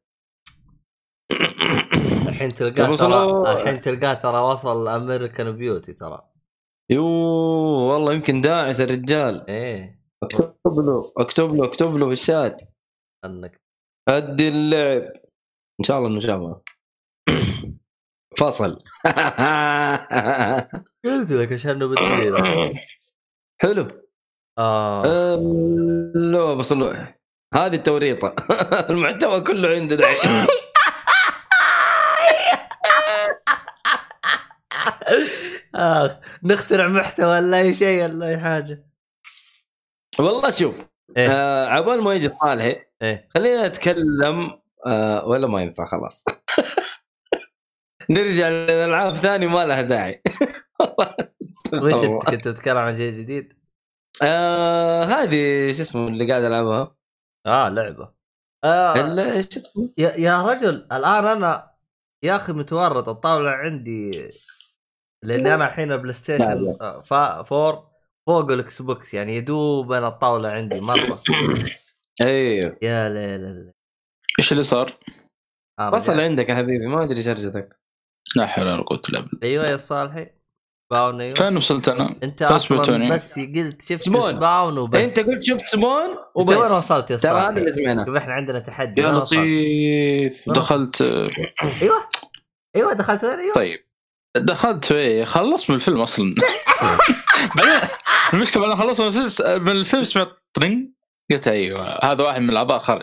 الحين 2.28 2.48
تلقاه 2.48 2.96
ترى. 2.96 3.52
الحين 3.52 3.80
تلقاه 3.80 4.14
ترى 4.14 4.38
وصل 4.38 4.88
أمريكان 4.88 5.56
بيوتي 5.56 5.92
ترى. 5.92 6.30
يو 6.90 7.04
والله 7.90 8.14
يمكن 8.14 8.40
داعس 8.40 8.80
الرجال. 8.80 9.46
إيه. 9.50 9.96
اكتب 10.22 10.50
له 10.66 11.12
اكتب 11.16 11.54
له 11.54 11.64
اكتب 11.64 11.96
له 11.96 12.06
في 12.06 12.12
الشات 12.12 12.60
أنك 13.24 13.65
هدي 14.08 14.48
اللعب. 14.48 15.02
إن 15.80 15.84
شاء 15.84 15.98
الله 15.98 16.08
إنه 16.08 16.20
شافها 16.20 16.60
فصل. 18.38 18.74
قلت 21.04 21.30
لك 21.30 21.52
عشان 21.52 21.78
بالديره 21.78 22.72
حلو. 23.62 23.88
آه. 24.58 25.04
آه، 25.06 25.36
لا 26.14 26.54
بس. 26.54 26.72
هذه 27.54 27.74
التوريطة. 27.74 28.34
المحتوى 28.90 29.40
كله 29.40 29.68
عنده 29.68 29.96
دحين 29.96 30.46
آخ 35.74 36.16
نخترع 36.42 36.88
محتوى 36.88 37.40
لا 37.40 37.60
اي 37.60 37.74
شيء 37.74 38.06
لا 38.06 38.28
اي 38.28 38.38
حاجة 38.38 38.86
والله 40.18 40.50
شوف 40.50 40.74
إيه. 41.16 41.28
آه 41.30 41.66
عبال 41.66 42.02
ما 42.02 42.14
يجي 42.14 42.28
صالحي 42.28 42.82
إيه. 43.02 43.28
خلينا 43.34 43.68
نتكلم 43.68 44.60
آه 44.86 45.26
ولا 45.26 45.46
ما 45.46 45.62
ينفع 45.62 45.86
خلاص. 45.86 46.24
نرجع 48.10 48.48
للألعاب 48.48 49.14
ثاني 49.14 49.46
ما 49.46 49.64
لها 49.66 49.82
داعي. 49.82 50.22
وش 51.82 52.04
أنت 52.04 52.30
كنت 52.30 52.48
بتتكلم 52.48 52.76
عن 52.76 52.96
شيء 52.96 53.12
جديد؟ 53.12 53.52
آه 54.22 55.04
هذه 55.04 55.72
شو 55.72 55.82
اسمه 55.82 56.08
اللي 56.08 56.30
قاعد 56.30 56.44
ألعبها؟ 56.44 56.96
آه 57.46 57.68
لعبة. 57.68 58.12
آه 58.64 58.94
شو 59.40 59.48
اسمه؟ 59.56 59.90
يا, 59.98 60.12
يا 60.16 60.42
رجل 60.42 60.74
الآن 60.92 61.24
أنا 61.26 61.70
يا 62.22 62.36
أخي 62.36 62.52
متورط 62.52 63.08
الطاولة 63.08 63.50
عندي 63.50 64.10
لأني 65.22 65.54
أنا 65.54 65.66
الحين 65.66 65.96
بلاي 65.96 66.12
ستيشن 66.12 66.76
آه، 66.80 67.02
فا 67.02 67.42
فور. 67.42 67.95
فوق 68.26 68.50
الاكس 68.50 68.82
بوكس 68.82 69.14
يعني 69.14 69.36
يدوب 69.36 69.92
أنا 69.92 70.08
الطاوله 70.08 70.48
عندي 70.48 70.80
مرة. 70.80 71.22
أيوه. 72.20 72.76
يا 72.82 73.08
ليل. 73.08 73.72
إيش 74.38 74.52
اللي 74.52 74.62
صار؟ 74.62 74.98
آه، 75.80 75.94
وصل. 75.94 76.20
عندك 76.20 76.48
يا 76.48 76.54
حبيبي 76.54 76.86
ما 76.86 77.04
أدري 77.04 77.22
شرجتك 77.22 77.80
لا 78.36 78.46
حول 78.46 78.66
ولا 78.66 78.82
قوة 78.82 79.00
إلا 79.08 79.20
بالله. 79.20 79.40
أيوه 79.42 79.68
يا 79.68 79.76
صالحي. 79.76 80.26
باون 80.92 81.20
أيوه. 81.20 81.34
فين 81.34 81.56
وصلت 81.56 81.88
أنا؟ 81.88 82.16
أنت 82.22 82.42
بس 82.42 82.72
أصلا. 82.72 83.14
بس 83.14 83.38
قلت 83.38 83.82
شفت 83.82 84.02
سمون. 84.02 84.30
سباون 84.30 84.78
وبس. 84.78 85.18
أنت 85.18 85.28
قلت 85.28 85.42
شفت 85.44 85.66
سمون 85.66 86.10
أنت 86.10 86.18
وين 86.50 86.58
وبس 86.58 86.70
وصلت 86.70 87.10
يا 87.10 87.16
ترى 87.16 87.40
هذا؟ 87.40 87.48
اللي 87.48 87.72
سمعناه. 87.72 88.04
شوف 88.04 88.16
إحنا 88.16 88.32
عندنا 88.32 88.58
تحدي. 88.58 89.00
يا؟ 89.00 89.12
لطيف. 89.12 90.48
دخلت. 90.48 91.02
أيوه. 91.02 92.08
أيوه 92.76 92.92
دخلت 92.92 93.24
وين؟ 93.24 93.38
أيوه. 93.38 93.54
طيب. 93.54 93.85
دخلت 94.38 94.92
إيه؟ 94.92 95.24
خلصت 95.24 95.70
من 95.70 95.76
الفيلم 95.76 96.00
أصلا. 96.00 96.34
بعدين 97.56 97.88
المشكلة 98.34 98.66
أنا 98.66 98.76
خلصت 98.76 99.00
من 99.00 99.06
الفيلم 99.06 99.64
من 99.64 99.72
الفيلم 99.72 100.04
سمعت 100.04 100.28
طرينج. 100.54 100.88
قلت 101.30 101.48
أيوه 101.48 101.98
هذا 102.04 102.22
واحد 102.24 102.40
من 102.40 102.50
الأعضاء 102.50 102.78
خرج 102.78 103.02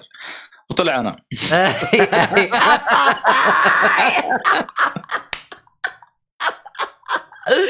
وطلع 0.70 0.96
أنا. 0.96 1.18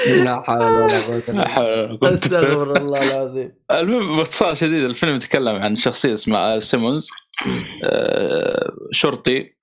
لا 0.07 0.41
حول 0.41 0.61
ولا 0.61 1.01
قوة 1.01 1.23
لا 1.27 1.47
حول 1.47 1.65
ولا 1.65 1.85
بالله. 1.85 2.13
أستغفر 2.13 2.77
الله 2.77 3.03
العظيم. 3.03 3.51
المهم 3.71 4.17
باختصار 4.17 4.55
شديد 4.55 4.83
الفيلم 4.83 5.15
يتكلم 5.15 5.55
عن 5.55 5.75
شخصية 5.75 6.13
اسمها 6.13 6.59
سيمونز. 6.59 7.09
آه، 7.83 8.71
شرطي 8.91 9.53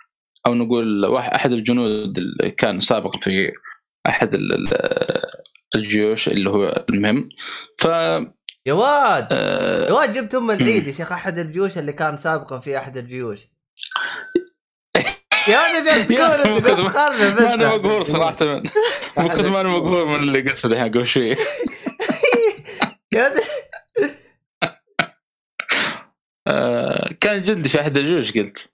أو 0.47 0.55
نقول 0.55 1.07
واحد 1.07 1.33
أحد 1.33 1.53
الجنود 1.53 2.19
اللي 2.19 2.51
كان 2.51 2.81
سابقا 2.81 3.19
في 3.19 3.53
أحد 4.07 4.35
ال- 4.35 4.53
ال- 4.53 5.31
الجيوش 5.75 6.29
اللي 6.29 6.51
هو 6.51 6.85
المهم. 6.91 7.29
ف 7.79 7.85
يا 8.67 8.73
واد 8.73 9.29
آه، 9.33 9.87
يا 9.89 9.93
واد 9.93 10.13
جبت 10.13 10.35
أم 10.35 10.51
العيد 10.51 10.87
يا 10.87 10.93
شيخ 10.93 11.13
أحد 11.13 11.39
الجيوش 11.39 11.79
اللي 11.79 11.93
كان 11.93 12.17
سابقا 12.17 12.59
في 12.59 12.79
أحد 12.79 12.97
الجيوش. 12.97 13.41
يا 15.49 15.59
ولد 15.59 15.85
جالس 15.85 16.09
تقول 16.09 16.21
انت 16.55 16.67
بس 16.67 16.77
تخرب 16.77 17.39
أنا. 17.39 17.77
مقهور 17.77 18.05
صراحة. 18.05 18.37
من 19.19 19.29
كثر 19.29 19.49
ما 19.49 19.61
أنا 19.61 19.69
مقهور 19.69 20.05
من 20.05 20.17
اللي 20.17 20.41
قلته 20.41 20.67
الحين 20.67 20.89
قبل 20.89 21.07
شوي. 21.07 21.37
آه، 26.47 27.13
كان 27.21 27.43
جندي 27.45 27.69
في 27.69 27.81
أحد 27.81 27.99
الجيوش 27.99 28.33
قلت. 28.33 28.69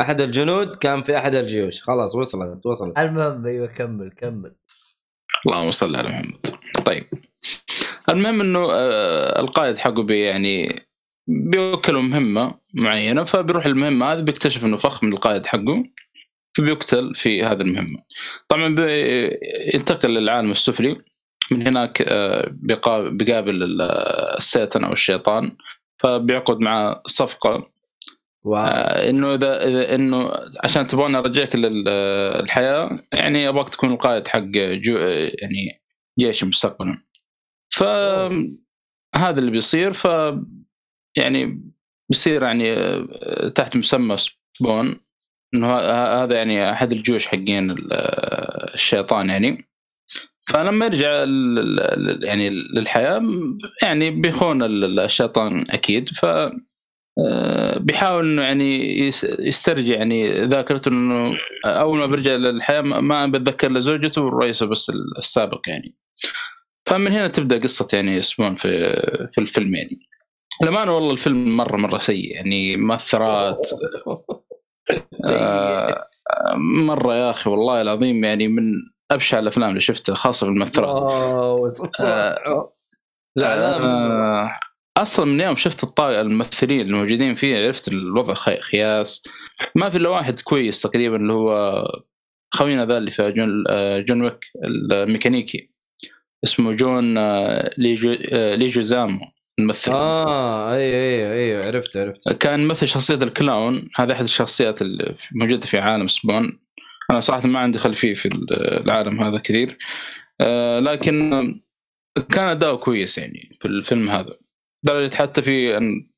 أحد 0.00 0.20
الجنود 0.20 0.76
كان 0.76 1.02
في 1.02 1.18
أحد 1.18 1.34
الجيوش. 1.34 1.82
خلاص 1.82 2.14
وصلت 2.14 2.66
وصلت. 2.66 2.98
المهم 2.98 3.46
أيوه 3.46 3.66
كمل 3.66 4.12
كمل. 4.16 4.52
اللهم 5.46 5.70
صل 5.70 5.96
على 5.96 6.08
محمد. 6.08 6.46
طيب. 6.86 7.04
المهم 8.08 8.40
إنه 8.40 8.68
آه، 8.72 9.40
القائد 9.40 9.76
حقه 9.76 10.02
بي 10.02 10.20
يعني 10.20 10.86
بيوكله 11.28 12.00
مهمة 12.00 12.58
معينة 12.74 13.24
فبيروح 13.24 13.66
المهمة 13.66 14.12
هذه 14.12 14.20
بيكتشف 14.20 14.64
إنه 14.64 14.76
فخ 14.76 15.04
من 15.04 15.12
القائد 15.12 15.46
حقه 15.46 15.82
فبيقتل 16.56 17.14
في 17.14 17.42
هذه 17.42 17.60
المهمة. 17.60 17.98
طبعا 18.48 18.74
بينتقل 18.74 20.10
للعالم 20.14 20.50
السفلي. 20.50 20.96
من 21.50 21.66
هناك 21.66 22.02
آه، 22.02 22.48
بيقا- 22.50 23.08
بيقابل 23.08 23.62
ال- 23.62 23.82
السيتن 24.38 24.84
أو 24.84 24.92
الشيطان 24.92 25.56
فبيعقد 25.98 26.60
معه 26.60 27.02
صفقة 27.06 27.69
واو 28.44 28.64
آه، 28.64 29.10
إنه 29.10 29.34
اذا 29.34 29.66
اذا 29.68 29.94
إنه 29.94 30.30
عشان 30.64 30.86
تبغاني 30.86 31.16
ارجعك 31.16 31.56
للحياة 31.56 32.98
يعني 33.12 33.48
أبغاك 33.48 33.68
تكون 33.68 33.92
القائد 33.92 34.28
حق 34.28 34.40
جو 34.54 34.98
يعني 35.42 35.82
جيش 36.20 36.44
مستقبلا. 36.44 37.02
فهذا 37.74 39.38
اللي 39.38 39.50
بيصير. 39.50 39.92
ف 39.92 40.08
يعني 41.16 41.62
بيصير 42.10 42.42
يعني 42.42 42.72
آه، 42.72 43.48
تحت 43.48 43.76
مسمى 43.76 44.16
سبون 44.58 45.00
إنه 45.54 45.76
هذا 46.22 46.36
يعني 46.36 46.70
أحد 46.72 46.92
الجيوش 46.92 47.26
حقين 47.26 47.70
ال- 47.70 47.92
الشيطان 48.74 49.30
يعني. 49.30 49.68
فلما 50.48 50.86
يرجع 50.86 51.12
يعني 52.26 52.50
للحياة 52.50 53.22
يعني 53.82 54.10
بيخون 54.10 54.62
ال- 54.62 55.00
الشيطان 55.00 55.70
أكيد. 55.70 56.08
ف 56.08 56.26
بيحاول 57.76 58.24
إنه 58.24 58.42
يعني 58.42 58.98
يس- 59.08 59.26
يسترجع 59.38 59.94
يعني 59.94 60.44
ذاكرته 60.46 60.88
إنه 60.88 61.36
أول 61.64 61.98
ما 61.98 62.06
بيرجع 62.06 62.30
للحياة 62.34 62.80
ما- 62.80 63.26
بتذكر 63.26 63.66
الا 63.70 63.80
زوجته 63.80 64.22
والرئيسة 64.22 64.66
بس 64.66 64.92
السابق 65.18 65.60
يعني. 65.68 65.94
فمن 66.86 67.12
هنا 67.12 67.28
تبدأ 67.28 67.58
قصة 67.58 67.86
يعني 67.92 68.22
سبون 68.22 68.54
في 68.54 68.68
في 69.32 69.40
الفيلم 69.40 69.74
يعني. 69.74 70.00
للأمانة 70.62 70.94
والله 70.94 71.12
الفيلم 71.12 71.56
مرة 71.56 71.76
مرة 71.76 71.98
سيء 71.98 72.34
يعني 72.34 72.76
مؤثرات. 72.76 73.68
آه 75.30 76.06
مرة 76.56 77.14
يا 77.14 77.30
أخي 77.30 77.50
والله 77.50 77.80
العظيم 77.80 78.24
يعني 78.24 78.48
من 78.48 78.72
أبشع 79.10 79.38
الأفلام 79.38 79.68
اللي 79.70 79.80
شفتها 79.80 80.14
خاصة 80.14 80.46
في 80.46 80.52
المؤثرات 80.52 81.02
آه، 82.00 82.72
زعلان. 83.34 83.82
آه، 83.82 84.58
أصلا 85.02 85.24
من 85.26 85.40
يوم 85.40 85.56
شفت 85.56 85.84
الطاقة 85.84 86.20
الممثلين 86.20 86.80
الموجودين 86.80 87.34
فيه 87.34 87.66
عرفت 87.66 87.88
الوضع 87.88 88.34
خي- 88.34 88.60
خياس. 88.60 89.22
ما 89.74 89.88
في 89.90 89.96
إلا 89.96 90.08
واحد 90.08 90.40
كويس 90.40 90.80
تقريبا 90.82 91.16
اللي 91.16 91.32
هو 91.32 91.84
خوينا 92.54 92.86
ذا 92.86 92.98
اللي 92.98 93.10
في 93.10 93.32
جون 93.32 93.64
آه، 93.70 94.00
جون 94.00 94.22
ويك 94.22 94.38
الميكانيكي. 94.64 95.70
اسمه 96.44 96.72
جون 96.72 97.18
آه، 97.18 97.70
ليجو 97.78 98.16
آه، 98.32 98.54
ليجويزامو 98.54 99.20
الممثل. 99.58 99.92
آه 99.92 100.72
أيوه 100.74 100.94
أيوه 100.96 101.32
أيوه 101.32 101.66
عرفت 101.66 101.96
عرفت. 101.96 102.28
كان 102.32 102.66
مثل 102.66 102.88
شخصية 102.88 103.14
ال 103.14 103.25
clown. 103.25 103.88
هذه 103.96 104.12
أحد 104.12 104.24
الشخصيات 104.24 104.82
اللي 104.82 105.14
موجودة 105.32 105.66
في 105.66 105.78
عالم 105.78 106.06
سبون. 106.08 106.58
أنا 107.10 107.20
صراحة 107.20 107.48
ما 107.48 107.58
عندي 107.58 107.78
خلفية 107.78 108.14
في 108.14 108.28
العالم 108.86 109.20
هذا 109.22 109.38
كثير. 109.38 109.78
لكن 110.80 111.30
كان 112.32 112.44
أداؤه 112.44 112.76
كويس 112.76 113.18
يعني 113.18 113.58
في 113.60 113.68
الفيلم 113.68 114.10
هذا. 114.10 114.36
لدرجة 114.84 115.14
حتى 115.14 115.42
في 115.42 115.76
أن 115.76 116.10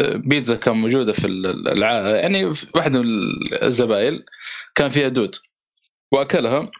بيتزا 0.00 0.56
كان 0.56 0.76
موجودة 0.76 1.12
في 1.12 1.26
الع... 1.26 2.08
يعني 2.08 2.54
في 2.54 2.66
واحدة 2.74 3.02
من 3.02 3.08
الزبايل 3.62 4.24
كان 4.74 4.88
فيها 4.88 5.08
دود 5.08 5.34
وأكلها. 6.12 6.70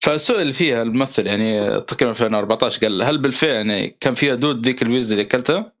فسئل 0.00 0.52
فيها 0.52 0.82
الممثل 0.82 1.26
يعني 1.26 1.80
تقريبا 1.80 2.12
في 2.14 2.20
2014 2.20 2.80
قال 2.80 3.02
هل 3.02 3.18
بالفعل 3.18 3.54
يعني 3.54 3.96
كان 4.00 4.14
فيها 4.14 4.34
دود 4.34 4.66
ذيك 4.66 4.82
البيتزا 4.82 5.14
اللي 5.14 5.26
أكلتها؟ 5.26 5.72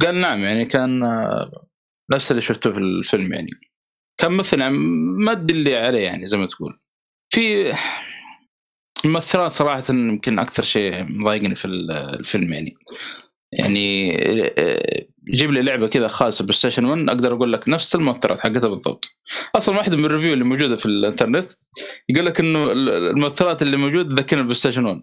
قال 0.00 0.20
نعم 0.20 0.44
يعني 0.44 0.64
كان 0.64 1.02
آه، 1.02 1.66
نفس 2.10 2.30
اللي 2.30 2.42
شفته 2.42 2.72
في 2.72 2.78
الفيلم 2.78 3.32
يعني. 3.32 3.50
كان 4.18 4.32
مثل 4.32 4.60
يعني 4.60 4.78
ما 5.18 5.34
تدلي 5.34 5.76
عليه 5.76 6.00
يعني 6.00 6.26
زي 6.26 6.36
ما 6.36 6.46
تقول. 6.46 6.78
في 7.30 7.74
الممثلات 9.04 9.50
صراحة 9.50 9.82
يمكن 9.90 10.38
أكثر 10.38 10.62
شيء 10.62 11.04
مضايقني 11.08 11.54
في 11.54 11.64
الفيلم 11.64 12.52
يعني. 12.52 12.74
يعني 13.52 14.16
آه، 14.58 15.06
جيب 15.34 15.50
لي 15.50 15.62
لعبة 15.62 15.86
كذا 15.86 16.08
خاصة 16.08 16.42
بلاي 16.44 16.52
ستيشن 16.56 16.84
1 16.84 17.08
أقدر 17.08 17.32
أقول 17.34 17.52
لك 17.52 17.68
نفس 17.68 17.94
المؤثرات 17.94 18.40
حقتها 18.40 18.68
بالضبط. 18.68 19.04
أصلا 19.56 19.76
واحدة 19.76 19.96
من 19.96 20.04
ال 20.04 20.08
review 20.08 20.32
اللي 20.32 20.44
موجودة 20.44 20.76
في 20.76 20.86
الإنترنت 20.86 21.44
يقول 22.08 22.26
لك 22.26 22.40
إنه 22.40 22.72
المؤثرات 22.72 23.62
اللي 23.62 23.76
موجودة 23.76 24.08
تذكرني 24.16 24.40
البلاي 24.40 24.54
ستيشن 24.54 24.84
1 24.84 25.02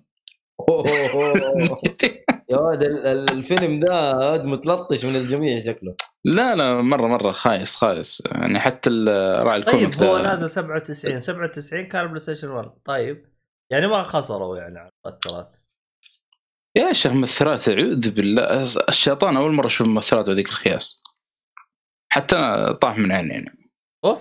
يا 2.49 2.73
ال- 2.73 3.31
الفيلم 3.31 3.79
ده 3.79 4.43
متلطش 4.43 5.05
من 5.05 5.15
الجميع 5.15 5.59
شكله. 5.59 5.95
لا 6.25 6.55
لا 6.55 6.81
مرة 6.81 7.07
مرة 7.07 7.31
خايس 7.31 7.75
خايس. 7.75 8.23
يعني 8.31 8.59
حتى 8.59 8.89
ال- 8.89 9.45
راعي 9.45 9.57
ال 9.59 9.65
comic 9.65 9.95
طيب 9.95 10.03
هو 10.09 10.17
نازل 10.17 10.49
97 10.49 11.19
97 11.19 11.85
كان 11.85 12.07
بلاي 12.07 12.19
ستيشن 12.19 12.47
1 12.49 12.69
طيب 12.85 13.25
يعني 13.71 13.87
ما 13.87 14.03
خسروا 14.03 14.57
يعني 14.57 14.79
على 14.79 14.89
المؤثرات 15.05 15.55
يا 16.75 16.93
شيخ 16.93 17.11
مؤثرات 17.11 17.69
أعوذ 17.69 18.11
بالله. 18.11 18.63
الشيطان 18.89 19.37
أول 19.37 19.51
مرة 19.51 19.65
أشوف 19.65 19.87
مؤثرات 19.87 20.29
هذيك 20.29 20.47
الخياس. 20.47 21.03
حتى 22.11 22.35
أنا 22.35 22.71
طاح 22.71 22.97
من 22.97 23.11
عيني 23.11 23.29
يعني 23.29 23.71
أوف. 24.05 24.19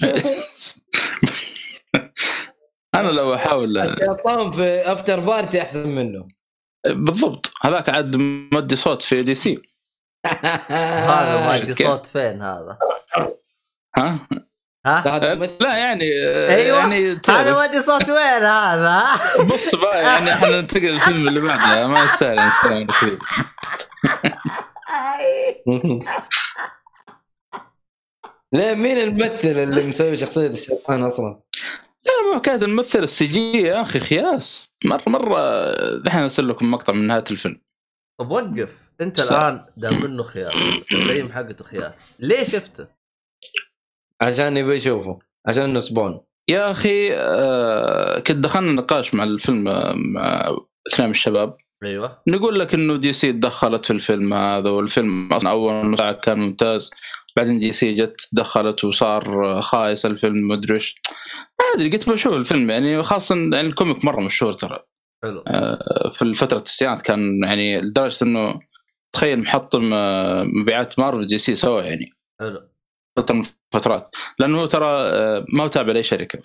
أنا 2.94 3.08
لو 3.08 3.34
احاول 3.34 3.78
الشيطان 3.78 4.52
في 4.52 4.92
افتر 4.92 5.20
بارتي 5.20 5.62
أحسن 5.62 5.88
منه. 5.88 6.28
بالضبط. 6.86 7.52
هذاك 7.62 7.88
عاد 7.88 8.16
مودي 8.52 8.76
صوت 8.76 9.02
في 9.02 9.22
دي 9.22 9.34
سي 9.34 9.62
هذا 10.26 11.64
كيف؟ 11.64 11.88
صوت 11.88 12.06
فين 12.06 12.42
هذا؟ 12.42 12.78
ها؟ 13.96 14.28
ها؟ 14.86 15.34
لا 15.60 15.76
يعني 15.76 16.04
أيوه 16.54 16.78
يعني 16.78 17.20
هذا 17.28 17.64
ادري 17.64 17.82
صوت 17.82 18.10
وين 18.10 18.44
هذا؟ 18.44 19.02
بص 19.44 19.74
بقى 19.74 20.02
يعني 20.02 20.32
إحنا 20.32 20.60
ننتقل 20.60 20.86
للفيلم 20.86 21.28
اللي 21.28 21.40
بعده. 21.40 21.86
ما 21.88 22.04
يستاهل 22.04 22.48
نتكلم 22.48 22.72
عنه 22.72 22.86
كثير 22.86 23.18
ليه 28.52 28.74
مين 28.74 28.98
الممثل 28.98 29.48
اللي 29.48 29.86
مسوي 29.86 30.16
شخصية 30.16 30.46
الشيطان 30.46 31.02
أصلا؟ 31.02 31.40
لا 32.06 32.34
ما 32.34 32.38
كانت 32.40 32.62
الممثل 32.62 33.02
ال 33.02 33.26
CG 33.26 33.62
يا 33.62 33.82
أخي 33.82 34.00
خياس. 34.00 34.74
مرة 34.84 35.02
مرة 35.06 35.62
دحين 35.98 36.22
أرسل 36.22 36.48
لكم 36.48 36.70
مقطع 36.70 36.92
من 36.92 37.06
نهاية 37.06 37.24
الفيلم. 37.30 37.60
طب 38.20 38.30
وقف. 38.30 38.74
أنت. 39.00 39.20
الآن 39.20 39.66
دام 39.76 40.02
منه 40.02 40.22
خياس. 40.22 40.54
التقييم 40.92 41.32
حقته 41.32 41.64
خياس. 41.64 42.00
ليه 42.18 42.44
شفته؟ 42.44 42.93
عشان 44.22 44.56
يبي 44.56 44.74
يشوفه 44.74 45.18
عشان 45.46 45.64
إنه 45.64 45.80
سبون 45.80 46.20
يا 46.50 46.70
أخي 46.70 47.14
آه 47.14 48.18
كنت 48.18 48.36
دخلنا 48.36 48.72
نقاش 48.72 49.14
مع 49.14 49.24
الفيلم 49.24 49.68
آه، 49.68 49.94
مع 49.96 50.56
اثنين 50.88 51.08
من 51.08 51.10
الشباب. 51.10 51.56
أيوه. 51.84 52.22
نقول 52.28 52.60
لك 52.60 52.74
إنه 52.74 52.96
دي 52.96 53.12
سي 53.12 53.32
تدخلت 53.32 53.86
في 53.86 53.92
الفيلم 53.92 54.34
هذا 54.34 54.70
والفيلم 54.70 55.32
أصلا 55.32 55.50
أول 55.50 55.90
نص 55.90 55.98
ساعه 55.98 56.12
كان 56.12 56.38
ممتاز. 56.38 56.90
بعدين 57.36 57.58
دي 57.58 57.72
سي 57.72 57.94
جت 57.94 58.28
دخلت 58.32 58.84
وصار 58.84 59.60
خايس 59.62 60.06
الفيلم 60.06 60.48
مدري 60.48 60.74
إيش. 60.74 60.94
ما 61.60 61.64
أدري 61.74 61.90
قلت 61.90 62.10
بشوف 62.10 62.34
الفيلم 62.34 62.70
يعني 62.70 63.02
خاصة 63.02 63.34
يعني 63.34 63.60
ال 63.60 63.67
comic 63.67 64.04
مرة 64.04 64.20
مشهور 64.20 64.52
ترى. 64.52 64.78
حلو. 65.22 65.44
آه، 65.48 66.10
في 66.14 66.34
فترة 66.34 66.58
التسعينات 66.58 67.02
كان 67.02 67.44
يعني 67.44 67.80
لدرجة 67.80 68.24
إنه 68.24 68.60
تخيل 69.12 69.38
محطم 69.40 69.94
آه، 69.94 70.44
مبيعات 70.44 70.98
مارفل 70.98 71.26
دي 71.26 71.38
سي 71.38 71.54
سوا 71.54 71.82
يعني. 71.82 72.10
حلو. 72.40 72.68
فترة 73.16 73.34
من 73.34 73.44
الفترات 73.74 74.08
لأنه 74.38 74.60
هو 74.60 74.66
ترى 74.66 74.86
آه، 74.86 75.44
ما 75.52 75.64
هو 75.64 75.68
تابع 75.68 75.92
لأي 75.92 76.02
شركة. 76.02 76.38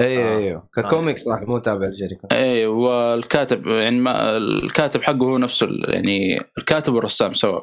أيوه 0.00 0.34
آه. 0.34 0.38
أيوه 0.38 0.68
ك 0.76 0.83
comic 0.83 1.18
صح 1.18 1.40
مو 1.40 1.58
تابع 1.58 1.86
الشركة 1.86 2.28
اي 2.32 2.66
والكاتب 2.66 3.66
يعني 3.66 4.00
ما 4.00 4.36
الكاتب 4.36 5.02
حقه 5.02 5.24
هو 5.24 5.38
نفسه 5.38 5.68
يعني 5.70 6.40
الكاتب 6.58 6.94
والرسام 6.94 7.34
سوا. 7.34 7.60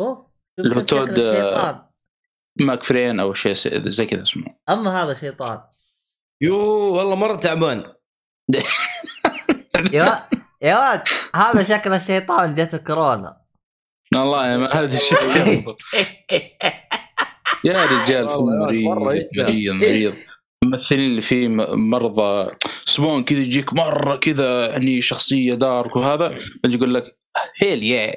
أوه 0.00 0.32
اللي 0.58 0.76
هو 0.76 0.80
تود، 0.80 1.20
شيطان. 1.20 1.82
ماكفارلين 2.60 3.20
أو 3.20 3.34
شيء 3.34 3.54
زي 3.88 4.06
كذا 4.06 4.22
اسمه. 4.22 4.46
أما 4.68 5.02
هذا 5.02 5.14
شيطان. 5.14 5.60
يو 6.40 6.58
والله 6.96 7.14
مرة 7.14 7.36
تعبان. 7.36 7.92
يا 9.92 10.28
يا 10.62 10.78
واد 10.78 11.02
هذا 11.34 11.62
شكله 11.62 11.96
الشيطان 11.96 12.54
جت 12.54 12.76
كورونا. 12.76 13.42
والله 14.16 14.56
ما 14.56 14.66
هذا 14.66 14.94
الشيء 14.94 15.64
يا 17.64 17.86
رجال 17.86 18.24
مرة 18.24 18.40
مريض 18.72 19.26
يشبه. 19.34 19.42
مريض 19.42 19.74
مريض. 19.74 20.14
الممثلين 20.64 21.00
اللي 21.10 21.20
فيه 21.20 21.48
م- 21.48 21.90
مرضى 21.90 22.50
سبون 22.86 23.24
كذا 23.24 23.38
يجيك 23.38 23.72
مرة 23.72 24.16
كذا 24.16 24.70
يعني 24.70 25.02
شخصية 25.02 25.54
dark 25.54 25.96
وهذا 25.96 26.38
يجي 26.64 26.76
يقول 26.76 26.94
لك 26.94 27.18
هيل 27.62 27.82
يا 27.82 28.14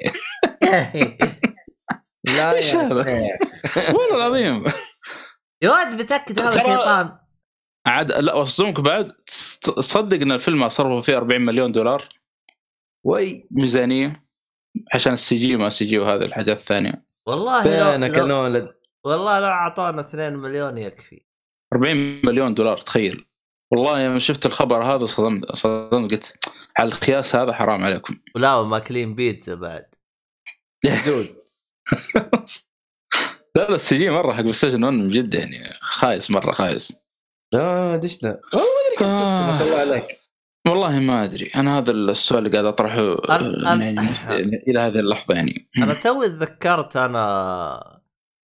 لا 2.24 2.52
يا. 2.58 3.38
والله 3.76 4.16
العظيم. 4.16 4.64
يا 5.62 5.70
واد 5.70 6.00
متاكد 6.00 6.40
هذا 6.40 6.50
شيطان. 6.58 7.18
عاد 7.86 8.12
لا 8.12 8.34
واصدمك 8.34 8.80
بعد؟ 8.80 9.12
تصدق 9.62 10.20
ان 10.20 10.32
الفيلم 10.32 10.68
صرفوا 10.68 11.00
فيه 11.00 11.16
40 11.16 11.40
مليون 11.40 11.72
دولار. 11.72 12.02
وي. 13.04 13.46
ميزانية. 13.50 14.26
عشان 14.94 15.12
السي 15.12 15.36
جي 15.38 15.56
ما 15.56 15.68
سي 15.68 15.84
جي 15.84 15.98
وهذه 15.98 16.22
الحاجات 16.22 16.56
الثانية. 16.56 17.04
والله 17.26 17.62
فينك 17.62 18.10
لو, 18.10 18.16
يا 18.16 18.20
لو 18.20 18.26
نولد 18.26 18.68
والله 19.06 19.38
لو 19.40 19.46
اعطانا 19.46 20.00
2 20.00 20.36
مليون 20.36 20.78
يكفي. 20.78 21.22
40 21.74 22.20
مليون 22.24 22.54
دولار 22.54 22.76
تخيل. 22.76 23.26
والله 23.72 24.00
يوم 24.00 24.18
شفت 24.18 24.46
الخبر 24.46 24.82
هذا 24.82 25.06
صدمت 25.06 25.52
صدمت 25.52 26.12
قلت 26.12 26.36
على 26.78 26.88
القياس 26.88 27.36
هذا 27.36 27.52
حرام 27.52 27.84
عليكم. 27.84 28.16
ولا 28.34 28.62
ماكلين 28.62 29.14
بيتزا 29.14 29.54
بعد. 29.54 29.86
dude 31.06 31.36
لا 33.56 33.62
لا 33.68 33.74
ال 33.74 33.96
CG 33.96 34.10
مرة 34.10 34.32
حق 34.32 34.40
PlayStation 34.40 34.84
1 34.84 34.94
من 34.94 35.08
جد 35.08 35.34
يعني 35.34 35.72
خايس 35.80 36.30
مرة 36.30 36.52
خايس. 36.52 37.02
آه 37.54 37.96
ديش 37.96 38.18
ده 38.18 38.40
والله 38.52 38.66
ما 38.66 38.86
أدري 38.86 38.96
كيف 38.98 39.08
شفته 39.08 39.46
ما 39.46 39.58
شاء 39.58 39.66
الله 39.68 39.80
عليك. 39.80 40.20
والله 40.66 40.98
ما 40.98 41.24
أدري. 41.24 41.46
أنا 41.56 41.78
هذا 41.78 41.90
السؤال 41.90 42.46
اللي 42.46 42.58
قاعد 42.58 42.64
أطرحه 42.64 43.16
أنا- 43.16 43.28
أنا- 43.30 43.82
يعني 44.30 44.62
إلى 44.68 44.80
هذه 44.80 44.98
اللحظة 44.98 45.34
يعني. 45.34 45.68
أنا 45.78 45.94
توي 45.94 46.28
تذكرت 46.28 46.96
أنا 46.96 47.95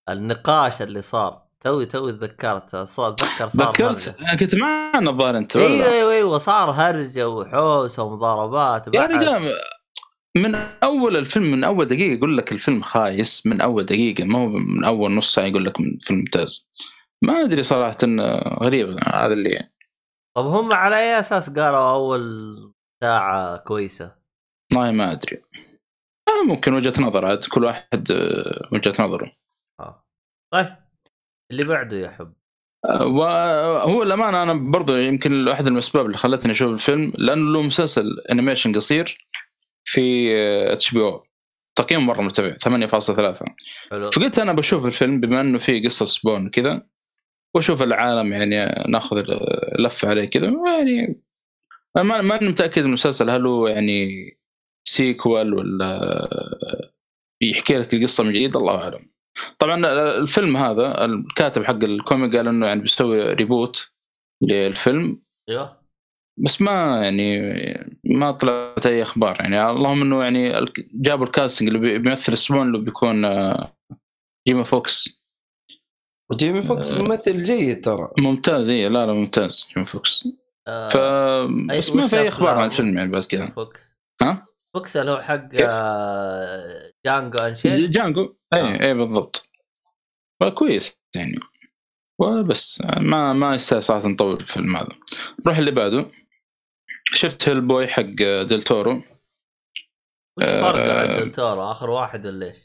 النقاش 0.08 0.82
اللي 0.82 1.02
صار. 1.02 1.42
توي 1.60 1.86
توي 1.86 2.12
تذكرت 2.12 2.76
صار 2.76 3.08
أتذكر 3.08 3.48
صار 3.48 3.70
ذكرت 3.70 4.08
هرجة. 4.08 4.16
أنا 4.20 4.36
كنت 4.36 4.54
معنا 4.54 5.10
الظاهر 5.10 5.38
أنت 5.38 5.56
ولا؟ 5.56 5.66
أيوه 5.66 5.92
أيوه 5.92 6.12
أيوه 6.12 6.38
صار 6.38 6.70
هرجة 6.70 7.28
وحوسه 7.28 8.02
ومضاربات 8.02 8.94
يا 8.94 9.06
رجال 9.06 9.52
من 10.36 10.54
أول 10.82 11.16
الفيلم 11.16 11.52
من 11.52 11.64
أول 11.64 11.86
دقيقة 11.86 12.14
يقول 12.16 12.36
لك 12.36 12.52
الفيلم 12.52 12.82
خايس 12.82 13.46
من 13.46 13.60
أول 13.60 13.86
دقيقة 13.86 14.24
ما 14.24 14.38
هو 14.38 14.46
من 14.46 14.84
أول 14.84 15.10
نص 15.12 15.34
ساعة 15.34 15.44
يقول 15.44 15.64
لك 15.64 15.80
الفيلم 15.80 16.18
ممتاز. 16.18 16.68
ما 17.24 17.42
أدري 17.42 17.62
صراحة 17.62 17.96
إنه 18.04 18.38
غريب 18.38 18.98
هذا 19.06 19.32
اللي 19.32 19.68
طب 20.36 20.46
هم 20.46 20.72
على 20.72 20.96
أي 20.96 21.18
أساس 21.18 21.50
قالوا 21.50 21.90
أول 21.90 22.22
ساعة 23.02 23.56
كويسة؟ 23.56 24.14
والله 24.72 24.90
ما 24.92 25.12
أدري. 25.12 25.42
آه 26.28 26.46
ممكن 26.46 26.74
وجهة 26.74 27.02
نظر 27.02 27.40
كل 27.52 27.64
واحد 27.64 28.10
آه، 28.10 28.68
وجهة 28.72 28.94
نظره. 29.02 29.41
آه. 29.80 30.06
طيب 30.52 30.76
اللي 31.50 31.64
بعده 31.64 31.96
يا 31.96 32.10
حب. 32.10 32.34
آه، 32.90 33.06
وهو 33.06 34.02
الامانه 34.02 34.42
أنا 34.42 34.54
برضو 34.54 34.96
يمكن 34.96 35.48
واحد 35.48 35.64
من 35.68 35.72
الاسباب 35.72 36.06
اللي 36.06 36.18
خلتني 36.18 36.52
أشوف 36.52 36.72
الفيلم 36.72 37.12
لأنه 37.18 37.52
له 37.52 37.62
مسلسل 37.62 38.20
animation 38.32 38.74
قصير 38.74 39.26
في 39.84 40.32
HBO 40.72 41.24
تقييم 41.76 42.06
مره 42.06 42.22
مرتفع 42.22 42.54
8.3 42.54 43.44
حلو. 43.90 44.10
فقلت 44.10 44.38
أنا 44.38 44.52
بشوف 44.52 44.86
الفيلم 44.86 45.20
بما 45.20 45.40
أنه 45.40 45.58
فيه 45.58 45.84
قصة 45.84 46.04
Spawn 46.04 46.50
كذا 46.50 46.86
وأشوف 47.54 47.82
العالم 47.82 48.32
يعني 48.32 48.84
ناخذ 48.88 49.24
لفه 49.78 50.08
عليه 50.08 50.24
كذا 50.24 50.46
يعني 50.46 51.22
أنا 51.96 52.04
ما 52.04 52.22
ماني 52.22 52.48
متأكد 52.48 52.84
المسلسل 52.84 53.30
هل 53.30 53.46
هو 53.46 53.68
يعني 53.68 54.30
sequel 54.84 55.54
ولا 55.54 56.28
يحكي 57.40 57.78
لك 57.78 57.94
القصة 57.94 58.24
من 58.24 58.32
جديد 58.32 58.56
الله 58.56 58.82
أعلم. 58.82 59.11
طبعا 59.58 59.86
الفيلم 60.16 60.56
هذا 60.56 61.04
الكاتب 61.04 61.64
حق 61.64 61.84
ال 61.84 61.93
comic 61.93 62.36
قال 62.36 62.48
إنه 62.48 62.66
يعني 62.66 62.80
بيسوي 62.80 63.32
reboot 63.32 63.90
للفيلم 64.42 65.22
أيوه 65.48 65.82
بس 66.38 66.62
ما 66.62 67.02
يعني 67.02 67.40
ما 68.04 68.30
طلعت 68.30 68.86
أي 68.86 69.02
أخبار 69.02 69.36
يعني 69.40 69.70
اللهم 69.70 70.02
إنه 70.02 70.22
يعني 70.22 70.58
الك- 70.58 70.88
جابوا 70.94 71.26
ال 71.26 71.31
casting 71.31 71.68
اللي 71.68 71.78
بي- 71.80 71.98
بيمثل 71.98 72.38
Spawn 72.38 72.66
اللي 72.66 72.78
بيكون 72.78 73.24
آه، 73.24 73.72
جيما 74.48 74.62
فوكس 74.62 75.22
جيمي 76.32 76.62
فوكس 76.62 76.94
آه. 76.96 77.02
ممثل 77.02 77.42
جيد 77.42 77.84
ترى 77.84 78.08
ممتاز 78.18 78.68
اي 78.70 78.88
لا 78.88 79.06
لا 79.06 79.12
ممتاز 79.12 79.66
جيمي 79.74 79.86
فوكس 79.86 80.28
آه 80.68 80.88
ف 80.88 80.96
بس 81.78 81.90
ما 81.90 82.06
في 82.06 82.18
أي 82.20 82.28
أخبار 82.28 82.58
عن؟ 82.58 82.66
الفيلم 82.66 82.96
يعني 82.98 83.10
بعد 83.10 83.24
كذا 83.24 83.46
فوكس 83.46 83.96
ها؟ 84.22 84.46
فوكس 84.74 84.96
اللي 84.96 85.10
هو 85.12 85.22
حق 85.22 85.48
كيف؟ 85.48 85.60
آه 85.68 86.92
Django 87.06 87.38
Unchained 87.38 87.90
Django. 87.90 88.36
آه. 88.52 88.56
اي 88.56 88.88
اي 88.88 88.94
بالضبط. 88.94 89.50
كويس 90.58 91.00
يعني. 91.16 91.38
وبس 92.20 92.82
ما 93.00 93.32
ما 93.32 93.54
يستاهل 93.54 93.82
صراحة 93.82 94.08
نطول 94.08 94.36
في 94.36 94.42
الفيلم 94.42 94.76
هذا. 94.76 94.88
نروح 95.46 95.58
اللي 95.58 95.70
بعده. 95.70 96.10
شفت 97.14 97.48
Hellboy 97.48 97.88
حق 97.88 98.02
ديل 98.48 98.62
تورو. 98.62 99.02
وش 100.38 100.44
فرقه 100.44 101.00
عن 101.00 101.10
آه. 101.10 101.18
دلتورو 101.20 101.70
آخر 101.70 101.90
واحد 101.90 102.26
ولا 102.26 102.46
إيش؟ 102.46 102.58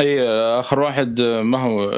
اي 0.00 0.28
آخر 0.60 0.80
واحد 0.80 1.20
ما 1.20 1.58
هو 1.58 1.90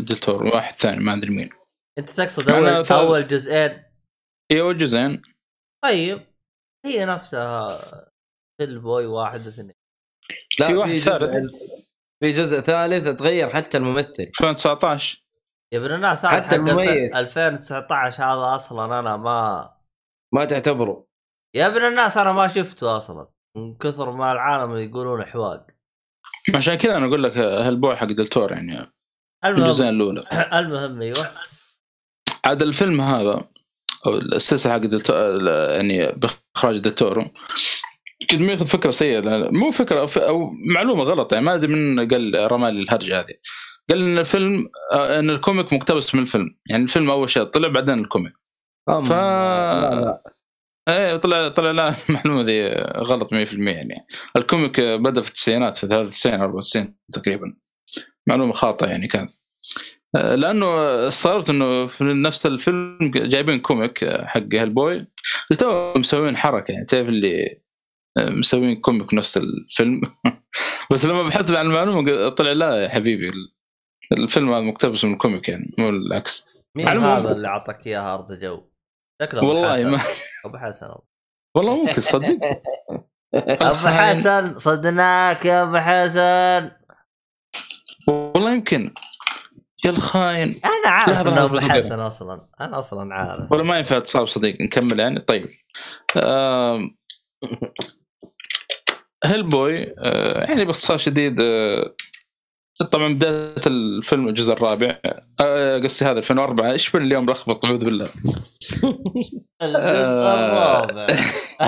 ديل 0.00 0.18
تورو 0.18 0.54
واحد 0.54 0.74
ثاني 0.74 1.04
ما 1.04 1.14
أدري 1.14 1.30
مين. 1.30 1.50
أنت 1.98 2.10
تقصد 2.10 2.50
أول 2.50 2.84
ثالث- 2.86 2.92
أول 2.92 3.26
جزئين؟ 3.26 3.82
اي 4.52 4.60
أول 4.60 4.78
جزئين. 4.78 5.22
طيب. 5.84 6.26
هي 6.86 7.04
نفسها 7.04 7.80
Hellboy 8.58 9.06
واحد 9.06 9.46
واثنين 9.46 9.72
لا 10.60 10.66
في 10.66 10.74
واحد 10.74 10.92
جزء 10.92 11.02
ثالث. 11.02 11.52
في 12.20 12.30
جزء 12.30 12.60
ثالث 12.60 13.08
تغير 13.08 13.50
حتى 13.50 13.78
الممثل. 13.78 14.22
2019 14.22 15.24
يا 15.72 15.78
ابن 15.78 15.94
الناس 15.94 16.24
هذا 16.24 16.42
حتى 16.42 16.56
المميز. 16.56 16.88
2000 16.88 17.18
2019 17.18 18.24
هذا 18.24 18.54
أصلا 18.54 18.84
أنا 19.00 19.16
ما 19.16 19.70
ما 20.34 20.44
تعتبره. 20.44 21.06
يا 21.54 21.66
ابن 21.66 21.84
الناس 21.84 22.16
أنا 22.16 22.32
ما 22.32 22.48
شفته 22.48 22.96
أصلا. 22.96 23.28
من 23.56 23.76
كثر 23.76 24.10
ما 24.10 24.32
العالم 24.32 24.76
يقولون 24.76 25.24
حواق. 25.24 25.66
عشان 26.54 26.74
كذا 26.74 26.96
أنا 26.96 27.06
أقول 27.06 27.22
لك 27.22 27.36
Hellboy 27.36 27.96
حق 27.96 28.06
دلتورو 28.06 28.52
يعني 28.52 28.92
المهم 29.44 29.64
الجزئين 29.64 29.88
الأولى. 29.88 30.24
المهم 30.58 31.02
أيوه. 31.02 31.30
عاد 32.44 32.62
الفيلم 32.62 33.00
هذا 33.00 33.48
أو 34.06 34.14
السلسلة 34.14 34.72
حق 34.72 34.78
دلتورو 34.78 35.48
يعني 35.48 36.12
بإخراج 36.12 36.78
دلتورو 36.78 37.24
كنت 38.30 38.40
ماخذ 38.40 38.66
فكرة 38.66 38.90
سيئة 38.90 39.50
مو 39.50 39.70
فكرة 39.70 40.06
ف- 40.06 40.18
أو 40.18 40.50
معلومة 40.74 41.02
غلط 41.04 41.32
يعني 41.32 41.44
ما 41.44 41.54
أدري 41.54 41.74
من 41.74 42.08
قال 42.08 42.52
رمى 42.52 42.70
لي 42.70 42.82
الهرجة 42.82 43.20
هذه. 43.20 43.34
قال 43.90 44.02
إن 44.02 44.18
الفيلم 44.18 44.68
آه، 44.92 45.18
إن 45.18 45.30
ال 45.30 45.37
comic 45.37 45.72
مقتبس 45.72 46.14
من 46.14 46.22
الفيلم 46.22 46.56
يعني 46.70 46.82
الفيلم 46.82 47.10
أول 47.10 47.30
شيء 47.30 47.42
طلع 47.44 47.68
بعدين 47.68 47.98
ال 47.98 48.03
comic. 48.03 48.32
ف 48.88 49.10
لا 49.10 49.94
لا 50.00 50.22
إيه 50.88 51.16
طلع 51.16 51.48
طلع 51.48 51.70
لا 51.70 51.94
المعلومة 52.10 52.42
ذي 52.42 52.68
غلط 52.96 53.30
100% 53.34 53.34
يعني. 53.58 54.06
ال 54.36 54.43
comic 54.43 54.80
بدأ 54.80 55.20
في 55.20 55.28
التسعينات 55.28 55.76
في 55.76 55.86
93 55.86 56.40
94 56.40 56.94
تقريبا. 57.12 57.54
معلومة 58.26 58.52
خاطئة 58.52 58.86
يعني 58.88 59.08
كان 59.08 59.28
آه، 60.16 60.34
لأنه 60.34 60.66
استغربت 61.08 61.50
إنه 61.50 61.86
في 61.86 62.04
نفس 62.04 62.46
الفيلم 62.46 62.98
جايبين 63.14 63.60
comic 63.60 64.04
حق 64.04 64.54
Hellboy 64.54 65.06
two 65.58 65.92
مسوين 65.98 66.36
حركة 66.36 66.72
يعني 66.72 66.84
تعرف 66.86 67.08
اللي 67.08 67.42
آه، 67.44 67.56
مسوين 68.30 68.76
comic 68.80 69.14
نفس 69.14 69.36
الفيلم. 69.36 70.00
بس 70.92 71.04
لما 71.04 71.22
بحثت 71.22 71.50
عن 71.50 71.66
المعلومة 71.66 72.28
طلع 72.28 72.52
لا 72.52 72.82
يا 72.82 72.88
حبيبي 72.88 73.32
الفيلم 74.12 74.52
هذا 74.52 74.60
مقتبس 74.60 75.04
من 75.04 75.12
ال 75.12 75.18
comic 75.18 75.48
يعني 75.48 75.74
مو 75.78 75.88
العكس. 75.88 76.46
مين 76.74 76.88
هذا 76.88 77.32
اللي 77.32 77.48
أعطاك 77.48 77.86
اياها 77.86 78.14
ارض 78.14 78.32
جو؟ 78.32 78.62
شكله 79.22 79.44
والله. 79.44 79.84
ما 79.84 80.00
أبو 80.44 80.58
حسن. 80.58 80.94
والله 81.56 81.76
ممكن 81.76 81.92
تصدق 81.92 82.38
أبو 83.34 83.88
حسن 83.88 84.58
صدناك 84.58 85.44
يا 85.44 85.62
أبو 85.62 85.76
حسن. 85.78 86.70
والله 88.08 88.52
يمكن. 88.52 88.94
يا 89.84 89.90
الخاين. 89.90 90.60
أنا 90.64 90.88
عارف 90.88 91.28
إنه 91.28 91.44
أبو. 91.44 91.60
حسن 91.60 92.00
أصلا. 92.00 92.48
أنا 92.60 92.78
أصلا 92.78 93.14
عارف. 93.14 93.52
ولا 93.52 93.62
ما 93.62 93.76
ينفع 93.76 93.98
تصاب 93.98 94.26
صديق 94.26 94.60
نكمل 94.60 95.00
يعني. 95.00 95.20
طيب. 95.20 95.46
هيل 99.24 99.42
بوي 99.42 99.94
آه، 99.98 100.44
يعني 100.44 100.64
باختصار 100.64 100.98
شديد 100.98 101.40
آه، 101.40 101.94
طبعا 102.92 103.08
بداية 103.08 103.66
الفيلم 103.66 104.28
الجزء 104.28 104.52
الرابع 104.52 105.00
آه، 105.40 105.78
قصدي 105.78 106.04
هذا 106.04 106.18
2004 106.18 106.72
إيش 106.72 106.86
في 106.86 106.98
اليوم 106.98 107.30
لخبط 107.30 107.64
أعوذ 107.64 107.84
بالله 107.84 108.08
الجزء. 109.62 109.78
الرابع 109.78 111.06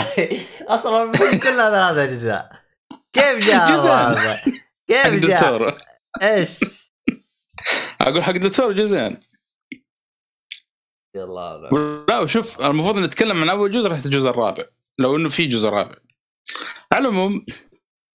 أصلا 0.74 1.12
كل 1.38 1.60
هذا 1.60 1.84
هذا 1.84 2.04
أجزاء 2.04 2.52
كيف 3.12 3.46
جاء. 3.46 3.70
هذا؟ 3.80 4.40
كيف 4.88 5.26
جاء؟ 5.26 5.76
إيش؟ 6.22 6.60
أقول 8.00 8.22
حق 8.22 8.32
دكتور 8.32 8.72
جزئين 8.72 9.20
يلا 11.16 12.04
لا 12.08 12.18
وشوف 12.18 12.60
المفروض 12.60 12.98
نتكلم 12.98 13.42
عن 13.42 13.48
أول 13.48 13.72
جزء 13.72 13.90
رحت 13.90 14.06
الجزء 14.06 14.30
الرابع 14.30 14.64
لو 14.98 15.16
إنه 15.16 15.28
في 15.28 15.46
جزء 15.46 15.68
رابع 15.68 15.96
على 16.92 17.08
العموم 17.08 17.44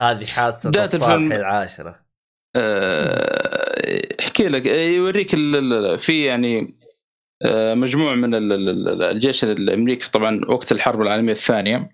هذه 0.01 0.25
حادثة 0.25 0.69
الفيلم. 0.83 1.31
العاشرة. 1.31 2.05
آه، 2.55 4.15
احكي 4.19 4.47
لك 4.47 4.67
آه، 4.67 4.81
يوريك 4.89 5.29
في 5.97 6.25
يعني 6.25 6.77
آه، 7.45 7.73
مجموعة 7.73 8.13
من 8.13 8.35
ال- 8.35 8.51
ال- 8.53 8.69
ال- 8.89 9.03
الجيش 9.03 9.43
الأمريكي 9.43 10.11
طبعا 10.11 10.41
وقت 10.47 10.71
الحرب 10.71 11.01
العالمية 11.01 11.31
الثانية 11.31 11.89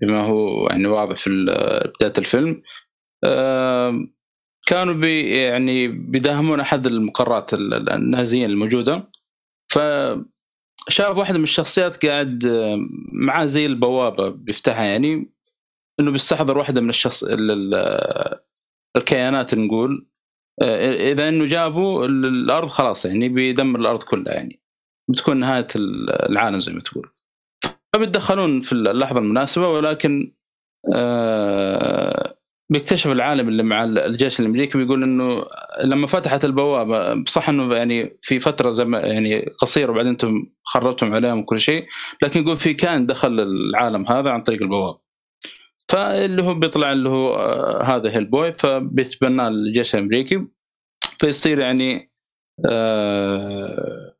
بما 0.00 0.24
هو 0.26 0.66
يعني 0.68 0.86
واضح 0.86 1.16
في 1.16 1.30
بداية 2.00 2.12
الفيلم. 2.18 2.62
كانوا 4.66 4.94
بي 4.94 5.36
يعني 5.36 5.88
بيداهمون 5.88 6.60
أحد 6.60 6.86
المقرات 6.86 7.54
ال- 7.54 7.74
ال- 7.74 7.90
النازيين 7.90 8.50
الموجودة. 8.50 9.00
فشاف 9.72 11.16
واحد 11.16 11.36
من 11.36 11.42
الشخصيات 11.42 12.06
قاعد 12.06 12.46
معاه 13.12 13.44
زي 13.44 13.66
البوابة 13.66 14.28
بيفتحها 14.28 14.84
يعني. 14.84 15.32
إنه 16.00 16.10
بيستحضر 16.10 16.58
واحدة 16.58 16.80
من 16.80 16.88
الشخص 16.88 17.24
ال- 17.24 17.50
ال- 17.50 18.40
الكيانات 18.96 19.54
نقول. 19.54 20.06
آه، 20.62 21.12
إذا 21.12 21.28
إنه 21.28 21.44
جابوا 21.46 22.06
ال- 22.06 22.24
الأرض 22.26 22.68
خلاص 22.68 23.04
يعني 23.06 23.28
بيدمر 23.28 23.80
الأرض 23.80 24.02
كلها 24.02 24.34
يعني. 24.34 24.62
بتكون 25.10 25.36
نهاية 25.36 25.66
ال- 25.76 26.10
العالم 26.30 26.58
زي 26.60 26.72
ما 26.72 26.80
تقول. 26.80 27.10
فبيتدخلون 27.94 28.60
في 28.60 28.72
اللحظة 28.72 29.18
المناسبة 29.18 29.68
ولكن 29.68 30.32
آه، 30.94 32.38
بيكتشف 32.72 33.10
العالم 33.10 33.48
اللي 33.48 33.62
مع 33.62 33.84
الجيش 33.84 34.40
الأمريكي 34.40 34.78
بيقول 34.78 35.02
إنه 35.02 35.44
لما 35.84 36.06
فتحت 36.06 36.44
البوابة 36.44 37.24
صح 37.24 37.48
إنه 37.48 37.74
يعني 37.76 38.18
في 38.22 38.40
فترة 38.40 38.70
زي 38.70 38.84
ما 38.84 38.98
يعني 39.00 39.46
قصيرة 39.58 39.90
وبعدين 39.90 40.10
أنتم 40.10 40.46
خربتم 40.64 41.12
عليهم 41.14 41.38
وكل 41.38 41.60
شيء 41.60 41.86
لكن 42.22 42.42
يقول 42.42 42.56
في 42.56 42.74
كان 42.74 43.06
دخل 43.06 43.40
العالم 43.40 44.06
هذا 44.06 44.30
عن 44.30 44.42
طريق 44.42 44.62
البوابة. 44.62 45.01
فاللي 45.88 46.42
هو 46.42 46.54
بيطلع 46.54 46.92
اللي 46.92 47.08
هو 47.08 47.34
آه، 47.34 47.82
هذا 47.82 48.10
هيل 48.10 48.24
بوي 48.24 48.52
فبيتبناه 48.52 49.48
الجيش 49.48 49.94
الأمريكي 49.94 50.46
فيصير 51.20 51.58
يعني 51.58 52.12
آه، 52.70 54.14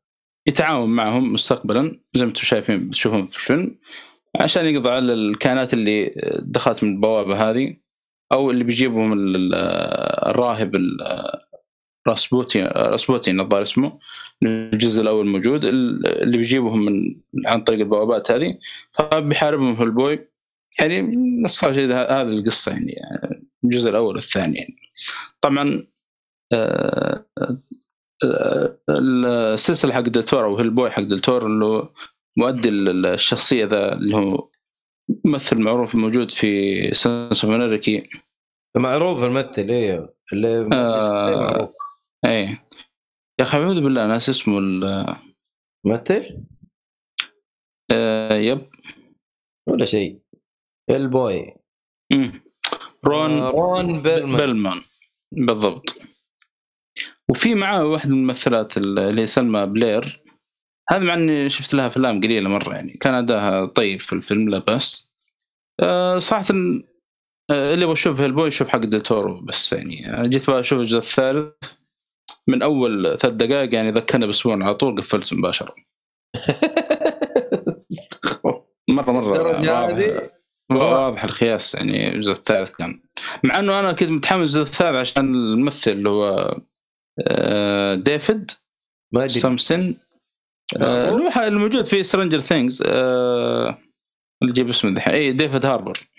يتعاون 0.47 0.89
معهم 0.89 1.33
مستقبلا 1.33 1.81
زي 2.15 2.23
ما 2.23 2.29
أنتم 2.29 2.41
شايفين 2.43 2.89
بتشوفون 2.89 3.27
في 3.27 3.37
الفيلم 3.37 3.77
عشان 4.41 4.65
يقضي 4.65 4.89
على 4.89 5.13
الكائنات 5.13 5.73
اللي 5.73 6.11
دخلت 6.41 6.83
من 6.83 6.95
البوابة 6.95 7.49
هذه 7.49 7.75
أو 8.31 8.51
اللي 8.51 8.63
بيجيبهم 8.63 9.13
ال- 9.13 9.35
ال- 9.35 9.55
الراهب 10.29 10.75
ال- 10.75 10.97
راسبوتين 12.07 12.65
راسبوتين 12.67 13.39
الظاهر 13.39 13.61
اسمه 13.61 13.99
الجزء 14.43 15.01
الأول 15.01 15.27
موجود 15.27 15.65
ال- 15.65 16.07
اللي 16.07 16.37
بيجيبهم 16.37 16.85
من 16.85 17.15
عن 17.45 17.61
طريق 17.63 17.79
البوابات 17.79 18.31
هذه 18.31 18.57
فبيحاربهم 18.97 19.81
Hellboy 19.83 20.27
يعني 20.79 20.99
الشيء 21.45 21.87
ده- 21.87 22.21
هذه 22.21 22.27
القصة 22.27 22.71
يعني 22.71 22.95
الجزء 23.63 23.89
الأول 23.89 24.15
والثاني 24.15 24.57
يعني. 24.57 24.75
طبعا 25.41 25.87
آه، 26.53 27.25
آه، 28.23 28.77
السلسلة 28.89 29.93
حق 29.93 29.99
دلتورو 30.01 30.45
أو 30.45 30.57
Hellboy 30.57 30.89
حق 30.91 31.01
دلتورو 31.03 31.45
اللي 31.45 31.89
مؤدي 32.37 32.69
ال- 32.69 33.05
الشخصية 33.05 33.65
ذا 33.65 33.93
اللي 33.93 34.17
هو 34.17 34.49
ممثل 35.25 35.61
معروف 35.61 35.95
موجود 35.95 36.31
في 36.31 36.47
Sons 36.93 37.45
of 37.45 37.53
Anarchy 37.55 38.09
معروف 38.77 39.23
الممثل 39.23 39.61
أيوه 39.69 40.15
اللي 40.33 40.57
آه. 40.57 41.41
معروف. 41.41 41.71
إيه. 42.25 42.47
يا 43.39 43.43
أخي 43.43 43.57
أعوذ 43.57 43.81
بالله 43.81 44.07
ناس 44.07 44.29
اسمه 44.29 44.57
ال- 44.59 45.15
ممثل؟ 45.85 46.43
آه، 47.91 48.33
yep. 48.33 48.67
ولا 49.67 49.85
شيء. 49.85 50.22
Hellboy. 50.89 51.55
رون 53.05 53.31
آه، 53.31 53.49
رون 53.49 54.01
بيرمان 54.01 54.37
بيرلمان. 54.37 54.81
بالضبط. 55.31 55.97
وفي 57.29 57.55
معاه 57.55 57.85
واحد 57.85 58.09
من 58.09 58.17
الممثلات 58.17 58.77
اللي 58.77 59.21
هي 59.21 59.27
سلمى 59.27 59.65
بلير. 59.65 60.23
هذا 60.91 61.03
مع 61.03 61.13
إني 61.13 61.49
شفت 61.49 61.73
لها 61.73 61.87
أفلام 61.87 62.21
قليلة 62.21 62.49
مرة 62.49 62.73
يعني. 62.73 62.93
كان 62.93 63.13
أداها 63.13 63.65
طيب 63.65 63.99
في 63.99 64.13
الفيلم 64.13 64.49
لا 64.49 64.59
بس 64.59 65.13
آه 65.79 66.19
صراحة 66.19 66.45
آه 67.51 67.73
اللي 67.73 67.83
يبغى 67.83 67.93
يشوف 67.93 68.19
Hellboy 68.19 68.47
يشوف 68.47 68.67
حق 68.67 68.79
دلتورو 68.79 69.41
بس 69.41 69.73
يعني. 69.73 70.29
جيت 70.29 70.49
بقى 70.49 70.59
أشوف 70.59 70.79
الجزء 70.79 70.97
الثالث. 70.97 71.73
من 72.47 72.61
أول 72.61 73.17
ثلاث 73.17 73.33
دقائق 73.33 73.73
يعني 73.73 73.91
ذكرني 73.91 74.25
ب 74.25 74.30
Spawn 74.30 74.53
على 74.53 74.73
طول 74.73 75.01
قفلت 75.01 75.33
مباشرة. 75.33 75.75
مرة 78.89 79.11
مرة 79.11 79.57
هذه؟ 79.57 80.31
واضح 80.79 81.23
الخياس 81.23 81.75
يعني 81.75 82.15
الجزء 82.15 82.31
الثالث 82.31 82.71
كان. 82.71 83.01
مع 83.43 83.59
إنه 83.59 83.79
أنا 83.79 83.93
كنت 83.93 84.09
متحمس 84.09 84.41
الجزء 84.41 84.61
الثالث 84.61 84.95
عشان 84.95 85.35
الممثل 85.35 85.91
اللي 85.91 86.09
هو 86.09 86.55
آه، 87.27 87.95
ديفيد 87.95 88.51
ما 89.13 89.23
أدري. 89.23 89.39
سامسون. 89.39 89.97
آه، 90.81 91.47
الموجود 91.47 91.85
في 91.85 92.03
Stranger 92.03 92.39
Things 92.39 92.81
اللي 92.81 94.53
جيب 94.53 94.69
اسمه 94.69 94.93
دحين 94.93 95.13
اي 95.13 95.31
ديفيد 95.31 95.65
هاربر. 95.65 96.09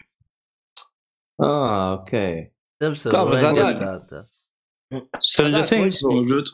آه 1.41 1.93
okay؟ 1.93 2.51
Stranger 5.21 5.63
Things. 5.63 6.05
موجود. 6.05 6.45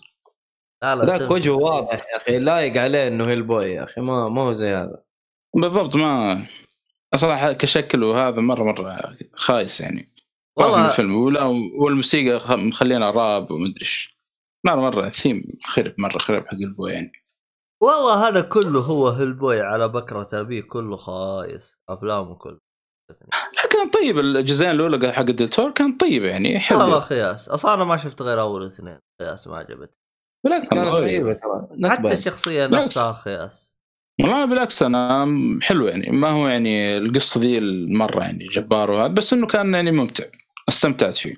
لا 0.83 1.05
ذاك. 1.05 1.31
وجهه 1.31 1.53
واضح 1.53 2.07
يا 2.13 2.17
أخي 2.17 2.39
لايق 2.39 2.83
عليه 2.83 3.09
إنه 3.09 3.29
Hellboy 3.29 3.71
يا 3.71 3.85
أخي 3.85 4.01
ما 4.01 4.29
ما 4.29 4.43
هو 4.43 4.53
زي 4.53 4.75
هذا. 4.75 5.03
بالضبط 5.57 5.97
ما 5.97 6.47
صراحة 7.15 7.53
كشكل 7.53 8.05
وهذا 8.05 8.41
مرة 8.41 8.63
مرة 8.63 9.17
خايس 9.35 9.81
يعني. 9.81 10.09
والله 10.59 10.73
والله 10.73 10.87
الفيلم 10.91 11.17
ولا 11.17 11.43
والموسيقى 11.79 12.59
مخلينا 12.59 13.11
راب 13.11 13.51
ومدري 13.51 13.81
إيش. 13.81 14.21
مرة 14.67 14.81
مرة 14.81 15.07
الثيم 15.07 15.59
خرب 15.65 15.95
مرة 15.99 16.19
خرب 16.19 16.47
حق 16.47 16.55
Hellboy 16.55 16.87
يعني. 16.87 17.13
والله 17.83 18.29
هذا 18.29 18.41
كله 18.41 18.81
هو 18.81 19.09
Hellboy 19.09 19.61
على 19.61 19.89
بكرة 19.89 20.29
أبيه 20.33 20.63
كله 20.63 20.97
خايس 20.97 21.79
أفلامه 21.89 22.35
كله 22.35 22.59
لكن 23.65 23.91
طيب 23.91 24.19
الجزئين 24.19 24.71
الأولى 24.71 25.13
حق 25.13 25.21
الدكتور 25.21 25.71
كان 25.71 25.97
طيب 25.97 26.25
يعني 26.25 26.61
حلو. 26.61 26.79
والله 26.79 27.01
خياس. 27.01 27.49
أصلا 27.49 27.75
أنا 27.75 27.85
ما 27.85 27.97
شفت 27.97 28.23
غير 28.23 28.41
أول 28.41 28.67
اثنين 28.67 28.99
خياس 29.23 29.49
ما 29.49 29.57
عجبت 29.57 29.95
بالعكس 30.45 30.69
كانت 30.69 30.89
رهيبه 30.89 31.33
ترى. 31.33 31.91
حتى 31.91 32.03
بالعكس. 32.03 32.27
نفسها 32.85 33.13
خياس. 33.13 33.70
والله 34.21 34.45
بالعكس 34.45 34.83
أنا 34.83 35.29
حلو 35.63 35.87
يعني. 35.87 36.11
ما 36.11 36.29
هو 36.29 36.49
يعني 36.49 36.97
القصة 36.97 37.41
ذي 37.41 37.59
المرة 37.59 38.21
يعني 38.23 38.47
جبار 38.47 38.91
وهذا 38.91 39.07
بس 39.07 39.33
إنه 39.33 39.47
كان 39.47 39.75
يعني 39.75 39.93
ممتع. 39.93 40.25
استمتعت 40.69 41.17
فيه. 41.17 41.37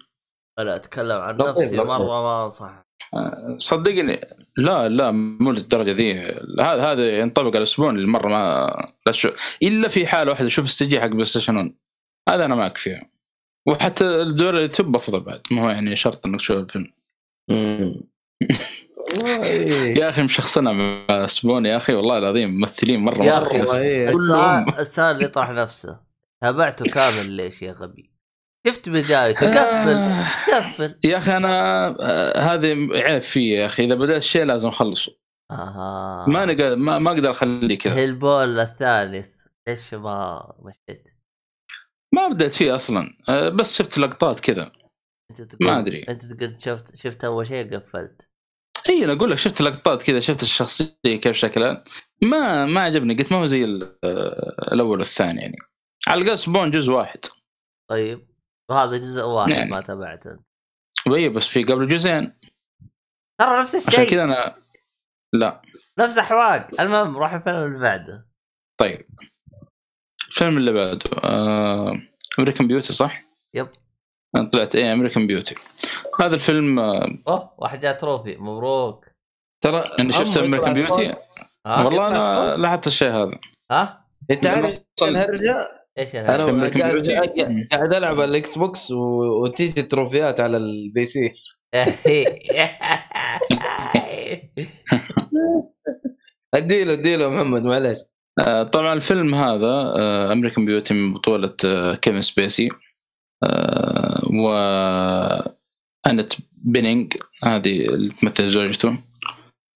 أنا 0.58 0.76
أتكلم 0.76 1.18
عن 1.18 1.36
نفسي. 1.36 1.76
مره 1.76 2.22
ما 2.22 2.44
أنصح. 2.44 2.82
آه، 3.14 3.56
صدقني 3.58 4.20
لا 4.56 4.88
لا 4.88 5.10
مو 5.10 5.52
للدرجة 5.52 5.90
ذي. 5.90 6.20
هذا 6.60 6.92
هذا 6.92 7.18
ينطبق 7.18 7.48
على 7.48 7.56
الأسبوع 7.58 7.90
اللي 7.90 8.06
مره 8.06 8.28
ما 8.28 8.70
لا 9.06 9.12
شو 9.12 9.30
إلا 9.62 9.88
في 9.88 10.06
حالة 10.06 10.30
واحدة 10.30 10.48
شوف 10.48 10.64
ال 10.64 10.86
CG 10.86 11.00
حق 11.00 11.06
PlayStation 11.06 11.56
1 11.56 11.74
هذا 12.28 12.44
أنا 12.44 12.54
معك 12.54 12.76
فيها. 12.78 13.08
وحتى 13.68 14.04
الدور 14.04 14.56
اليوتيوب 14.56 14.96
أفضل 14.96 15.20
بعد. 15.20 15.40
ما 15.50 15.64
هو 15.64 15.70
يعني 15.70 15.96
شرط 15.96 16.26
إنك 16.26 16.40
تشوف 16.40 16.56
الفيلم. 16.56 16.92
يا 19.98 20.08
أخي 20.08 20.22
مشخصنا 20.22 20.72
مع 20.72 21.26
سبون 21.26 21.66
يا 21.66 21.76
أخي 21.76 21.94
والله 21.94 22.18
العظيم 22.18 22.50
ممثلين 22.50 23.00
مرة 23.00 23.24
يا 23.24 23.40
خياس. 23.40 23.74
إيه. 23.74 24.08
السؤال 24.78 25.14
اللي 25.14 25.24
يطرح 25.24 25.50
نفسه 25.50 26.00
تابعته 26.40 26.84
كامل 26.84 27.26
ليش 27.30 27.62
يا 27.62 27.72
غبي؟ 27.72 28.12
شفت 28.66 28.88
بدايته 28.88 29.46
قفل 29.46 29.96
آه، 29.96 30.28
قفل 30.54 30.98
يا 31.04 31.18
أخي 31.18 31.36
أنا 31.36 31.86
آه، 32.00 32.38
هذه 32.38 32.88
عيب 32.92 33.22
فيه 33.22 33.58
يا 33.58 33.66
أخي 33.66 33.84
إذا 33.84 33.94
بدأت 33.94 34.22
شيء 34.22 34.44
لازم 34.44 34.68
أخلصه. 34.68 35.16
أها. 35.50 36.24
ما 36.28 36.44
نقدر 36.44 36.76
ما, 36.76 36.98
ما 36.98 37.10
أقدر 37.10 37.30
أخليه 37.30 37.78
كذا. 37.78 37.94
هيلبول 37.94 38.58
الثالث 38.58 39.28
ليش 39.68 39.94
ما 39.94 40.52
مشيت؟ 40.62 41.04
ما 42.14 42.28
بدأت 42.28 42.52
فيه 42.52 42.74
أصلا. 42.74 43.08
آه، 43.28 43.48
بس 43.48 43.76
شفت 43.78 43.98
لقطات 43.98 44.40
كذا. 44.40 44.72
أنت 45.30 45.42
تقول 45.42 45.68
ما 45.68 45.78
أدري. 45.78 46.02
أنت 46.08 46.24
تقول 46.24 46.56
شفت 46.58 46.96
شفت 46.96 47.24
أول 47.24 47.46
شيء 47.46 47.76
قفلت. 47.76 48.31
اي 48.88 49.04
أنا 49.04 49.12
أقول 49.12 49.30
لك 49.30 49.38
شفت 49.38 49.62
لقطات 49.62 50.02
كذا 50.02 50.20
شفت 50.20 50.42
الشخصية 50.42 50.96
كيف 51.04 51.36
شكلها. 51.36 51.84
ما 52.22 52.66
ما 52.66 52.80
عجبني 52.82 53.14
قلت 53.14 53.32
ما 53.32 53.38
هو 53.38 53.46
زي 53.46 53.64
آه، 53.64 54.72
الأول 54.72 54.98
والثاني 54.98 55.40
يعني. 55.40 55.56
على 56.08 56.22
الأقل 56.22 56.38
سبون 56.38 56.70
جزء 56.70 56.92
واحد. 56.92 57.20
طيب. 57.90 58.28
وهذا 58.70 58.96
جزء 58.96 59.24
واحد 59.24 59.50
يعني. 59.50 59.70
ما 59.70 59.80
تابعته. 59.80 60.38
وهي 61.06 61.28
بس 61.28 61.46
في 61.46 61.64
قبل 61.64 61.88
جزئين. 61.88 62.32
ترى 63.40 63.62
نفس 63.62 63.74
عشان 63.74 63.88
الشيء 63.88 64.10
كذا 64.10 64.24
أنا 64.24 64.56
لا. 65.32 65.62
نفس 65.98 66.18
أحواق. 66.18 66.80
المهم 66.80 67.16
روح 67.16 67.32
الفيلم 67.32 67.56
اللي 67.56 67.78
بعده. 67.78 68.28
طيب. 68.80 69.06
الفيلم 70.28 70.56
اللي 70.56 70.72
بعده 70.72 71.10
آه... 71.24 72.02
American 72.38 72.66
Beauty 72.66 72.92
صح؟ 72.92 73.24
yep. 73.54 73.68
أنا 74.36 74.48
طلعت 74.48 74.76
إيه 74.76 74.92
American 74.92 75.26
Beauty 75.26 75.54
هذا 76.20 76.34
الفيلم 76.34 76.78
آه، 76.78 77.18
اوه 77.28 77.50
واحد 77.58 77.80
جاء 77.80 77.92
trophy 77.92 78.36
مبروك. 78.36 79.06
ترى 79.64 79.84
أنا 79.98 80.12
شفت 80.12 80.36
American 80.36 80.72
Beauty 80.72 81.14
والله 81.66 82.08
أنا. 82.08 82.56
لاحظت 82.56 82.86
الشيء 82.86 83.10
هذا. 83.10 83.38
ها؟ 83.70 84.06
أنت 84.30 84.46
عارف 84.46 84.64
إيش 84.64 84.78
الهرجة؟ 85.02 85.56
إيش 85.98 86.16
أنا 86.16 86.36
قاعد. 86.36 87.66
قاعد 87.72 87.94
ألعب 87.94 88.20
على 88.20 88.24
ال 88.24 88.58
Xbox 88.58 88.90
وتيجي 88.90 89.80
التروفيات 89.80 90.40
على 90.40 90.56
ال 90.56 91.04
PC. 91.04 91.34
اديله 96.54 96.92
أديله 96.92 97.28
محمد 97.28 97.64
معلش 97.64 97.98
آه، 98.38 98.62
طبعا 98.62 98.92
الفيلم 98.92 99.34
هذا 99.34 99.92
American 100.32 100.64
Beauty 100.64 100.94
من 100.94 101.14
بطولة 101.14 101.56
آه، 101.64 101.94
كيفن 101.94 102.20
سبيسي 102.20 102.68
آه، 103.44 104.11
و 104.30 104.48
أنيت 106.06 106.32
بينينج 106.52 107.14
هذه 107.44 107.80
اللي 107.88 108.14
تمثل 108.20 108.48
زوجته 108.50 108.98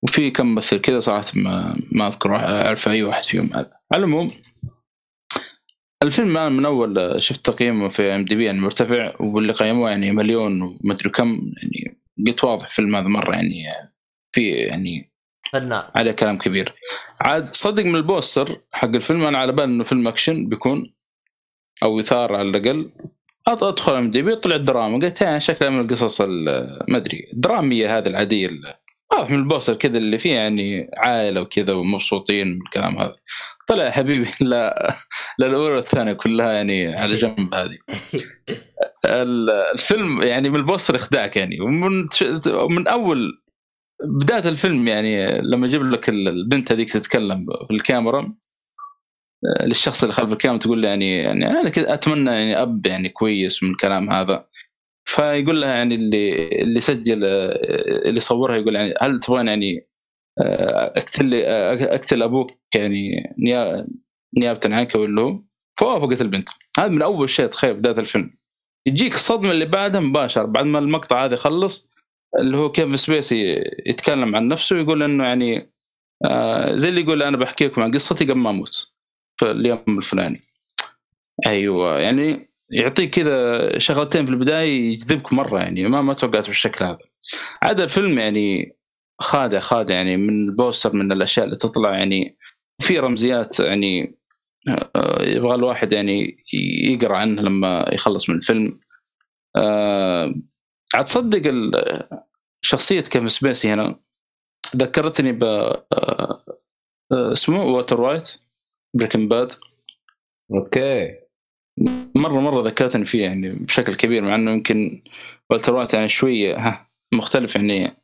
وفي 0.02 0.30
كم 0.30 0.46
ممثل 0.46 0.80
كذا 0.80 1.00
صراحة 1.00 1.24
ما, 1.34 1.76
ما 1.92 2.06
أذكر 2.06 2.32
واحد- 2.32 2.44
أعرف 2.48 2.88
أي 2.88 3.02
واحد 3.02 3.22
فيهم. 3.22 3.50
على 3.54 3.70
العموم 3.94 4.28
الفيلم 6.02 6.30
الآن 6.36 6.52
من 6.52 6.64
أول 6.64 7.22
شفت 7.22 7.46
تقييمه 7.46 7.88
في 7.88 8.02
IMDb 8.02 8.44
يعني 8.44 8.58
مرتفع 8.60 9.12
واللي 9.20 9.52
قيموه 9.52 9.90
يعني 9.90 10.12
مليون 10.12 10.62
ومدري 10.62 11.10
كم 11.10 11.52
يعني 11.62 11.98
قلت 12.26 12.44
واضح 12.44 12.64
الفيلم 12.64 12.96
هذا 12.96 13.08
مرة 13.08 13.34
يعني 13.34 13.64
في 14.32 14.44
يعني 14.50 15.12
فنان. 15.52 15.82
عليه 15.96 16.12
كلام 16.12 16.38
كبير. 16.38 16.74
عاد 17.20 17.48
صدق 17.48 17.84
من 17.84 17.94
البوستر 17.96 18.60
حق 18.72 18.88
الفيلم 18.88 19.22
أنا 19.22 19.38
على 19.38 19.52
بالي 19.52 19.64
إنه 19.64 19.84
فيلم 19.84 20.08
أكشن 20.08 20.48
بيكون 20.48 20.94
أو 21.82 22.00
إثارة 22.00 22.34
على 22.36 22.48
الأقل 22.48 22.90
أدخل 23.48 23.92
IMDb 23.96 24.36
طلع 24.36 24.56
دراما 24.56 25.06
قلت 25.06 25.20
يعني 25.20 25.40
شكلها 25.40 25.70
من 25.70 25.80
القصص 25.80 26.20
ال- 26.20 26.78
ما 26.88 26.96
أدري 26.96 27.30
الدراميه 27.32 27.98
هذه 27.98 28.06
العادية 28.08 28.46
ال- 28.46 28.74
واضح 29.12 29.30
من 29.30 29.38
البوستر 29.38 29.74
كذا 29.74 29.98
اللي 29.98 30.18
فيه 30.18 30.34
يعني 30.34 30.90
عائلة 30.96 31.40
وكذا 31.40 31.72
ومبسوطين 31.72 32.46
من 32.48 32.60
الكلام 32.62 32.98
هذا. 32.98 33.16
طلع 33.68 33.90
حبيبي 33.90 34.28
لا 34.40 34.94
لا 35.38 35.46
الأولى 35.46 35.74
والثانية 35.74 36.12
كلها 36.12 36.52
يعني 36.52 36.94
على 36.96 37.14
جنب 37.14 37.54
هذه. 37.54 37.78
ال- 39.04 39.50
الفيلم 39.50 40.22
يعني 40.22 40.48
من 40.50 40.56
البوستر 40.56 40.96
اخدعك 40.96 41.36
يعني. 41.36 41.60
ومن 41.60 42.06
من 42.70 42.88
أول 42.88 43.42
بداية 44.04 44.48
الفيلم 44.48 44.88
يعني 44.88 45.38
لما 45.40 45.66
يجيب 45.66 45.82
لك 45.82 46.08
ال- 46.08 46.28
البنت 46.28 46.72
هذيك 46.72 46.92
تتكلم 46.92 47.46
في 47.68 47.74
الكاميرا 47.74 48.20
آه، 48.20 48.36
للشخص 49.64 50.02
اللي 50.02 50.12
خلف 50.14 50.32
الكاميرا 50.32 50.58
تقول 50.60 50.82
له 50.82 50.88
يعني 50.88 51.12
يعني 51.12 51.46
أنا 51.46 51.68
كذا 51.70 51.94
أتمنى 51.94 52.30
يعني 52.30 52.62
أب 52.62 52.86
يعني 52.86 53.08
كويس 53.08 53.62
من 53.62 53.70
الكلام 53.70 54.10
هذا. 54.10 54.48
فيقول 55.08 55.60
لها 55.60 55.74
يعني 55.74 55.94
اللي 55.94 56.48
اللي 56.62 56.80
سجل 56.80 57.24
آه، 57.24 58.08
اللي 58.08 58.20
صورها 58.20 58.56
يقول 58.56 58.74
يعني 58.76 58.94
هل 59.00 59.20
تبغين 59.20 59.48
يعني 59.48 59.86
آه، 60.40 60.86
أقتل 60.96 61.34
آه، 61.34 61.74
أقتل 61.94 62.22
أبوك 62.22 62.50
يعني 62.74 63.34
نيا- 63.38 63.86
نيابه 64.38 64.60
عنك 64.76 64.94
ولا 64.94 65.22
هو؟ 65.22 65.42
فوافقت 65.80 66.20
البنت. 66.20 66.48
هذا 66.78 66.88
من 66.88 67.02
أول 67.02 67.30
شيء 67.30 67.46
تخيل 67.46 67.74
بداية 67.74 67.98
الفيلم. 67.98 68.36
يجيك 68.86 69.14
الصدمة 69.14 69.50
اللي 69.50 69.64
بعدها 69.66 70.00
مباشر 70.00 70.46
بعد 70.46 70.64
ما 70.64 70.78
المقطع 70.78 71.24
هذا 71.24 71.34
يخلص 71.34 71.92
اللي 72.38 72.56
هو 72.56 72.72
كيف 72.72 73.00
سبيسي 73.00 73.64
يتكلم 73.86 74.36
عن 74.36 74.48
نفسه 74.48 74.76
ويقول 74.76 75.02
إنه 75.02 75.24
يعني 75.24 75.72
آه 76.24 76.76
زي 76.76 76.88
اللي 76.88 77.00
يقول 77.00 77.22
أنا 77.22 77.36
بحكي 77.36 77.64
لكم 77.66 77.82
عن 77.82 77.92
قصتي 77.94 78.24
قبل 78.24 78.34
ما 78.38 78.50
أموت. 78.50 78.95
في 79.36 79.50
اليوم 79.50 79.98
الفلاني. 79.98 80.42
أيوه 81.46 81.98
يعني 81.98 82.50
يعطيك 82.70 83.10
كذا 83.10 83.78
شغلتين 83.78 84.26
في 84.26 84.30
البداية 84.32 84.92
يجذبك 84.92 85.32
مرة 85.32 85.58
يعني 85.60 85.84
ما 85.84 86.02
ما 86.02 86.14
توقعت 86.14 86.46
بالشكل 86.46 86.84
هذا. 86.84 86.98
عاد 87.62 87.80
الفيلم 87.80 88.18
يعني 88.18 88.76
خادع 89.20 89.58
خادع 89.58 89.94
يعني 89.94 90.16
من 90.16 90.48
البوستر 90.48 90.92
من 90.92 91.12
الأشياء 91.12 91.46
اللي 91.46 91.56
تطلع 91.56 91.98
يعني 91.98 92.38
في 92.82 92.98
رمزيات 92.98 93.60
يعني 93.60 94.18
آه، 94.96 95.22
يبغى 95.22 95.54
الواحد 95.54 95.92
يعني 95.92 96.44
يقرأ 96.82 97.16
عنها 97.16 97.44
لما 97.44 97.90
يخلص 97.92 98.30
من 98.30 98.36
الفيلم. 98.36 98.80
آه، 99.56 100.34
عاد 100.94 101.04
تصدق 101.04 101.42
شخصيه 102.62 103.00
كيفن 103.00 103.28
سبيسي 103.28 103.72
هنا 103.72 104.00
ذكرتني 104.76 105.32
ب 105.32 105.44
آه، 105.44 106.44
آه، 107.12 107.32
اسمه 107.32 107.62
والتر 107.64 108.00
وايت. 108.00 108.45
Breaking 108.96 109.28
Bad 109.28 109.52
okay. 110.54 111.14
مرة 112.14 112.40
مرة 112.40 112.62
ذكرتني 112.62 113.04
فيه 113.04 113.22
يعني 113.22 113.48
بشكل 113.48 113.96
كبير 113.96 114.22
مع 114.22 114.34
إنه 114.34 114.50
يمكن 114.50 115.02
والتر 115.50 115.74
وايت 115.74 115.94
يعني 115.94 116.08
شوية 116.08 116.56
ها 116.56 116.90
مختلف 117.14 117.56
يعني 117.56 117.96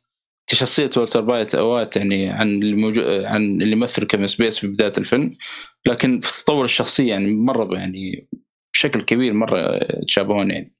كشخصية 0.47 0.89
والتر 0.97 1.29
وايت 1.29 1.55
وايت 1.55 1.95
يعني 1.95 2.29
عن 2.29 2.49
اللي 2.49 2.75
موجود 2.75 3.03
عن 3.23 3.61
اللي 3.61 3.75
مثل 3.75 4.03
كيفن 4.03 4.27
سبيسي 4.27 4.59
في 4.59 4.67
بداية 4.67 4.93
الفيلم. 4.97 5.35
لكن 5.85 6.19
في 6.21 6.43
تطور 6.43 6.65
الشخصية 6.65 7.09
يعني 7.09 7.31
مرة 7.31 7.75
يعني 7.77 8.27
بشكل 8.73 9.01
كبير 9.01 9.33
مرة 9.33 9.79
يتشابهون 10.01 10.51
يعني. 10.51 10.73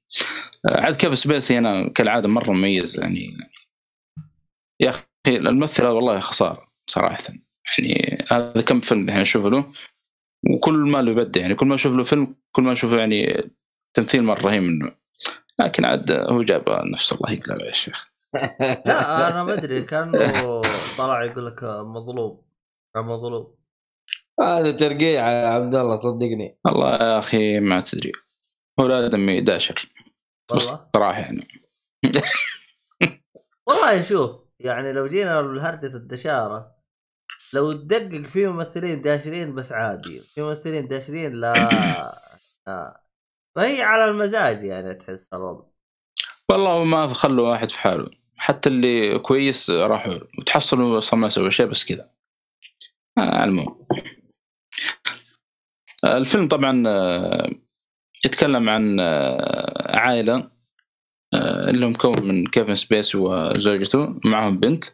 عاد 0.66 0.96
كيفن 0.96 1.18
سبيسي 1.18 1.58
هنا 1.58 1.88
كالعادة 1.88 2.28
مرة 2.28 2.52
مميز 2.52 3.00
يعني. 3.00 3.36
يا 4.80 4.88
أخي 4.88 5.02
الممثل 5.28 5.82
هذا 5.82 5.92
والله 5.92 6.20
خسارة 6.20 6.68
صراحة. 6.86 7.18
يعني 7.78 8.24
هذا 8.32 8.60
كم 8.60 8.80
فيلم 8.80 9.04
الحين 9.04 9.20
أشوف 9.20 9.46
له؟ 9.46 9.72
وكل 10.50 10.74
ما 10.74 11.02
له 11.02 11.10
يبدع 11.10 11.40
يعني 11.40 11.54
كل 11.54 11.66
ما 11.66 11.74
أشوف 11.74 11.92
له 11.92 12.04
فيلم 12.04 12.36
كل 12.52 12.62
ما 12.62 12.72
أشوف 12.72 12.92
يعني 12.92 13.50
تمثيل 13.94 14.22
مرة 14.22 14.42
رهيب 14.42 14.62
منه. 14.62 14.92
لكن 15.58 15.84
عاد 15.84 16.12
هو 16.12 16.42
جاب 16.42 16.64
نفسه 16.92 17.16
الله 17.16 17.32
يقلب 17.32 17.60
يا 17.60 17.72
شيخ. 17.72 18.10
لا 18.86 19.28
أنا 19.30 19.44
ما 19.44 19.54
أدري 19.54 19.82
كأنه 19.82 20.62
طلع 20.98 21.24
يقول 21.24 21.46
لك 21.46 21.64
مظلوم 21.64 22.42
مظلوم. 22.96 23.54
هذا 24.40 24.70
ترقيع 24.72 25.32
يا 25.32 25.46
عبد 25.46 25.74
الله 25.74 25.96
صدقني. 25.96 26.58
والله 26.64 26.94
يا 26.94 27.18
أخي 27.18 27.60
ما 27.60 27.80
تدري. 27.80 28.12
هو 28.80 28.86
ادمي 28.86 29.40
داشر. 29.40 29.74
بس 30.54 30.70
والله؟ 30.70 30.86
صراحة 30.96 31.20
يعني. 31.20 31.48
والله 33.68 34.02
شوف 34.02 34.30
يعني 34.60 34.92
لو 34.92 35.06
جينا 35.06 35.42
لهرجة 35.42 35.96
الدشارة 35.96 36.73
لو 37.52 37.72
تدقق 37.72 38.26
في 38.26 38.46
ممثلين 38.46 39.02
داشرين 39.02 39.54
بس 39.54 39.72
عادي 39.72 40.20
في 40.20 40.42
ممثلين 40.42 40.88
داشرين 40.88 41.32
لا 41.32 41.52
لا 42.66 43.00
فهي 43.56 43.82
على 43.82 44.04
المزاج 44.04 44.64
يعني 44.64 44.94
تحس 44.94 45.28
الوضع 45.32 45.64
والله 46.50 46.84
ما 46.84 47.06
خلوا 47.06 47.50
واحد 47.50 47.70
في 47.70 47.78
حاله. 47.78 48.10
حتى 48.36 48.68
اللي 48.68 49.18
كويس 49.18 49.70
راحوا 49.70 50.18
وتحصلوا 50.38 50.98
أصلا 50.98 51.20
ما 51.20 51.28
سوى 51.28 51.50
شيء 51.50 51.66
بس 51.66 51.84
كذا. 51.84 52.10
آه، 53.18 53.44
المهم. 53.44 53.86
آه، 56.04 56.16
الفيلم 56.16 56.48
طبعا 56.48 56.84
آه، 56.86 57.50
يتكلم 58.24 58.68
عن 58.68 59.00
آه، 59.00 60.54
آه، 61.34 61.70
اللي 61.70 61.86
مكون 61.86 62.28
من 62.28 62.46
كيفن 62.46 62.74
سبيس 62.74 63.14
وزوجته 63.14 64.20
معهم 64.24 64.58
بنت. 64.58 64.84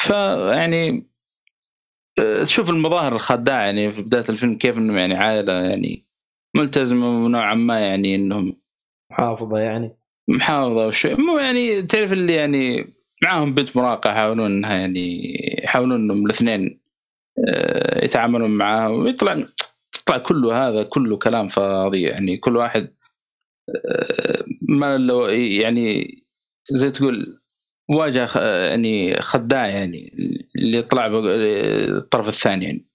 فيعني 0.00 0.88
آه، 0.88 1.13
تشوف 2.16 2.70
المظاهر 2.70 3.14
الخداعه 3.14 3.60
يعني 3.60 3.92
في 3.92 4.02
بداية 4.02 4.24
الفيلم 4.28 4.54
كيف 4.54 4.78
إنهم 4.78 4.96
يعني 4.96 5.14
عائلة 5.14 5.52
يعني 5.52 6.06
ملتزمة 6.56 7.24
ونوعا 7.24 7.54
ما 7.54 7.80
يعني 7.80 8.14
إنهم 8.14 8.56
محافظة 9.10 9.58
يعني. 9.58 9.96
محافظة 10.28 10.86
وشيء 10.86 11.20
مو 11.20 11.38
يعني 11.38 11.82
تعرف 11.82 12.12
اللي 12.12 12.34
يعني 12.34 12.94
معاهم 13.22 13.54
بنت 13.54 13.76
مراهقه 13.76 14.10
يحاولون 14.10 14.46
إنها 14.46 14.74
يعني 14.74 15.34
يحاولون 15.64 16.00
إنهم 16.00 16.26
الاثنين 16.26 16.80
آه، 17.48 18.04
يتعاملون 18.04 18.50
معاها 18.50 18.88
ويطلع 18.88 19.46
يطلع 19.96 20.18
كله 20.18 20.68
هذا 20.68 20.82
كله 20.82 21.16
كلام 21.16 21.48
فاضي 21.48 22.02
يعني 22.02 22.36
كل 22.36 22.56
واحد 22.56 22.90
آه، 23.68 24.44
ما 24.68 24.98
لو 24.98 25.26
يعني 25.28 26.18
زي 26.70 26.90
تقول 26.90 27.40
واجهه 27.90 28.26
خ- 28.26 28.36
يعني 28.36 29.20
خداع 29.20 29.66
يعني 29.66 30.10
اللي 30.56 30.82
طلع 30.82 31.08
بق- 31.08 31.22
الطرف 31.24 32.28
الثاني 32.28 32.64
يعني. 32.64 32.86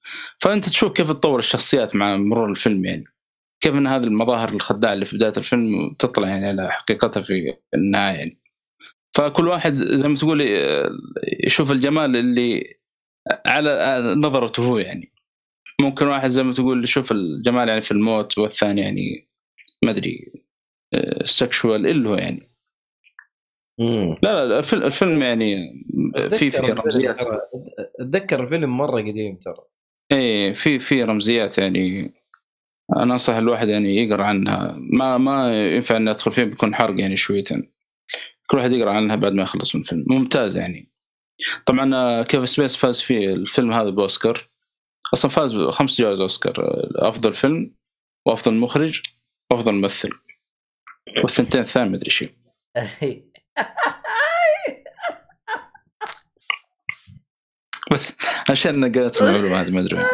فأنت 0.41 0.65
تشوف 0.69 0.91
كيف 0.93 1.07
تطور 1.11 1.39
الشخصيات 1.39 1.95
مع 1.95 2.17
مرور 2.17 2.49
الفيلم 2.49 2.85
يعني. 2.85 3.03
كيف 3.61 3.73
إن 3.75 3.87
هذه 3.87 4.03
المظاهر 4.03 4.49
الخداعه 4.49 4.93
اللي 4.93 5.05
في 5.05 5.15
بداية 5.17 5.33
الفيلم 5.37 5.95
تطلع 5.99 6.27
يعني 6.27 6.47
على 6.47 6.71
حقيقتها 6.71 7.21
في 7.21 7.53
النهاية 7.73 8.17
يعني. 8.17 8.39
فكل 9.15 9.47
واحد 9.47 9.75
زي 9.75 10.07
ما 10.07 10.15
تقول 10.15 10.41
آه، 10.41 10.89
يشوف 11.45 11.71
الجمال 11.71 12.17
اللي 12.17 12.75
على 13.47 14.01
نظرته 14.17 14.63
هو 14.65 14.77
يعني. 14.77 15.13
ممكن 15.81 16.07
واحد 16.07 16.29
زي 16.29 16.43
ما 16.43 16.51
تقول 16.53 16.83
يشوف 16.83 17.11
الجمال 17.11 17.69
يعني 17.69 17.81
في 17.81 17.91
الموت 17.91 18.37
والثاني 18.37 18.81
يعني 18.81 19.29
ما 19.85 19.91
أدري 19.91 20.31
سكشوال 21.25 21.87
اللي 21.87 22.09
هو 22.09 22.15
يعني. 22.15 22.43
لا 24.23 24.45
لا 24.45 24.57
الفيلم, 24.59 24.83
الفيلم 24.83 25.21
يعني 25.21 25.55
في 26.29 26.49
في 26.49 26.57
رمزيات. 26.57 27.17
أتذكر 27.99 28.43
الفيلم 28.43 28.77
مرة 28.77 29.01
قديم 29.01 29.35
ترى. 29.35 29.57
إيه 30.11 30.53
في 30.53 30.79
في 30.79 31.03
رمزيات 31.03 31.57
يعني 31.57 32.13
أنا 32.97 33.13
أنصح 33.13 33.35
الواحد 33.35 33.67
يعني 33.67 33.95
يقرأ 33.95 34.23
عنها. 34.23 34.77
ما 34.79 35.17
ما 35.17 35.65
ينفع 35.67 35.97
ان 35.97 36.07
أدخل 36.07 36.31
فيه 36.31 36.43
بيكون 36.43 36.75
حرق 36.75 36.99
يعني 36.99 37.17
شويتين 37.17 37.71
كل 38.47 38.57
واحد 38.57 38.71
يقرأ 38.71 38.91
عنها 38.91 39.15
بعد 39.15 39.33
ما 39.33 39.43
يخلص 39.43 39.75
من 39.75 39.81
الفيلم. 39.81 40.05
ممتاز 40.07 40.57
يعني. 40.57 40.91
طبعا 41.65 42.23
كيف 42.23 42.49
سبيس 42.49 42.75
فاز 42.75 43.01
في 43.01 43.29
الفيلم 43.31 43.71
هذا 43.71 43.89
بأوسكار؟ 43.89 44.49
أصلا 45.13 45.31
فاز 45.31 45.55
بخمس 45.55 46.01
جوائز 46.01 46.21
أوسكار. 46.21 46.53
أفضل 46.95 47.33
فيلم 47.33 47.75
وأفضل 48.25 48.53
مخرج 48.53 49.01
وأفضل 49.51 49.73
ممثل. 49.73 50.09
والثنتين 51.23 51.61
الثاني 51.61 51.89
مدري 51.89 52.11
شيء. 52.11 52.29
بس 57.91 58.17
عشان 58.49 58.91
قالت 58.95 59.21
المعلومه 59.21 59.61
هذه 59.61 59.71
ما 59.71 59.79
أدري. 59.79 60.05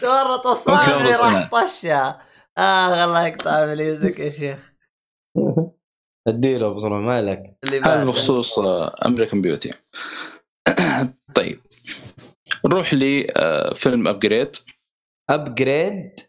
تورط 0.00 0.46
أفضل 0.46 0.74
راح 1.20 1.50
طشها 1.50 2.22
اخ 2.58 2.98
الله 2.98 3.26
يقطع 3.26 3.66
إبليسك 3.66 4.18
يا 4.20 4.30
شيخ. 4.30 4.72
أديله 6.28 6.66
أبو 6.66 6.78
صلاح 6.78 6.92
ما 6.92 7.22
لك. 7.22 7.56
اللي 7.64 7.80
هذا 7.80 8.04
بخصوص 8.04 8.58
American 9.06 9.42
Beauty 9.42 9.70
طيب. 11.36 11.60
نروح 12.66 12.94
لفيلم 12.94 14.08
Upgrade 14.08 14.56
ابجريد 15.30 16.20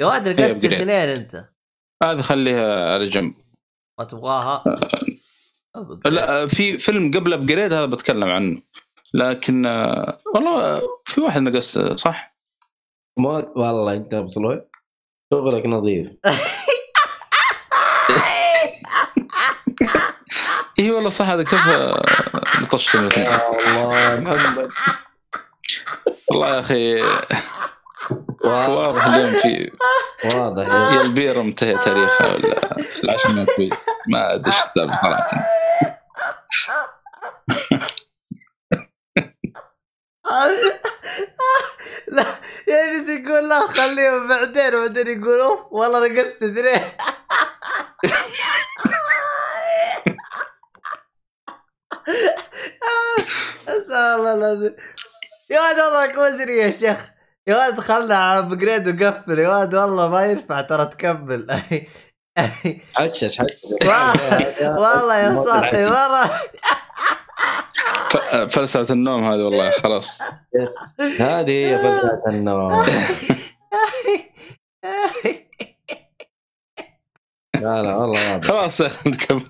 يا 0.00 0.14
إيه، 0.14 0.32
رقصت 0.32 0.66
upgrade. 0.66 0.72
اثنين 0.72 0.90
أنت؟ 0.90 1.44
هذه 2.02 2.20
خليها 2.20 2.94
على 2.94 3.04
جنب 3.04 3.34
ما 3.98 4.04
تبغاها؟ 4.04 4.64
لا 6.04 6.46
في 6.46 6.78
فيلم 6.78 7.10
قبل 7.10 7.32
ابجريد 7.32 7.72
هذا 7.72 7.86
بتكلم 7.86 8.28
عنه. 8.28 8.62
لكن 9.14 9.66
آه، 9.66 10.20
والله 10.34 10.82
في 11.04 11.20
واحد 11.20 11.40
نقص 11.40 11.78
صح؟ 11.78 12.36
ما 13.18 13.30
والله 13.56 13.94
أنت 13.94 14.14
ابو 14.14 14.28
شغلك 15.32 15.66
نظيف. 15.66 16.08
إي 20.78 20.90
والله 20.90 21.10
صح 21.10 21.28
هذا 21.28 21.42
كيف 21.42 21.68
آه، 21.68 22.02
لطشت 22.60 22.94
الاثنين 22.94 23.26
يا 23.26 23.50
الله 23.68 24.20
محمد. 24.20 24.68
والله 26.30 26.54
يا 26.54 26.60
أخي. 26.60 27.02
واضح 28.44 28.68
واضح 28.68 29.06
اليوم 29.06 29.30
في 29.30 29.70
واضح. 30.24 30.68
يا 30.68 30.96
يا 30.96 31.02
البيره 31.02 31.42
منتهي 31.42 31.78
تاريخها 31.78 32.34
ولا 32.34 32.76
ما 33.34 33.46
كويس 33.56 33.72
ما 34.08 34.34
أدري 34.34 34.52
إيش 34.52 34.62
السالفه 34.62 35.02
صراحة. 35.02 35.46
لا 42.08 42.24
يعني 42.68 43.00
تقول 43.00 43.48
لا 43.48 43.66
خليهم 43.66 44.28
بعدين 44.28 44.74
وبعدين 44.74 45.22
يقول 45.22 45.40
اوف 45.40 45.60
والله 45.72 46.08
نقصت 46.08 46.42
اثنين. 46.42 46.82
أستغفر 53.68 54.14
الله 54.14 54.34
العظيم. 54.34 54.76
يا 55.50 55.60
ولد 55.60 55.78
وضعك 55.78 56.18
مزري 56.18 56.56
يا 56.56 56.70
شيخ. 56.70 57.17
يا 57.48 57.56
ولد 57.56 57.76
دخلنا 57.76 58.14
على 58.16 58.38
ابجريد 58.38 59.02
وقفل. 59.02 59.38
يا 59.38 59.48
ولد 59.58 59.74
والله 59.74 60.08
ما 60.08 60.24
ينفع 60.26 60.60
ترى 60.60 60.86
تكمل. 60.86 61.46
حشش 62.96 63.38
حشش. 63.38 63.62
والله 64.80 65.16
يا 65.18 65.44
صاحي 65.44 65.86
مره 65.86 66.24
ف- 68.10 68.34
فلسفة 68.54 68.94
النوم 68.94 69.24
هذه 69.24 69.42
والله 69.42 69.70
خلاص. 69.70 70.22
هذه 71.20 71.50
هي 71.52 71.78
فلسفة 71.78 72.22
النوم. 72.28 72.84
لا 77.54 77.82
لا 77.82 77.96
والله 77.96 78.40
خلاص 78.40 78.80
يا 78.80 78.86
أخي 78.86 79.10
نكمل. 79.10 79.48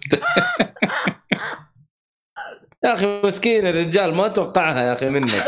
يا 2.84 2.94
أخي 2.94 3.20
مسكين 3.24 3.66
الرجال 3.66 4.14
ما 4.14 4.28
توقعها 4.28 4.80
يا 4.82 4.92
أخي 4.92 5.08
منك. 5.08 5.44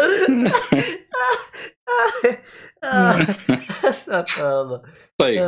استغفر 3.84 4.62
الله 4.62 4.82
طيب 5.18 5.40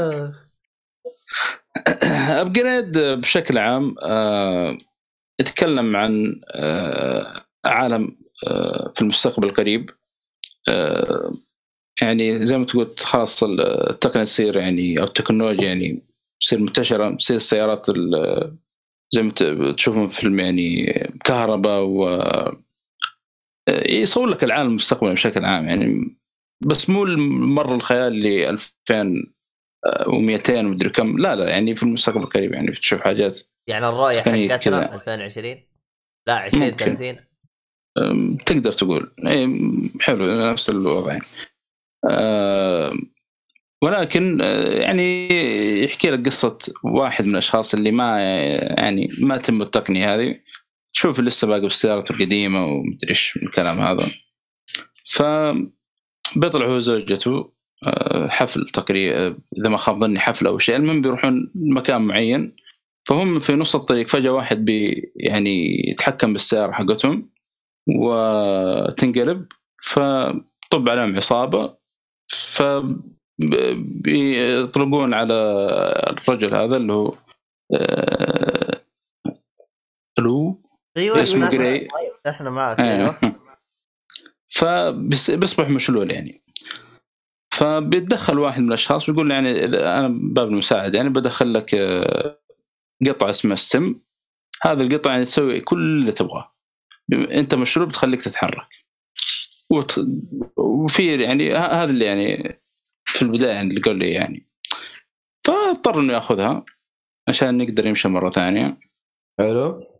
أبجريد 2.40 2.98
بشكل 2.98 3.58
عام 3.58 3.94
آه، 4.02 4.78
يتكلم 5.40 5.96
عن 5.96 6.40
آه، 6.54 7.44
عالم 7.64 8.16
آه، 8.46 8.92
في 8.94 9.02
المستقبل 9.02 9.48
القريب. 9.48 9.90
آه، 10.68 11.32
يعني 12.02 12.46
زي 12.46 12.56
ما 12.56 12.64
تقول 12.64 12.94
خلاص 12.98 13.42
التقنية 13.42 14.24
تصير 14.24 14.56
يعني 14.56 15.00
أو 15.00 15.04
التكنولوجيا 15.04 15.64
يعني 15.64 16.02
تصير 16.40 16.58
منتشرة 16.60 17.16
تصير 17.16 17.36
السيارات 17.36 17.88
ال- 17.88 18.56
زي 19.10 19.22
ما 19.22 19.32
تشوفون 19.72 20.08
في 20.08 20.20
فيلم 20.20 20.40
يعني 20.40 20.86
كهرباء 21.24 21.82
و 21.82 22.04
يصور 23.68 24.26
لك 24.26 24.44
العالم 24.44 24.68
المستقبلي 24.68 25.12
بشكل 25.12 25.44
عام 25.44 25.68
يعني 25.68 26.16
بس 26.66 26.90
مو 26.90 27.04
المره 27.04 27.74
الخيال 27.74 28.12
اللي 28.12 28.50
2200 28.50 30.60
ومدري 30.60 30.90
كم 30.90 31.18
لا 31.18 31.36
لا 31.36 31.50
يعني 31.50 31.76
في 31.76 31.82
المستقبل 31.82 32.22
القريب 32.22 32.52
يعني 32.52 32.72
تشوف 32.72 33.00
حاجات 33.00 33.40
يعني 33.68 33.88
الرؤية 33.88 34.20
حقتنا 34.20 34.56
كذا. 34.56 34.94
2020 34.94 35.56
لا 36.26 36.46
2030 36.46 37.16
أم، 37.98 38.36
تقدر 38.46 38.72
تقول. 38.72 39.14
اي 39.26 39.48
حلو 40.00 40.50
نفس 40.50 40.70
الوضع. 40.70 41.12
يعني. 41.12 41.24
ولكن 43.82 44.40
أه، 44.40 44.80
يعني 44.80 45.28
يحكي 45.84 46.10
لك 46.10 46.26
قصة 46.26 46.58
واحد 46.84 47.24
من 47.24 47.30
الأشخاص 47.30 47.74
اللي 47.74 47.90
ما 47.90 48.20
يعني 48.78 49.08
ما 49.20 49.36
تم 49.36 49.62
التقنية 49.62 50.14
هذه. 50.14 50.40
تشوف 50.94 51.20
لسه 51.20 51.46
باقي 51.46 51.60
بالسيارات 51.60 52.10
القديمة 52.10 52.66
ومدري 52.66 53.10
إيش 53.10 53.38
الكلام 53.42 53.78
هذا. 53.78 54.06
ف 55.06 55.22
بيطلع 56.36 56.66
هو 56.66 56.76
وزوجته 56.76 57.52
أه، 57.86 58.28
حفل 58.28 58.66
تقريبا 58.66 59.36
إذا 59.58 59.68
ما 59.68 59.76
خاب 59.76 60.00
ظني 60.00 60.18
حفل 60.18 60.46
أو 60.46 60.58
شيء 60.58 60.76
المهم 60.76 61.00
بيروحون 61.00 61.50
مكان 61.54 62.02
معين. 62.02 62.56
فهم 63.08 63.40
في 63.40 63.52
نص 63.54 63.74
الطريق 63.76 64.08
فجأة 64.08 64.30
واحد 64.30 64.64
بي 64.64 65.12
يعني 65.16 65.82
يتحكم 65.90 66.32
بالسيارة 66.32 66.72
حقتهم 66.72 67.30
وتنقلب. 67.88 69.46
فطب 69.82 70.88
عليهم 70.88 71.16
عصابة. 71.16 71.76
ف 72.28 72.62
بيطلقون 73.38 75.14
على 75.14 75.34
الرجل 76.10 76.54
هذا 76.54 76.76
اللي 76.76 76.92
هو 76.92 77.14
آه، 77.74 78.41
أيوه 80.96 81.22
اسمه 81.22 81.48
إحنا- 81.48 81.52
جراي. 81.52 81.88
إحنا 82.28 82.50
معك 82.50 82.80
أيوه 82.80 83.18
فبيصبح 84.56 85.68
مشلول 85.68 86.10
يعني. 86.12 86.42
فبيتدخل 87.54 88.38
واحد 88.38 88.60
من 88.62 88.68
الأشخاص 88.68 89.10
بيقول 89.10 89.28
له 89.28 89.34
يعني 89.34 89.64
إذا 89.64 89.98
أنا 89.98 90.08
باب 90.08 90.48
المساعدة 90.48 90.96
يعني 90.96 91.08
بدخل 91.10 91.54
لك 91.54 91.74
آه، 91.74 92.38
قطعة 93.08 93.30
اسمها 93.30 93.56
ستم 93.56 94.00
هذا 94.62 94.82
القطعة 94.82 95.12
يعني 95.12 95.24
تسوي 95.24 95.60
كل 95.60 95.78
اللي 96.00 96.12
تبغاه. 96.12 96.48
أنت 97.12 97.54
مشلول 97.54 97.86
بتخليك 97.86 98.22
تتحرك. 98.22 98.68
وت... 99.70 100.00
وفي 100.56 101.22
يعني 101.22 101.54
ه- 101.54 101.82
هذا 101.82 101.90
اللي 101.90 102.04
يعني 102.04 102.60
في 103.04 103.22
البداية 103.22 103.50
يعني 103.52 103.68
اللي 103.68 103.80
قال 103.80 103.96
لي 103.96 104.10
يعني. 104.10 104.48
فاضطر 105.46 106.00
إنه 106.00 106.12
ياخذها 106.12 106.64
عشان 107.28 107.60
يقدر 107.60 107.86
يمشي 107.86 108.08
مرة 108.08 108.30
ثانية. 108.30 108.78
حلو. 109.38 109.91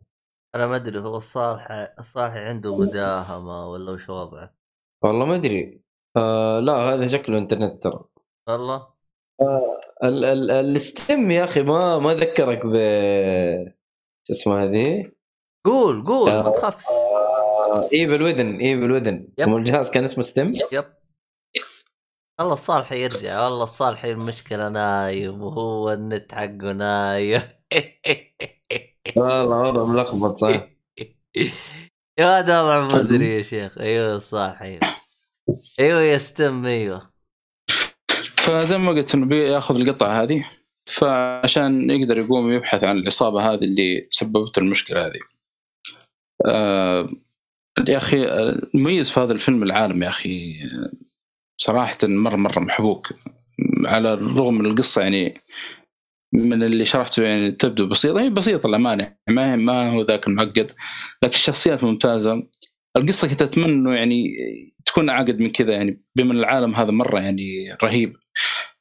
أنا 0.54 0.66
ما 0.66 0.76
أدري 0.76 0.98
هو 0.98 1.16
الصالح 1.16 1.68
الصالح 1.98 2.34
عنده 2.34 2.76
مداهمة 2.76 3.70
ولا 3.70 3.92
وش 3.92 4.08
وضعه؟ 4.08 4.54
والله 5.04 5.26
ما 5.26 5.34
أدري. 5.36 5.82
آه 6.16 6.60
لا 6.60 6.72
هذا 6.72 7.06
شكله 7.06 7.38
إنترنت 7.38 7.82
ترى. 7.82 8.04
والله؟ 8.48 8.88
ال- 10.04 10.24
ال- 10.24 10.50
الستيم 10.50 11.30
يا 11.30 11.44
أخي 11.44 11.62
ما 11.62 11.98
ما 11.98 12.14
ذكرك 12.14 12.66
ب 12.66 12.72
شو 14.26 14.32
اسمه 14.32 14.62
هذه؟ 14.64 15.12
قول 15.66 16.04
قول 16.06 16.30
ما 16.32 16.46
آه. 16.48 16.52
تخاف. 16.52 16.86
آه 16.90 17.88
إيفل 17.92 18.22
وذن 18.22 18.60
إيفل 18.60 18.90
وذن 18.92 19.28
يب. 19.38 19.56
الجهاز 19.56 19.90
كان 19.90 20.04
اسمه 20.04 20.24
ستيم؟ 20.24 20.52
يب. 20.72 20.84
والله 22.40 22.54
الصالح 22.54 22.92
يرجع 22.92 23.44
والله 23.44 23.62
الصالح 23.62 24.04
المشكلة 24.04 24.68
نايم 24.68 25.42
وهو 25.42 25.92
النت 25.92 26.34
حقه 26.34 26.72
نايم. 26.72 27.42
والله 29.16 29.56
وضع 29.56 29.84
ملخبط 29.84 30.36
صح 30.36 30.68
يا 32.18 32.38
هذا 32.38 32.62
وضع 32.62 32.84
مزري 32.84 33.36
يا 33.36 33.42
شيخ. 33.42 33.78
أيوه 33.78 34.18
صح 34.18 34.58
أيوه. 34.62 34.80
أيوه 35.80 36.02
يستم 36.02 36.66
أيوه. 36.66 37.12
فزي 38.36 38.78
ما 38.78 38.90
قلت 38.90 39.14
إنه 39.14 39.26
بيأخذ 39.26 39.80
القطعة 39.80 40.22
هذه 40.22 40.50
فعشان 40.86 41.90
يقدر 41.90 42.18
يقوم 42.18 42.52
يبحث 42.52 42.84
عن 42.84 42.98
العصابه 42.98 43.52
هذه 43.52 43.64
اللي 43.64 44.08
سببت 44.10 44.58
المشكلة 44.58 45.06
هذه. 45.06 45.20
آه 46.46 47.08
يا 47.88 47.96
أخي 47.96 48.24
المميز 48.24 49.10
في 49.10 49.20
هذا 49.20 49.32
الفيلم 49.32 49.62
العالم 49.62 50.02
يا 50.02 50.08
أخي 50.08 50.60
صراحة 51.56 51.98
مرة 52.02 52.36
مرة 52.36 52.58
محبوك. 52.60 53.12
على 53.86 54.12
الرغم 54.12 54.54
من 54.54 54.66
القصة 54.66 55.02
يعني 55.02 55.40
من 56.32 56.62
اللي 56.62 56.84
شرحته 56.84 57.22
يعني 57.22 57.50
تبدو 57.50 57.88
بسيطه 57.88 58.20
هي 58.20 58.30
بسيطة 58.30 58.66
الامانه 58.66 59.16
ما 59.28 59.56
ما 59.56 59.90
هو 59.90 60.02
ذاك 60.02 60.26
المعقد 60.28 60.72
لكن 61.22 61.34
الشخصيات 61.34 61.84
ممتازة. 61.84 62.42
القصة 62.96 63.28
كنت 63.28 63.42
أتمنى 63.42 63.72
إنه 63.72 63.94
يعني 63.94 64.34
تكون 64.86 65.10
اعقد 65.10 65.40
من 65.40 65.50
كذا 65.50 65.72
يعني 65.72 66.02
بما 66.16 66.32
العالم 66.32 66.74
هذا 66.74 66.90
مرة 66.90 67.20
يعني 67.20 67.76
رهيب. 67.84 68.16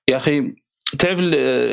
يا 0.09 0.17
أخي 0.17 0.53
تعرف 0.99 1.19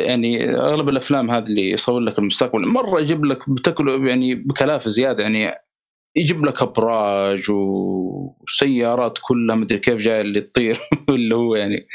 يعني 0.06 0.50
أغلب 0.56 0.88
الأفلام 0.88 1.30
هذه 1.30 1.44
اللي 1.44 1.70
يصور 1.70 2.00
لك 2.00 2.18
المستقبل 2.18 2.66
مرة 2.66 3.00
يجيب 3.00 3.24
لك 3.24 3.50
بتاكل 3.50 4.06
يعني 4.06 4.34
بكلافه 4.34 4.90
زيادة 4.90 5.22
يعني 5.22 5.54
يجيب 6.16 6.44
لك 6.44 6.62
أبراج 6.62 7.50
وسيارات 7.50 9.18
كلها 9.22 9.56
مدري 9.56 9.78
كيف 9.78 9.94
جاية 9.96 10.20
اللي 10.20 10.40
تطير 10.40 10.78
اللي 11.08 11.34
هو 11.36 11.56
يعني 11.56 11.86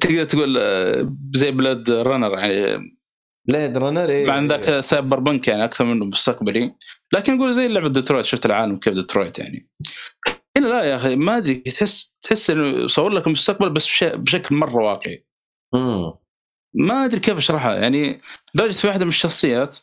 تقدر 0.00 0.24
تقول 0.24 0.56
آه، 0.60 1.16
زي 1.34 1.50
Blade 1.50 1.90
Runner 1.90 2.38
يعني 2.38 2.76
Blade 3.48 3.76
Runner 3.76 4.08
إيه. 4.08 4.26
مع 4.26 4.38
ان 4.38 4.46
ذاك 4.48 4.80
cyberpunk 4.80 5.48
يعني 5.48 5.64
أكثر 5.64 5.84
منه 5.84 6.04
مستقبلي 6.04 6.74
لكن 7.14 7.36
نقول 7.36 7.54
زي 7.54 7.68
لعبة 7.68 7.88
ديترويت 7.88 8.24
شفت 8.24 8.46
العالم 8.46 8.76
كيف 8.78 8.94
ديترويت 8.94 9.38
يعني 9.38 9.68
هنا 10.56 10.66
لا 10.66 10.82
يا 10.84 10.96
أخي 10.96 11.16
ما 11.16 11.36
أدري 11.36 11.54
تحس 11.54 12.16
تحس 12.22 12.50
إنه 12.50 12.66
يصور 12.84 13.10
لك 13.10 13.26
المستقبل 13.26 13.70
بس 13.70 13.86
بش- 13.86 14.04
بشكل 14.04 14.54
مرة 14.54 14.74
واقعي 14.84 15.26
مم. 15.74 16.12
ما 16.74 17.04
أدري 17.04 17.20
كيف 17.20 17.36
أشرحها 17.36 17.74
يعني 17.76 18.20
لدرجه 18.54 18.72
في 18.72 18.86
واحدة 18.86 19.04
من 19.04 19.08
الشخصيات 19.10 19.78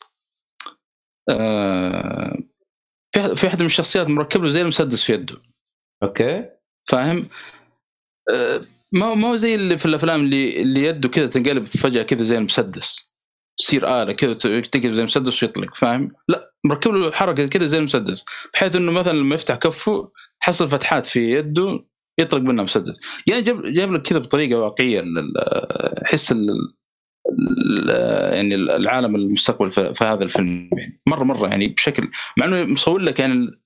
آه، 1.29 2.37
في 3.15 3.35
في 3.35 3.45
واحدة 3.45 3.59
من 3.59 3.65
الشخصيات 3.65 4.07
مركب 4.07 4.43
له 4.43 4.49
زي 4.49 4.61
المسدس 4.61 5.03
في 5.03 5.13
يده 5.13 5.37
أوكي 6.03 6.49
فاهم؟ 6.89 7.29
آه، 8.33 8.61
ما 8.93 9.13
ما 9.15 9.27
هو 9.27 9.35
زي 9.35 9.55
اللي 9.55 9.77
في 9.77 9.85
الأفلام 9.85 10.19
اللي 10.19 10.61
اللي 10.61 10.83
يده 10.83 11.09
كذا 11.09 11.27
تنقلب 11.27 11.65
فجأة 11.65 12.03
كذا 12.03 12.23
زي 12.23 12.37
المسدس. 12.37 13.11
تصير 13.57 14.01
آلة 14.01 14.11
كذا 14.13 14.33
تقلب 14.33 14.93
زي 14.93 14.99
المسدس 15.01 15.43
ويطلق 15.43 15.75
فاهم؟ 15.75 16.11
لا 16.27 16.53
مركب 16.65 16.91
له 16.91 17.11
حركة 17.11 17.45
كذا 17.47 17.65
زي 17.65 17.77
المسدس 17.77 18.25
بحيث 18.53 18.75
إنه 18.75 18.91
مثلا 18.91 19.13
لما 19.17 19.35
يفتح 19.35 19.55
كفه 19.55 20.11
حصل 20.39 20.67
فتحات 20.69 21.05
في 21.05 21.31
يده 21.31 21.85
يطلق 22.19 22.41
منها 22.41 22.63
مسدس. 22.63 22.93
يعني 23.27 23.41
جاب 23.41 23.65
جاب 23.65 23.93
لك 23.93 24.01
كذا 24.01 24.19
بطريقة 24.19 24.59
واقعية 24.59 24.99
ال- 24.99 25.17
ال- 25.17 26.07
حس 26.07 26.31
ال- 26.31 26.49
ال- 27.29 28.35
يعني 28.35 28.55
العالم 28.55 29.15
المستقبل 29.15 29.71
في 29.71 30.03
هذا 30.03 30.23
الفيلم 30.23 30.69
يعني. 30.77 31.01
مره 31.07 31.23
مرة 31.23 31.47
يعني 31.47 31.67
بشكل 31.67 32.07
مع 32.37 32.45
إنه 32.45 32.63
مصور 32.65 32.99
لك 32.99 33.19
يعني 33.19 33.60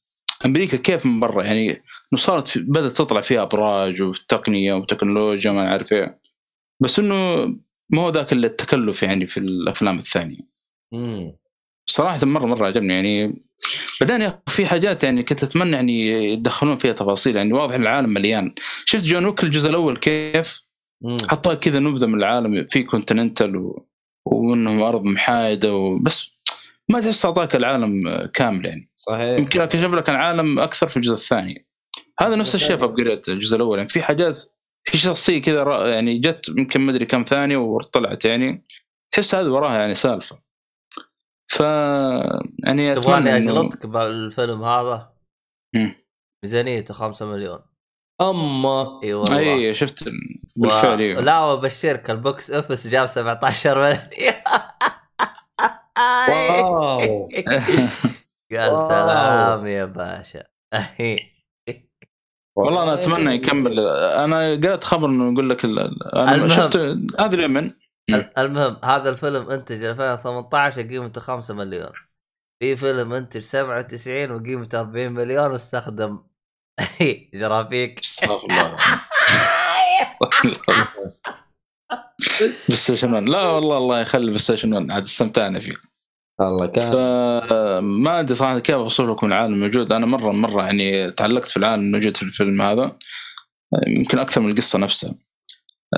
أمريكا 0.45 0.78
كيف 0.78 1.06
من 1.06 1.20
برا؟ 1.20 1.44
يعني 1.44 1.84
صارت 2.16 2.57
بدأت 2.57 2.91
تطلع 2.91 3.22
فيها 3.22 3.41
أبراج 3.41 4.02
وتقنية 4.02 4.74
وتكنولوجيا 4.74 5.52
ما 5.52 5.64
نعرف 5.64 5.94
إيه. 5.94 6.20
بس 6.80 6.99
إنه 6.99 7.45
ما 7.90 8.02
هو 8.02 8.10
ذاك 8.10 8.34
التكلف 8.34 9.03
يعني 9.03 9.28
في 9.28 9.38
الأفلام 9.38 9.98
الثانية. 9.98 10.40
مم. 10.91 11.38
صراحة 11.86 12.26
مره 12.26 12.45
مرة 12.45 12.68
عجبني. 12.68 12.94
يعني 12.94 13.44
بعدين 14.02 14.22
يا 14.22 14.41
في 14.48 14.66
حاجات 14.66 15.03
يعني 15.03 15.24
كنت 15.24 15.44
أتمنى 15.44 15.72
يعني 15.72 16.07
يدخلون 16.34 16.78
فيها 16.78 16.94
تفاصيل. 16.94 17.36
يعني 17.36 17.53
واضح 17.53 17.76
العالم 17.76 18.10
مليان. 18.10 18.53
شفت 18.86 19.06
John 19.06 19.26
Wick 19.26 19.44
الجزء 19.44 19.70
الأول 19.70 19.98
كيف. 19.98 20.62
حطها 21.30 21.53
كذا 21.53 21.80
نبذة 21.80 22.06
من 22.06 22.20
العالم. 22.20 22.66
في 22.66 22.84
Continental 22.84 23.58
و... 23.57 23.86
وإنهم 24.26 24.82
أرض 24.82 25.03
محايدة 25.03 25.76
وبس 25.76 26.35
ما 26.90 27.02
تحس 27.02 27.26
أعطاك 27.26 27.56
العالم 27.56 28.26
كامل 28.34 28.66
يعني. 28.66 28.91
صحيح. 28.95 29.40
يمكن 29.40 29.66
كشف 29.66 29.91
لك 29.91 30.10
العالم 30.10 30.60
أكثر 30.60 30.88
في 30.88 30.98
الجزء 30.98 31.14
الثاني. 31.14 31.68
هذا 32.20 32.36
نفس 32.36 32.56
الشيء 32.56 32.78
في 32.78 32.84
Upgrade 32.84 33.22
الجزء 33.28 33.56
الأول. 33.56 33.78
يعني 33.78 33.90
في 33.90 34.02
حاجات 34.02 34.38
في 34.84 34.98
شخصية 34.98 35.41
كذا 35.41 35.88
يعني 35.94 36.20
جت 36.20 36.49
يمكن 36.49 36.82
ما 36.82 36.91
أدري 36.91 37.06
كم 37.06 37.24
ثانية 37.24 37.57
وطلعت 37.57 38.26
يعني 38.26 38.66
تحس 39.12 39.36
هذه 39.36 39.48
وراها 39.48 39.80
يعني 39.80 39.94
سالفة. 39.94 40.40
ف 41.48 41.60
يعني 42.64 42.95
تبغاني 42.95 43.38
اجلطك 43.38 43.86
بالفيلم 43.86 44.64
هذا. 44.64 45.14
ميزانيته 46.44 46.94
5 46.94 47.26
مليون. 47.26 47.60
اما 48.22 48.99
إي 49.03 49.14
والله. 49.14 49.40
إي 49.40 49.74
شفت 49.74 50.10
بالفعل 50.56 51.18
و... 51.18 51.20
لا 51.20 51.45
وبشرك 51.45 52.10
ال 52.10 52.20
box 52.20 52.52
office 52.52 52.88
جاب 52.88 53.06
17 53.06 53.82
مليون. 53.82 53.99
wow. 55.98 57.30
قال 58.52 58.72
wow. 58.72 58.88
سلام 58.90 59.68
يا 59.68 59.86
باشا. 59.86 60.44
والله 62.58 62.84
أنا 62.84 62.94
أتمنى 62.94 63.36
يكمل. 63.36 63.80
أنا 63.80 64.56
قرأت 64.64 64.84
خبر 64.84 65.10
إنه 65.10 65.34
يقول 65.34 65.50
لك 65.50 65.66
أنا. 65.66 66.48
شفت 66.48 66.78
هذا 67.20 67.36
اليمن 67.36 67.72
مم. 68.10 68.32
المهم 68.38 68.78
هذا 68.84 69.10
الفيلم 69.10 69.50
إنتج 69.52 69.84
2018 69.84 70.82
قيمته 70.82 71.22
5 71.22 71.54
مليون. 71.54 71.92
في 72.60 72.76
فيلم 72.76 73.14
إنتج 73.14 73.42
97 73.42 74.32
وقيمته 74.32 74.80
40 74.80 75.12
مليون 75.12 75.52
واستخدم. 75.52 76.20
جرافيك 77.34 78.00
استغفر 78.00 78.48
الله 78.50 78.76
PlayStation 82.40 83.14
1 83.14 83.30
لا 83.30 83.42
والله 83.48 83.78
الله 83.78 84.02
يخلي 84.02 84.26
PlayStation 84.26 84.74
1 84.74 84.92
عاد 84.92 85.02
استمتعنا 85.04 85.60
فيه. 85.60 85.74
الله 86.42 86.68
كان. 86.68 86.92
فما 86.92 88.20
أدري 88.20 88.36
صراحة 88.36 88.60
كيف 88.60 88.76
اوصف 88.76 89.06
لكم 89.10 89.28
العالم 89.28 89.54
الموجود. 89.54 89.92
أنا 89.92 90.06
مرة 90.06 90.32
مرة 90.32 90.64
يعني 90.64 91.12
تعلقت 91.12 91.48
في 91.48 91.58
العالم 91.58 91.84
الموجود 91.84 92.18
في 92.18 92.24
الفيلم 92.24 92.62
هذا. 92.62 92.98
يمكن 93.88 94.20
أكثر 94.20 94.42
من 94.42 94.52
القصة 94.52 94.80
نفسها. 94.80 95.16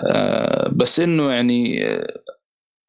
آه، 0.05 0.69
بس 0.75 0.99
إنه 0.99 1.31
يعني 1.31 1.85
آه، 1.87 2.13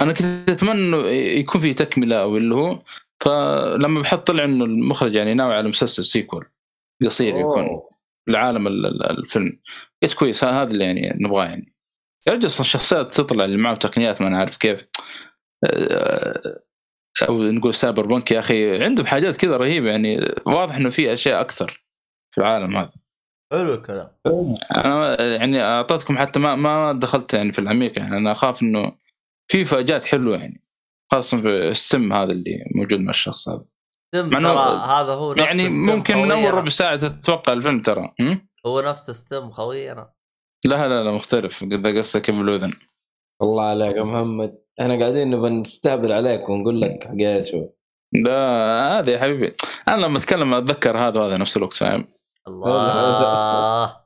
أنا 0.01 0.12
كنت 0.12 0.51
أتمنى 0.51 0.72
إنه 0.72 0.97
يكون 1.40 1.60
في 1.60 1.74
تكملة 1.74 2.16
أو 2.22 2.36
اللي 2.36 2.55
هو. 2.55 2.82
فلما 3.20 4.01
بحث 4.01 4.18
طلع 4.18 4.44
إنه 4.44 4.64
المخرج 4.64 5.14
يعني 5.14 5.35
ناوي 5.35 5.55
على 5.55 5.68
مسلسل 5.68 6.05
sequel 6.05 6.46
قصير 7.05 7.36
يكون. 7.36 7.62
أوه. 7.64 7.90
لعالم 8.28 8.66
ال- 8.66 8.86
ال- 8.86 9.18
الفيلم. 9.18 9.60
قلت 10.02 10.14
كويس 10.14 10.44
هذا 10.44 10.70
اللي 10.70 10.85
يعني 10.85 11.16
نبغاه 11.20 11.44
يعني. 11.44 11.74
يا 12.26 12.32
رجل 12.32 12.46
أصلاً 12.46 12.60
الشخصيات 12.60 13.14
تطلع 13.14 13.44
اللي 13.44 13.56
معهم 13.56 13.76
تقنيات 13.76 14.20
ما 14.22 14.28
نعرف 14.28 14.56
كيف. 14.56 14.86
آه، 15.64 16.62
أو 17.28 17.42
نقول 17.42 17.74
cyberpunk 17.74 18.30
يا 18.30 18.38
أخي 18.38 18.84
عندهم 18.84 19.06
حاجات 19.06 19.36
كذا 19.36 19.56
رهيبة 19.56 19.90
يعني 19.90 20.34
واضح 20.46 20.76
إنه 20.76 20.90
في 20.90 21.12
أشياء 21.12 21.40
أكثر 21.40 21.84
في 22.34 22.40
العالم 22.40 22.76
هذا. 22.76 22.92
حلو 23.52 23.74
الكلام. 23.74 24.10
أنا 24.76 25.22
يعني 25.22 25.62
أعطيتكم 25.62 26.18
حتى 26.18 26.40
ما 26.40 26.54
ما 26.56 26.92
دخلت 26.92 27.34
يعني 27.34 27.52
في 27.52 27.58
العميق 27.58 27.98
يعني 27.98 28.16
أنا 28.16 28.32
أخاف 28.32 28.62
إنه 28.62 28.96
في 29.50 29.64
فاجآت 29.64 30.04
حلوة 30.04 30.36
يعني 30.36 30.64
خاصة 31.12 31.40
في 31.40 31.48
السم 31.48 32.12
هذا 32.12 32.32
اللي 32.32 32.64
موجود 32.74 33.00
مع 33.00 33.10
الشخص 33.10 33.48
هذا. 33.48 33.64
إنه- 34.16 34.40
ترى 34.40 34.78
هذا 34.86 35.12
هو 35.12 35.34
نفس 35.34 35.42
يعني 35.42 35.68
ممكن 35.68 36.16
من 36.16 36.30
اول. 36.30 36.54
ربع 36.54 36.68
ساعه 36.68 36.96
تتوقع 36.96 37.52
الفيلم 37.52 37.82
ترى؟ 37.82 38.14
هو 38.66 38.80
نفس 38.80 39.10
ستيم 39.10 39.50
خوينا 39.50 40.10
لا 40.64 40.89
لا 40.89 41.05
لا 41.05 41.12
مختلف. 41.12 41.62
اذا 41.62 41.98
قصدك 41.98 42.28
ابن 42.28 42.48
الاذن 42.48 42.72
الله 43.43 43.64
عليك 43.64 43.97
يا 43.97 44.02
محمد. 44.02 44.59
إحنا 44.80 44.98
قاعدين 44.98 45.30
نبى 45.30 45.48
نستهبل 45.48 46.12
عليك 46.12 46.48
ونقول 46.48 46.80
لك 46.80 47.05
حقيقة 47.05 47.44
شو. 47.44 47.66
لا 48.12 48.98
هذا 48.98 49.12
يا 49.12 49.18
حبيبي. 49.18 49.55
أنا 49.89 50.06
لما 50.06 50.18
أتكلم 50.18 50.55
أتذكر 50.55 50.98
هذا 50.98 51.20
وهذا 51.20 51.36
نفس 51.36 51.56
الوقت 51.56 51.74
فاهم؟ 51.74 52.09
الله. 52.48 53.97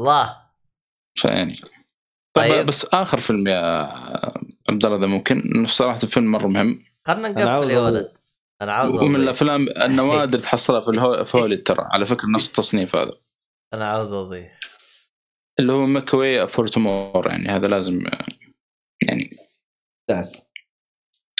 الله. 0.00 0.36
فيعني 1.14 1.60
طيب. 2.36 2.66
بس 2.66 2.84
آخر 2.84 3.18
فيلم 3.18 3.48
يا 3.48 3.82
عبد 4.70 4.86
الله 4.86 4.98
ذا 4.98 5.06
ممكن. 5.06 5.64
صراحة 5.66 5.98
فيلم 5.98 6.30
مرة 6.30 6.46
مهم. 6.46 6.84
خلنا 7.06 7.28
نقفل 7.28 7.70
يا. 7.70 7.80
ولد. 7.80 8.12
أنا 8.62 8.72
عاوز 8.72 8.98
ومن 8.98 9.16
الأفلام 9.16 9.68
النوادر 9.68 10.38
تحصلها 10.38 10.80
في 10.80 10.88
الهو... 10.88 11.24
في 11.24 11.38
هوليوود 11.38 11.62
ترى 11.62 11.88
على 11.90 12.06
فكرة 12.06 12.28
نفس 12.34 12.48
التصنيف 12.48 12.96
هذا. 12.96 13.12
أنا 13.74 13.88
عاوز 13.88 14.12
أضيف. 14.12 14.71
اللي 15.62 15.72
هو 15.72 15.86
Make 15.86 16.48
Way 16.48 16.57
for 16.57 16.66
Tomorrow 16.66 17.28
يعني 17.28 17.48
هذا 17.48 17.66
لازم 17.66 18.00
يعني 19.08 19.36
دعس 20.10 20.50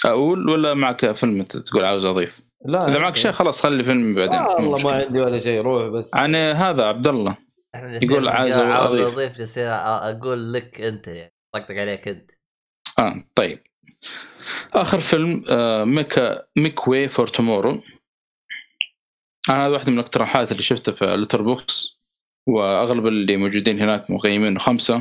أقول 0.05 0.49
ولا 0.49 0.73
معك 0.73 1.11
فيلم 1.11 1.41
تقول 1.43 1.85
عاوز 1.85 2.05
أضيف؟ 2.05 2.41
لا 2.65 2.89
إذا 2.89 2.99
معك 2.99 3.15
شيء 3.15 3.31
خلاص 3.31 3.61
خلي 3.61 3.83
فيلم 3.83 4.15
بعدين 4.15 4.39
مو 4.39 4.71
والله 4.71 4.91
ما. 4.91 4.95
عندي 4.95 5.19
ولا 5.21 5.37
شيء 5.37 5.61
روح 5.61 5.87
بس. 5.87 6.11
يعني 6.15 6.37
هذا 6.37 6.83
عبد 6.85 7.07
الله 7.07 7.37
إحنا 7.75 8.03
يقول 8.03 8.27
عايز 8.27 8.57
عاوز. 8.57 8.99
أضيف. 8.99 9.39
يصير 9.39 9.67
أقول 9.73 10.53
لك 10.53 10.81
أنت 10.81 11.07
يعني 11.07 11.33
طقطق 11.53 11.75
عليك 11.75 12.07
أنت. 12.07 12.31
آه 12.99 13.23
طيب. 13.35 13.63
آخر 14.73 14.97
فيلم 14.97 15.45
آه 15.49 15.83
Make 15.83 16.47
Make 16.57 17.07
Way 17.07 17.17
for 17.17 17.27
Tomorrow 17.27 17.81
أنا 19.49 19.65
هذا 19.65 19.73
واحدة 19.73 19.91
من 19.91 19.99
الاقتراحات 19.99 20.51
اللي 20.51 20.63
شفتها 20.63 20.91
في 20.91 21.05
Letterboxd 21.05 22.02
وأغلب 22.47 23.07
اللي 23.07 23.37
موجودين 23.37 23.81
هناك 23.81 24.11
مقيمينه 24.11 24.59
خمسة. 24.59 24.95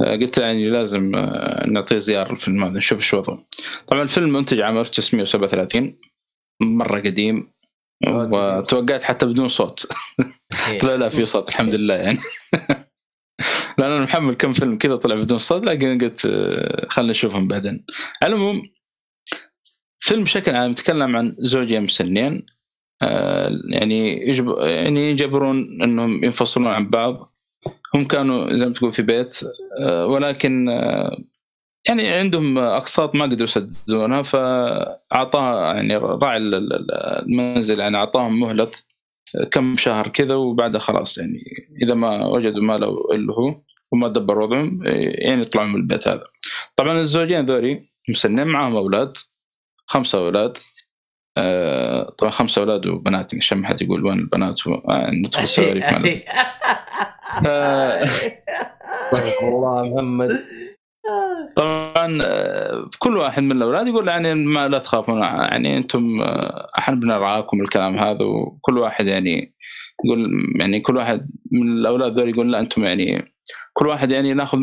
آه 0.00 0.16
قلت 0.16 0.38
يعني 0.38 0.70
لازم 0.70 1.14
آه 1.14 1.66
نعطيه 1.66 1.98
زيارة 1.98 2.32
الفيلم 2.32 2.64
هذا 2.64 2.78
نشوف 2.78 3.00
شو 3.00 3.18
وضعه. 3.18 3.44
طبعا 3.86 4.02
الفيلم 4.02 4.32
منتج 4.32 4.60
عام 4.60 4.78
1937 4.78 5.98
مرة 6.62 7.00
قديم 7.00 7.52
وتوقعت 8.08 9.02
حتى 9.02 9.26
بدون 9.26 9.48
صوت. 9.48 9.86
طلع 10.80 10.94
لا 10.94 11.08
في 11.08 11.26
صوت 11.26 11.48
الحمد 11.48 11.74
لله 11.74 11.94
يعني. 11.94 12.18
لأن 13.78 13.92
أنا 13.92 14.04
محمل 14.04 14.34
كم 14.34 14.52
فيلم 14.52 14.78
كذا 14.78 14.96
طلع 14.96 15.14
بدون 15.14 15.38
صوت 15.38 15.64
لكن 15.64 15.98
قلت 15.98 16.26
آه، 16.26 16.86
خلينا 16.88 17.10
نشوفهم 17.10 17.48
بعدين. 17.48 17.84
على 18.22 18.34
العموم 18.34 18.62
فيلم 19.98 20.24
بشكل 20.24 20.54
عام 20.54 20.70
يتكلم 20.70 21.16
عن 21.16 21.34
زوجين 21.38 21.82
مسنين 21.82 22.32
آه، 22.32 22.59
يعني 23.68 24.28
يجب 24.28 24.54
يعني 24.58 25.10
يجبرون 25.10 25.82
إنهم 25.82 26.24
ينفصلون 26.24 26.66
عن 26.66 26.90
بعض 26.90 27.34
هم 27.94 28.00
كانوا 28.00 28.56
زي 28.56 28.66
ما 28.66 28.72
تقول 28.72 28.92
في 28.92 29.02
بيت 29.02 29.40
آه، 29.80 30.06
ولكن 30.06 30.68
آه، 30.68 31.18
يعني 31.88 32.08
عندهم 32.08 32.58
أقساط 32.58 33.14
ما 33.14 33.24
قدروا 33.24 33.44
يسددونها 33.44 34.22
فاعطاها 34.22 35.74
يعني 35.74 35.96
راعي 35.96 36.36
ال- 36.36 36.54
ال- 36.54 36.92
المنزل 37.26 37.80
يعني 37.80 37.96
أعطاهم 37.96 38.40
مهلة 38.40 38.70
كم 39.52 39.76
شهر 39.76 40.08
كذا 40.08 40.34
وبعدها 40.34 40.80
خلاص 40.80 41.18
يعني 41.18 41.42
إذا 41.82 41.94
ما 41.94 42.26
وجدوا 42.26 42.62
ما 42.62 42.78
له 42.78 43.34
هو 43.34 43.60
وما 43.92 44.08
دبر 44.08 44.38
وضعهم 44.38 44.80
يعني 44.84 45.40
يطلعون 45.42 45.68
من 45.68 45.76
البيت 45.76 46.08
هذا. 46.08 46.22
طبعا 46.76 47.00
الزوجين 47.00 47.46
ذولي 47.46 47.88
مسنين 48.08 48.46
معهم 48.46 48.76
أولاد 48.76 49.12
خمسة 49.86 50.18
أولاد 50.18 50.58
آه، 51.38 52.14
طبعا 52.18 52.32
خمسة 52.32 52.60
أولاد 52.60 52.86
وبنات 52.86 53.34
عشان 53.34 53.58
ما 53.58 53.68
حد 53.68 53.82
يقول 53.82 54.06
وين 54.06 54.18
البنات 54.18 54.66
و... 54.66 54.74
آه 54.74 55.10
ندخل 55.10 55.48
سواليف 55.48 55.92
ما 55.92 55.98
له. 55.98 56.22
آه، 57.46 58.04
استغفر 58.04 59.48
الله 59.48 59.94
محمد 59.94 60.44
طبعا 61.56 62.18
آه، 62.22 62.90
كل 62.98 63.16
واحد 63.16 63.42
من 63.42 63.52
الأولاد 63.52 63.86
يقول 63.86 64.08
يعني 64.08 64.34
ما 64.34 64.68
لا 64.68 64.78
تخافون 64.78 65.18
يعني 65.18 65.76
أنتم 65.76 66.20
إحنا 66.78 66.94
بنرعاكم 66.94 67.60
الكلام 67.60 67.94
هذا 67.94 68.24
وكل 68.24 68.78
واحد 68.78 69.06
يعني 69.06 69.54
يقول 70.04 70.30
يعني 70.60 70.80
كل 70.80 70.96
واحد 70.96 71.30
من 71.52 71.72
الأولاد 71.72 72.18
ذول 72.18 72.28
يقول 72.28 72.52
لا 72.52 72.60
أنتم 72.60 72.84
يعني 72.84 73.34
كل 73.72 73.86
واحد 73.86 74.10
يعني 74.10 74.34
ناخذ 74.34 74.58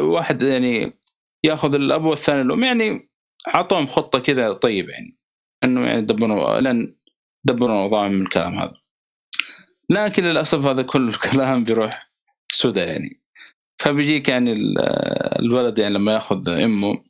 واحد 0.00 0.42
يعني 0.42 0.98
ياخذ 1.44 1.74
الأب 1.74 2.04
والثاني 2.04 2.42
الأم 2.42 2.64
يعني 2.64 3.13
أعطوهم 3.48 3.86
خطة 3.86 4.18
كذا 4.18 4.52
طيبه 4.52 4.92
يعني 4.92 5.18
إنه 5.64 5.86
يعني 5.86 6.00
دبروا 6.00 6.60
لن 6.60 6.96
دبروا 7.44 7.82
اوضاعهم 7.82 8.12
من 8.12 8.22
الكلام 8.22 8.58
هذا. 8.58 8.74
لكن 9.90 10.24
للأسف 10.24 10.64
هذا 10.64 10.82
كل 10.82 11.08
الكلام 11.14 11.64
بيروح 11.64 12.10
سوداء 12.52 12.88
يعني. 12.88 13.20
فبيجيك 13.78 14.28
يعني 14.28 14.52
ال- 14.52 14.78
الولد 15.40 15.78
يعني 15.78 15.94
لما 15.94 16.12
ياخذ 16.14 16.48
أمه 16.48 17.04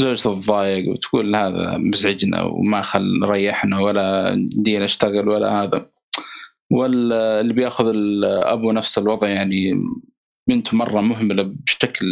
زوجته 0.00 0.40
تضايق 0.40 0.88
وتقول 0.90 1.36
هذا 1.36 1.76
مزعجنا 1.78 2.42
وما 2.42 2.82
خل 2.82 3.20
ريحنا 3.24 3.80
ولا 3.80 4.34
دينا 4.56 4.84
اشتغل 4.84 5.28
ولا 5.28 5.62
هذا. 5.62 5.90
ولا 6.72 7.40
اللي 7.40 7.52
بياخذ 7.52 7.86
الابو 7.88 8.72
نفس 8.72 8.98
الوضع 8.98 9.28
يعني 9.28 9.72
بنته 10.48 10.76
مرة 10.76 11.00
مهملة 11.00 11.42
بشكل 11.42 12.06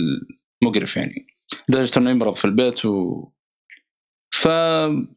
مقرف 0.64 0.96
يعني. 0.96 1.26
لدرجة 1.68 1.98
إنه 1.98 2.10
يمرض 2.10 2.34
في 2.34 2.44
البيت 2.44 2.84
و 2.86 3.28
ف 4.34 4.46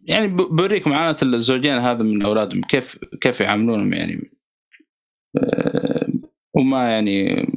يعني 0.04 0.28
بوريك 0.28 0.88
معاناه 0.88 1.16
الزوجين 1.24 1.74
هذا 1.74 2.04
من 2.04 2.22
أولادهم 2.22 2.62
كيف 2.62 3.00
كيف 3.22 3.42
يعاملونهم 3.42 3.94
يعني؟ 3.94 4.32
آه، 5.38 6.08
وما 6.54 6.92
يعني 6.92 7.48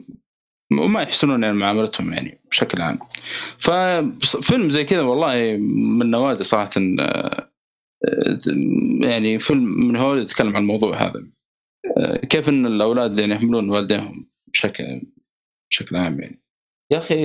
وما 0.73 1.03
يحسنون 1.03 1.43
يعني 1.43 1.57
معاملتهم 1.57 2.13
يعني 2.13 2.41
بشكل 2.51 2.83
عام. 2.83 2.99
ففيلم 3.59 4.71
زي 4.71 4.85
كذا 4.85 5.01
والله 5.01 5.57
من 5.99 6.11
نوادر 6.11 6.43
صراحة 6.43 6.71
آه، 7.01 7.49
يعني 9.01 9.39
فيلم 9.39 9.89
من 9.89 9.97
هو 9.97 10.15
يتكلم 10.15 10.57
عن 10.57 10.63
الموضوع 10.63 10.97
هذا. 10.97 11.27
آه، 11.97 12.17
كيف 12.17 12.49
إن 12.49 12.67
الأولاد 12.67 13.19
يعني 13.19 13.35
يحملون 13.35 13.71
والديهم 13.71 14.31
بشكل 14.53 15.03
بشكل 15.71 15.97
عام 15.97 16.21
يعني. 16.21 16.43
يا 16.91 16.99
أخي 16.99 17.17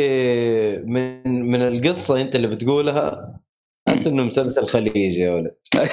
من 0.78 1.46
من 1.52 1.62
القصة 1.62 2.22
أنت 2.22 2.36
اللي 2.36 2.48
بتقولها 2.48 3.40
احس 3.96 4.08
إنه 4.08 4.24
مسلسل 4.24 4.68
خليجي 4.68 5.20
يا 5.20 5.32
ولد. 5.32 5.56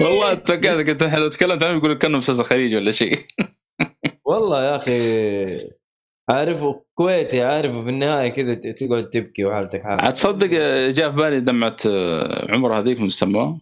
والله 0.00 0.34
توقعت 0.34 0.86
كنت 0.86 1.04
لو 1.04 1.28
تكلمت 1.28 1.62
عنه 1.62 1.76
يقول 1.76 1.94
كأنه 1.94 2.18
مسلسل 2.18 2.44
خليجي 2.44 2.76
ولا 2.76 2.90
شيء. 2.90 3.26
والله 4.28 4.64
يا 4.64 4.76
أخي 4.76 5.78
عارف 6.30 6.64
كويتي 6.94 7.42
عارف 7.42 7.74
وفي 7.74 7.90
النهاية 7.90 8.28
كذا 8.28 8.54
تقعد 8.54 9.04
تبكي 9.04 9.44
وحالتك 9.44 9.82
حالك 9.82 10.02
عاد 10.02 10.12
تصدق 10.12 10.46
جاء 10.90 11.10
في 11.10 11.16
بالي 11.16 11.40
دمعة 11.40 11.76
آه، 11.86 12.52
عمر 12.52 12.78
هذيك 12.78 13.00
من 13.00 13.06
يسموها 13.06 13.58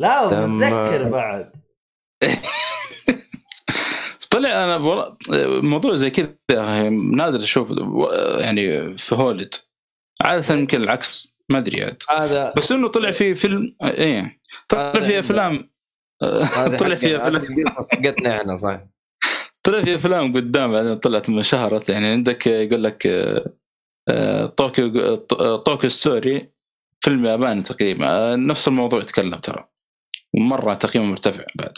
لا 0.00 0.46
متذكر 0.46 1.08
بعد. 1.08 1.52
طلع 4.30 4.48
أنا 4.48 4.76
والله 4.76 5.16
موضوع 5.60 5.94
زي 5.94 6.10
كذا 6.10 6.34
أخي 6.50 6.90
نادر 6.90 7.38
أشوف 7.38 7.70
يعني 8.40 8.98
في 8.98 9.14
هوليوود. 9.14 9.54
عادة 10.22 10.54
يمكن 10.54 10.82
العكس. 10.82 11.37
ما 11.50 11.58
أدري 11.58 11.84
عاد. 11.84 12.02
هذا 12.10 12.52
بس 12.56 12.72
إنه 12.72 12.88
طلع 12.88 13.10
في 13.10 13.34
فيلم 13.34 13.76
إيه. 13.82 14.40
طلع 14.68 15.00
في. 15.00 15.18
أفلام. 15.18 15.70
طلع 16.80 16.94
في 16.94 17.16
أفلام. 17.16 17.68
حقتنا 17.92 18.36
إحنا 18.36 18.56
صح 18.56 18.80
طلع 19.62 19.82
في 19.82 19.94
أفلام 19.94 20.36
قدام 20.36 20.72
بعدين 20.72 20.94
طلعت 20.94 21.30
من 21.30 21.42
شهرت 21.42 21.88
يعني 21.88 22.06
عندك 22.08 22.46
يقول 22.46 22.84
لك 22.84 23.06
آه، 24.08 24.46
Tokyo 24.46 25.14
Tokyo 25.56 25.90
Story 25.90 26.48
فيلم 27.00 27.26
ياباني 27.26 27.62
تقريبا. 27.62 28.36
نفس 28.36 28.68
الموضوع 28.68 29.00
يتكلم 29.00 29.34
ترى. 29.34 29.68
ومره 30.34 30.74
تقييمه 30.74 31.06
مرتفع 31.10 31.44
بعد. 31.54 31.72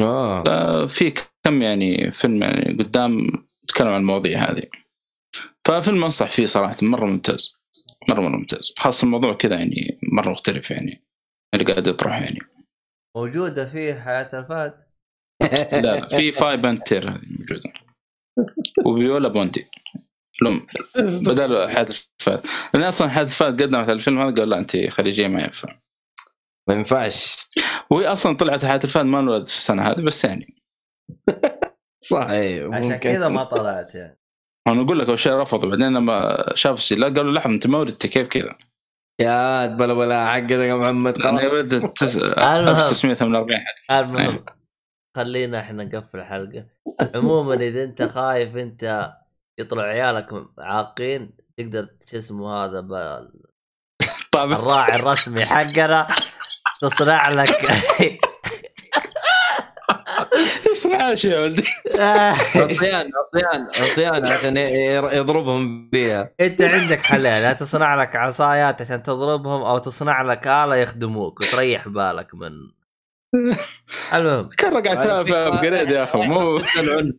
آه. 0.00 0.86
ففي 0.88 1.14
كم 1.44 1.62
يعني 1.62 2.10
فيلم 2.10 2.42
يعني 2.42 2.84
قدام 2.84 3.26
يتكلم 3.64 3.88
عن 3.88 4.00
المواضيع 4.00 4.50
هذه. 4.50 4.62
ففيلم 5.64 6.04
أنصح 6.04 6.30
فيه 6.30 6.46
صراحة 6.46 6.76
مرة 6.82 7.06
ممتاز. 7.06 7.55
مرة 8.08 8.20
مره 8.20 8.36
ممتاز. 8.36 8.74
خاصه 8.78 9.04
الموضوع 9.04 9.32
كذا 9.32 9.54
يعني 9.54 9.98
مرة 10.12 10.30
مختلف 10.30 10.70
يعني 10.70 11.02
اللي 11.54 11.64
قاعد 11.72 11.86
يطرح 11.86 12.20
يعني. 12.22 12.38
موجودة 13.16 13.64
في 13.64 13.94
حياة 13.94 14.30
الفهد؟ 14.40 14.86
لا 15.72 15.80
لا 16.00 16.08
في 16.08 16.32
فاي 16.32 16.56
بانتير 16.56 17.10
هذه 17.10 17.26
موجودة. 17.38 17.72
وفيولا 18.86 19.28
بوندي 19.28 19.66
لهم 20.42 20.66
بدل 20.96 21.68
حياة 21.68 21.86
الفهد. 22.20 22.46
لأن 22.74 22.82
أصلا 22.82 23.08
حياة 23.08 23.22
الفهد 23.22 23.62
قدمت 23.62 23.88
الفيلم 23.88 24.18
هذا 24.18 24.34
قال 24.34 24.48
لا 24.48 24.58
أنت 24.58 24.76
خليجية 24.88 25.28
ما 25.28 25.42
ينفع. 25.42 25.78
ما 26.68 26.74
ينفعش. 26.74 27.46
وهي 27.90 28.06
أصلا 28.06 28.36
طلعت 28.36 28.64
حياة 28.64 28.80
الفهد 28.84 29.04
ما 29.04 29.20
انولدت 29.20 29.48
في 29.48 29.56
السنة 29.56 29.82
هذه 29.82 30.00
بس 30.00 30.24
يعني. 30.24 30.54
صح 32.10 32.26
عشان. 32.72 32.96
كذا 32.96 33.28
ما 33.28 33.44
طلعت 33.44 33.94
يعني. 33.94 34.18
أنا 34.66 34.82
أقول 34.82 34.98
لك 34.98 35.08
أول 35.08 35.18
شيء 35.18 35.32
رفضوا 35.32 35.70
بعدين 35.70 35.94
لما 35.94 36.44
شافوا 36.54 36.76
الشيء 36.76 36.98
لا 36.98 37.06
قالوا 37.06 37.32
لحظه 37.32 37.54
أنت 37.54 37.66
ما 37.66 37.78
ولدت 37.78 38.06
كيف 38.06 38.28
كذا؟ 38.28 38.58
يا 39.20 39.66
بلا 39.66 39.94
بلا 39.94 40.26
حقتك 40.32 40.50
يا 40.50 40.74
محمد 40.74 41.20
أنا 41.20 41.38
خلاص. 41.40 41.52
ولدت 41.52 41.96
تس- 42.04 42.16
المهم. 42.16 42.68
1948 42.68 43.60
المهم 43.90 44.44
خلينا 45.16 45.60
إحنا 45.60 45.84
نقفل 45.84 46.18
الحلقة. 46.18 46.66
عموما 47.14 47.54
إذا 47.54 47.82
أنت 47.84 48.02
خايف 48.02 48.56
أنت 48.56 49.12
يطلع 49.60 49.82
عيالك 49.82 50.28
عاقين 50.58 51.30
تقدر 51.58 51.88
شو 52.10 52.16
اسمه 52.16 52.64
هذا 52.64 52.78
الراعي 54.36 54.96
الرسمي 54.96 55.44
حقنا 55.46 56.06
تصنع 56.82 57.28
لك. 57.28 57.56
العاش 60.86 61.24
يا 61.24 61.40
ولدي؟ 61.40 61.64
عصيان 62.56 63.10
عصيان 63.14 63.66
عصيان 63.76 64.26
عشان 64.26 64.56
يضربهم 65.16 65.90
بيها 65.90 66.30
انت 66.40 66.62
عندك 66.62 66.98
حلين 66.98 67.32
يا 67.32 67.52
تصنع 67.52 68.02
لك 68.02 68.16
عصايات 68.16 68.82
عشان 68.82 69.02
تضربهم 69.02 69.62
أو 69.62 69.78
تصنع 69.78 70.22
لك 70.22 70.46
آلة 70.46 70.76
يخدموك 70.76 71.40
وتريح 71.40 71.88
بالك 71.88 72.34
من 72.34 72.50
المهم 74.14 74.48
كان 74.48 74.72
رقعت 74.72 75.26
في 75.26 75.34
ابجريد 75.34 75.90
يا 75.90 76.04
أخي 76.04 76.18
مو 76.18 76.56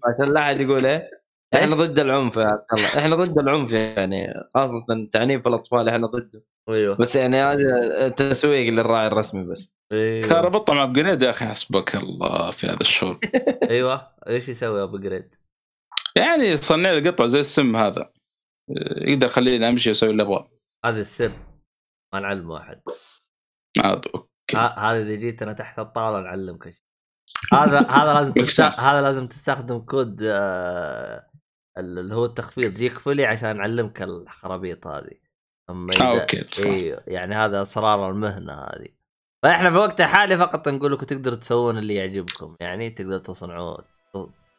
عشان 0.05 0.33
لا 0.33 0.39
أحد 0.41 0.61
يقول 0.61 0.85
إيه 0.85 1.16
إحنا 1.55 1.75
ضد 1.75 1.99
العنف 1.99 2.37
يا 2.37 2.45
عبد 2.45 2.65
الله. 2.73 2.87
إحنا 2.87 3.15
ضد 3.15 3.37
العنف 3.39 3.71
يعني 3.71 4.33
خاصة 4.55 4.85
تعنيف 5.11 5.47
الأطفال 5.47 5.89
إحنا 5.89 6.07
ضده. 6.07 6.43
أيوه. 6.69 6.95
بس 6.95 7.15
يعني 7.15 7.37
هذا 7.37 8.09
تسويق 8.09 8.73
للراعي 8.73 9.07
الرسمي 9.07 9.43
بس. 9.43 9.73
كان 9.91 9.99
أيوه 9.99 10.39
ربطها 10.39 10.75
مع 10.75 10.83
Upgrade 10.83 11.21
يا 11.21 11.29
أخي 11.29 11.45
حسبك 11.45 11.95
الله 11.95 12.51
في 12.51 12.67
هذا 12.67 12.81
الشغل. 12.81 13.19
أيوه. 13.69 14.11
إيش 14.27 14.49
يسوي 14.49 14.83
Upgrade؟ 14.83 15.35
يعني 16.17 16.43
يصنع 16.43 16.91
لي 16.91 17.09
قطعه 17.09 17.27
زي 17.27 17.39
السم 17.39 17.75
هذا. 17.75 18.11
يقدر 18.97 19.27
يخليني 19.27 19.69
أمشي 19.69 19.91
أسوي 19.91 20.09
اللي 20.09 20.23
أبغاه. 20.23 20.51
هذا 20.85 20.99
السر 20.99 21.31
ما 22.13 22.19
نعلم 22.19 22.49
واحد 22.49 22.81
عاد 23.83 24.05
أوكي. 24.15 24.57
ه- 24.57 24.79
هذا 24.79 25.01
إذا 25.01 25.15
جيت 25.15 25.41
أنا 25.41 25.53
تحت 25.53 25.79
الطاولة 25.79 26.21
نعلمك. 26.21 26.63
شيء 26.69 26.81
هذا 27.53 27.79
هذا 27.79 28.13
لازم. 28.13 28.33
هذا 28.87 29.01
لازم 29.01 29.27
تستخدم 29.27 29.79
كود 29.79 30.19
آه، 30.23 31.27
اللي 31.77 32.15
هو 32.15 32.25
التخفيض 32.25 32.73
جيك 32.73 32.99
فولي 32.99 33.25
عشان 33.25 33.57
نعلمك 33.57 34.01
الخرابيط 34.01 34.87
هذه. 34.87 35.27
أما 35.69 35.93
آه 36.01 36.21
أوكي 36.21 36.43
تفهم. 36.43 36.73
أيوه 36.73 37.03
يعني 37.07 37.35
هذا 37.35 37.61
أسرار 37.61 38.09
المهنة 38.09 38.53
هذه. 38.53 38.87
فإحنا 39.43 39.71
في 39.71 39.77
وقت 39.77 40.01
حالي 40.01 40.37
فقط 40.37 40.69
نقول 40.69 40.91
لكم 40.91 41.05
تقدروا 41.05 41.37
تسوون 41.37 41.77
اللي 41.77 41.95
يعجبكم 41.95 42.55
يعني 42.59 42.89
تقدروا 42.89 43.17
تصنعون 43.17 43.83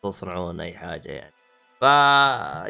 تصنعون 0.02 0.60
أي 0.60 0.72
حاجة 0.72 1.08
يعني. 1.08 1.34
ف 1.80 1.82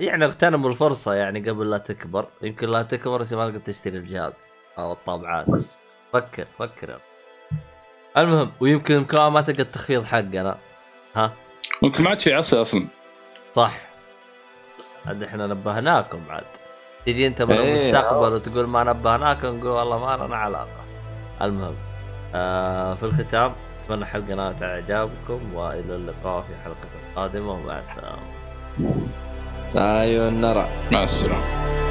يعني 0.03 0.25
اغتنموا 0.25 0.71
الفرصة 0.71 1.15
يعني 1.15 1.51
قبل 1.51 1.71
لا 1.71 1.79
تكبر. 1.79 2.29
يمكن 2.43 2.69
لا 2.69 2.83
تكبر 2.83 3.21
بس 3.21 3.33
ما 3.33 3.51
تقدر 3.51 3.59
تشتري 3.59 3.99
الجهاز. 3.99 4.33
أو 4.79 4.93
الطابعات 4.93 5.47
فكر 6.13 6.47
فكر. 6.59 7.01
المهم 8.17 8.53
ويمكن 8.61 9.07
ما 9.13 9.41
تلقى 9.41 9.63
التخفيض 9.63 10.05
حقنا. 10.05 10.59
ها؟ 11.15 11.33
ممكن 11.83 12.03
ما 12.03 12.11
عاد 12.11 12.21
في 12.21 12.35
عصي 12.35 12.57
أصلا. 12.57 12.89
صح. 13.53 13.88
عاد 15.09 15.23
إحنا 15.23 15.47
نبهناكم 15.47 16.21
عاد. 16.31 16.45
تجي 17.07 17.27
أنت 17.27 17.43
من 17.43 17.53
إيه، 17.53 17.71
المستقبل 17.71 18.33
وتقول 18.33 18.67
ما 18.67 18.85
نبهناكم 18.85 19.49
نقول 19.49 19.71
والله 19.71 19.99
ما 19.99 20.27
لنا 20.27 20.37
علاقة. 20.37 20.81
المهم 21.43 21.75
آه 22.35 22.95
في 22.95 23.03
الختام 23.03 23.53
أتمنى 23.85 24.07
حلقه 24.07 24.35
نالت 24.35 24.63
اعجابكم 24.63 25.55
وإلى 25.55 25.95
اللقاء 25.95 26.43
في 26.43 26.55
حلقة 26.65 26.89
قادمه 27.17 27.53
ومع 27.53 27.79
السلامة. 27.79 28.23
سايونارا 29.69 30.69
مع 30.93 31.03
السلامة. 31.05 31.88